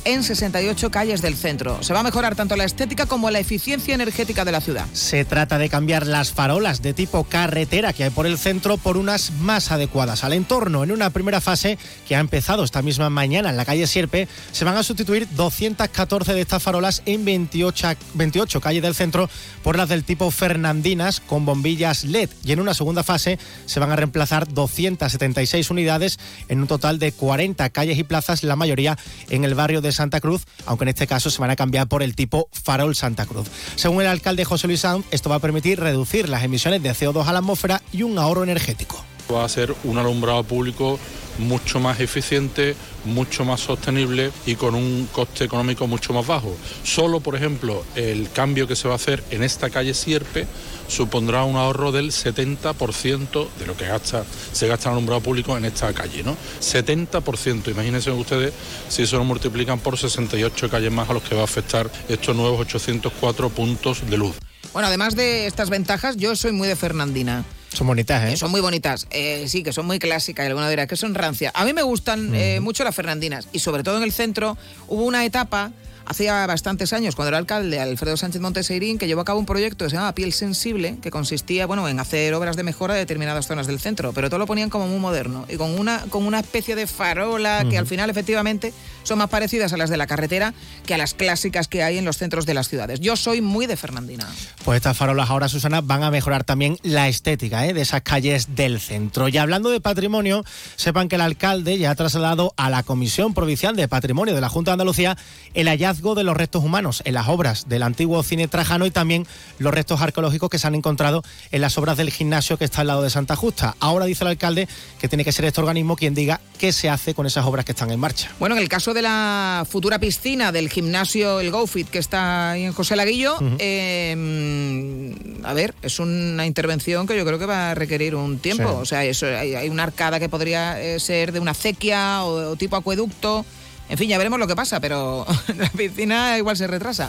en 0.04 0.22
68 0.22 0.90
calles 0.90 1.22
del 1.22 1.36
centro. 1.36 1.82
Se 1.82 1.92
va 1.92 2.00
a 2.00 2.02
mejorar 2.02 2.34
tanto 2.34 2.56
la 2.56 2.64
estética 2.64 3.06
como 3.06 3.30
la 3.30 3.38
eficiencia 3.38 3.94
energética 3.94 4.44
de 4.44 4.52
la 4.52 4.60
ciudad. 4.60 4.86
Se 4.92 5.24
trata 5.24 5.58
de 5.58 5.68
cambiar 5.68 6.06
las 6.06 6.32
farolas 6.32 6.82
de 6.82 6.94
tipo 6.94 7.24
carretera 7.24 7.92
que 7.92 8.04
hay 8.04 8.10
por 8.10 8.26
el 8.26 8.38
centro 8.38 8.76
por 8.76 8.96
unas 8.96 9.32
más 9.32 9.70
adecuadas 9.70 10.24
al 10.24 10.32
entorno. 10.32 10.84
En 10.84 10.92
una 10.92 11.10
primera 11.10 11.40
fase 11.40 11.78
que 12.06 12.16
ha 12.16 12.20
empezado 12.20 12.64
esta 12.64 12.82
misma 12.82 13.10
mañana 13.10 13.50
en 13.50 13.56
la 13.56 13.64
calle 13.64 13.86
Sierpe, 13.86 14.28
se 14.52 14.64
van 14.64 14.76
a 14.76 14.82
sustituir 14.82 15.28
214 15.34 16.34
de 16.34 16.40
estas 16.40 16.62
farolas 16.62 17.02
en 17.06 17.24
28, 17.24 17.88
28 18.14 18.60
calles 18.60 18.82
del 18.82 18.94
centro 18.94 19.28
por 19.62 19.76
las 19.76 19.88
del 19.88 20.04
tipo 20.04 20.30
Fernandinas 20.30 21.20
con 21.20 21.44
bombillas 21.44 22.04
LED. 22.04 22.30
Y 22.44 22.52
en 22.52 22.60
una 22.60 22.74
segunda 22.74 23.02
fase 23.02 23.38
se 23.66 23.80
van 23.80 23.92
a 23.92 23.96
reemplazar 23.96 24.52
276 24.52 25.70
unidades 25.70 26.18
en 26.48 26.60
un 26.60 26.66
total 26.66 26.98
de 26.98 27.12
40 27.12 27.70
calles 27.70 27.98
y 27.98 28.04
plazas, 28.04 28.42
la 28.42 28.56
mayoría 28.56 28.98
en 29.30 29.44
el 29.44 29.54
barrio 29.54 29.80
de 29.80 29.91
Santa 29.92 30.20
Cruz, 30.20 30.44
aunque 30.66 30.84
en 30.84 30.88
este 30.88 31.06
caso 31.06 31.30
se 31.30 31.40
van 31.40 31.50
a 31.50 31.56
cambiar 31.56 31.88
por 31.88 32.02
el 32.02 32.14
tipo 32.14 32.48
farol 32.52 32.94
Santa 32.94 33.26
Cruz. 33.26 33.48
Según 33.76 34.02
el 34.02 34.08
alcalde 34.08 34.44
José 34.44 34.66
Luis 34.66 34.80
Sanz, 34.80 35.06
esto 35.10 35.30
va 35.30 35.36
a 35.36 35.40
permitir 35.40 35.80
reducir 35.80 36.28
las 36.28 36.42
emisiones 36.42 36.82
de 36.82 36.90
CO2 36.90 37.26
a 37.26 37.32
la 37.32 37.38
atmósfera 37.38 37.82
y 37.92 38.02
un 38.02 38.18
ahorro 38.18 38.42
energético. 38.42 39.04
Va 39.32 39.44
a 39.44 39.48
ser 39.48 39.74
un 39.84 39.98
alumbrado 39.98 40.44
público 40.44 40.98
mucho 41.38 41.80
más 41.80 42.00
eficiente, 42.00 42.74
mucho 43.04 43.44
más 43.44 43.60
sostenible 43.60 44.30
y 44.46 44.54
con 44.54 44.74
un 44.74 45.08
coste 45.12 45.44
económico 45.44 45.86
mucho 45.86 46.12
más 46.12 46.26
bajo. 46.26 46.54
Solo, 46.84 47.20
por 47.20 47.36
ejemplo, 47.36 47.84
el 47.94 48.30
cambio 48.30 48.66
que 48.66 48.76
se 48.76 48.88
va 48.88 48.94
a 48.94 48.96
hacer 48.96 49.22
en 49.30 49.42
esta 49.42 49.70
calle 49.70 49.94
Sierpe 49.94 50.46
supondrá 50.88 51.44
un 51.44 51.56
ahorro 51.56 51.92
del 51.92 52.10
70% 52.10 53.48
de 53.58 53.66
lo 53.66 53.76
que 53.76 53.86
gasta, 53.86 54.24
se 54.52 54.68
gasta 54.68 54.88
en 54.88 54.92
alumbrado 54.92 55.22
público 55.22 55.56
en 55.56 55.64
esta 55.64 55.92
calle, 55.92 56.22
¿no? 56.22 56.36
70%. 56.60 57.70
Imagínense 57.70 58.10
ustedes 58.10 58.52
si 58.88 59.02
eso 59.02 59.16
lo 59.16 59.24
multiplican 59.24 59.78
por 59.78 59.98
68 59.98 60.68
calles 60.68 60.92
más 60.92 61.08
a 61.08 61.14
los 61.14 61.22
que 61.22 61.34
va 61.34 61.42
a 61.42 61.44
afectar 61.44 61.90
estos 62.08 62.36
nuevos 62.36 62.60
804 62.60 63.48
puntos 63.50 64.08
de 64.08 64.16
luz. 64.16 64.36
Bueno, 64.72 64.88
además 64.88 65.16
de 65.16 65.46
estas 65.46 65.70
ventajas, 65.70 66.16
yo 66.16 66.34
soy 66.36 66.52
muy 66.52 66.68
de 66.68 66.76
Fernandina. 66.76 67.44
Son 67.72 67.86
bonitas, 67.86 68.30
¿eh? 68.30 68.36
Son 68.36 68.50
muy 68.50 68.60
bonitas, 68.60 69.06
eh, 69.10 69.46
sí, 69.48 69.62
que 69.62 69.72
son 69.72 69.86
muy 69.86 69.98
clásicas 69.98 70.44
y 70.44 70.48
alguna 70.48 70.68
dirá 70.68 70.86
que 70.86 70.96
son 70.96 71.14
rancia. 71.14 71.50
A 71.54 71.64
mí 71.64 71.72
me 71.72 71.82
gustan 71.82 72.34
eh, 72.34 72.60
mucho 72.60 72.84
las 72.84 72.94
fernandinas 72.94 73.48
y 73.52 73.60
sobre 73.60 73.82
todo 73.82 73.96
en 73.96 74.02
el 74.02 74.12
centro 74.12 74.58
hubo 74.88 75.04
una 75.04 75.24
etapa 75.24 75.72
hacía 76.06 76.46
bastantes 76.46 76.92
años, 76.92 77.14
cuando 77.14 77.28
era 77.28 77.38
alcalde, 77.38 77.80
Alfredo 77.80 78.16
Sánchez 78.16 78.40
Monteseirín, 78.40 78.98
que 78.98 79.06
llevó 79.06 79.20
a 79.20 79.24
cabo 79.24 79.38
un 79.38 79.46
proyecto 79.46 79.84
que 79.84 79.90
se 79.90 79.96
llama 79.96 80.14
Piel 80.14 80.32
Sensible, 80.32 80.98
que 81.00 81.10
consistía 81.10 81.66
bueno, 81.66 81.88
en 81.88 82.00
hacer 82.00 82.34
obras 82.34 82.56
de 82.56 82.62
mejora 82.62 82.94
de 82.94 83.00
determinadas 83.00 83.46
zonas 83.46 83.66
del 83.66 83.80
centro, 83.80 84.12
pero 84.12 84.28
todo 84.28 84.38
lo 84.38 84.46
ponían 84.46 84.70
como 84.70 84.86
muy 84.86 84.98
moderno 84.98 85.46
y 85.48 85.56
con 85.56 85.78
una, 85.78 86.00
con 86.08 86.24
una 86.24 86.40
especie 86.40 86.76
de 86.76 86.86
farola 86.86 87.64
que 87.68 87.78
al 87.78 87.86
final 87.86 88.10
efectivamente 88.10 88.72
son 89.02 89.18
más 89.18 89.28
parecidas 89.28 89.72
a 89.72 89.76
las 89.76 89.90
de 89.90 89.96
la 89.96 90.06
carretera 90.06 90.54
que 90.86 90.94
a 90.94 90.98
las 90.98 91.14
clásicas 91.14 91.68
que 91.68 91.82
hay 91.82 91.98
en 91.98 92.04
los 92.04 92.18
centros 92.18 92.46
de 92.46 92.54
las 92.54 92.68
ciudades. 92.68 93.00
Yo 93.00 93.16
soy 93.16 93.40
muy 93.40 93.66
de 93.66 93.76
Fernandina. 93.76 94.28
Pues 94.64 94.76
estas 94.76 94.96
farolas 94.96 95.30
ahora, 95.30 95.48
Susana, 95.48 95.80
van 95.80 96.02
a 96.02 96.10
mejorar 96.10 96.44
también 96.44 96.78
la 96.82 97.08
estética 97.08 97.66
¿eh? 97.66 97.74
de 97.74 97.80
esas 97.80 98.02
calles 98.02 98.54
del 98.54 98.80
centro. 98.80 99.28
Y 99.28 99.36
hablando 99.38 99.70
de 99.70 99.80
patrimonio, 99.80 100.44
sepan 100.76 101.08
que 101.08 101.16
el 101.16 101.22
alcalde 101.22 101.78
ya 101.78 101.90
ha 101.90 101.94
trasladado 101.94 102.54
a 102.56 102.70
la 102.70 102.82
Comisión 102.82 103.34
Provincial 103.34 103.76
de 103.76 103.88
Patrimonio 103.88 104.34
de 104.34 104.40
la 104.40 104.48
Junta 104.48 104.70
de 104.70 104.74
Andalucía 104.74 105.16
el 105.54 105.68
hallazgo 106.02 106.14
de 106.16 106.24
los 106.24 106.36
restos 106.36 106.64
humanos 106.64 107.02
en 107.04 107.14
las 107.14 107.28
obras 107.28 107.68
del 107.68 107.82
antiguo 107.82 108.22
cine 108.22 108.48
Trajano 108.48 108.86
y 108.86 108.90
también 108.90 109.26
los 109.58 109.72
restos 109.72 110.00
arqueológicos 110.00 110.50
que 110.50 110.58
se 110.58 110.66
han 110.66 110.74
encontrado 110.74 111.22
en 111.52 111.60
las 111.60 111.78
obras 111.78 111.96
del 111.96 112.10
gimnasio 112.10 112.58
que 112.58 112.64
está 112.64 112.80
al 112.80 112.88
lado 112.88 113.02
de 113.02 113.10
Santa 113.10 113.36
Justa. 113.36 113.76
Ahora 113.78 114.04
dice 114.04 114.24
el 114.24 114.28
alcalde 114.30 114.68
que 115.00 115.08
tiene 115.08 115.24
que 115.24 115.32
ser 115.32 115.44
este 115.44 115.60
organismo 115.60 115.96
quien 115.96 116.14
diga 116.14 116.40
qué 116.58 116.72
se 116.72 116.90
hace 116.90 117.14
con 117.14 117.26
esas 117.26 117.46
obras 117.46 117.64
que 117.64 117.72
están 117.72 117.90
en 117.90 118.00
marcha. 118.00 118.30
Bueno, 118.40 118.56
en 118.56 118.62
el 118.62 118.68
caso 118.68 118.94
de 118.94 119.02
la 119.02 119.64
futura 119.68 119.98
piscina 119.98 120.50
del 120.52 120.68
gimnasio 120.68 121.40
El 121.40 121.50
GoFit 121.50 121.88
que 121.88 121.98
está 121.98 122.52
ahí 122.52 122.64
en 122.64 122.72
José 122.72 122.96
Laguillo, 122.96 123.36
eh, 123.58 125.14
a 125.44 125.52
ver, 125.54 125.74
es 125.82 126.00
una 126.00 126.46
intervención 126.46 127.06
que 127.06 127.16
yo 127.16 127.24
creo 127.24 127.38
que 127.38 127.46
va 127.46 127.70
a 127.70 127.74
requerir 127.74 128.16
un 128.16 128.38
tiempo. 128.38 128.64
Sí. 128.64 128.76
O 128.80 128.84
sea, 128.86 129.04
eso, 129.04 129.26
hay, 129.26 129.54
hay 129.54 129.68
una 129.68 129.84
arcada 129.84 130.18
que 130.18 130.28
podría 130.28 130.80
eh, 130.80 130.98
ser 130.98 131.32
de 131.32 131.38
una 131.38 131.52
acequia 131.52 132.24
o, 132.24 132.52
o 132.52 132.56
tipo 132.56 132.76
acueducto. 132.76 133.44
En 133.88 133.98
fin, 133.98 134.08
ya 134.08 134.18
veremos 134.18 134.38
lo 134.38 134.46
que 134.46 134.56
pasa, 134.56 134.80
pero 134.80 135.26
la 135.56 135.68
piscina 135.70 136.38
igual 136.38 136.56
se 136.56 136.66
retrasa. 136.66 137.08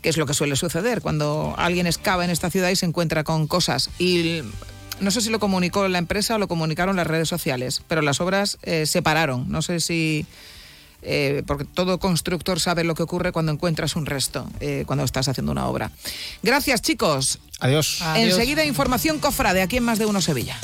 Que 0.00 0.08
es 0.08 0.16
lo 0.16 0.26
que 0.26 0.34
suele 0.34 0.56
suceder 0.56 1.00
cuando 1.00 1.54
alguien 1.56 1.86
excava 1.86 2.24
en 2.24 2.30
esta 2.30 2.50
ciudad 2.50 2.70
y 2.70 2.76
se 2.76 2.86
encuentra 2.86 3.22
con 3.24 3.46
cosas. 3.46 3.88
Y 3.98 4.42
no 5.00 5.10
sé 5.10 5.20
si 5.20 5.30
lo 5.30 5.38
comunicó 5.38 5.86
la 5.88 5.98
empresa 5.98 6.34
o 6.34 6.38
lo 6.38 6.48
comunicaron 6.48 6.96
las 6.96 7.06
redes 7.06 7.28
sociales, 7.28 7.82
pero 7.88 8.02
las 8.02 8.20
obras 8.20 8.58
eh, 8.62 8.86
se 8.86 9.00
pararon. 9.02 9.48
No 9.50 9.62
sé 9.62 9.78
si. 9.80 10.26
eh, 11.02 11.42
porque 11.46 11.64
todo 11.64 11.98
constructor 11.98 12.58
sabe 12.60 12.84
lo 12.84 12.94
que 12.94 13.02
ocurre 13.02 13.32
cuando 13.32 13.52
encuentras 13.52 13.94
un 13.96 14.06
resto, 14.06 14.48
eh, 14.60 14.84
cuando 14.86 15.04
estás 15.04 15.28
haciendo 15.28 15.50
una 15.52 15.66
obra. 15.66 15.90
Gracias, 16.42 16.82
chicos. 16.82 17.38
Adiós. 17.60 18.02
Enseguida, 18.16 18.64
información 18.64 19.18
cofrade 19.20 19.62
aquí 19.62 19.76
en 19.76 19.84
Más 19.84 19.98
de 20.00 20.06
Uno 20.06 20.20
Sevilla. 20.20 20.58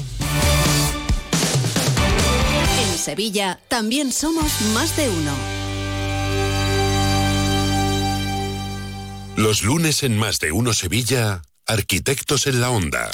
Sevilla 3.08 3.58
también 3.68 4.12
somos 4.12 4.60
más 4.74 4.94
de 4.94 5.08
uno. 5.08 5.32
Los 9.34 9.62
lunes 9.62 10.02
en 10.02 10.18
Más 10.18 10.40
de 10.40 10.52
Uno 10.52 10.74
Sevilla, 10.74 11.40
Arquitectos 11.66 12.46
en 12.46 12.60
la 12.60 12.68
Onda. 12.68 13.08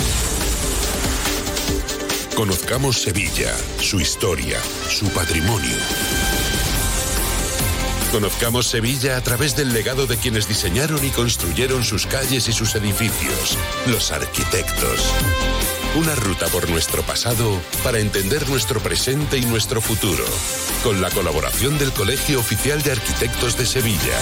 Conozcamos 2.35 2.97
Sevilla, 2.99 3.55
su 3.81 4.01
historia, 4.01 4.61
su 4.89 5.07
patrimonio. 5.11 5.77
Conozcamos 8.11 8.67
Sevilla 8.67 9.17
a 9.17 9.21
través 9.21 9.55
del 9.55 9.73
legado 9.73 10.09
de 10.09 10.17
quienes 10.17 10.49
diseñaron 10.49 11.05
y 11.05 11.11
construyeron 11.11 11.85
sus 11.85 12.09
calles 12.09 12.49
y 12.49 12.53
sus 12.53 12.75
edificios, 12.75 13.57
los 13.87 14.11
arquitectos. 14.11 15.15
Una 15.97 16.17
ruta 16.17 16.49
por 16.49 16.69
nuestro 16.69 17.03
pasado 17.03 17.61
para 17.85 18.01
entender 18.01 18.49
nuestro 18.49 18.81
presente 18.81 19.39
y 19.39 19.45
nuestro 19.45 19.81
futuro, 19.81 20.25
con 20.83 21.01
la 21.01 21.09
colaboración 21.11 21.79
del 21.79 21.93
Colegio 21.93 22.41
Oficial 22.41 22.83
de 22.83 22.91
Arquitectos 22.91 23.57
de 23.57 23.65
Sevilla. 23.65 24.19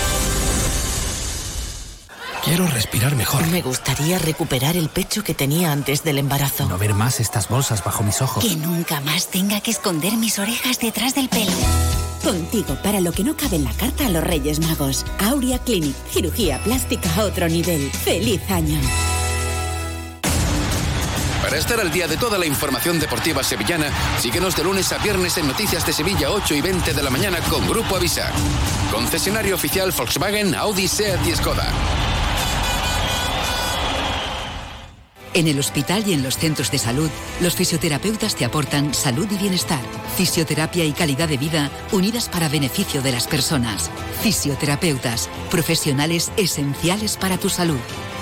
Quiero 2.44 2.66
respirar 2.66 3.16
mejor. 3.16 3.46
Me 3.46 3.62
gustaría 3.62 4.18
recuperar 4.18 4.76
el 4.76 4.90
pecho 4.90 5.24
que 5.24 5.32
tenía 5.32 5.72
antes 5.72 6.04
del 6.04 6.18
embarazo. 6.18 6.68
No 6.68 6.76
ver 6.76 6.92
más 6.92 7.20
estas 7.20 7.48
bolsas 7.48 7.82
bajo 7.82 8.02
mis 8.02 8.20
ojos. 8.20 8.44
Que 8.44 8.54
nunca 8.56 9.00
más 9.00 9.28
tenga 9.28 9.62
que 9.62 9.70
esconder 9.70 10.12
mis 10.18 10.38
orejas 10.38 10.78
detrás 10.78 11.14
del 11.14 11.30
pelo. 11.30 11.52
Contigo 12.22 12.76
para 12.82 13.00
lo 13.00 13.12
que 13.12 13.24
no 13.24 13.34
cabe 13.34 13.56
en 13.56 13.64
la 13.64 13.72
carta 13.72 14.06
a 14.06 14.10
los 14.10 14.22
Reyes 14.22 14.60
Magos. 14.60 15.06
Aurea 15.20 15.58
Clinic, 15.60 15.96
cirugía 16.10 16.62
plástica 16.62 17.08
a 17.16 17.24
otro 17.24 17.48
nivel. 17.48 17.90
¡Feliz 17.90 18.42
año! 18.50 18.78
Para 21.52 21.60
estar 21.60 21.80
al 21.80 21.90
día 21.90 22.08
de 22.08 22.16
toda 22.16 22.38
la 22.38 22.46
información 22.46 22.98
deportiva 22.98 23.42
sevillana, 23.44 23.92
síguenos 24.18 24.56
de 24.56 24.64
lunes 24.64 24.90
a 24.90 24.96
viernes 24.96 25.36
en 25.36 25.46
Noticias 25.46 25.84
de 25.84 25.92
Sevilla 25.92 26.30
8 26.30 26.54
y 26.54 26.62
20 26.62 26.94
de 26.94 27.02
la 27.02 27.10
mañana 27.10 27.40
con 27.50 27.68
Grupo 27.68 27.94
Avisa. 27.94 28.32
Concesionario 28.90 29.54
oficial 29.56 29.92
Volkswagen, 29.94 30.54
Audi, 30.54 30.88
Seat 30.88 31.20
y 31.26 31.36
Skoda. 31.36 31.70
En 35.34 35.46
el 35.46 35.58
hospital 35.58 36.04
y 36.08 36.14
en 36.14 36.22
los 36.22 36.38
centros 36.38 36.70
de 36.70 36.78
salud, 36.78 37.10
los 37.42 37.54
fisioterapeutas 37.54 38.34
te 38.34 38.46
aportan 38.46 38.94
salud 38.94 39.28
y 39.30 39.36
bienestar, 39.36 39.82
fisioterapia 40.16 40.86
y 40.86 40.92
calidad 40.92 41.28
de 41.28 41.36
vida 41.36 41.70
unidas 41.92 42.30
para 42.30 42.48
beneficio 42.48 43.02
de 43.02 43.12
las 43.12 43.26
personas. 43.26 43.90
Fisioterapeutas, 44.22 45.28
profesionales 45.50 46.32
esenciales 46.38 47.18
para 47.18 47.36
tu 47.36 47.50
salud. 47.50 47.80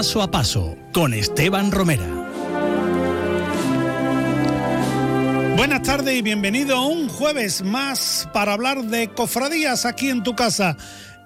Paso 0.00 0.22
a 0.22 0.30
paso 0.30 0.78
con 0.94 1.12
Esteban 1.12 1.70
Romera. 1.70 2.06
Buenas 5.58 5.82
tardes 5.82 6.16
y 6.16 6.22
bienvenido 6.22 6.76
a 6.76 6.86
un 6.86 7.10
jueves 7.10 7.60
más 7.60 8.26
para 8.32 8.54
hablar 8.54 8.84
de 8.84 9.08
cofradías 9.08 9.84
aquí 9.84 10.08
en 10.08 10.22
tu 10.22 10.34
casa, 10.34 10.78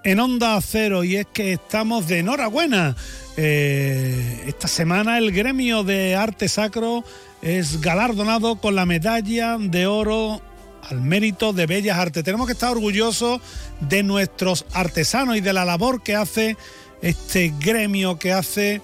en 0.02 0.18
Onda 0.18 0.60
Cero. 0.60 1.04
Y 1.04 1.14
es 1.14 1.26
que 1.32 1.52
estamos 1.52 2.08
de 2.08 2.18
enhorabuena. 2.18 2.96
Eh, 3.36 4.42
esta 4.48 4.66
semana 4.66 5.18
el 5.18 5.30
gremio 5.30 5.84
de 5.84 6.16
arte 6.16 6.48
sacro 6.48 7.04
es 7.42 7.80
galardonado 7.80 8.56
con 8.56 8.74
la 8.74 8.86
medalla 8.86 9.56
de 9.56 9.86
oro 9.86 10.42
al 10.90 11.00
mérito 11.00 11.52
de 11.52 11.66
Bellas 11.66 11.96
Artes. 11.96 12.24
Tenemos 12.24 12.48
que 12.48 12.54
estar 12.54 12.72
orgullosos 12.72 13.40
de 13.78 14.02
nuestros 14.02 14.66
artesanos 14.72 15.36
y 15.36 15.40
de 15.40 15.52
la 15.52 15.64
labor 15.64 16.02
que 16.02 16.16
hace 16.16 16.56
este 17.04 17.52
gremio 17.60 18.18
que 18.18 18.32
hace, 18.32 18.80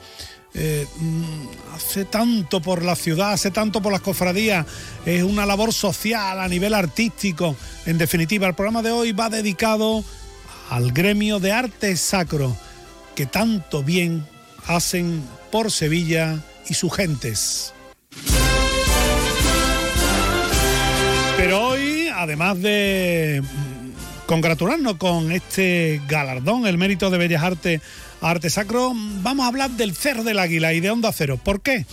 eh, 0.52 0.86
mm, 0.98 1.74
hace 1.74 2.04
tanto 2.04 2.60
por 2.60 2.84
la 2.84 2.94
ciudad, 2.94 3.32
hace 3.32 3.50
tanto 3.50 3.80
por 3.80 3.92
las 3.92 4.02
cofradías, 4.02 4.66
es 5.06 5.22
una 5.22 5.46
labor 5.46 5.72
social 5.72 6.38
a 6.38 6.46
nivel 6.46 6.74
artístico. 6.74 7.56
En 7.86 7.96
definitiva, 7.96 8.46
el 8.46 8.54
programa 8.54 8.82
de 8.82 8.90
hoy 8.90 9.12
va 9.12 9.30
dedicado 9.30 10.04
al 10.68 10.92
gremio 10.92 11.40
de 11.40 11.52
arte 11.52 11.96
sacro, 11.96 12.54
que 13.14 13.24
tanto 13.24 13.82
bien 13.82 14.26
hacen 14.66 15.24
por 15.50 15.70
Sevilla 15.70 16.40
y 16.68 16.74
sus 16.74 16.94
gentes. 16.94 17.72
Pero 21.38 21.68
hoy, 21.68 22.08
además 22.14 22.60
de 22.60 23.42
mm, 23.42 24.26
congratularnos 24.26 24.96
con 24.96 25.32
este 25.32 26.02
galardón, 26.06 26.66
el 26.66 26.76
mérito 26.76 27.08
de 27.08 27.16
Bellas 27.16 27.42
Artes 27.42 27.80
Arte 28.22 28.50
Sacro, 28.50 28.92
vamos 29.22 29.44
a 29.44 29.48
hablar 29.48 29.70
del 29.70 29.94
Cer 29.94 30.24
del 30.24 30.38
Águila 30.38 30.74
y 30.74 30.80
de 30.80 30.90
Onda 30.90 31.10
Cero. 31.12 31.40
¿Por 31.42 31.62
qué? 31.62 31.86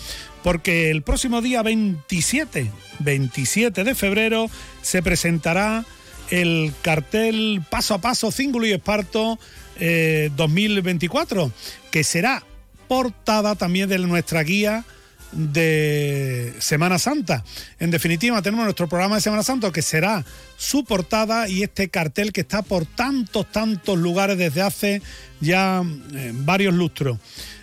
Porque 0.43 0.91
el 0.91 1.01
próximo 1.01 1.41
día 1.41 1.61
27, 1.61 2.69
27 2.99 3.83
de 3.83 3.95
febrero, 3.95 4.49
se 4.81 5.01
presentará 5.01 5.85
el 6.29 6.73
cartel 6.81 7.63
Paso 7.69 7.93
a 7.93 8.01
Paso, 8.01 8.31
Cíngulo 8.31 8.67
y 8.67 8.73
Esparto 8.73 9.39
eh, 9.79 10.29
2024, 10.35 11.51
que 11.91 12.03
será 12.03 12.43
portada 12.89 13.55
también 13.55 13.87
de 13.87 13.97
nuestra 13.99 14.43
guía 14.43 14.83
de 15.31 16.53
Semana 16.59 16.99
Santa. 16.99 17.43
En 17.79 17.91
definitiva, 17.91 18.41
tenemos 18.41 18.65
nuestro 18.65 18.87
programa 18.87 19.15
de 19.15 19.21
Semana 19.21 19.43
Santa 19.43 19.71
que 19.71 19.81
será 19.81 20.25
su 20.57 20.83
portada 20.83 21.47
y 21.47 21.63
este 21.63 21.89
cartel 21.89 22.31
que 22.31 22.41
está 22.41 22.61
por 22.61 22.85
tantos, 22.85 23.51
tantos 23.51 23.97
lugares 23.97 24.37
desde 24.37 24.61
hace 24.61 25.01
ya 25.39 25.83
eh, 26.13 26.31
varios 26.33 26.73
lustros. 26.73 27.17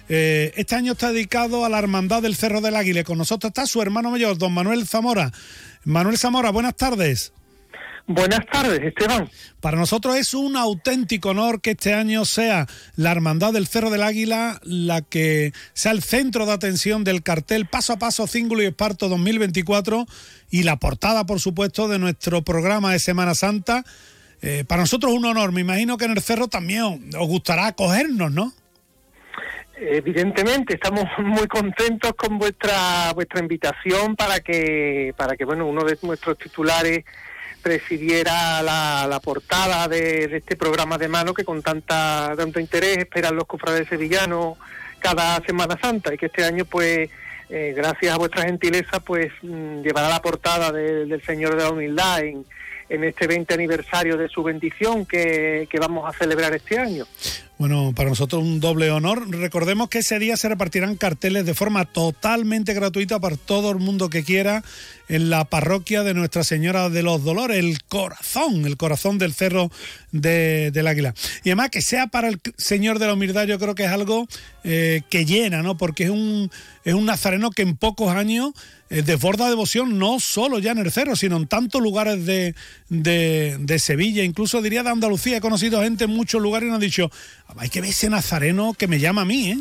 eh, 0.09 0.53
este 0.57 0.75
año 0.75 0.93
está 0.93 1.12
dedicado 1.12 1.65
a 1.65 1.69
la 1.69 1.79
Hermandad 1.79 2.23
del 2.23 2.37
Cerro 2.37 2.61
del 2.61 2.77
Águila. 2.77 3.05
Con 3.05 3.19
nosotros 3.19 3.51
está 3.51 3.67
su 3.67 3.81
hermano 3.81 4.11
mayor, 4.11 4.37
don 4.39 4.53
Manuel 4.53 4.87
Zamora. 4.87 5.33
Manuel 5.85 6.19
Zamora, 6.19 6.51
buenas 6.51 6.77
tardes. 6.77 7.33
Buenas 8.07 8.44
tardes, 8.52 8.82
Esteban. 8.82 9.30
Para 9.61 9.78
nosotros 9.78 10.16
es 10.16 10.34
un 10.34 10.57
auténtico 10.57 11.30
honor 11.30 11.62
que 11.62 11.70
este 11.70 11.94
año 11.94 12.26
sea 12.26 12.66
la 12.96 13.12
Hermandad 13.12 13.55
del 13.55 13.66
Cerro 13.66 13.88
del 13.88 14.02
Águila 14.02 14.61
la 14.62 15.00
que 15.00 15.52
sea 15.72 15.92
el 15.92 16.02
centro 16.02 16.44
de 16.44 16.52
atención 16.52 17.02
del 17.02 17.22
cartel 17.22 17.64
Paso 17.64 17.94
a 17.94 17.98
Paso 17.98 18.26
Cíngulo 18.26 18.62
y 18.62 18.66
Esparto 18.66 19.09
2024 19.09 20.05
y 20.50 20.64
la 20.64 20.76
portada, 20.76 21.24
por 21.24 21.40
supuesto, 21.40 21.88
de 21.88 21.98
nuestro 21.98 22.42
programa 22.42 22.92
de 22.92 22.98
Semana 22.98 23.34
Santa. 23.34 23.84
Eh, 24.42 24.64
para 24.68 24.82
nosotros 24.82 25.12
es 25.12 25.18
un 25.18 25.24
honor. 25.24 25.52
Me 25.52 25.62
imagino 25.62 25.96
que 25.96 26.05
en 26.05 26.11
el 26.11 26.20
Cerro 26.20 26.48
también 26.48 27.11
os 27.18 27.26
gustará 27.26 27.68
acogernos, 27.68 28.30
¿no? 28.30 28.52
Evidentemente, 29.76 30.74
estamos 30.74 31.05
muy 31.18 31.46
contentos 31.46 32.12
con 32.12 32.38
vuestra 32.38 33.12
vuestra 33.14 33.40
invitación 33.40 34.14
para 34.14 34.40
que 34.40 35.14
para 35.16 35.36
que 35.36 35.47
bueno 35.47 35.66
uno 35.66 35.85
de 35.85 35.98
nuestros 36.02 36.36
titulares 36.36 37.05
presidiera 37.65 38.62
la, 38.62 39.07
la 39.09 39.20
portada 39.20 39.89
de, 39.89 40.36
este 40.36 40.55
programa 40.55 40.99
de 40.99 41.09
mano 41.09 41.32
que 41.32 41.45
con 41.45 41.62
tanta 41.62 42.35
tanto 42.36 42.61
interés 42.61 42.99
esperan 42.99 43.35
los 43.35 43.47
cofrades 43.47 43.89
sevillanos 43.89 44.59
cada 44.99 45.41
Semana 45.47 45.78
Santa 45.81 46.12
y 46.12 46.19
que 46.19 46.27
este 46.27 46.45
año 46.45 46.66
pues 46.66 47.09
eh, 47.49 47.73
gracias 47.74 48.15
a 48.15 48.19
vuestra 48.19 48.43
gentileza 48.43 49.01
pues 49.01 49.32
mm, 49.41 49.81
llevará 49.81 50.11
la 50.11 50.20
portada 50.20 50.70
de, 50.73 51.07
del 51.07 51.23
Señor 51.23 51.57
de 51.57 51.62
la 51.62 51.70
Humildad 51.70 52.20
en, 52.20 52.45
en 52.91 53.05
este 53.05 53.27
20 53.27 53.55
aniversario 53.55 54.19
de 54.19 54.28
su 54.28 54.43
bendición 54.43 55.07
que, 55.07 55.66
que 55.70 55.81
vamos 55.81 56.07
a 56.07 56.16
celebrar 56.16 56.55
este 56.55 56.78
año. 56.78 57.07
Bueno, 57.56 57.93
para 57.94 58.09
nosotros 58.09 58.43
un 58.43 58.59
doble 58.59 58.90
honor. 58.90 59.31
Recordemos 59.31 59.89
que 59.89 59.98
ese 59.98 60.18
día 60.18 60.36
se 60.36 60.48
repartirán 60.48 60.97
carteles 60.97 61.47
de 61.47 61.55
forma 61.55 61.85
totalmente 61.85 62.74
gratuita 62.74 63.20
para 63.20 63.36
todo 63.36 63.70
el 63.70 63.78
mundo 63.78 64.10
que 64.10 64.24
quiera 64.24 64.64
en 65.09 65.31
la 65.31 65.44
parroquia 65.44 66.02
de 66.02 66.14
Nuestra 66.14 66.43
Señora 66.43 66.89
de 66.90 67.05
los 67.05 67.22
Dolores, 67.22 67.59
el 67.59 67.82
corazón, 67.85 68.64
el 68.64 68.76
corazón 68.76 69.18
del 69.18 69.35
cerro 69.35 69.70
de, 70.10 70.72
del 70.72 70.89
Águila. 70.89 71.14
Y 71.44 71.51
además 71.51 71.70
que 71.70 71.81
sea 71.81 72.09
para 72.09 72.28
el 72.28 72.40
Señor 72.56 72.98
de 72.98 73.06
la 73.06 73.14
Humildad, 73.14 73.47
yo 73.47 73.59
creo 73.60 73.76
que 73.76 73.85
es 73.85 73.90
algo 73.90 74.26
eh, 74.64 75.02
que 75.09 75.24
llena, 75.24 75.62
¿no? 75.62 75.76
Porque 75.76 76.05
es 76.05 76.10
un, 76.10 76.51
es 76.85 76.94
un 76.94 77.06
nazareno 77.06 77.51
que 77.51 77.62
en 77.62 77.76
pocos 77.76 78.10
años 78.16 78.52
eh, 78.90 79.02
desborda 79.02 79.48
devoción 79.48 79.98
no 79.98 80.20
solo 80.20 80.59
ya 80.59 80.72
en 80.72 80.78
el 80.78 80.93
cerro, 80.93 81.16
sino 81.16 81.36
en 81.36 81.47
tantos 81.47 81.82
lugares 81.82 82.24
de, 82.26 82.55
de, 82.89 83.78
Sevilla, 83.78 84.22
incluso 84.22 84.62
diría 84.62 84.82
de 84.82 84.90
Andalucía. 84.90 85.39
He 85.39 85.40
conocido 85.40 85.82
gente 85.82 86.05
en 86.05 86.10
muchos 86.10 86.40
lugares 86.40 86.66
y 86.66 86.70
nos 86.70 86.76
han 86.76 86.81
dicho, 86.81 87.10
hay 87.59 87.68
que 87.68 87.81
ver 87.81 87.90
ese 87.90 88.10
nazareno 88.10 88.74
que 88.76 88.89
me 88.89 88.98
llama 88.98 89.22
a 89.22 89.24
mí, 89.24 89.51
¿eh? 89.51 89.59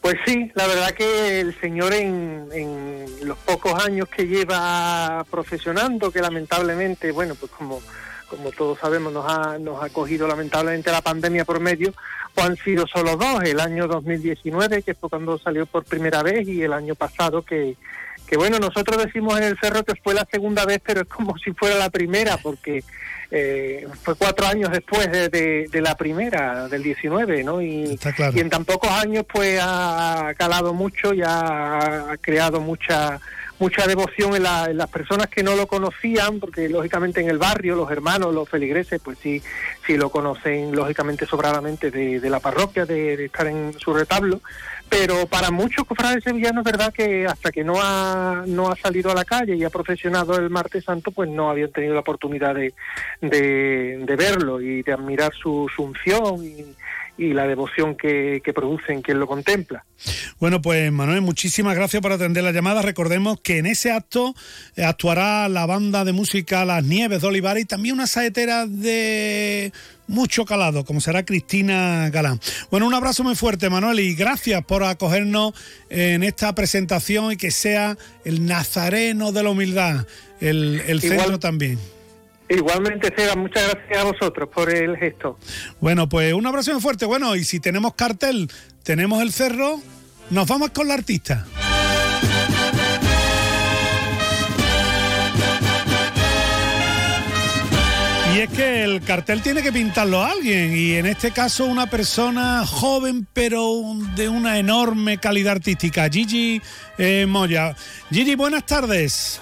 Pues 0.00 0.16
sí, 0.26 0.50
la 0.54 0.66
verdad 0.66 0.90
que 0.90 1.40
el 1.40 1.58
señor 1.60 1.92
en, 1.94 2.48
en, 2.52 3.06
los 3.22 3.38
pocos 3.38 3.84
años 3.84 4.08
que 4.08 4.26
lleva 4.26 5.24
profesionando, 5.30 6.10
que 6.10 6.20
lamentablemente, 6.20 7.12
bueno, 7.12 7.36
pues 7.36 7.52
como, 7.52 7.80
como 8.28 8.50
todos 8.50 8.80
sabemos, 8.80 9.12
nos 9.12 9.24
ha, 9.30 9.58
nos 9.58 9.80
ha 9.80 9.90
cogido 9.90 10.26
lamentablemente 10.26 10.90
la 10.90 11.02
pandemia 11.02 11.44
por 11.44 11.60
medio, 11.60 11.94
pues 12.34 12.46
han 12.46 12.56
sido 12.56 12.84
solo 12.88 13.16
dos, 13.16 13.44
el 13.44 13.60
año 13.60 13.86
2019, 13.86 14.82
que 14.82 14.94
fue 14.94 15.08
cuando 15.08 15.38
salió 15.38 15.66
por 15.66 15.84
primera 15.84 16.24
vez, 16.24 16.48
y 16.48 16.62
el 16.62 16.72
año 16.72 16.96
pasado, 16.96 17.42
que, 17.42 17.76
que 18.26 18.36
bueno, 18.36 18.58
nosotros 18.58 19.04
decimos 19.04 19.38
en 19.38 19.44
el 19.44 19.58
cerro 19.60 19.84
que 19.84 19.94
fue 20.02 20.14
la 20.14 20.26
segunda 20.28 20.64
vez, 20.64 20.80
pero 20.84 21.02
es 21.02 21.08
como 21.08 21.38
si 21.38 21.52
fuera 21.52 21.76
la 21.76 21.90
primera, 21.90 22.38
porque 22.38 22.82
eh, 23.34 23.88
fue 24.02 24.14
cuatro 24.14 24.46
años 24.46 24.70
después 24.70 25.10
de, 25.10 25.30
de, 25.30 25.66
de, 25.66 25.80
la 25.80 25.94
primera, 25.94 26.68
del 26.68 26.82
19, 26.82 27.42
¿no? 27.42 27.62
Y, 27.62 27.96
claro. 27.96 28.30
y, 28.36 28.40
en 28.40 28.50
tan 28.50 28.66
pocos 28.66 28.90
años 28.90 29.24
pues 29.32 29.58
ha 29.62 30.34
calado 30.36 30.74
mucho 30.74 31.14
y 31.14 31.22
ha, 31.22 32.12
ha 32.12 32.16
creado 32.18 32.60
mucha 32.60 33.18
mucha 33.58 33.86
devoción 33.86 34.34
en, 34.34 34.42
la, 34.42 34.66
en, 34.66 34.76
las 34.76 34.90
personas 34.90 35.28
que 35.28 35.42
no 35.42 35.54
lo 35.54 35.66
conocían, 35.66 36.40
porque 36.40 36.68
lógicamente 36.68 37.20
en 37.20 37.30
el 37.30 37.38
barrio 37.38 37.76
los 37.76 37.90
hermanos, 37.90 38.34
los 38.34 38.48
feligreses, 38.48 39.00
pues 39.02 39.18
sí, 39.22 39.40
sí 39.86 39.96
lo 39.96 40.10
conocen 40.10 40.74
lógicamente 40.74 41.26
sobradamente 41.26 41.90
de, 41.90 42.20
de 42.20 42.30
la 42.30 42.40
parroquia, 42.40 42.84
de, 42.84 43.16
de, 43.16 43.24
estar 43.26 43.46
en 43.46 43.72
su 43.78 43.94
retablo, 43.94 44.40
pero 44.92 45.26
para 45.26 45.50
muchos 45.50 45.86
cofrades 45.86 46.22
sevillanos 46.22 46.66
es 46.66 46.70
verdad 46.70 46.92
que 46.92 47.26
hasta 47.26 47.50
que 47.50 47.64
no 47.64 47.76
ha, 47.80 48.44
no 48.46 48.70
ha 48.70 48.76
salido 48.76 49.10
a 49.10 49.14
la 49.14 49.24
calle 49.24 49.56
y 49.56 49.64
ha 49.64 49.70
profesionado 49.70 50.36
el 50.36 50.50
martes 50.50 50.84
santo, 50.84 51.10
pues 51.10 51.30
no 51.30 51.48
habían 51.48 51.72
tenido 51.72 51.94
la 51.94 52.00
oportunidad 52.00 52.54
de, 52.54 52.74
de, 53.22 54.16
verlo 54.16 54.60
y 54.60 54.82
de 54.82 54.92
admirar 54.92 55.32
su, 55.32 55.66
su 55.74 55.84
unción 55.84 56.44
y, 56.44 56.76
y 57.18 57.34
la 57.34 57.46
devoción 57.46 57.96
que, 57.96 58.40
que 58.44 58.52
produce 58.52 58.92
en 58.92 59.02
quien 59.02 59.20
lo 59.20 59.26
contempla. 59.26 59.84
Bueno, 60.40 60.60
pues 60.62 60.90
Manuel, 60.90 61.20
muchísimas 61.20 61.76
gracias 61.76 62.02
por 62.02 62.12
atender 62.12 62.42
la 62.42 62.52
llamada. 62.52 62.82
Recordemos 62.82 63.40
que 63.40 63.58
en 63.58 63.66
ese 63.66 63.92
acto 63.92 64.34
actuará 64.76 65.48
la 65.48 65.66
banda 65.66 66.04
de 66.04 66.12
música 66.12 66.64
Las 66.64 66.84
Nieves 66.84 67.20
de 67.20 67.28
Olivar 67.28 67.58
y 67.58 67.64
también 67.64 67.94
una 67.94 68.06
saetera 68.06 68.66
de 68.66 69.72
mucho 70.08 70.44
calado, 70.44 70.84
como 70.84 71.00
será 71.00 71.24
Cristina 71.24 72.10
Galán. 72.10 72.40
Bueno, 72.70 72.86
un 72.86 72.94
abrazo 72.94 73.22
muy 73.24 73.36
fuerte, 73.36 73.70
Manuel, 73.70 74.00
y 74.00 74.14
gracias 74.14 74.64
por 74.64 74.82
acogernos 74.82 75.54
en 75.90 76.22
esta 76.22 76.54
presentación 76.54 77.32
y 77.32 77.36
que 77.36 77.50
sea 77.50 77.96
el 78.24 78.46
nazareno 78.46 79.32
de 79.32 79.42
la 79.42 79.50
humildad, 79.50 80.06
el, 80.40 80.82
el 80.86 81.00
centro 81.00 81.38
también. 81.38 81.78
Igualmente, 82.48 83.12
Seba, 83.16 83.34
muchas 83.34 83.70
gracias 83.70 83.98
a 83.98 84.04
vosotros 84.04 84.48
por 84.52 84.70
el 84.70 84.96
gesto. 84.96 85.38
Bueno, 85.80 86.08
pues 86.08 86.34
un 86.34 86.46
abrazo 86.46 86.78
fuerte. 86.80 87.06
Bueno, 87.06 87.34
y 87.36 87.44
si 87.44 87.60
tenemos 87.60 87.94
cartel, 87.94 88.50
tenemos 88.82 89.22
el 89.22 89.32
cerro, 89.32 89.80
nos 90.30 90.46
vamos 90.48 90.70
con 90.70 90.88
la 90.88 90.94
artista. 90.94 91.46
Y 98.34 98.40
es 98.40 98.48
que 98.48 98.82
el 98.82 99.02
cartel 99.02 99.42
tiene 99.42 99.62
que 99.62 99.70
pintarlo 99.72 100.22
alguien, 100.22 100.74
y 100.74 100.92
en 100.94 101.04
este 101.04 101.32
caso 101.32 101.66
una 101.66 101.90
persona 101.90 102.64
joven 102.66 103.26
pero 103.30 103.82
de 104.16 104.30
una 104.30 104.58
enorme 104.58 105.18
calidad 105.18 105.52
artística, 105.52 106.08
Gigi 106.08 106.62
eh, 106.96 107.26
Moya. 107.28 107.76
Gigi, 108.10 108.34
buenas 108.34 108.64
tardes. 108.64 109.38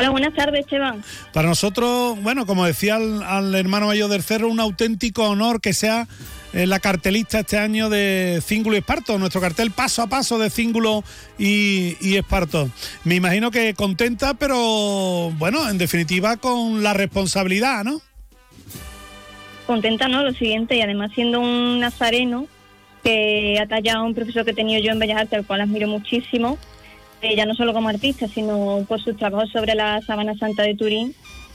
Hola, 0.00 0.08
buenas 0.08 0.32
tardes, 0.32 0.60
Esteban. 0.60 1.04
Para 1.34 1.46
nosotros, 1.46 2.18
bueno, 2.22 2.46
como 2.46 2.64
decía 2.64 2.96
al, 2.96 3.22
al, 3.22 3.54
hermano 3.54 3.88
mayor 3.88 4.08
del 4.08 4.22
Cerro, 4.22 4.48
un 4.48 4.58
auténtico 4.58 5.28
honor 5.28 5.60
que 5.60 5.74
sea 5.74 6.08
eh, 6.54 6.66
la 6.66 6.80
cartelista 6.80 7.40
este 7.40 7.58
año 7.58 7.90
de 7.90 8.40
Cíngulo 8.42 8.76
y 8.76 8.78
Esparto, 8.78 9.18
nuestro 9.18 9.42
cartel 9.42 9.72
paso 9.72 10.00
a 10.00 10.06
paso 10.06 10.38
de 10.38 10.48
Cíngulo 10.48 11.04
y, 11.38 11.98
y 12.00 12.16
Esparto. 12.16 12.70
Me 13.04 13.16
imagino 13.16 13.50
que 13.50 13.74
contenta, 13.74 14.32
pero 14.32 15.32
bueno, 15.32 15.68
en 15.68 15.76
definitiva 15.76 16.38
con 16.38 16.82
la 16.82 16.94
responsabilidad, 16.94 17.84
¿no? 17.84 18.00
Contenta, 19.66 20.08
¿no? 20.08 20.22
Lo 20.22 20.32
siguiente, 20.32 20.76
y 20.76 20.80
además 20.80 21.10
siendo 21.14 21.40
un 21.40 21.78
nazareno 21.78 22.46
que 23.04 23.58
ha 23.60 23.66
tallado 23.66 24.06
un 24.06 24.14
profesor 24.14 24.46
que 24.46 24.52
he 24.52 24.54
tenido 24.54 24.82
yo 24.82 24.92
en 24.92 24.98
Bellas 24.98 25.20
Artes, 25.20 25.40
al 25.40 25.44
cual 25.44 25.60
admiro 25.60 25.88
muchísimo, 25.88 26.56
ya 27.22 27.46
no 27.46 27.54
solo 27.54 27.72
como 27.72 27.88
artista, 27.88 28.28
sino 28.28 28.84
por 28.88 29.00
sus 29.00 29.16
trabajos 29.16 29.50
sobre 29.50 29.74
la 29.74 30.00
Sábana 30.02 30.36
Santa 30.36 30.62
de 30.62 30.74
Turín, 30.74 31.14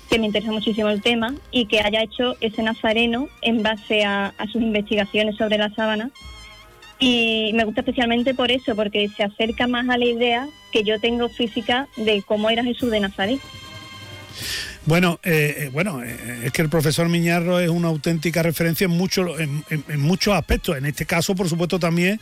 que 0.10 0.20
me 0.20 0.28
interesa 0.28 0.52
muchísimo 0.52 0.90
el 0.90 1.02
tema, 1.02 1.34
y 1.52 1.66
que 1.66 1.80
haya 1.80 2.04
hecho 2.04 2.36
ese 2.42 2.62
nazareno 2.62 3.28
en 3.42 3.64
base 3.64 4.04
a, 4.04 4.34
sus 4.52 4.62
investigaciones 4.62 5.36
sobre 5.36 5.58
la 5.58 5.74
sábana. 5.74 6.12
Y 7.00 7.52
me 7.56 7.66
gusta 7.66 7.82
especialmente 7.82 8.34
por 8.34 8.52
eso, 8.52 8.76
porque 8.76 9.10
se 9.10 9.24
acerca 9.24 9.68
más 9.68 9.90
a 9.90 9.98
la 9.98 10.06
idea 10.06 10.48
que 10.72 10.84
yo 10.84 11.00
tengo 11.00 11.28
física 11.30 11.88
de 11.98 12.24
cómo 12.26 12.50
era 12.50 12.64
Jesús 12.64 12.92
de 12.92 13.00
Nazaret. 13.00 13.40
Bueno, 14.86 15.20
eh, 15.24 15.72
bueno, 15.74 16.04
eh, 16.04 16.42
es 16.44 16.52
que 16.52 16.62
el 16.62 16.70
profesor 16.70 17.10
Miñarro 17.10 17.60
es 17.60 17.70
una 17.70 17.88
auténtica 17.88 18.44
referencia 18.44 18.86
en, 18.86 18.92
mucho, 18.92 19.40
en, 19.40 19.64
en, 19.72 19.84
en 19.90 20.00
muchos 20.00 20.36
aspectos. 20.36 20.78
En 20.78 20.86
este 20.86 21.08
caso, 21.08 21.36
por 21.36 21.50
supuesto, 21.50 21.80
también. 21.80 22.20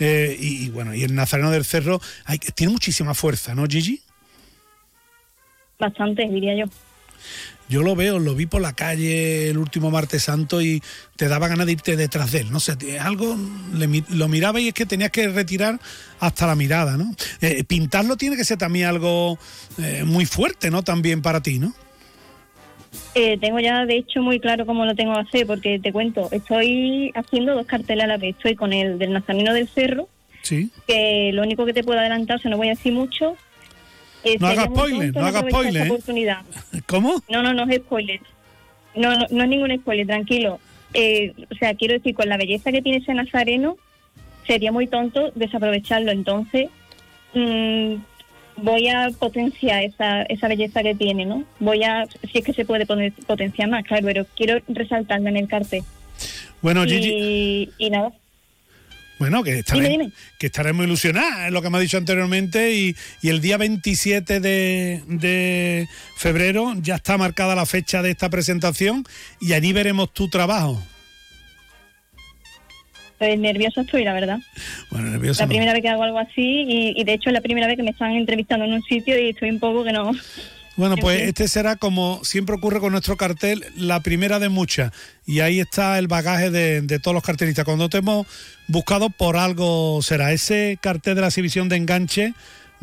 Eh, 0.00 0.36
y, 0.38 0.64
y, 0.64 0.70
bueno, 0.70 0.94
y 0.94 1.02
el 1.04 1.14
Nazareno 1.14 1.50
del 1.50 1.64
Cerro 1.64 2.00
hay, 2.24 2.38
tiene 2.38 2.72
muchísima 2.72 3.14
fuerza, 3.14 3.54
¿no, 3.54 3.64
Gigi? 3.66 4.02
Bastante, 5.78 6.28
diría 6.28 6.56
yo. 6.56 6.70
Yo 7.68 7.82
lo 7.82 7.96
veo, 7.96 8.18
lo 8.18 8.34
vi 8.34 8.44
por 8.44 8.60
la 8.60 8.74
calle 8.74 9.48
el 9.48 9.56
último 9.56 9.90
martes 9.90 10.24
santo 10.24 10.60
y 10.60 10.82
te 11.16 11.28
daba 11.28 11.48
ganas 11.48 11.64
de 11.64 11.72
irte 11.72 11.96
detrás 11.96 12.32
de 12.32 12.40
él. 12.40 12.52
No 12.52 12.60
sé, 12.60 12.76
algo 13.00 13.36
le, 13.72 14.04
lo 14.10 14.28
miraba 14.28 14.60
y 14.60 14.68
es 14.68 14.74
que 14.74 14.84
tenías 14.84 15.10
que 15.10 15.28
retirar 15.28 15.80
hasta 16.20 16.46
la 16.46 16.56
mirada, 16.56 16.98
¿no? 16.98 17.14
Eh, 17.40 17.64
pintarlo 17.64 18.16
tiene 18.16 18.36
que 18.36 18.44
ser 18.44 18.58
también 18.58 18.86
algo 18.86 19.38
eh, 19.78 20.04
muy 20.04 20.26
fuerte, 20.26 20.70
¿no? 20.70 20.82
También 20.82 21.22
para 21.22 21.42
ti, 21.42 21.58
¿no? 21.58 21.74
Eh, 23.14 23.38
tengo 23.38 23.60
ya 23.60 23.86
de 23.86 23.96
hecho 23.96 24.22
muy 24.22 24.40
claro 24.40 24.66
cómo 24.66 24.84
lo 24.84 24.94
tengo 24.94 25.14
que 25.14 25.20
hacer, 25.20 25.46
porque 25.46 25.78
te 25.78 25.92
cuento, 25.92 26.28
estoy 26.32 27.12
haciendo 27.14 27.54
dos 27.54 27.66
carteles 27.66 28.04
a 28.04 28.08
la 28.08 28.16
vez. 28.16 28.36
Estoy 28.36 28.54
con 28.54 28.72
el 28.72 28.98
del 28.98 29.12
Nazareno 29.12 29.52
del 29.52 29.68
Cerro, 29.68 30.08
sí. 30.42 30.70
que 30.86 31.30
lo 31.32 31.42
único 31.42 31.64
que 31.64 31.72
te 31.72 31.84
puedo 31.84 32.00
adelantar, 32.00 32.36
o 32.36 32.40
sea, 32.40 32.50
no 32.50 32.56
voy 32.56 32.68
a 32.68 32.70
decir 32.70 32.92
mucho. 32.92 33.36
Eh, 34.24 34.36
no 34.40 34.46
hagas 34.46 34.66
spoiler, 34.66 35.14
no 35.14 35.26
hagas 35.26 35.44
spoiler. 35.48 35.90
Oportunidad. 35.90 36.42
¿Cómo? 36.86 37.22
No, 37.28 37.42
no, 37.42 37.52
no 37.52 37.64
es 37.70 37.76
spoiler. 37.76 38.20
No, 38.94 39.10
no, 39.16 39.26
no 39.30 39.42
es 39.42 39.48
ningún 39.48 39.76
spoiler, 39.76 40.06
tranquilo. 40.06 40.60
eh, 40.94 41.32
o 41.50 41.54
sea, 41.56 41.74
quiero 41.74 41.94
decir, 41.94 42.14
con 42.14 42.28
la 42.28 42.36
belleza 42.36 42.72
que 42.72 42.80
tiene 42.82 42.98
ese 42.98 43.12
nazareno, 43.12 43.76
sería 44.46 44.72
muy 44.72 44.86
tonto 44.86 45.32
desaprovecharlo. 45.34 46.10
Entonces, 46.12 46.68
mm, 47.34 47.94
voy 48.56 48.88
a 48.88 49.10
potenciar 49.18 49.82
esa, 49.84 50.22
esa 50.22 50.48
belleza 50.48 50.82
que 50.82 50.94
tiene, 50.94 51.24
¿no? 51.26 51.44
Voy 51.60 51.82
a, 51.84 52.04
si 52.30 52.38
es 52.38 52.44
que 52.44 52.52
se 52.52 52.64
puede 52.64 52.86
poner- 52.86 53.12
potenciar 53.26 53.68
más, 53.68 53.84
claro, 53.84 54.06
pero 54.06 54.26
quiero 54.36 54.60
resaltarlo 54.68 55.28
en 55.28 55.36
el 55.36 55.48
cartel. 55.48 55.82
Bueno, 56.62 56.84
Gigi, 56.84 57.08
Y, 57.08 57.70
y 57.78 57.90
nada, 57.90 58.12
bueno, 59.18 59.44
que 59.44 59.60
estaremos, 59.60 59.88
Dime, 59.90 60.04
dime. 60.04 60.14
que 60.40 60.46
estaremos 60.46 60.84
ilusionadas, 60.84 61.46
es 61.46 61.52
lo 61.52 61.62
que 61.62 61.70
me 61.70 61.78
ha 61.78 61.80
dicho 61.80 61.96
anteriormente, 61.98 62.74
y, 62.74 62.96
y 63.22 63.28
el 63.28 63.40
día 63.40 63.56
27 63.56 64.40
de, 64.40 65.02
de 65.06 65.88
febrero 66.16 66.72
ya 66.80 66.96
está 66.96 67.16
marcada 67.16 67.54
la 67.54 67.64
fecha 67.64 68.02
de 68.02 68.10
esta 68.10 68.28
presentación 68.28 69.04
y 69.40 69.52
allí 69.52 69.72
veremos 69.72 70.12
tu 70.12 70.28
trabajo. 70.28 70.82
Pues 73.18 73.38
nerviosa 73.38 73.82
estoy, 73.82 74.04
la 74.04 74.12
verdad. 74.12 74.38
Bueno, 74.90 75.10
nervioso. 75.10 75.40
La 75.40 75.46
no. 75.46 75.50
primera 75.50 75.72
vez 75.72 75.82
que 75.82 75.88
hago 75.88 76.02
algo 76.02 76.18
así 76.18 76.64
y, 76.66 76.94
y 76.96 77.04
de 77.04 77.14
hecho 77.14 77.30
es 77.30 77.34
la 77.34 77.40
primera 77.40 77.66
vez 77.66 77.76
que 77.76 77.82
me 77.82 77.90
están 77.90 78.12
entrevistando 78.12 78.64
en 78.64 78.72
un 78.74 78.82
sitio 78.82 79.18
y 79.18 79.30
estoy 79.30 79.50
un 79.50 79.60
poco 79.60 79.84
que 79.84 79.92
no... 79.92 80.12
Bueno, 80.76 80.96
En 80.96 81.00
pues 81.02 81.22
este 81.22 81.46
será, 81.46 81.76
como 81.76 82.24
siempre 82.24 82.56
ocurre 82.56 82.80
con 82.80 82.90
nuestro 82.90 83.16
cartel, 83.16 83.64
la 83.76 84.00
primera 84.00 84.40
de 84.40 84.48
muchas. 84.48 84.90
Y 85.24 85.38
ahí 85.38 85.60
está 85.60 85.98
el 86.00 86.08
bagaje 86.08 86.50
de, 86.50 86.80
de 86.80 86.98
todos 86.98 87.14
los 87.14 87.22
cartelistas. 87.22 87.64
Cuando 87.64 87.88
te 87.88 87.98
hemos 87.98 88.26
buscado, 88.66 89.08
por 89.08 89.36
algo 89.36 90.02
será. 90.02 90.32
Ese 90.32 90.76
cartel 90.82 91.14
de 91.14 91.20
la 91.20 91.28
exhibición 91.28 91.68
de 91.68 91.76
enganche 91.76 92.34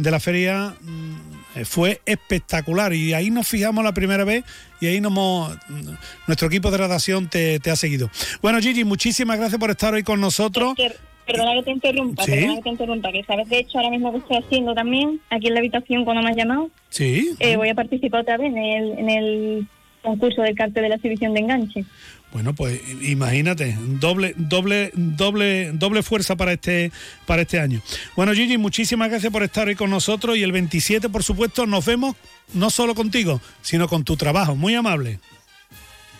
de 0.01 0.11
la 0.11 0.19
feria 0.19 0.75
mm, 0.81 1.59
eh, 1.59 1.65
fue 1.65 2.01
espectacular. 2.05 2.93
Y 2.93 3.13
ahí 3.13 3.29
nos 3.29 3.47
fijamos 3.47 3.83
la 3.83 3.93
primera 3.93 4.23
vez 4.23 4.43
y 4.79 4.87
ahí 4.87 5.01
nos 5.01 5.11
hemos- 5.11 5.55
mm, 5.69 5.89
nuestro 6.27 6.47
equipo 6.47 6.71
de 6.71 6.77
redacción 6.77 7.27
te, 7.29 7.59
te 7.59 7.71
ha 7.71 7.75
seguido. 7.75 8.09
Bueno, 8.41 8.59
Gigi, 8.59 8.83
muchísimas 8.83 9.37
gracias 9.37 9.59
por 9.59 9.69
estar 9.69 9.93
hoy 9.93 10.03
con 10.03 10.19
nosotros. 10.21 10.75
Que- 10.75 10.91
perdona 11.25 11.53
que 11.55 11.63
te 11.63 11.71
interrumpa, 11.71 12.23
Sí. 12.25 12.31
perdona 12.31 12.55
que 12.55 12.61
te 12.63 12.69
interrumpa, 12.69 13.11
que 13.11 13.23
sabes 13.23 13.47
de 13.47 13.59
hecho 13.59 13.77
ahora 13.77 13.89
mismo 13.91 14.11
que 14.11 14.17
estoy 14.17 14.37
haciendo 14.37 14.73
también, 14.73 15.21
aquí 15.29 15.47
en 15.47 15.53
la 15.53 15.59
habitación 15.59 16.03
cuando 16.03 16.23
me 16.23 16.29
has 16.31 16.35
llamado, 16.35 16.69
Sí. 16.89 17.31
eh, 17.39 17.55
voy 17.55 17.69
a 17.69 17.75
participar 17.75 18.21
otra 18.21 18.37
vez 18.37 18.47
en 18.51 18.57
el, 18.57 18.91
en 18.99 19.09
el 19.09 19.67
concurso 20.01 20.41
del 20.41 20.55
cartel 20.55 20.83
de 20.83 20.89
la 20.89 20.95
exhibición 20.95 21.33
de 21.33 21.39
enganche. 21.41 21.85
Bueno, 22.33 22.53
pues 22.53 22.81
imagínate, 23.01 23.77
doble, 23.99 24.33
doble, 24.37 24.91
doble, 24.93 25.71
doble 25.73 26.01
fuerza 26.01 26.37
para 26.37 26.53
este, 26.53 26.91
para 27.25 27.41
este 27.41 27.59
año. 27.59 27.81
Bueno, 28.15 28.33
Gigi, 28.33 28.57
muchísimas 28.57 29.09
gracias 29.09 29.31
por 29.31 29.43
estar 29.43 29.67
hoy 29.67 29.75
con 29.75 29.89
nosotros 29.89 30.37
y 30.37 30.43
el 30.43 30.53
27, 30.53 31.09
por 31.09 31.23
supuesto, 31.23 31.65
nos 31.65 31.85
vemos 31.85 32.15
no 32.53 32.69
solo 32.69 32.95
contigo, 32.95 33.41
sino 33.61 33.87
con 33.89 34.05
tu 34.05 34.15
trabajo. 34.15 34.55
Muy 34.55 34.75
amable. 34.75 35.19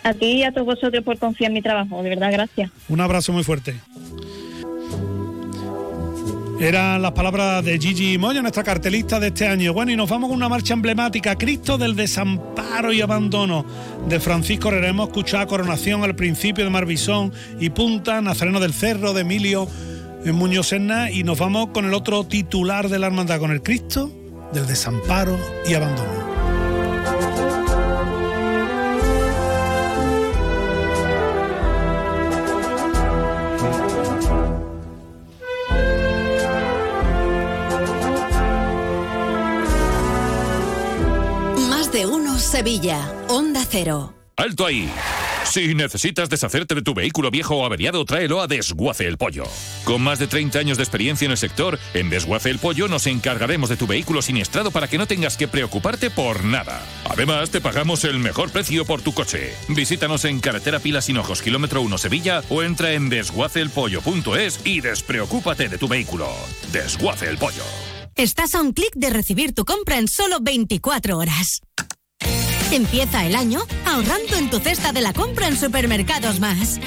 A 0.04 0.14
ti 0.14 0.26
y 0.26 0.44
a 0.44 0.52
todos 0.52 0.66
vosotros 0.66 1.04
por 1.04 1.18
confiar 1.18 1.52
en 1.52 1.54
mi 1.54 1.62
trabajo, 1.62 2.02
de 2.04 2.10
verdad, 2.10 2.32
gracias. 2.32 2.72
Un 2.90 3.00
abrazo 3.00 3.32
muy 3.32 3.44
fuerte. 3.44 3.76
Eran 6.62 7.02
las 7.02 7.14
palabras 7.14 7.66
de 7.66 7.80
Gigi 7.80 8.20
Moya, 8.20 8.44
nuestra 8.44 8.64
cartelista 8.64 9.20
de 9.20 9.30
este 9.30 9.48
año. 9.48 9.74
Bueno, 9.74 9.94
y 9.94 9.96
nos 9.96 10.08
vamos 10.08 10.30
con 10.30 10.38
una 10.38 10.48
marcha 10.48 10.76
emblemática, 10.76 11.36
Cristo 11.36 11.80
del 11.80 11.96
Desamparo 11.96 12.94
y 12.94 13.02
Abandono, 13.02 13.66
de 14.08 14.20
Francisco 14.20 14.68
Herrera. 14.68 14.90
Hemos 14.90 15.08
escuchado 15.08 15.48
Coronación 15.48 16.04
al 16.04 16.16
principio 16.16 16.64
de 16.64 16.70
Marbisón 16.70 17.34
y 17.60 17.72
Punta, 17.72 18.22
Nazareno 18.22 18.60
del 18.60 18.76
Cerro, 18.76 19.14
de 19.14 19.22
Emilio 19.22 19.68
eh, 20.24 20.32
Muñoz 20.32 20.68
Serna, 20.68 21.10
y 21.10 21.24
nos 21.24 21.40
vamos 21.40 21.70
con 21.74 21.86
el 21.86 21.96
otro 21.96 22.26
titular 22.26 22.90
de 22.90 23.00
la 23.00 23.08
hermandad, 23.08 23.40
con 23.40 23.50
el 23.50 23.64
Cristo 23.64 24.12
del 24.54 24.68
Desamparo 24.68 25.40
y 25.68 25.74
Abandono. 25.74 26.31
Sevilla. 42.40 43.12
Onda 43.28 43.66
Cero. 43.70 44.14
¡Alto 44.38 44.66
ahí! 44.66 44.90
Si 45.46 45.76
necesitas 45.76 46.30
deshacerte 46.30 46.76
de 46.76 46.82
tu 46.82 46.94
vehículo 46.94 47.30
viejo 47.30 47.58
o 47.58 47.66
averiado, 47.66 48.06
tráelo 48.06 48.42
a 48.42 48.48
Desguace 48.48 49.06
el 49.06 49.18
Pollo. 49.18 49.44
Con 49.84 50.02
más 50.02 50.18
de 50.18 50.28
30 50.28 50.60
años 50.60 50.78
de 50.78 50.84
experiencia 50.84 51.26
en 51.26 51.32
el 51.32 51.38
sector, 51.38 51.78
en 51.94 52.10
Desguace 52.10 52.50
el 52.50 52.58
Pollo 52.58 52.88
nos 52.88 53.06
encargaremos 53.08 53.70
de 53.70 53.76
tu 53.76 53.86
vehículo 53.86 54.22
siniestrado 54.22 54.72
para 54.72 54.88
que 54.88 54.98
no 54.98 55.08
tengas 55.08 55.36
que 55.36 55.48
preocuparte 55.48 56.10
por 56.10 56.44
nada. 56.44 56.82
Además, 57.10 57.50
te 57.52 57.60
pagamos 57.60 58.04
el 58.04 58.20
mejor 58.20 58.50
precio 58.50 58.86
por 58.86 59.02
tu 59.02 59.14
coche. 59.14 59.54
Visítanos 59.68 60.26
en 60.26 60.40
Carretera 60.40 60.80
Pilas 60.80 61.10
Hinojos, 61.10 61.42
kilómetro 61.42 61.82
1 61.82 61.98
Sevilla 61.98 62.42
o 62.50 62.64
entra 62.64 62.94
en 62.94 63.10
desguaceelpollo.es 63.10 64.62
y 64.64 64.82
despreocúpate 64.82 65.70
de 65.70 65.78
tu 65.78 65.88
vehículo. 65.88 66.30
Desguace 66.72 67.28
el 67.28 67.38
Pollo. 67.38 67.64
Estás 68.16 68.56
a 68.56 68.62
un 68.62 68.74
clic 68.74 68.94
de 68.96 69.10
recibir 69.10 69.54
tu 69.54 69.66
compra 69.66 69.98
en 69.98 70.08
solo 70.08 70.40
24 70.42 71.18
horas. 71.18 71.62
Empieza 72.72 73.26
el 73.26 73.36
año 73.36 73.62
ahorrando 73.86 74.36
en 74.38 74.50
tu 74.50 74.60
cesta 74.60 74.92
de 74.92 75.02
la 75.02 75.14
compra 75.14 75.48
en 75.48 75.58
Supermercados 75.58 76.40
Más. 76.40 76.80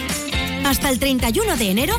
Hasta 0.64 0.88
el 0.90 0.98
31 0.98 1.56
de 1.56 1.70
enero, 1.70 1.96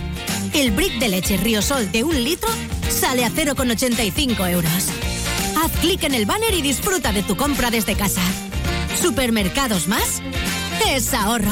el 0.54 0.72
brick 0.72 1.00
de 1.00 1.10
leche 1.10 1.38
Riosol 1.38 1.92
de 1.92 2.04
un 2.04 2.24
litro 2.24 2.50
sale 2.90 3.26
a 3.26 3.30
0,85 3.30 4.50
euros. 4.52 4.90
Haz 5.62 5.72
clic 5.82 6.04
en 6.04 6.16
el 6.16 6.26
banner 6.26 6.54
y 6.54 6.62
disfruta 6.62 7.12
de 7.12 7.24
tu 7.24 7.38
compra 7.38 7.70
desde 7.70 7.96
casa. 7.96 8.22
Supermercados 9.00 9.88
Más 9.88 10.22
es 10.88 11.14
ahorro. 11.14 11.52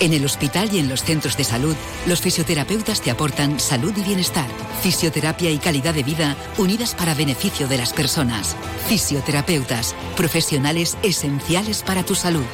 En 0.00 0.12
el 0.12 0.24
hospital 0.24 0.70
y 0.72 0.78
en 0.78 0.88
los 0.88 1.02
centros 1.02 1.36
de 1.36 1.44
salud, 1.44 1.76
los 2.06 2.20
fisioterapeutas 2.20 3.00
te 3.00 3.10
aportan 3.10 3.60
salud 3.60 3.92
y 3.96 4.02
bienestar, 4.02 4.48
fisioterapia 4.82 5.50
y 5.50 5.58
calidad 5.58 5.94
de 5.94 6.02
vida 6.02 6.36
unidas 6.58 6.94
para 6.94 7.14
beneficio 7.14 7.68
de 7.68 7.78
las 7.78 7.92
personas. 7.92 8.56
Fisioterapeutas, 8.88 9.94
profesionales 10.16 10.98
esenciales 11.02 11.82
para 11.82 12.04
tu 12.04 12.14
salud. 12.14 12.44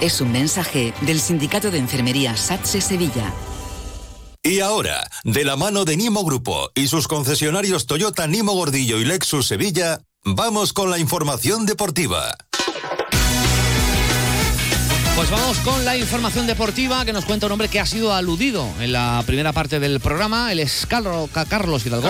Es 0.00 0.20
un 0.20 0.32
mensaje 0.32 0.94
del 1.02 1.20
Sindicato 1.20 1.70
de 1.70 1.78
Enfermería 1.78 2.36
SATSE 2.36 2.80
Sevilla. 2.80 3.32
Y 4.42 4.60
ahora, 4.60 5.10
de 5.24 5.44
la 5.44 5.56
mano 5.56 5.84
de 5.84 5.96
Nimo 5.96 6.24
Grupo 6.24 6.70
y 6.74 6.86
sus 6.86 7.08
concesionarios 7.08 7.86
Toyota 7.86 8.26
Nimo 8.26 8.52
Gordillo 8.52 8.98
y 8.98 9.04
Lexus 9.04 9.48
Sevilla, 9.48 10.00
vamos 10.24 10.72
con 10.72 10.90
la 10.90 10.98
información 10.98 11.66
deportiva. 11.66 12.36
Pues 15.16 15.30
vamos 15.30 15.58
con 15.60 15.82
la 15.86 15.96
información 15.96 16.46
deportiva 16.46 17.06
que 17.06 17.12
nos 17.14 17.24
cuenta 17.24 17.46
un 17.46 17.52
hombre 17.52 17.68
que 17.68 17.80
ha 17.80 17.86
sido 17.86 18.12
aludido 18.12 18.68
en 18.80 18.92
la 18.92 19.22
primera 19.24 19.54
parte 19.54 19.80
del 19.80 19.98
programa. 19.98 20.52
Él 20.52 20.60
es 20.60 20.84
Carlos, 20.86 21.30
Carlos 21.48 21.86
Hidalgo. 21.86 22.06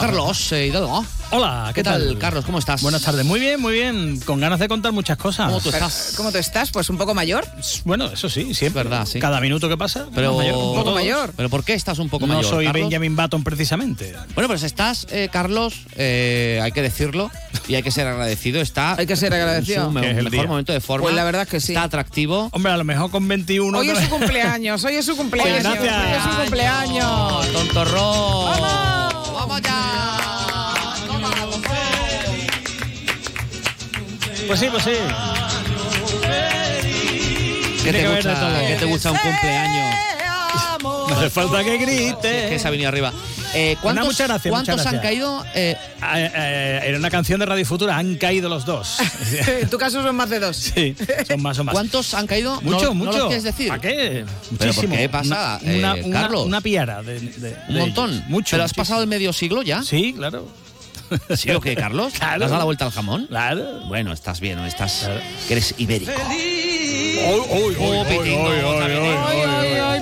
Carlos 0.00 0.52
eh, 0.52 0.66
Hidalgo. 0.66 1.06
Hola, 1.32 1.70
¿qué, 1.72 1.84
tal, 1.84 2.18
Carlos? 2.18 2.44
¿Cómo 2.44 2.58
estás? 2.58 2.82
Buenas 2.82 3.02
tardes, 3.02 3.24
muy 3.24 3.38
bien, 3.38 3.60
muy 3.60 3.72
bien. 3.74 4.18
Con 4.18 4.40
ganas 4.40 4.58
de 4.58 4.66
contar 4.66 4.90
muchas 4.90 5.16
cosas. 5.16 5.46
¿Cómo 5.46 5.60
tú 5.60 5.68
estás? 5.68 6.14
¿Cómo 6.16 6.32
te 6.32 6.40
estás? 6.40 6.72
Pues 6.72 6.90
un 6.90 6.98
poco 6.98 7.14
mayor. 7.14 7.46
Bueno, 7.84 8.06
eso 8.06 8.28
sí, 8.28 8.52
siempre. 8.52 8.82
verdad, 8.82 9.06
sí. 9.06 9.20
Cada 9.20 9.40
minuto 9.40 9.68
que 9.68 9.76
pasa, 9.76 10.06
Pero, 10.12 10.36
mayor. 10.36 10.54
un 10.54 10.60
Como 10.74 10.82
todos. 10.82 11.30
¿Pero 11.36 11.48
por 11.48 11.62
qué 11.62 11.74
estás 11.74 12.00
un 12.00 12.08
poco 12.08 12.26
no 12.26 12.34
mayor? 12.34 12.50
soy 12.50 12.64
Carlos? 12.66 12.82
Benjamin 12.82 13.14
Button 13.14 13.44
precisamente. 13.44 14.12
Bueno, 14.34 14.48
pues 14.48 14.64
estás, 14.64 15.06
eh, 15.10 15.28
Carlos, 15.30 15.74
eh, 15.94 16.58
hay 16.64 16.72
que 16.72 16.82
decirlo 16.82 17.30
y 17.68 17.76
hay 17.76 17.84
que 17.84 17.92
ser 17.92 18.08
agradecido. 18.08 18.60
Está 18.60 18.96
Hay 18.98 19.06
que 19.06 19.14
ser 19.14 19.32
agradecido. 19.32 19.86
en 19.86 19.92
su 19.92 19.98
es 20.00 20.04
el 20.04 20.14
mejor 20.16 20.30
día. 20.32 20.46
momento 20.48 20.72
de 20.72 20.80
forma. 20.80 21.04
Pues 21.04 21.14
la 21.14 21.22
verdad 21.22 21.42
es 21.42 21.48
que 21.48 21.60
sí. 21.60 21.72
Está 21.74 21.84
atractivo. 21.84 22.48
Hombre, 22.50 22.72
a 22.72 22.76
lo 22.76 22.84
mejor 22.84 23.08
con 23.12 23.28
21. 23.28 23.78
Hoy 23.78 23.88
es 23.90 24.00
su 24.00 24.08
cumpleaños, 24.10 24.82
hoy 24.84 24.96
es 24.96 25.06
su 25.06 25.16
cumpleaños. 25.16 25.62
Gracias. 25.62 25.94
Hoy 25.94 26.10
es 26.16 26.22
su 26.34 26.40
cumpleaños. 26.42 27.52
Tontorrón. 27.52 28.60
¡Vamos! 28.60 29.32
¡Vamos 29.32 29.62
ya! 29.62 30.19
Pues 34.50 34.58
sí, 34.58 34.66
pues 34.68 34.82
sí. 34.82 34.90
¿Qué 37.84 37.92
te, 37.92 38.08
gusta, 38.08 38.60
qué 38.66 38.76
te 38.80 38.84
gusta 38.84 39.12
un 39.12 39.18
cumpleaños? 39.18 39.94
No 40.82 41.06
hace 41.16 41.30
falta 41.30 41.62
que 41.62 41.78
grite. 41.78 42.48
Que 42.48 42.58
se 42.58 42.66
ha 42.66 42.70
venido 42.72 42.88
arriba. 42.88 43.12
Eh, 43.54 43.76
¿Cuántos, 43.80 44.06
muchas 44.06 44.26
gracias, 44.26 44.50
¿cuántos 44.50 44.76
muchas 44.76 44.92
han 44.92 44.98
caído? 45.00 45.44
Eh, 45.54 45.76
Eh, 46.02 46.30
eh, 46.34 46.80
en 46.86 46.96
una 46.96 47.10
canción 47.10 47.38
de 47.38 47.46
Radio 47.46 47.64
Futura 47.64 47.96
han 47.96 48.16
caído 48.16 48.48
los 48.48 48.64
dos. 48.64 48.96
en 49.60 49.70
tu 49.70 49.78
caso 49.78 50.02
son 50.02 50.16
más 50.16 50.30
de 50.30 50.40
dos. 50.40 50.56
Sí, 50.56 50.96
son 51.28 51.40
más 51.42 51.56
o 51.60 51.62
más. 51.64 51.72
¿Cuántos 51.72 52.12
han 52.14 52.26
caído? 52.26 52.60
Mucho, 52.62 52.86
¿No, 52.86 52.94
mucho. 52.94 53.12
¿No 53.12 53.18
lo 53.18 53.26
quieres 53.28 53.44
decir? 53.44 53.70
¿A 53.70 53.78
qué? 53.80 54.24
¿Pero 54.58 54.58
por 54.58 54.66
Muchísimo. 54.66 54.96
qué 54.96 55.08
pasa, 55.08 55.60
Una, 55.62 55.74
una, 55.74 55.96
eh, 55.96 56.02
una- 56.04 56.20
Carlos? 56.22 56.46
una 56.46 56.60
piara 56.60 57.02
de, 57.04 57.20
de- 57.20 57.56
Un 57.68 57.78
montón. 57.78 58.10
ellos. 58.12 58.24
Mucho. 58.28 58.50
¿Pero 58.56 58.64
has 58.64 58.74
pasado 58.74 59.00
el 59.02 59.06
medio 59.08 59.32
siglo 59.32 59.62
ya? 59.62 59.82
Sí, 59.84 60.12
claro. 60.12 60.48
¿Sí 61.36 61.50
o 61.50 61.60
qué, 61.60 61.74
Carlos? 61.74 62.12
Claro. 62.14 62.38
¿Le 62.38 62.44
has 62.44 62.50
dado 62.50 62.60
la 62.60 62.64
vuelta 62.64 62.84
al 62.86 62.90
jamón? 62.92 63.26
Claro. 63.26 63.80
Bueno, 63.88 64.12
estás 64.12 64.40
bien, 64.40 64.56
¿no? 64.56 64.66
Estás... 64.66 65.08
que 65.46 65.54
eres 65.54 65.74
ibérico. 65.78 66.12
Uy, 66.12 67.76
Oh, 67.78 68.04
pitingo, 68.08 68.50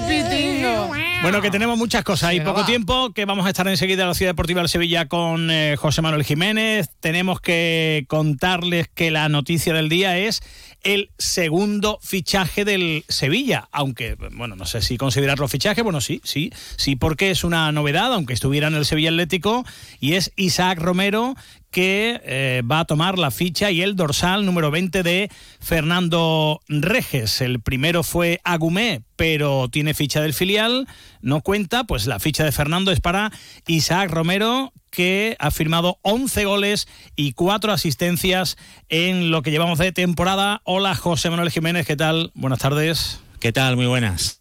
pitingo. 0.08 0.88
Bueno, 1.20 1.42
que 1.42 1.50
tenemos 1.50 1.76
muchas 1.76 2.04
cosas 2.04 2.32
y 2.34 2.40
poco 2.40 2.60
va. 2.60 2.66
tiempo, 2.66 3.12
que 3.12 3.24
vamos 3.24 3.44
a 3.44 3.48
estar 3.48 3.66
enseguida 3.66 4.02
en 4.02 4.08
la 4.08 4.14
Ciudad 4.14 4.30
Deportiva 4.30 4.62
de 4.62 4.68
Sevilla 4.68 5.08
con 5.08 5.50
eh, 5.50 5.74
José 5.76 6.00
Manuel 6.00 6.22
Jiménez. 6.22 6.90
Tenemos 7.00 7.40
que 7.40 8.04
contarles 8.08 8.86
que 8.94 9.10
la 9.10 9.28
noticia 9.28 9.72
del 9.74 9.88
día 9.88 10.16
es 10.16 10.40
el 10.82 11.10
segundo 11.18 11.98
fichaje 12.02 12.64
del 12.64 13.04
Sevilla, 13.08 13.68
aunque, 13.72 14.16
bueno, 14.32 14.56
no 14.56 14.64
sé 14.64 14.82
si 14.82 14.96
considerarlo 14.96 15.48
fichaje, 15.48 15.82
bueno, 15.82 16.00
sí, 16.00 16.20
sí, 16.24 16.52
sí, 16.76 16.96
porque 16.96 17.30
es 17.30 17.44
una 17.44 17.70
novedad, 17.72 18.12
aunque 18.12 18.34
estuviera 18.34 18.68
en 18.68 18.74
el 18.74 18.84
Sevilla 18.84 19.10
Atlético, 19.10 19.64
y 20.00 20.14
es 20.14 20.32
Isaac 20.36 20.78
Romero, 20.78 21.34
que 21.70 22.20
eh, 22.24 22.62
va 22.70 22.80
a 22.80 22.84
tomar 22.84 23.18
la 23.18 23.30
ficha 23.30 23.70
y 23.70 23.82
el 23.82 23.96
dorsal 23.96 24.44
número 24.46 24.70
20 24.70 25.02
de 25.02 25.30
Fernando 25.60 26.60
Reges. 26.68 27.40
El 27.40 27.60
primero 27.60 28.02
fue 28.02 28.40
Agumé, 28.44 29.02
pero 29.16 29.68
tiene 29.68 29.94
ficha 29.94 30.20
del 30.20 30.34
filial, 30.34 30.86
no 31.20 31.40
cuenta, 31.40 31.84
pues 31.84 32.06
la 32.06 32.18
ficha 32.18 32.44
de 32.44 32.52
Fernando 32.52 32.90
es 32.90 33.00
para 33.00 33.32
Isaac 33.66 34.10
Romero, 34.10 34.72
que 34.90 35.36
ha 35.38 35.50
firmado 35.50 35.98
11 36.02 36.44
goles 36.46 36.88
y 37.16 37.32
4 37.32 37.72
asistencias 37.72 38.56
en 38.88 39.30
lo 39.30 39.42
que 39.42 39.50
llevamos 39.50 39.78
de 39.78 39.92
temporada. 39.92 40.62
Hola 40.64 40.94
José 40.94 41.30
Manuel 41.30 41.50
Jiménez, 41.50 41.86
¿qué 41.86 41.96
tal? 41.96 42.32
Buenas 42.34 42.60
tardes. 42.60 43.20
¿Qué 43.40 43.52
tal? 43.52 43.76
Muy 43.76 43.86
buenas. 43.86 44.37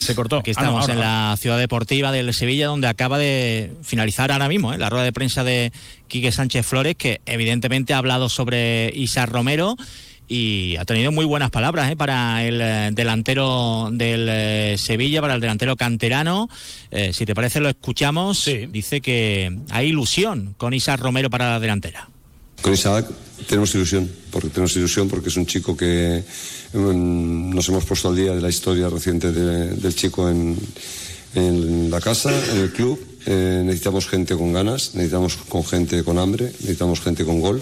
Se 0.00 0.14
cortó. 0.14 0.38
Aquí 0.38 0.50
estamos 0.50 0.88
en 0.88 0.98
la 0.98 1.36
ciudad 1.38 1.58
deportiva 1.58 2.10
del 2.10 2.32
Sevilla, 2.32 2.68
donde 2.68 2.88
acaba 2.88 3.18
de 3.18 3.70
finalizar 3.82 4.32
ahora 4.32 4.48
mismo 4.48 4.72
¿eh? 4.72 4.78
la 4.78 4.88
rueda 4.88 5.04
de 5.04 5.12
prensa 5.12 5.44
de 5.44 5.72
Quique 6.08 6.32
Sánchez 6.32 6.66
Flores, 6.66 6.96
que 6.96 7.20
evidentemente 7.26 7.92
ha 7.92 7.98
hablado 7.98 8.30
sobre 8.30 8.90
Isaac 8.96 9.28
Romero 9.30 9.76
y 10.26 10.76
ha 10.76 10.86
tenido 10.86 11.12
muy 11.12 11.26
buenas 11.26 11.50
palabras 11.50 11.92
¿eh? 11.92 11.96
para 11.96 12.42
el 12.44 12.60
eh, 12.62 12.90
delantero 12.92 13.90
del 13.92 14.78
Sevilla, 14.78 15.20
para 15.20 15.34
el 15.34 15.40
delantero 15.40 15.76
canterano. 15.76 16.48
si 17.12 17.26
te 17.26 17.34
parece, 17.34 17.60
lo 17.60 17.68
escuchamos. 17.68 18.48
Dice 18.68 19.02
que 19.02 19.54
hay 19.68 19.88
ilusión 19.88 20.54
con 20.56 20.72
Isaac 20.72 21.00
Romero 21.00 21.28
para 21.28 21.50
la 21.50 21.60
delantera. 21.60 22.09
Con 22.62 22.72
Isaac 22.74 23.06
tenemos 23.48 23.74
ilusión, 23.74 24.10
porque 24.30 24.48
tenemos 24.48 24.76
ilusión 24.76 25.08
porque 25.08 25.28
es 25.28 25.36
un 25.36 25.46
chico 25.46 25.76
que 25.76 26.22
mm, 26.72 27.54
nos 27.54 27.68
hemos 27.68 27.84
puesto 27.84 28.08
al 28.08 28.16
día 28.16 28.34
de 28.34 28.40
la 28.40 28.48
historia 28.48 28.88
reciente 28.88 29.32
del 29.32 29.94
chico 29.94 30.28
en, 30.28 30.56
la 31.90 32.00
casa, 32.00 32.30
en 32.52 32.58
el 32.58 32.72
club. 32.72 32.98
Eh, 33.26 33.62
necesitamos 33.64 34.08
gente 34.08 34.34
con 34.36 34.52
ganas, 34.52 34.94
necesitamos 34.94 35.36
con 35.36 35.64
gente 35.64 36.02
con 36.04 36.18
hambre, 36.18 36.46
necesitamos 36.46 37.00
gente 37.00 37.24
con 37.24 37.40
gol 37.40 37.60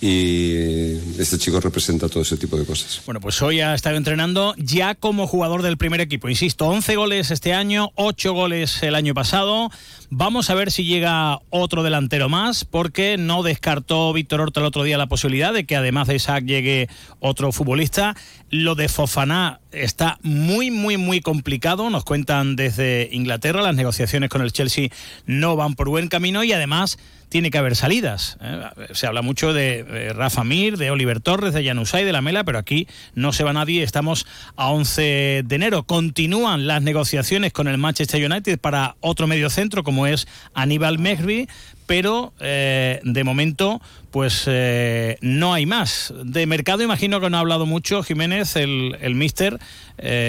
y 0.00 0.96
este 1.18 1.38
chico 1.38 1.60
representa 1.60 2.08
todo 2.08 2.22
ese 2.22 2.36
tipo 2.36 2.56
de 2.56 2.66
cosas. 2.66 3.00
Bueno, 3.06 3.20
pues 3.20 3.40
hoy 3.40 3.60
ha 3.60 3.74
estado 3.74 3.96
entrenando 3.96 4.54
ya 4.58 4.94
como 4.94 5.26
jugador 5.26 5.62
del 5.62 5.78
primer 5.78 6.00
equipo. 6.00 6.28
Insisto, 6.28 6.66
11 6.66 6.96
goles 6.96 7.30
este 7.30 7.54
año, 7.54 7.90
8 7.94 8.32
goles 8.32 8.82
el 8.82 8.94
año 8.94 9.14
pasado. 9.14 9.70
Vamos 10.10 10.50
a 10.50 10.54
ver 10.54 10.70
si 10.70 10.84
llega 10.84 11.40
otro 11.50 11.82
delantero 11.82 12.28
más, 12.28 12.64
porque 12.64 13.16
no 13.16 13.42
descartó 13.42 14.12
Víctor 14.12 14.42
Horta 14.42 14.60
el 14.60 14.66
otro 14.66 14.82
día 14.84 14.98
la 14.98 15.06
posibilidad 15.06 15.52
de 15.52 15.64
que 15.64 15.76
además 15.76 16.08
de 16.08 16.16
Isaac 16.16 16.44
llegue 16.44 16.88
otro 17.20 17.50
futbolista. 17.52 18.14
Lo 18.50 18.74
de 18.74 18.88
Fofaná 18.88 19.60
está 19.72 20.18
muy, 20.22 20.70
muy, 20.70 20.96
muy 20.96 21.20
complicado. 21.20 21.90
Nos 21.90 22.04
cuentan 22.04 22.56
desde 22.56 23.08
Inglaterra, 23.12 23.62
las 23.62 23.74
negociaciones 23.74 24.30
con 24.30 24.42
el 24.42 24.52
Chelsea 24.52 24.90
no 25.26 25.56
van 25.56 25.74
por 25.74 25.88
buen 25.88 26.08
camino 26.08 26.44
y 26.44 26.52
además 26.52 26.98
tiene 27.34 27.50
que 27.50 27.58
haber 27.58 27.74
salidas. 27.74 28.38
¿eh? 28.40 28.62
Se 28.92 29.08
habla 29.08 29.20
mucho 29.20 29.52
de 29.52 30.12
Rafa 30.14 30.44
Mir, 30.44 30.76
de 30.76 30.92
Oliver 30.92 31.18
Torres, 31.18 31.52
de 31.52 31.64
Janusay, 31.64 32.04
de 32.04 32.12
la 32.12 32.22
Mela, 32.22 32.44
pero 32.44 32.58
aquí 32.58 32.86
no 33.16 33.32
se 33.32 33.42
va 33.42 33.52
nadie. 33.52 33.82
Estamos 33.82 34.24
a 34.54 34.70
11 34.70 35.42
de 35.44 35.54
enero. 35.56 35.82
Continúan 35.82 36.68
las 36.68 36.80
negociaciones 36.82 37.52
con 37.52 37.66
el 37.66 37.76
Manchester 37.76 38.24
United 38.24 38.60
para 38.60 38.94
otro 39.00 39.26
medio 39.26 39.50
centro, 39.50 39.82
como 39.82 40.06
es 40.06 40.28
Aníbal 40.54 41.00
Mehri, 41.00 41.48
pero 41.86 42.32
eh, 42.38 43.00
de 43.02 43.24
momento 43.24 43.82
pues 44.12 44.44
eh, 44.46 45.18
no 45.20 45.54
hay 45.54 45.66
más. 45.66 46.14
De 46.22 46.46
mercado 46.46 46.84
imagino 46.84 47.20
que 47.20 47.30
no 47.30 47.38
ha 47.38 47.40
hablado 47.40 47.66
mucho 47.66 48.04
Jiménez, 48.04 48.54
el, 48.54 48.96
el 49.00 49.16
mister, 49.16 49.58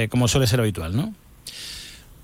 como 0.09 0.27
suele 0.27 0.47
ser 0.47 0.59
habitual, 0.59 0.95
¿no? 0.97 1.13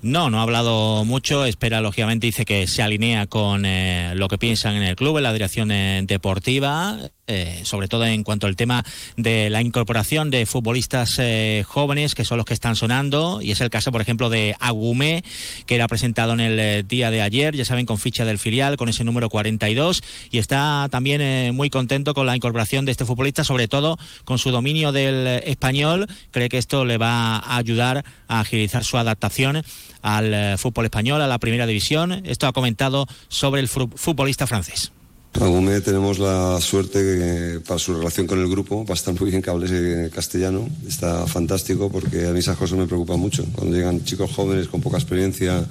No, 0.01 0.29
no 0.29 0.39
ha 0.39 0.43
hablado 0.43 1.05
mucho. 1.05 1.45
Espera, 1.45 1.81
lógicamente, 1.81 2.27
dice 2.27 2.45
que 2.45 2.67
se 2.67 2.81
alinea 2.81 3.27
con 3.27 3.65
eh, 3.65 4.13
lo 4.15 4.27
que 4.27 4.37
piensan 4.37 4.75
en 4.75 4.83
el 4.83 4.95
club, 4.95 5.17
en 5.17 5.23
la 5.23 5.33
dirección 5.33 5.71
eh, 5.71 6.01
deportiva. 6.05 6.97
Eh, 7.31 7.61
sobre 7.63 7.87
todo 7.87 8.05
en 8.05 8.23
cuanto 8.23 8.45
al 8.45 8.57
tema 8.57 8.83
de 9.15 9.49
la 9.49 9.61
incorporación 9.61 10.29
de 10.31 10.45
futbolistas 10.45 11.17
eh, 11.17 11.63
jóvenes, 11.65 12.13
que 12.13 12.25
son 12.25 12.37
los 12.37 12.45
que 12.45 12.53
están 12.53 12.75
sonando, 12.75 13.41
y 13.41 13.51
es 13.51 13.61
el 13.61 13.69
caso, 13.69 13.91
por 13.91 14.01
ejemplo, 14.01 14.29
de 14.29 14.55
Agumé, 14.59 15.23
que 15.65 15.75
era 15.75 15.87
presentado 15.87 16.33
en 16.33 16.41
el 16.41 16.59
eh, 16.59 16.83
día 16.83 17.09
de 17.09 17.21
ayer, 17.21 17.55
ya 17.55 17.63
saben, 17.63 17.85
con 17.85 17.97
ficha 17.97 18.25
del 18.25 18.37
filial, 18.37 18.75
con 18.75 18.89
ese 18.89 19.05
número 19.05 19.29
42, 19.29 20.03
y 20.29 20.39
está 20.39 20.89
también 20.91 21.55
muy 21.55 21.69
contento 21.69 22.13
con 22.13 22.25
la 22.25 22.35
incorporación 22.35 22.83
de 22.83 22.91
este 22.91 23.05
futbolista, 23.05 23.45
sobre 23.45 23.69
todo 23.69 23.97
con 24.25 24.37
su 24.37 24.51
dominio 24.51 24.91
del 24.91 25.25
español, 25.45 26.07
cree 26.31 26.49
que 26.49 26.57
esto 26.57 26.83
le 26.83 26.97
va 26.97 27.37
a 27.37 27.55
ayudar 27.55 28.03
a 28.27 28.41
agilizar 28.41 28.83
su 28.83 28.97
adaptación 28.97 29.63
al 30.01 30.57
fútbol 30.57 30.85
español, 30.85 31.21
a 31.21 31.27
la 31.27 31.39
primera 31.39 31.65
división. 31.65 32.23
Esto 32.25 32.47
ha 32.47 32.53
comentado 32.53 33.07
sobre 33.29 33.61
el 33.61 33.67
futbolista 33.67 34.47
francés. 34.47 34.91
Agumé 35.39 35.81
tenemos 35.81 36.19
la 36.19 36.59
suerte 36.61 36.99
que 36.99 37.59
para 37.65 37.79
su 37.79 37.95
relación 37.95 38.27
con 38.27 38.39
el 38.39 38.49
grupo 38.49 38.85
va 38.85 38.93
a 38.93 38.95
estar 38.95 39.17
muy 39.19 39.31
bien 39.31 39.41
que 39.41 39.49
hable 39.49 40.09
castellano. 40.09 40.67
Está 40.87 41.25
fantástico 41.25 41.89
porque 41.89 42.27
a 42.27 42.31
mí 42.31 42.39
esas 42.39 42.57
cosas 42.57 42.77
me 42.77 42.85
preocupan 42.85 43.19
mucho. 43.19 43.45
Cuando 43.55 43.75
llegan 43.75 44.03
chicos 44.03 44.31
jóvenes 44.35 44.67
con 44.67 44.81
poca 44.81 44.97
experiencia, 44.97 45.65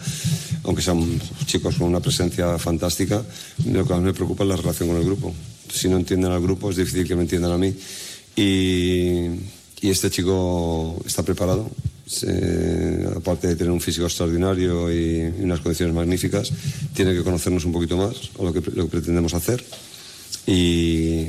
aunque 0.65 0.83
sean 0.83 1.21
chicos 1.45 1.77
con 1.77 1.89
una 1.89 2.01
presencia 2.01 2.59
fantástica, 2.59 3.23
lo 3.67 3.87
que 3.87 3.93
más 3.93 4.03
me 4.03 4.15
preocupa 4.15 4.45
es 4.45 4.49
la 4.49 4.57
relación 4.57 4.89
con 4.89 4.99
el 4.99 5.05
grupo. 5.05 5.33
Si 5.71 5.89
no 5.89 5.99
entienden 5.99 6.33
al 6.33 6.41
grupo 6.41 6.71
es 6.71 6.77
difícil 6.77 7.07
que 7.07 7.15
me 7.15 7.23
entiendan 7.23 7.53
a 7.53 7.59
mí. 7.59 7.73
Y 8.35 9.29
este 9.83 10.11
chico 10.11 11.01
está 11.07 11.23
preparado, 11.23 11.71
aparte 13.17 13.49
de 13.49 13.57
tener 13.57 13.73
un 13.73 13.81
físico 13.81 14.07
extraordinario 14.07 14.93
y, 14.93 15.33
unas 15.41 15.61
condiciones 15.61 15.95
magníficas, 15.95 16.53
tiene 16.95 17.15
que 17.15 17.23
conocernos 17.23 17.65
un 17.65 17.73
poquito 17.73 17.97
más, 17.97 18.31
o 18.37 18.45
lo 18.45 18.53
que, 18.53 18.61
lo 18.73 18.85
que 18.85 18.91
pretendemos 18.91 19.35
hacer, 19.35 19.65
y 20.47 21.27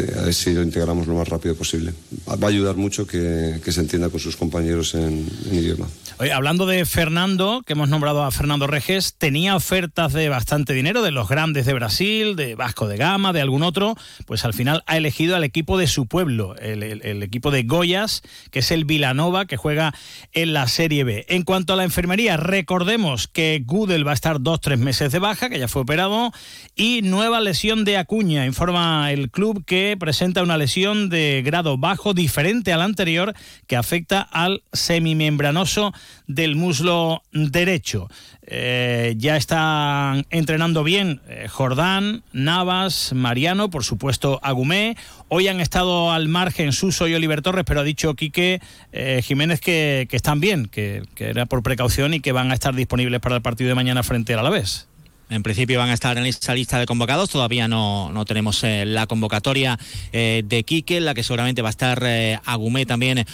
a 0.00 0.22
ver 0.22 0.34
si 0.34 0.52
lo 0.52 0.62
integramos 0.62 1.06
lo 1.06 1.14
más 1.14 1.28
rápido 1.28 1.54
posible. 1.54 1.92
Va 2.28 2.46
a 2.46 2.50
ayudar 2.50 2.76
mucho 2.76 3.06
que, 3.06 3.60
se 3.64 3.80
entienda 3.80 4.08
con 4.08 4.20
sus 4.20 4.36
compañeros 4.36 4.94
en, 4.94 5.26
idioma. 5.50 5.88
Oye, 6.18 6.32
hablando 6.32 6.66
de 6.66 6.84
Fernando, 6.84 7.62
que 7.66 7.72
hemos 7.72 7.88
nombrado 7.88 8.22
a 8.22 8.30
Fernando 8.30 8.66
Reges, 8.66 9.14
tenía 9.14 9.56
ofertas 9.56 10.12
de 10.12 10.28
bastante 10.28 10.72
dinero 10.72 11.02
de 11.02 11.10
los 11.10 11.28
grandes 11.28 11.66
de 11.66 11.72
Brasil, 11.72 12.36
de 12.36 12.54
Vasco 12.54 12.86
de 12.86 12.96
Gama, 12.96 13.32
de 13.32 13.40
algún 13.40 13.62
otro, 13.62 13.96
pues 14.26 14.44
al 14.44 14.54
final 14.54 14.82
ha 14.86 14.96
elegido 14.96 15.36
al 15.36 15.44
equipo 15.44 15.78
de 15.78 15.86
su 15.86 16.06
pueblo, 16.06 16.54
el, 16.56 17.22
equipo 17.22 17.50
de 17.50 17.64
Goyas, 17.64 18.22
que 18.50 18.60
es 18.60 18.70
el 18.70 18.84
Vilanova, 18.84 19.46
que 19.46 19.56
juega 19.56 19.94
en 20.32 20.52
la 20.52 20.68
Serie 20.68 21.04
B. 21.04 21.24
En 21.28 21.42
cuanto 21.42 21.72
a 21.72 21.76
la 21.76 21.84
enfermería, 21.84 22.36
recordemos 22.36 23.28
que 23.28 23.62
Gudel 23.64 24.06
va 24.06 24.12
a 24.12 24.14
estar 24.14 24.40
dos, 24.40 24.60
tres 24.60 24.78
meses 24.78 25.12
de 25.12 25.18
baja, 25.18 25.48
que 25.48 25.58
ya 25.58 25.68
fue 25.68 25.82
operado, 25.82 26.32
y 26.76 27.02
nueva 27.02 27.40
lesión 27.40 27.84
de 27.84 27.96
Acuña, 27.96 28.46
informa 28.46 29.10
el 29.12 29.30
club 29.30 29.64
que 29.64 29.81
presenta 29.98 30.42
una 30.42 30.56
lesión 30.56 31.08
de 31.08 31.42
grado 31.44 31.78
bajo 31.78 32.14
diferente 32.14 32.72
al 32.72 32.82
anterior 32.82 33.34
que 33.66 33.76
afecta 33.76 34.20
al 34.20 34.62
semimembranoso 34.72 35.92
del 36.26 36.56
muslo 36.56 37.22
derecho. 37.32 38.08
Eh, 38.44 39.14
ya 39.18 39.36
están 39.36 40.26
entrenando 40.30 40.82
bien 40.82 41.20
eh, 41.28 41.46
Jordán, 41.48 42.22
Navas, 42.32 43.12
Mariano, 43.14 43.70
por 43.70 43.84
supuesto 43.84 44.40
Agumé. 44.42 44.96
Hoy 45.28 45.48
han 45.48 45.60
estado 45.60 46.10
al 46.10 46.28
margen 46.28 46.72
Suso 46.72 47.06
y 47.06 47.14
Oliver 47.14 47.42
Torres, 47.42 47.64
pero 47.66 47.80
ha 47.80 47.84
dicho 47.84 48.14
Quique 48.14 48.60
eh, 48.92 49.20
Jiménez 49.22 49.60
que, 49.60 50.08
están 50.10 50.40
bien, 50.40 50.66
que, 50.66 51.02
que, 51.14 51.30
era 51.30 51.46
por 51.46 51.62
precaución 51.62 52.14
y 52.14 52.20
que 52.20 52.32
van 52.32 52.50
a 52.50 52.54
estar 52.54 52.74
disponibles 52.74 53.20
para 53.20 53.36
el 53.36 53.42
partido 53.42 53.68
de 53.68 53.74
mañana 53.74 54.02
frente 54.02 54.34
al 54.34 54.40
Alavés. 54.40 54.88
En 55.32 55.42
principio 55.42 55.78
van 55.78 55.88
a 55.88 55.94
estar 55.94 56.18
en 56.18 56.26
esa 56.26 56.54
lista 56.54 56.78
de 56.78 56.84
convocados. 56.84 57.30
Todavía 57.30 57.66
no, 57.66 58.12
no 58.12 58.26
tenemos 58.26 58.62
eh, 58.64 58.84
la 58.84 59.06
convocatoria 59.06 59.78
eh, 60.12 60.42
de 60.44 60.62
Quique, 60.62 61.00
la 61.00 61.14
que 61.14 61.22
seguramente 61.22 61.62
va 61.62 61.68
a 61.68 61.70
estar 61.70 62.02
eh, 62.04 62.38
Agumé 62.44 62.84
también 62.84 63.24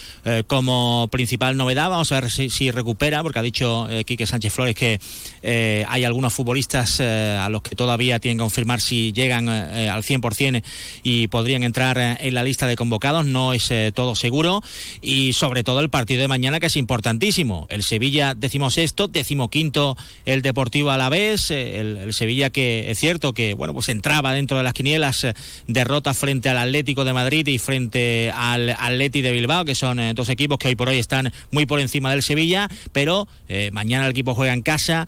como 0.47 1.09
principal 1.11 1.57
novedad. 1.57 1.91
Vamos 1.91 2.13
a 2.13 2.21
ver 2.21 2.31
si, 2.31 2.71
recupera, 2.71 3.23
porque 3.23 3.39
ha 3.39 3.43
dicho 3.43 3.89
Quique 4.05 4.27
Sánchez 4.27 4.53
Flores 4.53 4.75
que 4.75 5.01
hay 5.89 6.05
algunos 6.05 6.35
futbolistas 6.35 7.01
a 7.01 7.49
los 7.49 7.63
que 7.63 7.75
todavía 7.75 8.19
tienen 8.19 8.39
que 8.39 8.43
confirmar 8.43 8.81
si 8.81 9.13
llegan 9.13 9.49
al 9.49 10.03
100% 10.03 10.63
y 11.03 11.29
podrían 11.29 11.63
entrar 11.63 12.19
en 12.21 12.35
la 12.35 12.43
lista 12.43 12.67
de 12.67 12.77
convocados. 12.77 13.25
No 13.25 13.55
es 13.55 13.73
todo 13.95 14.15
seguro. 14.15 14.63
Y 15.01 15.33
sobre 15.33 15.65
todo 15.65 15.81
el 15.81 15.89
partido 15.89 16.21
de 16.21 16.29
mañana, 16.29 16.61
que 16.61 16.67
es 16.67 16.77
importantísimo. 16.77 17.67
El 17.71 17.83
Sevilla, 17.83 18.35
decimos 18.35 18.77
esto, 18.77 19.09
decimoquinto 19.09 19.97
el 20.27 20.43
Deportivo 20.43 20.91
a 20.91 20.99
la 20.99 21.09
vez. 21.09 21.51
El 21.97 22.13
Sevilla 22.13 22.51
que 22.51 22.91
es 22.91 22.99
cierto 22.99 23.33
que 23.33 23.55
bueno 23.55 23.75
pues 23.75 23.89
entraba 23.89 24.33
dentro 24.33 24.57
de 24.57 24.63
las 24.63 24.73
quinielas, 24.73 25.25
eh, 25.25 25.35
derrota 25.67 26.15
frente 26.15 26.49
al 26.49 26.59
Atlético 26.59 27.05
de 27.05 27.13
Madrid 27.13 27.47
y 27.47 27.59
frente 27.59 28.31
al 28.35 28.71
Atleti 28.71 29.23
de 29.23 29.33
Bilbao, 29.33 29.65
que 29.65 29.75
son 29.75 30.01
eh, 30.01 30.13
dos 30.15 30.29
equipos 30.29 30.59
que 30.59 30.69
hoy 30.69 30.77
por 30.77 30.89
hoy 30.89 30.99
están 30.99 31.33
muy 31.51 31.67
por 31.67 31.81
encima 31.81 32.11
del 32.11 32.23
Sevilla, 32.23 32.69
pero 32.93 33.29
eh, 33.49 33.71
mañana 33.73 34.05
el 34.07 34.11
equipo 34.13 34.35
juega 34.35 34.53
en 34.53 34.63
casa 34.63 35.07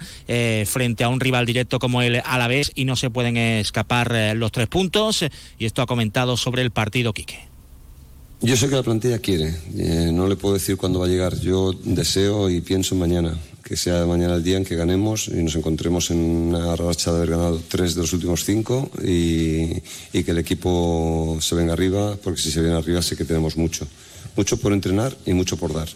frente 0.67 1.05
a 1.05 1.09
un 1.09 1.21
rival 1.21 1.47
directo 1.47 1.79
como 1.79 2.03
el 2.03 2.23
Alavés 2.25 2.73
y 2.75 2.85
no 2.85 2.97
se 2.97 3.11
pueden 3.11 3.37
escapar 3.37 4.37
los 4.37 4.53
tres 4.53 4.69
puntos 4.69 5.25
y 5.59 5.65
esto 5.65 5.83
ha 5.83 5.87
comentado 5.87 6.37
sobre 6.37 6.63
el 6.63 6.71
partido 6.71 7.13
Quique 7.13 7.39
Yo 8.41 8.57
sé 8.57 8.69
que 8.69 8.77
la 8.77 8.83
plantilla 8.83 9.19
quiere, 9.19 9.55
no 10.13 10.29
le 10.29 10.37
puedo 10.37 10.55
decir 10.55 10.77
cuándo 10.77 11.01
va 11.01 11.07
a 11.07 11.09
llegar. 11.09 11.39
Yo 11.41 11.73
deseo 11.73 12.49
y 12.51 12.61
pienso 12.61 12.95
en 12.95 13.01
mañana, 13.01 13.39
que 13.63 13.77
sea 13.77 14.05
mañana 14.07 14.35
el 14.35 14.43
día 14.43 14.57
en 14.57 14.65
que 14.65 14.77
ganemos 14.77 15.29
y 15.29 15.43
nos 15.43 15.55
encontremos 15.55 16.11
en 16.11 16.19
una 16.19 16.75
racha 16.77 17.11
de 17.11 17.19
haber 17.19 17.31
ganado 17.31 17.63
tres 17.69 17.95
de 17.95 18.03
los 18.03 18.13
últimos 18.13 18.45
cinco 18.45 18.91
y, 19.03 19.83
y 20.13 20.25
que 20.25 20.31
el 20.31 20.39
equipo 20.39 21.39
se 21.41 21.55
venga 21.55 21.73
arriba, 21.73 22.17
porque 22.23 22.41
si 22.41 22.51
se 22.51 22.61
viene 22.61 22.77
arriba 22.77 23.03
sé 23.03 23.17
que 23.17 23.25
tenemos 23.25 23.57
mucho. 23.57 23.87
Mucho 24.37 24.57
por 24.59 24.73
entrenar 24.73 25.17
y 25.27 25.33
mucho 25.33 25.57
por 25.57 25.75
dar. 25.75 25.89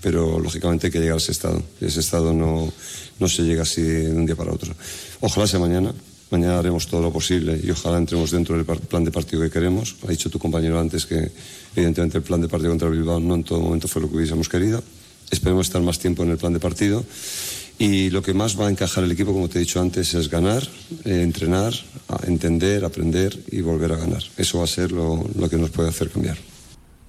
Pero 0.00 0.40
lógicamente 0.40 0.88
hay 0.88 0.92
que 0.92 0.98
llegar 0.98 1.14
a 1.14 1.18
ese 1.18 1.32
estado. 1.32 1.62
Ese 1.80 2.00
estado 2.00 2.32
no, 2.32 2.72
no 3.20 3.28
se 3.28 3.42
llega 3.42 3.62
así 3.62 3.82
de 3.82 4.10
un 4.10 4.26
día 4.26 4.34
para 4.34 4.52
otro. 4.52 4.74
Ojalá 5.20 5.46
sea 5.46 5.60
mañana, 5.60 5.94
Mañana 6.32 6.60
haremos 6.60 6.86
todo 6.86 7.02
lo 7.02 7.12
posible 7.12 7.60
y 7.62 7.70
ojalá 7.70 7.98
entremos 7.98 8.30
dentro 8.30 8.56
del 8.56 8.64
plan 8.64 9.04
de 9.04 9.10
partido 9.10 9.42
que 9.42 9.50
queremos. 9.50 9.96
Ha 10.02 10.10
dicho 10.10 10.30
tu 10.30 10.38
compañero 10.38 10.80
antes 10.80 11.04
que 11.04 11.30
evidentemente 11.76 12.16
el 12.16 12.24
plan 12.24 12.40
de 12.40 12.48
partido 12.48 12.70
contra 12.70 12.88
Bilbao 12.88 13.20
no 13.20 13.34
en 13.34 13.44
todo 13.44 13.60
momento 13.60 13.86
fue 13.86 14.00
lo 14.00 14.08
que 14.08 14.16
hubiésemos 14.16 14.48
querido. 14.48 14.82
Esperemos 15.32 15.66
estar 15.66 15.82
más 15.82 15.98
tiempo 15.98 16.22
en 16.22 16.30
el 16.30 16.38
plan 16.38 16.52
de 16.52 16.60
partido. 16.60 17.04
Y 17.78 18.10
lo 18.10 18.22
que 18.22 18.34
más 18.34 18.60
va 18.60 18.68
a 18.68 18.70
encajar 18.70 19.02
el 19.02 19.10
equipo, 19.10 19.32
como 19.32 19.48
te 19.48 19.58
he 19.58 19.62
dicho 19.62 19.80
antes, 19.80 20.14
es 20.14 20.28
ganar, 20.28 20.62
eh, 21.04 21.22
entrenar, 21.22 21.72
entender, 22.24 22.84
aprender 22.84 23.36
y 23.50 23.60
volver 23.62 23.92
a 23.92 23.96
ganar. 23.96 24.22
Eso 24.36 24.58
va 24.58 24.64
a 24.64 24.68
ser 24.68 24.92
lo 24.92 25.48
que 25.50 25.56
nos 25.56 25.70
puede 25.70 25.88
hacer 25.88 26.10
cambiar. 26.10 26.38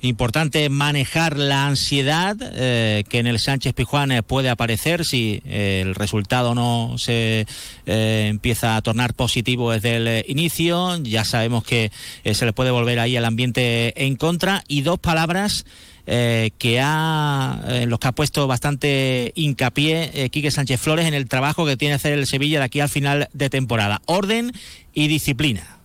Importante 0.04 0.68
manejar 0.68 1.38
la 1.38 1.66
ansiedad 1.66 2.36
eh, 2.42 3.06
que 3.08 3.20
en 3.20 3.28
el 3.28 3.40
Sánchez 3.40 3.74
Pijuán 3.74 4.12
eh, 4.12 4.22
puede 4.22 4.50
aparecer 4.50 5.06
si 5.06 5.42
eh, 5.46 5.80
el 5.82 5.96
resultado 5.96 6.54
no 6.54 6.98
se 6.98 7.48
empieza 7.86 8.76
a 8.76 8.82
tornar 8.82 9.14
positivo 9.14 9.72
desde 9.72 9.96
el 9.96 10.26
inicio. 10.28 10.98
Ya 11.04 11.24
sabemos 11.24 11.64
que 11.64 11.90
se 12.30 12.46
le 12.46 12.52
puede 12.52 12.72
volver 12.72 13.00
ahí 13.00 13.16
el 13.16 13.24
ambiente 13.24 13.94
en 14.06 14.18
contra. 14.18 14.66
Y 14.68 14.82
dos 14.82 15.00
palabras 15.00 15.66
que 16.06 16.80
ha, 16.82 17.64
en 17.68 17.90
los 17.90 18.00
que 18.00 18.08
ha 18.08 18.12
puesto 18.12 18.46
bastante 18.46 19.32
hincapié 19.36 20.30
Quique 20.32 20.52
Sánchez 20.52 20.82
Flores 20.82 21.06
en 21.06 21.14
el 21.14 21.28
trabajo 21.28 21.66
que 21.66 21.78
tiene 21.78 21.94
que 21.94 21.96
hacer 21.96 22.14
el 22.14 22.28
Sevilla 22.28 22.60
de 22.60 22.66
aquí 22.66 22.80
al 22.82 22.90
final 22.90 23.30
de 23.34 23.50
temporada. 23.50 24.02
Orden 24.06 24.52
y 24.94 25.08
disciplina. 25.08 25.78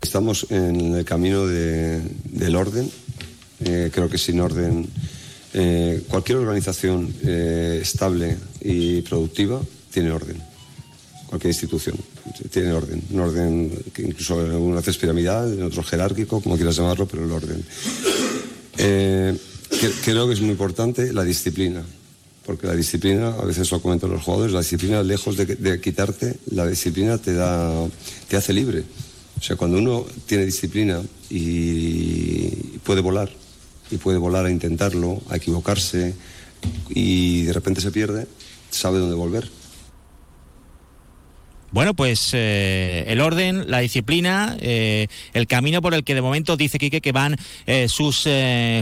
Estamos 0.00 0.46
en 0.50 0.94
el 0.94 1.04
camino 1.04 1.46
del 1.46 2.56
orden 2.56 2.90
eh, 3.60 3.90
creo 3.92 4.08
que 4.08 4.18
sin 4.18 4.40
orden, 4.40 4.86
eh, 5.54 6.02
cualquier 6.08 6.38
organización 6.38 7.14
eh, 7.22 7.78
estable 7.80 8.36
y 8.60 9.00
productiva 9.02 9.60
tiene 9.92 10.10
orden. 10.10 10.36
Cualquier 11.26 11.52
institución 11.52 11.96
tiene 12.50 12.72
orden. 12.72 13.02
Un 13.10 13.20
orden 13.20 13.70
que 13.92 14.02
incluso 14.02 14.44
en 14.44 14.52
algunas 14.52 14.84
veces 14.84 15.00
piramidal, 15.00 15.54
en 15.54 15.62
otro 15.62 15.82
jerárquico, 15.82 16.40
como 16.40 16.56
quieras 16.56 16.76
llamarlo, 16.76 17.06
pero 17.06 17.24
el 17.24 17.32
orden. 17.32 17.64
Creo 20.04 20.26
que 20.26 20.34
es 20.34 20.40
muy 20.40 20.50
importante 20.50 21.12
la 21.12 21.24
disciplina. 21.24 21.84
Porque 22.44 22.66
la 22.66 22.74
disciplina, 22.74 23.28
a 23.28 23.44
veces 23.44 23.70
lo 23.70 23.80
comentan 23.80 24.10
los 24.10 24.22
jugadores, 24.22 24.52
la 24.52 24.60
disciplina, 24.60 25.02
lejos 25.02 25.36
de, 25.36 25.46
de 25.46 25.80
quitarte, 25.80 26.36
la 26.50 26.66
disciplina 26.66 27.16
te, 27.16 27.32
da, 27.32 27.72
te 28.28 28.36
hace 28.36 28.52
libre. 28.52 28.84
O 29.38 29.42
sea, 29.42 29.56
cuando 29.56 29.78
uno 29.78 30.04
tiene 30.26 30.44
disciplina 30.44 31.00
y 31.30 32.48
puede 32.84 33.00
volar, 33.00 33.30
y 33.90 33.96
puede 33.96 34.18
volar 34.18 34.46
a 34.46 34.50
intentarlo, 34.50 35.22
a 35.28 35.36
equivocarse 35.36 36.14
y 36.88 37.42
de 37.42 37.52
repente 37.52 37.80
se 37.80 37.90
pierde, 37.90 38.26
sabe 38.70 38.98
dónde 38.98 39.14
volver. 39.14 39.48
Bueno, 41.74 41.94
pues 41.94 42.30
eh, 42.34 43.02
el 43.08 43.20
orden, 43.20 43.68
la 43.68 43.80
disciplina, 43.80 44.56
eh, 44.60 45.08
el 45.32 45.48
camino 45.48 45.82
por 45.82 45.92
el 45.92 46.04
que 46.04 46.14
de 46.14 46.22
momento 46.22 46.56
dice 46.56 46.78
Quique 46.78 47.00
que 47.00 47.10
van 47.10 47.36
eh, 47.66 47.88
sus 47.88 48.28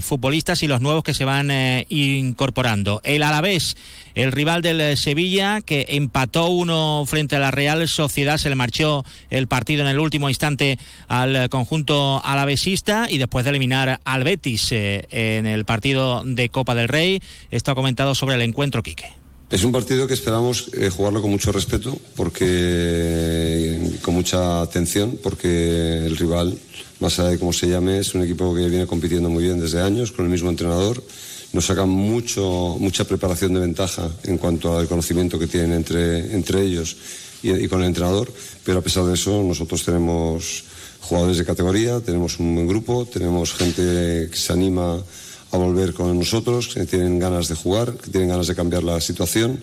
futbolistas 0.02 0.62
y 0.62 0.66
los 0.66 0.82
nuevos 0.82 1.02
que 1.02 1.14
se 1.14 1.24
van 1.24 1.51
incorporando. 1.89 3.01
El 3.02 3.23
Alavés, 3.23 3.78
el 4.14 4.31
rival 4.31 4.60
del 4.60 4.98
Sevilla, 4.98 5.62
que 5.62 5.86
empató 5.89 6.48
uno 6.48 7.05
frente 7.06 7.36
a 7.36 7.39
la 7.39 7.51
Real 7.51 7.89
Sociedad, 7.89 8.36
se 8.36 8.51
le 8.51 8.56
marchó 8.56 9.06
el 9.31 9.47
partido 9.48 9.81
en 9.81 9.89
el 9.89 9.98
último 9.98 10.28
instante 10.28 10.78
al 11.09 11.48
conjunto 11.48 12.20
alavesista 12.23 13.06
y 13.09 13.16
después 13.16 13.47
de 13.47 13.52
eliminar 13.52 14.01
al 14.05 14.23
Betis 14.23 14.70
en 14.70 15.47
el 15.47 15.64
partido 15.64 16.24
de 16.27 16.51
Copa 16.51 16.74
del 16.74 16.89
Rey. 16.89 17.23
Esto 17.51 17.70
ha 17.70 17.74
comentado 17.74 18.14
sobre 18.14 18.35
el 18.35 18.43
encuentro 18.43 18.82
Quique. 18.82 19.21
Es 19.52 19.64
un 19.64 19.70
partido 19.70 20.06
que 20.06 20.14
esperamos 20.14 20.70
eh, 20.72 20.88
jugarlo 20.88 21.20
con 21.20 21.30
mucho 21.30 21.52
respeto, 21.52 21.98
porque 22.16 23.78
con 24.00 24.14
mucha 24.14 24.62
atención, 24.62 25.18
porque 25.22 26.06
el 26.06 26.16
rival, 26.16 26.58
más 27.00 27.18
allá 27.18 27.28
de 27.28 27.38
cómo 27.38 27.52
se 27.52 27.68
llame, 27.68 27.98
es 27.98 28.14
un 28.14 28.22
equipo 28.22 28.54
que 28.54 28.66
viene 28.66 28.86
compitiendo 28.86 29.28
muy 29.28 29.44
bien 29.44 29.60
desde 29.60 29.82
años 29.82 30.10
con 30.10 30.24
el 30.24 30.30
mismo 30.30 30.48
entrenador. 30.48 31.04
Nos 31.52 31.66
saca 31.66 31.84
mucho, 31.84 32.78
mucha 32.80 33.04
preparación 33.04 33.52
de 33.52 33.60
ventaja 33.60 34.10
en 34.24 34.38
cuanto 34.38 34.78
al 34.78 34.88
conocimiento 34.88 35.38
que 35.38 35.48
tienen 35.48 35.72
entre, 35.72 36.34
entre 36.34 36.62
ellos 36.62 36.96
y, 37.42 37.52
y 37.52 37.68
con 37.68 37.82
el 37.82 37.88
entrenador, 37.88 38.32
pero 38.64 38.78
a 38.78 38.82
pesar 38.82 39.04
de 39.04 39.12
eso 39.12 39.42
nosotros 39.42 39.84
tenemos 39.84 40.64
jugadores 41.02 41.36
de 41.36 41.44
categoría, 41.44 42.00
tenemos 42.00 42.38
un 42.38 42.54
buen 42.54 42.66
grupo, 42.66 43.04
tenemos 43.04 43.52
gente 43.52 43.82
que 44.30 44.36
se 44.36 44.50
anima 44.54 45.04
a 45.52 45.56
volver 45.56 45.92
con 45.92 46.18
nosotros, 46.18 46.74
que 46.74 46.86
tienen 46.86 47.18
ganas 47.18 47.48
de 47.48 47.54
jugar, 47.54 47.94
que 47.94 48.10
tienen 48.10 48.30
ganas 48.30 48.46
de 48.46 48.54
cambiar 48.54 48.82
la 48.82 49.00
situación 49.00 49.60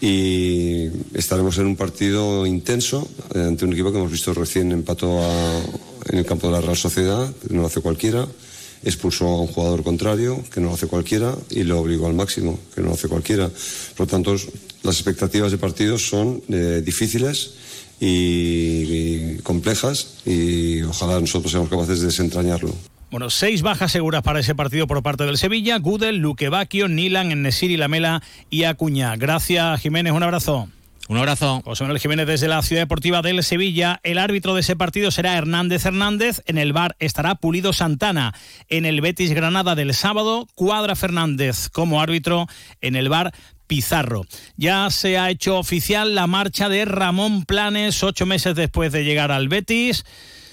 y 0.00 0.88
estaremos 1.14 1.56
en 1.58 1.66
un 1.66 1.76
partido 1.76 2.46
intenso 2.46 3.08
eh, 3.34 3.40
ante 3.40 3.64
un 3.64 3.72
equipo 3.72 3.90
que 3.90 3.98
hemos 3.98 4.12
visto 4.12 4.34
recién 4.34 4.72
empató 4.72 5.20
en 6.08 6.18
el 6.18 6.26
campo 6.26 6.48
de 6.48 6.52
la 6.52 6.60
Real 6.60 6.76
Sociedad, 6.76 7.32
que 7.34 7.54
no 7.54 7.62
lo 7.62 7.66
hace 7.66 7.80
cualquiera, 7.80 8.26
expulsó 8.84 9.26
a 9.26 9.40
un 9.40 9.48
jugador 9.48 9.82
contrario, 9.82 10.44
que 10.52 10.60
no 10.60 10.68
lo 10.68 10.74
hace 10.74 10.86
cualquiera, 10.86 11.34
y 11.50 11.64
lo 11.64 11.80
obligó 11.80 12.06
al 12.06 12.14
máximo, 12.14 12.58
que 12.74 12.82
no 12.82 12.88
lo 12.88 12.94
hace 12.94 13.08
cualquiera. 13.08 13.48
Por 13.96 14.06
lo 14.06 14.10
tanto, 14.10 14.36
las 14.82 14.96
expectativas 14.96 15.50
de 15.50 15.58
partido 15.58 15.98
son 15.98 16.42
eh, 16.48 16.82
difíciles 16.84 17.54
y 17.98 19.36
complejas 19.38 20.18
y 20.26 20.82
ojalá 20.82 21.18
nosotros 21.18 21.50
seamos 21.50 21.70
capaces 21.70 22.00
de 22.00 22.06
desentrañarlo. 22.06 22.95
Bueno, 23.16 23.30
seis 23.30 23.62
bajas 23.62 23.92
seguras 23.92 24.20
para 24.20 24.40
ese 24.40 24.54
partido 24.54 24.86
por 24.86 25.02
parte 25.02 25.24
del 25.24 25.38
Sevilla. 25.38 25.78
Gudel, 25.78 26.18
Luque 26.18 26.50
Bacchio, 26.50 26.86
Nilan, 26.86 27.32
Enesiri, 27.32 27.78
Lamela 27.78 28.22
y 28.50 28.64
Acuña. 28.64 29.16
Gracias, 29.16 29.80
Jiménez. 29.80 30.12
Un 30.12 30.22
abrazo. 30.22 30.68
Un 31.08 31.16
abrazo. 31.16 31.62
José 31.64 31.84
Manuel 31.84 31.98
Jiménez 31.98 32.26
desde 32.26 32.46
la 32.46 32.60
Ciudad 32.60 32.82
Deportiva 32.82 33.22
del 33.22 33.42
Sevilla. 33.42 34.00
El 34.02 34.18
árbitro 34.18 34.54
de 34.54 34.60
ese 34.60 34.76
partido 34.76 35.10
será 35.10 35.34
Hernández 35.34 35.86
Hernández. 35.86 36.42
En 36.44 36.58
el 36.58 36.74
bar 36.74 36.94
estará 36.98 37.36
Pulido 37.36 37.72
Santana. 37.72 38.34
En 38.68 38.84
el 38.84 39.00
Betis 39.00 39.32
Granada 39.32 39.74
del 39.74 39.94
sábado, 39.94 40.46
Cuadra 40.54 40.94
Fernández 40.94 41.70
como 41.70 42.02
árbitro. 42.02 42.48
En 42.82 42.96
el 42.96 43.08
bar 43.08 43.32
Pizarro. 43.66 44.26
Ya 44.58 44.90
se 44.90 45.16
ha 45.16 45.30
hecho 45.30 45.58
oficial 45.58 46.14
la 46.14 46.26
marcha 46.26 46.68
de 46.68 46.84
Ramón 46.84 47.46
Planes 47.46 48.02
ocho 48.02 48.26
meses 48.26 48.54
después 48.54 48.92
de 48.92 49.04
llegar 49.04 49.32
al 49.32 49.48
Betis. 49.48 50.04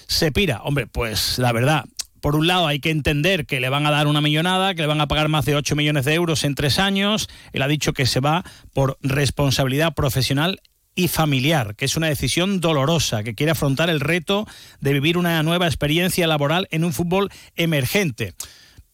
Se 0.06 0.32
pira. 0.32 0.62
Hombre, 0.62 0.86
pues 0.86 1.38
la 1.38 1.52
verdad, 1.52 1.84
por 2.24 2.36
un 2.36 2.46
lado 2.46 2.66
hay 2.66 2.80
que 2.80 2.88
entender 2.88 3.44
que 3.44 3.60
le 3.60 3.68
van 3.68 3.84
a 3.84 3.90
dar 3.90 4.06
una 4.06 4.22
millonada, 4.22 4.74
que 4.74 4.80
le 4.80 4.88
van 4.88 5.02
a 5.02 5.08
pagar 5.08 5.28
más 5.28 5.44
de 5.44 5.56
8 5.56 5.76
millones 5.76 6.06
de 6.06 6.14
euros 6.14 6.44
en 6.44 6.54
tres 6.54 6.78
años. 6.78 7.28
Él 7.52 7.60
ha 7.60 7.68
dicho 7.68 7.92
que 7.92 8.06
se 8.06 8.20
va 8.20 8.44
por 8.72 8.96
responsabilidad 9.02 9.92
profesional 9.92 10.62
y 10.94 11.08
familiar, 11.08 11.76
que 11.76 11.84
es 11.84 11.98
una 11.98 12.06
decisión 12.06 12.60
dolorosa, 12.60 13.24
que 13.24 13.34
quiere 13.34 13.52
afrontar 13.52 13.90
el 13.90 14.00
reto 14.00 14.46
de 14.80 14.94
vivir 14.94 15.18
una 15.18 15.42
nueva 15.42 15.66
experiencia 15.66 16.26
laboral 16.26 16.66
en 16.70 16.84
un 16.84 16.94
fútbol 16.94 17.30
emergente. 17.56 18.32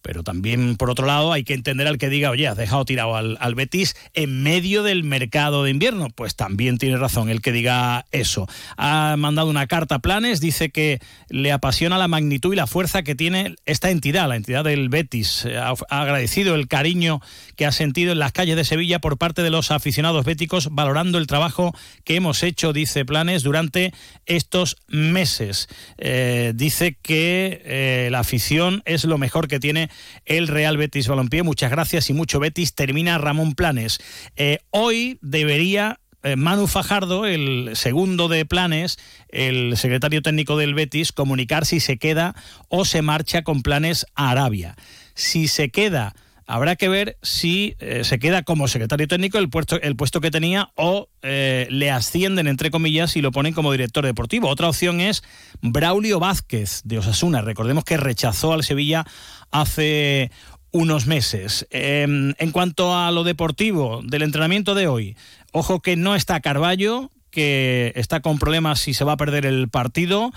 Pero 0.02 0.22
también, 0.22 0.77
por 0.77 0.90
otro 0.90 1.06
lado, 1.06 1.32
hay 1.32 1.44
que 1.44 1.52
entender 1.52 1.86
al 1.86 1.98
que 1.98 2.09
diga, 2.09 2.31
oye, 2.31 2.48
has 2.48 2.56
dejado 2.56 2.85
tirado 2.85 3.16
al, 3.16 3.55
Betis 3.55 3.97
en 4.14 4.43
medio 4.43 4.82
del 4.82 5.05
mercado 5.05 5.64
de 5.64 5.70
invierno. 5.70 6.09
Pues 6.09 6.36
también 6.36 6.78
tiene 6.78 6.97
razón 6.97 7.28
el 7.28 7.43
que 7.43 7.52
diga 7.52 8.06
eso. 8.10 8.48
Ha 8.78 9.16
mandado 9.18 9.48
una 9.51 9.66
carta 9.66 9.97
a 9.97 9.98
Planes, 9.98 10.40
dice 10.40 10.70
que 10.70 11.01
le 11.28 11.52
apasiona 11.52 11.98
la 11.98 12.09
magnitud 12.09 12.52
y 12.55 12.56
la 12.56 12.66
fuerza 12.66 13.02
que 13.02 13.14
tiene 13.14 13.56
esta 13.66 13.90
entidad, 13.90 14.28
la 14.28 14.36
entidad 14.36 14.64
del 14.64 14.89
Betis. 14.89 15.47
Ha, 15.47 15.74
agradecido 15.90 16.55
el 16.55 16.66
cariño 16.66 17.20
que 17.56 17.66
ha 17.66 17.72
sentido 17.72 18.12
en 18.12 18.20
las 18.20 18.32
calles 18.32 18.56
de 18.56 18.64
Sevilla 18.64 19.01
por 19.01 19.18
parte 19.18 19.43
de 19.43 19.51
los 19.51 19.70
aficionados 19.70 20.24
béticos, 20.24 20.68
valorando 20.72 21.18
el 21.18 21.27
trabajo 21.27 21.74
que 22.05 22.16
hemos 22.16 22.43
hecho, 22.43 22.72
dice 22.72 23.05
Planes, 23.05 23.43
durante 23.43 23.93
estos 24.24 24.78
meses. 24.89 25.68
Eh, 25.98 26.52
dice 26.55 26.97
que 27.02 27.60
eh, 27.64 28.09
la 28.10 28.20
afición 28.20 28.82
es 28.86 29.05
lo 29.05 29.18
mejor 29.18 29.47
que 29.47 29.60
tiene 29.60 29.90
el 30.25 30.49
Real 30.49 30.77
Betis 30.77 31.09
Balompié. 31.09 31.43
Muchas 31.43 31.71
gracias 31.71 32.11
y 32.11 32.12
mucho 32.12 32.41
Betis. 32.41 32.75
Termina 32.75 33.19
Ramón 33.19 33.55
Planes. 33.55 34.01
Eh, 34.37 34.59
hoy 34.71 35.19
debería 35.23 36.01
eh, 36.23 36.37
Manu 36.37 36.67
Fajardo, 36.67 37.25
el 37.27 37.71
segundo 37.75 38.29
de 38.29 38.45
planes, 38.45 38.99
el 39.29 39.77
secretario 39.77 40.21
técnico 40.21 40.57
del 40.57 40.75
Betis, 40.75 41.12
comunicar 41.12 41.65
si 41.65 41.81
se 41.81 41.97
queda 41.97 42.35
o 42.69 42.85
se 42.85 43.01
marcha 43.01 43.43
con 43.43 43.62
planes 43.62 44.07
a 44.15 44.31
Arabia. 44.31 44.77
Si 45.15 45.49
se 45.49 45.71
queda 45.71 46.15
habrá 46.51 46.74
que 46.74 46.89
ver 46.89 47.16
si 47.22 47.77
eh, 47.78 48.02
se 48.02 48.18
queda 48.18 48.43
como 48.43 48.66
secretario 48.66 49.06
técnico 49.06 49.39
el 49.39 49.48
puesto, 49.48 49.81
el 49.81 49.94
puesto 49.94 50.20
que 50.20 50.32
tenía 50.32 50.70
o 50.74 51.09
eh, 51.22 51.68
le 51.70 51.93
ascienden, 51.93 52.48
entre 52.48 52.72
comillas, 52.72 53.14
y 53.16 53.22
lo 53.22 53.31
ponen 53.31 53.55
como 53.55 53.70
director 53.70 54.05
deportivo. 54.05 54.48
Otra 54.48 54.68
opción 54.68 55.01
es 55.01 55.22
Braulio 55.62 56.18
Vázquez 56.18 56.81
de 56.85 56.98
Osasuna. 56.98 57.40
Recordemos 57.40 57.85
que 57.85 57.97
rechazó 57.97 58.52
al 58.52 58.64
Sevilla 58.64 59.06
hace 59.52 60.32
unos 60.72 61.06
meses. 61.06 61.68
Em, 61.70 62.35
en 62.39 62.51
cuanto 62.51 62.97
a 62.97 63.12
lo 63.12 63.22
deportivo 63.22 64.01
del 64.02 64.22
entrenamiento 64.22 64.74
de 64.74 64.89
hoy, 64.89 65.16
ojo 65.52 65.81
que 65.81 65.94
no 65.94 66.16
está 66.16 66.40
Carballo, 66.40 67.12
que 67.31 67.93
está 67.97 68.20
con 68.20 68.39
problemas 68.39 68.81
si 68.81 68.94
se 68.94 69.05
va 69.05 69.12
a 69.12 69.16
perder 69.16 69.47
el 69.47 69.69
partido, 69.69 70.32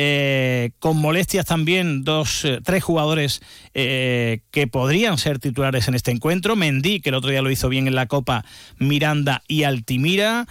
eh, 0.00 0.70
con 0.78 0.96
molestias 0.96 1.44
también 1.44 2.04
dos, 2.04 2.44
eh, 2.44 2.60
tres 2.62 2.84
jugadores 2.84 3.40
eh, 3.74 4.42
que 4.52 4.68
podrían 4.68 5.18
ser 5.18 5.40
titulares 5.40 5.88
en 5.88 5.96
este 5.96 6.12
encuentro, 6.12 6.54
Mendy, 6.54 7.00
que 7.00 7.08
el 7.08 7.16
otro 7.16 7.30
día 7.30 7.42
lo 7.42 7.50
hizo 7.50 7.68
bien 7.68 7.88
en 7.88 7.96
la 7.96 8.06
Copa, 8.06 8.44
Miranda 8.78 9.42
y 9.48 9.64
Altimira. 9.64 10.46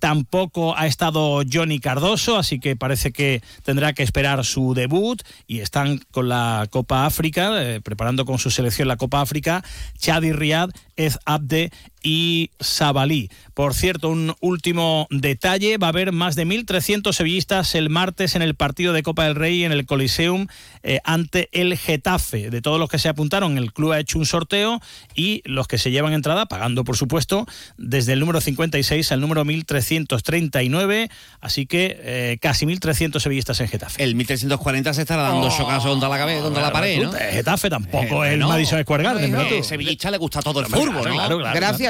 tampoco 0.00 0.76
ha 0.76 0.88
estado 0.88 1.42
Johnny 1.50 1.78
Cardoso, 1.78 2.36
así 2.36 2.58
que 2.58 2.74
parece 2.74 3.12
que 3.12 3.42
tendrá 3.64 3.92
que 3.92 4.02
esperar 4.02 4.44
su 4.44 4.74
debut. 4.74 5.22
Y 5.46 5.60
están 5.60 6.00
con 6.10 6.28
la 6.28 6.66
Copa 6.70 7.06
África, 7.06 7.52
preparando 7.84 8.24
con 8.24 8.38
su 8.38 8.50
selección 8.50 8.88
la 8.88 8.96
Copa 8.96 9.20
África, 9.20 9.62
Chadi 9.98 10.32
Riad, 10.32 10.70
Ez 10.96 11.18
Abde 11.26 11.70
y 12.02 12.50
Sabalí. 12.60 13.30
Por 13.54 13.74
cierto, 13.74 14.08
un 14.08 14.34
último 14.40 15.06
detalle, 15.10 15.76
va 15.76 15.88
a 15.88 15.90
haber 15.90 16.12
más 16.12 16.34
de 16.34 16.46
1.300 16.46 17.12
sevillistas 17.12 17.74
el 17.74 17.90
martes 17.90 18.34
en 18.34 18.42
el 18.42 18.54
partido 18.54 18.92
de 18.92 19.02
Copa 19.02 19.24
del 19.24 19.34
Rey 19.34 19.64
en 19.64 19.72
el 19.72 19.84
Coliseum 19.86 20.46
eh, 20.82 21.00
ante 21.04 21.48
el 21.52 21.76
Getafe. 21.76 22.50
De 22.50 22.62
todos 22.62 22.78
los 22.78 22.88
que 22.88 22.98
se 22.98 23.08
apuntaron, 23.08 23.58
el 23.58 23.72
club 23.72 23.92
ha 23.92 24.00
hecho 24.00 24.18
un 24.18 24.24
sorteo 24.24 24.80
y 25.14 25.42
los 25.44 25.68
que 25.68 25.78
se 25.78 25.90
llevan 25.90 26.14
entrada, 26.14 26.46
pagando 26.46 26.84
por 26.84 26.96
supuesto, 26.96 27.46
desde 27.76 28.14
el 28.14 28.20
número 28.20 28.40
56 28.40 29.12
al 29.12 29.20
número 29.20 29.44
1.339, 29.44 31.10
así 31.40 31.66
que 31.66 31.98
eh, 32.00 32.38
casi 32.40 32.66
1.300 32.66 33.20
sevillistas 33.20 33.60
en 33.60 33.68
Getafe. 33.68 34.02
El 34.02 34.16
1.340 34.16 34.92
se 34.94 35.02
estará 35.02 35.22
dando 35.22 35.48
oh, 35.48 35.82
contra 35.82 36.08
la 36.08 36.18
cabeza, 36.18 36.42
contra 36.42 36.62
la 36.62 36.72
pared, 36.72 37.02
¿no? 37.02 37.12
Getafe 37.12 37.68
tampoco 37.68 38.24
es 38.24 38.32
el 38.32 38.40
Madison 38.40 38.80
Square 38.82 39.02
Garden, 39.02 39.32
¿no? 39.32 39.62
Sevillista 39.62 40.10
le 40.10 40.18
gusta 40.18 40.40
todo 40.40 40.60
el 40.60 40.66
fútbol, 40.66 41.10
¿no? 41.14 41.38
Gracias, 41.38 41.89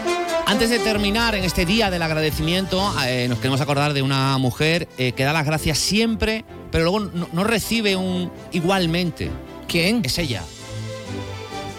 Antes 0.61 0.77
de 0.77 0.85
terminar 0.85 1.33
en 1.33 1.43
este 1.43 1.65
día 1.65 1.89
del 1.89 2.03
agradecimiento, 2.03 2.93
eh, 3.07 3.25
nos 3.27 3.39
queremos 3.39 3.61
acordar 3.61 3.93
de 3.93 4.03
una 4.03 4.37
mujer 4.37 4.87
eh, 4.99 5.11
que 5.13 5.23
da 5.23 5.33
las 5.33 5.43
gracias 5.43 5.79
siempre, 5.79 6.45
pero 6.69 6.83
luego 6.83 6.99
no, 7.33 7.43
recibe 7.43 7.95
un 7.95 8.31
igualmente. 8.51 9.31
¿Quién? 9.67 10.01
Es 10.05 10.19
ella. 10.19 10.43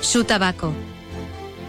Su 0.01 0.25
tabaco. 0.25 0.73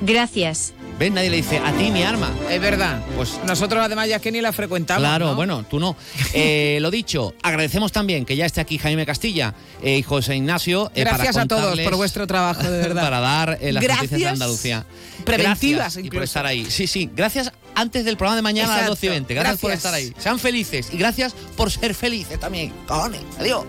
Gracias. 0.01 0.73
¿Ves? 1.03 1.11
Nadie 1.11 1.29
le 1.29 1.35
dice, 1.35 1.57
a 1.57 1.73
ti 1.73 1.91
mi 1.91 2.01
arma. 2.01 2.31
Es 2.49 2.61
verdad. 2.61 3.01
Pues 3.17 3.37
nosotros 3.45 3.83
además 3.83 4.07
ya 4.07 4.19
que 4.19 4.31
ni 4.31 4.39
la 4.39 4.53
frecuentamos. 4.53 5.01
Claro, 5.01 5.35
bueno, 5.35 5.65
tú 5.69 5.77
no. 5.77 5.97
Eh, 6.35 6.79
lo 6.81 6.89
dicho, 6.89 7.35
agradecemos 7.43 7.91
también 7.91 8.25
que 8.25 8.35
ya 8.35 8.45
esté 8.45 8.59
aquí 8.59 8.77
Jaime 8.77 9.05
Castilla 9.05 9.53
y 9.83 10.01
José 10.01 10.35
Ignacio. 10.35 10.91
Gracias 10.95 11.35
a 11.35 11.45
todos 11.45 11.77
por 11.81 11.95
vuestro 11.97 12.25
trabajo, 12.25 12.63
de 12.63 12.77
verdad. 12.77 13.01
para 13.03 13.19
dar 13.19 13.59
las 13.61 13.83
noticias 13.83 14.19
de 14.19 14.27
Andalucía 14.27 14.85
preventivas 15.25 15.97
y 15.97 16.09
por 16.09 16.23
estar 16.23 16.45
ahí. 16.45 16.65
Sí, 16.69 16.87
sí. 16.87 17.09
Gracias 17.13 17.51
antes 17.75 18.05
del 18.05 18.15
programa 18.15 18.37
de 18.37 18.41
mañana 18.41 18.75
a 18.75 18.77
las 18.77 18.87
12 18.87 19.05
y 19.05 19.09
20. 19.09 19.33
Gracias, 19.33 19.59
por 19.59 19.71
estar 19.71 19.93
ahí. 19.93 20.13
Sean 20.17 20.39
felices 20.39 20.87
y 20.93 20.97
gracias 20.97 21.35
por 21.57 21.69
ser 21.69 21.93
felices 21.93 22.39
también. 22.39 22.71
Cojones. 22.87 23.21
Adiós. 23.37 23.65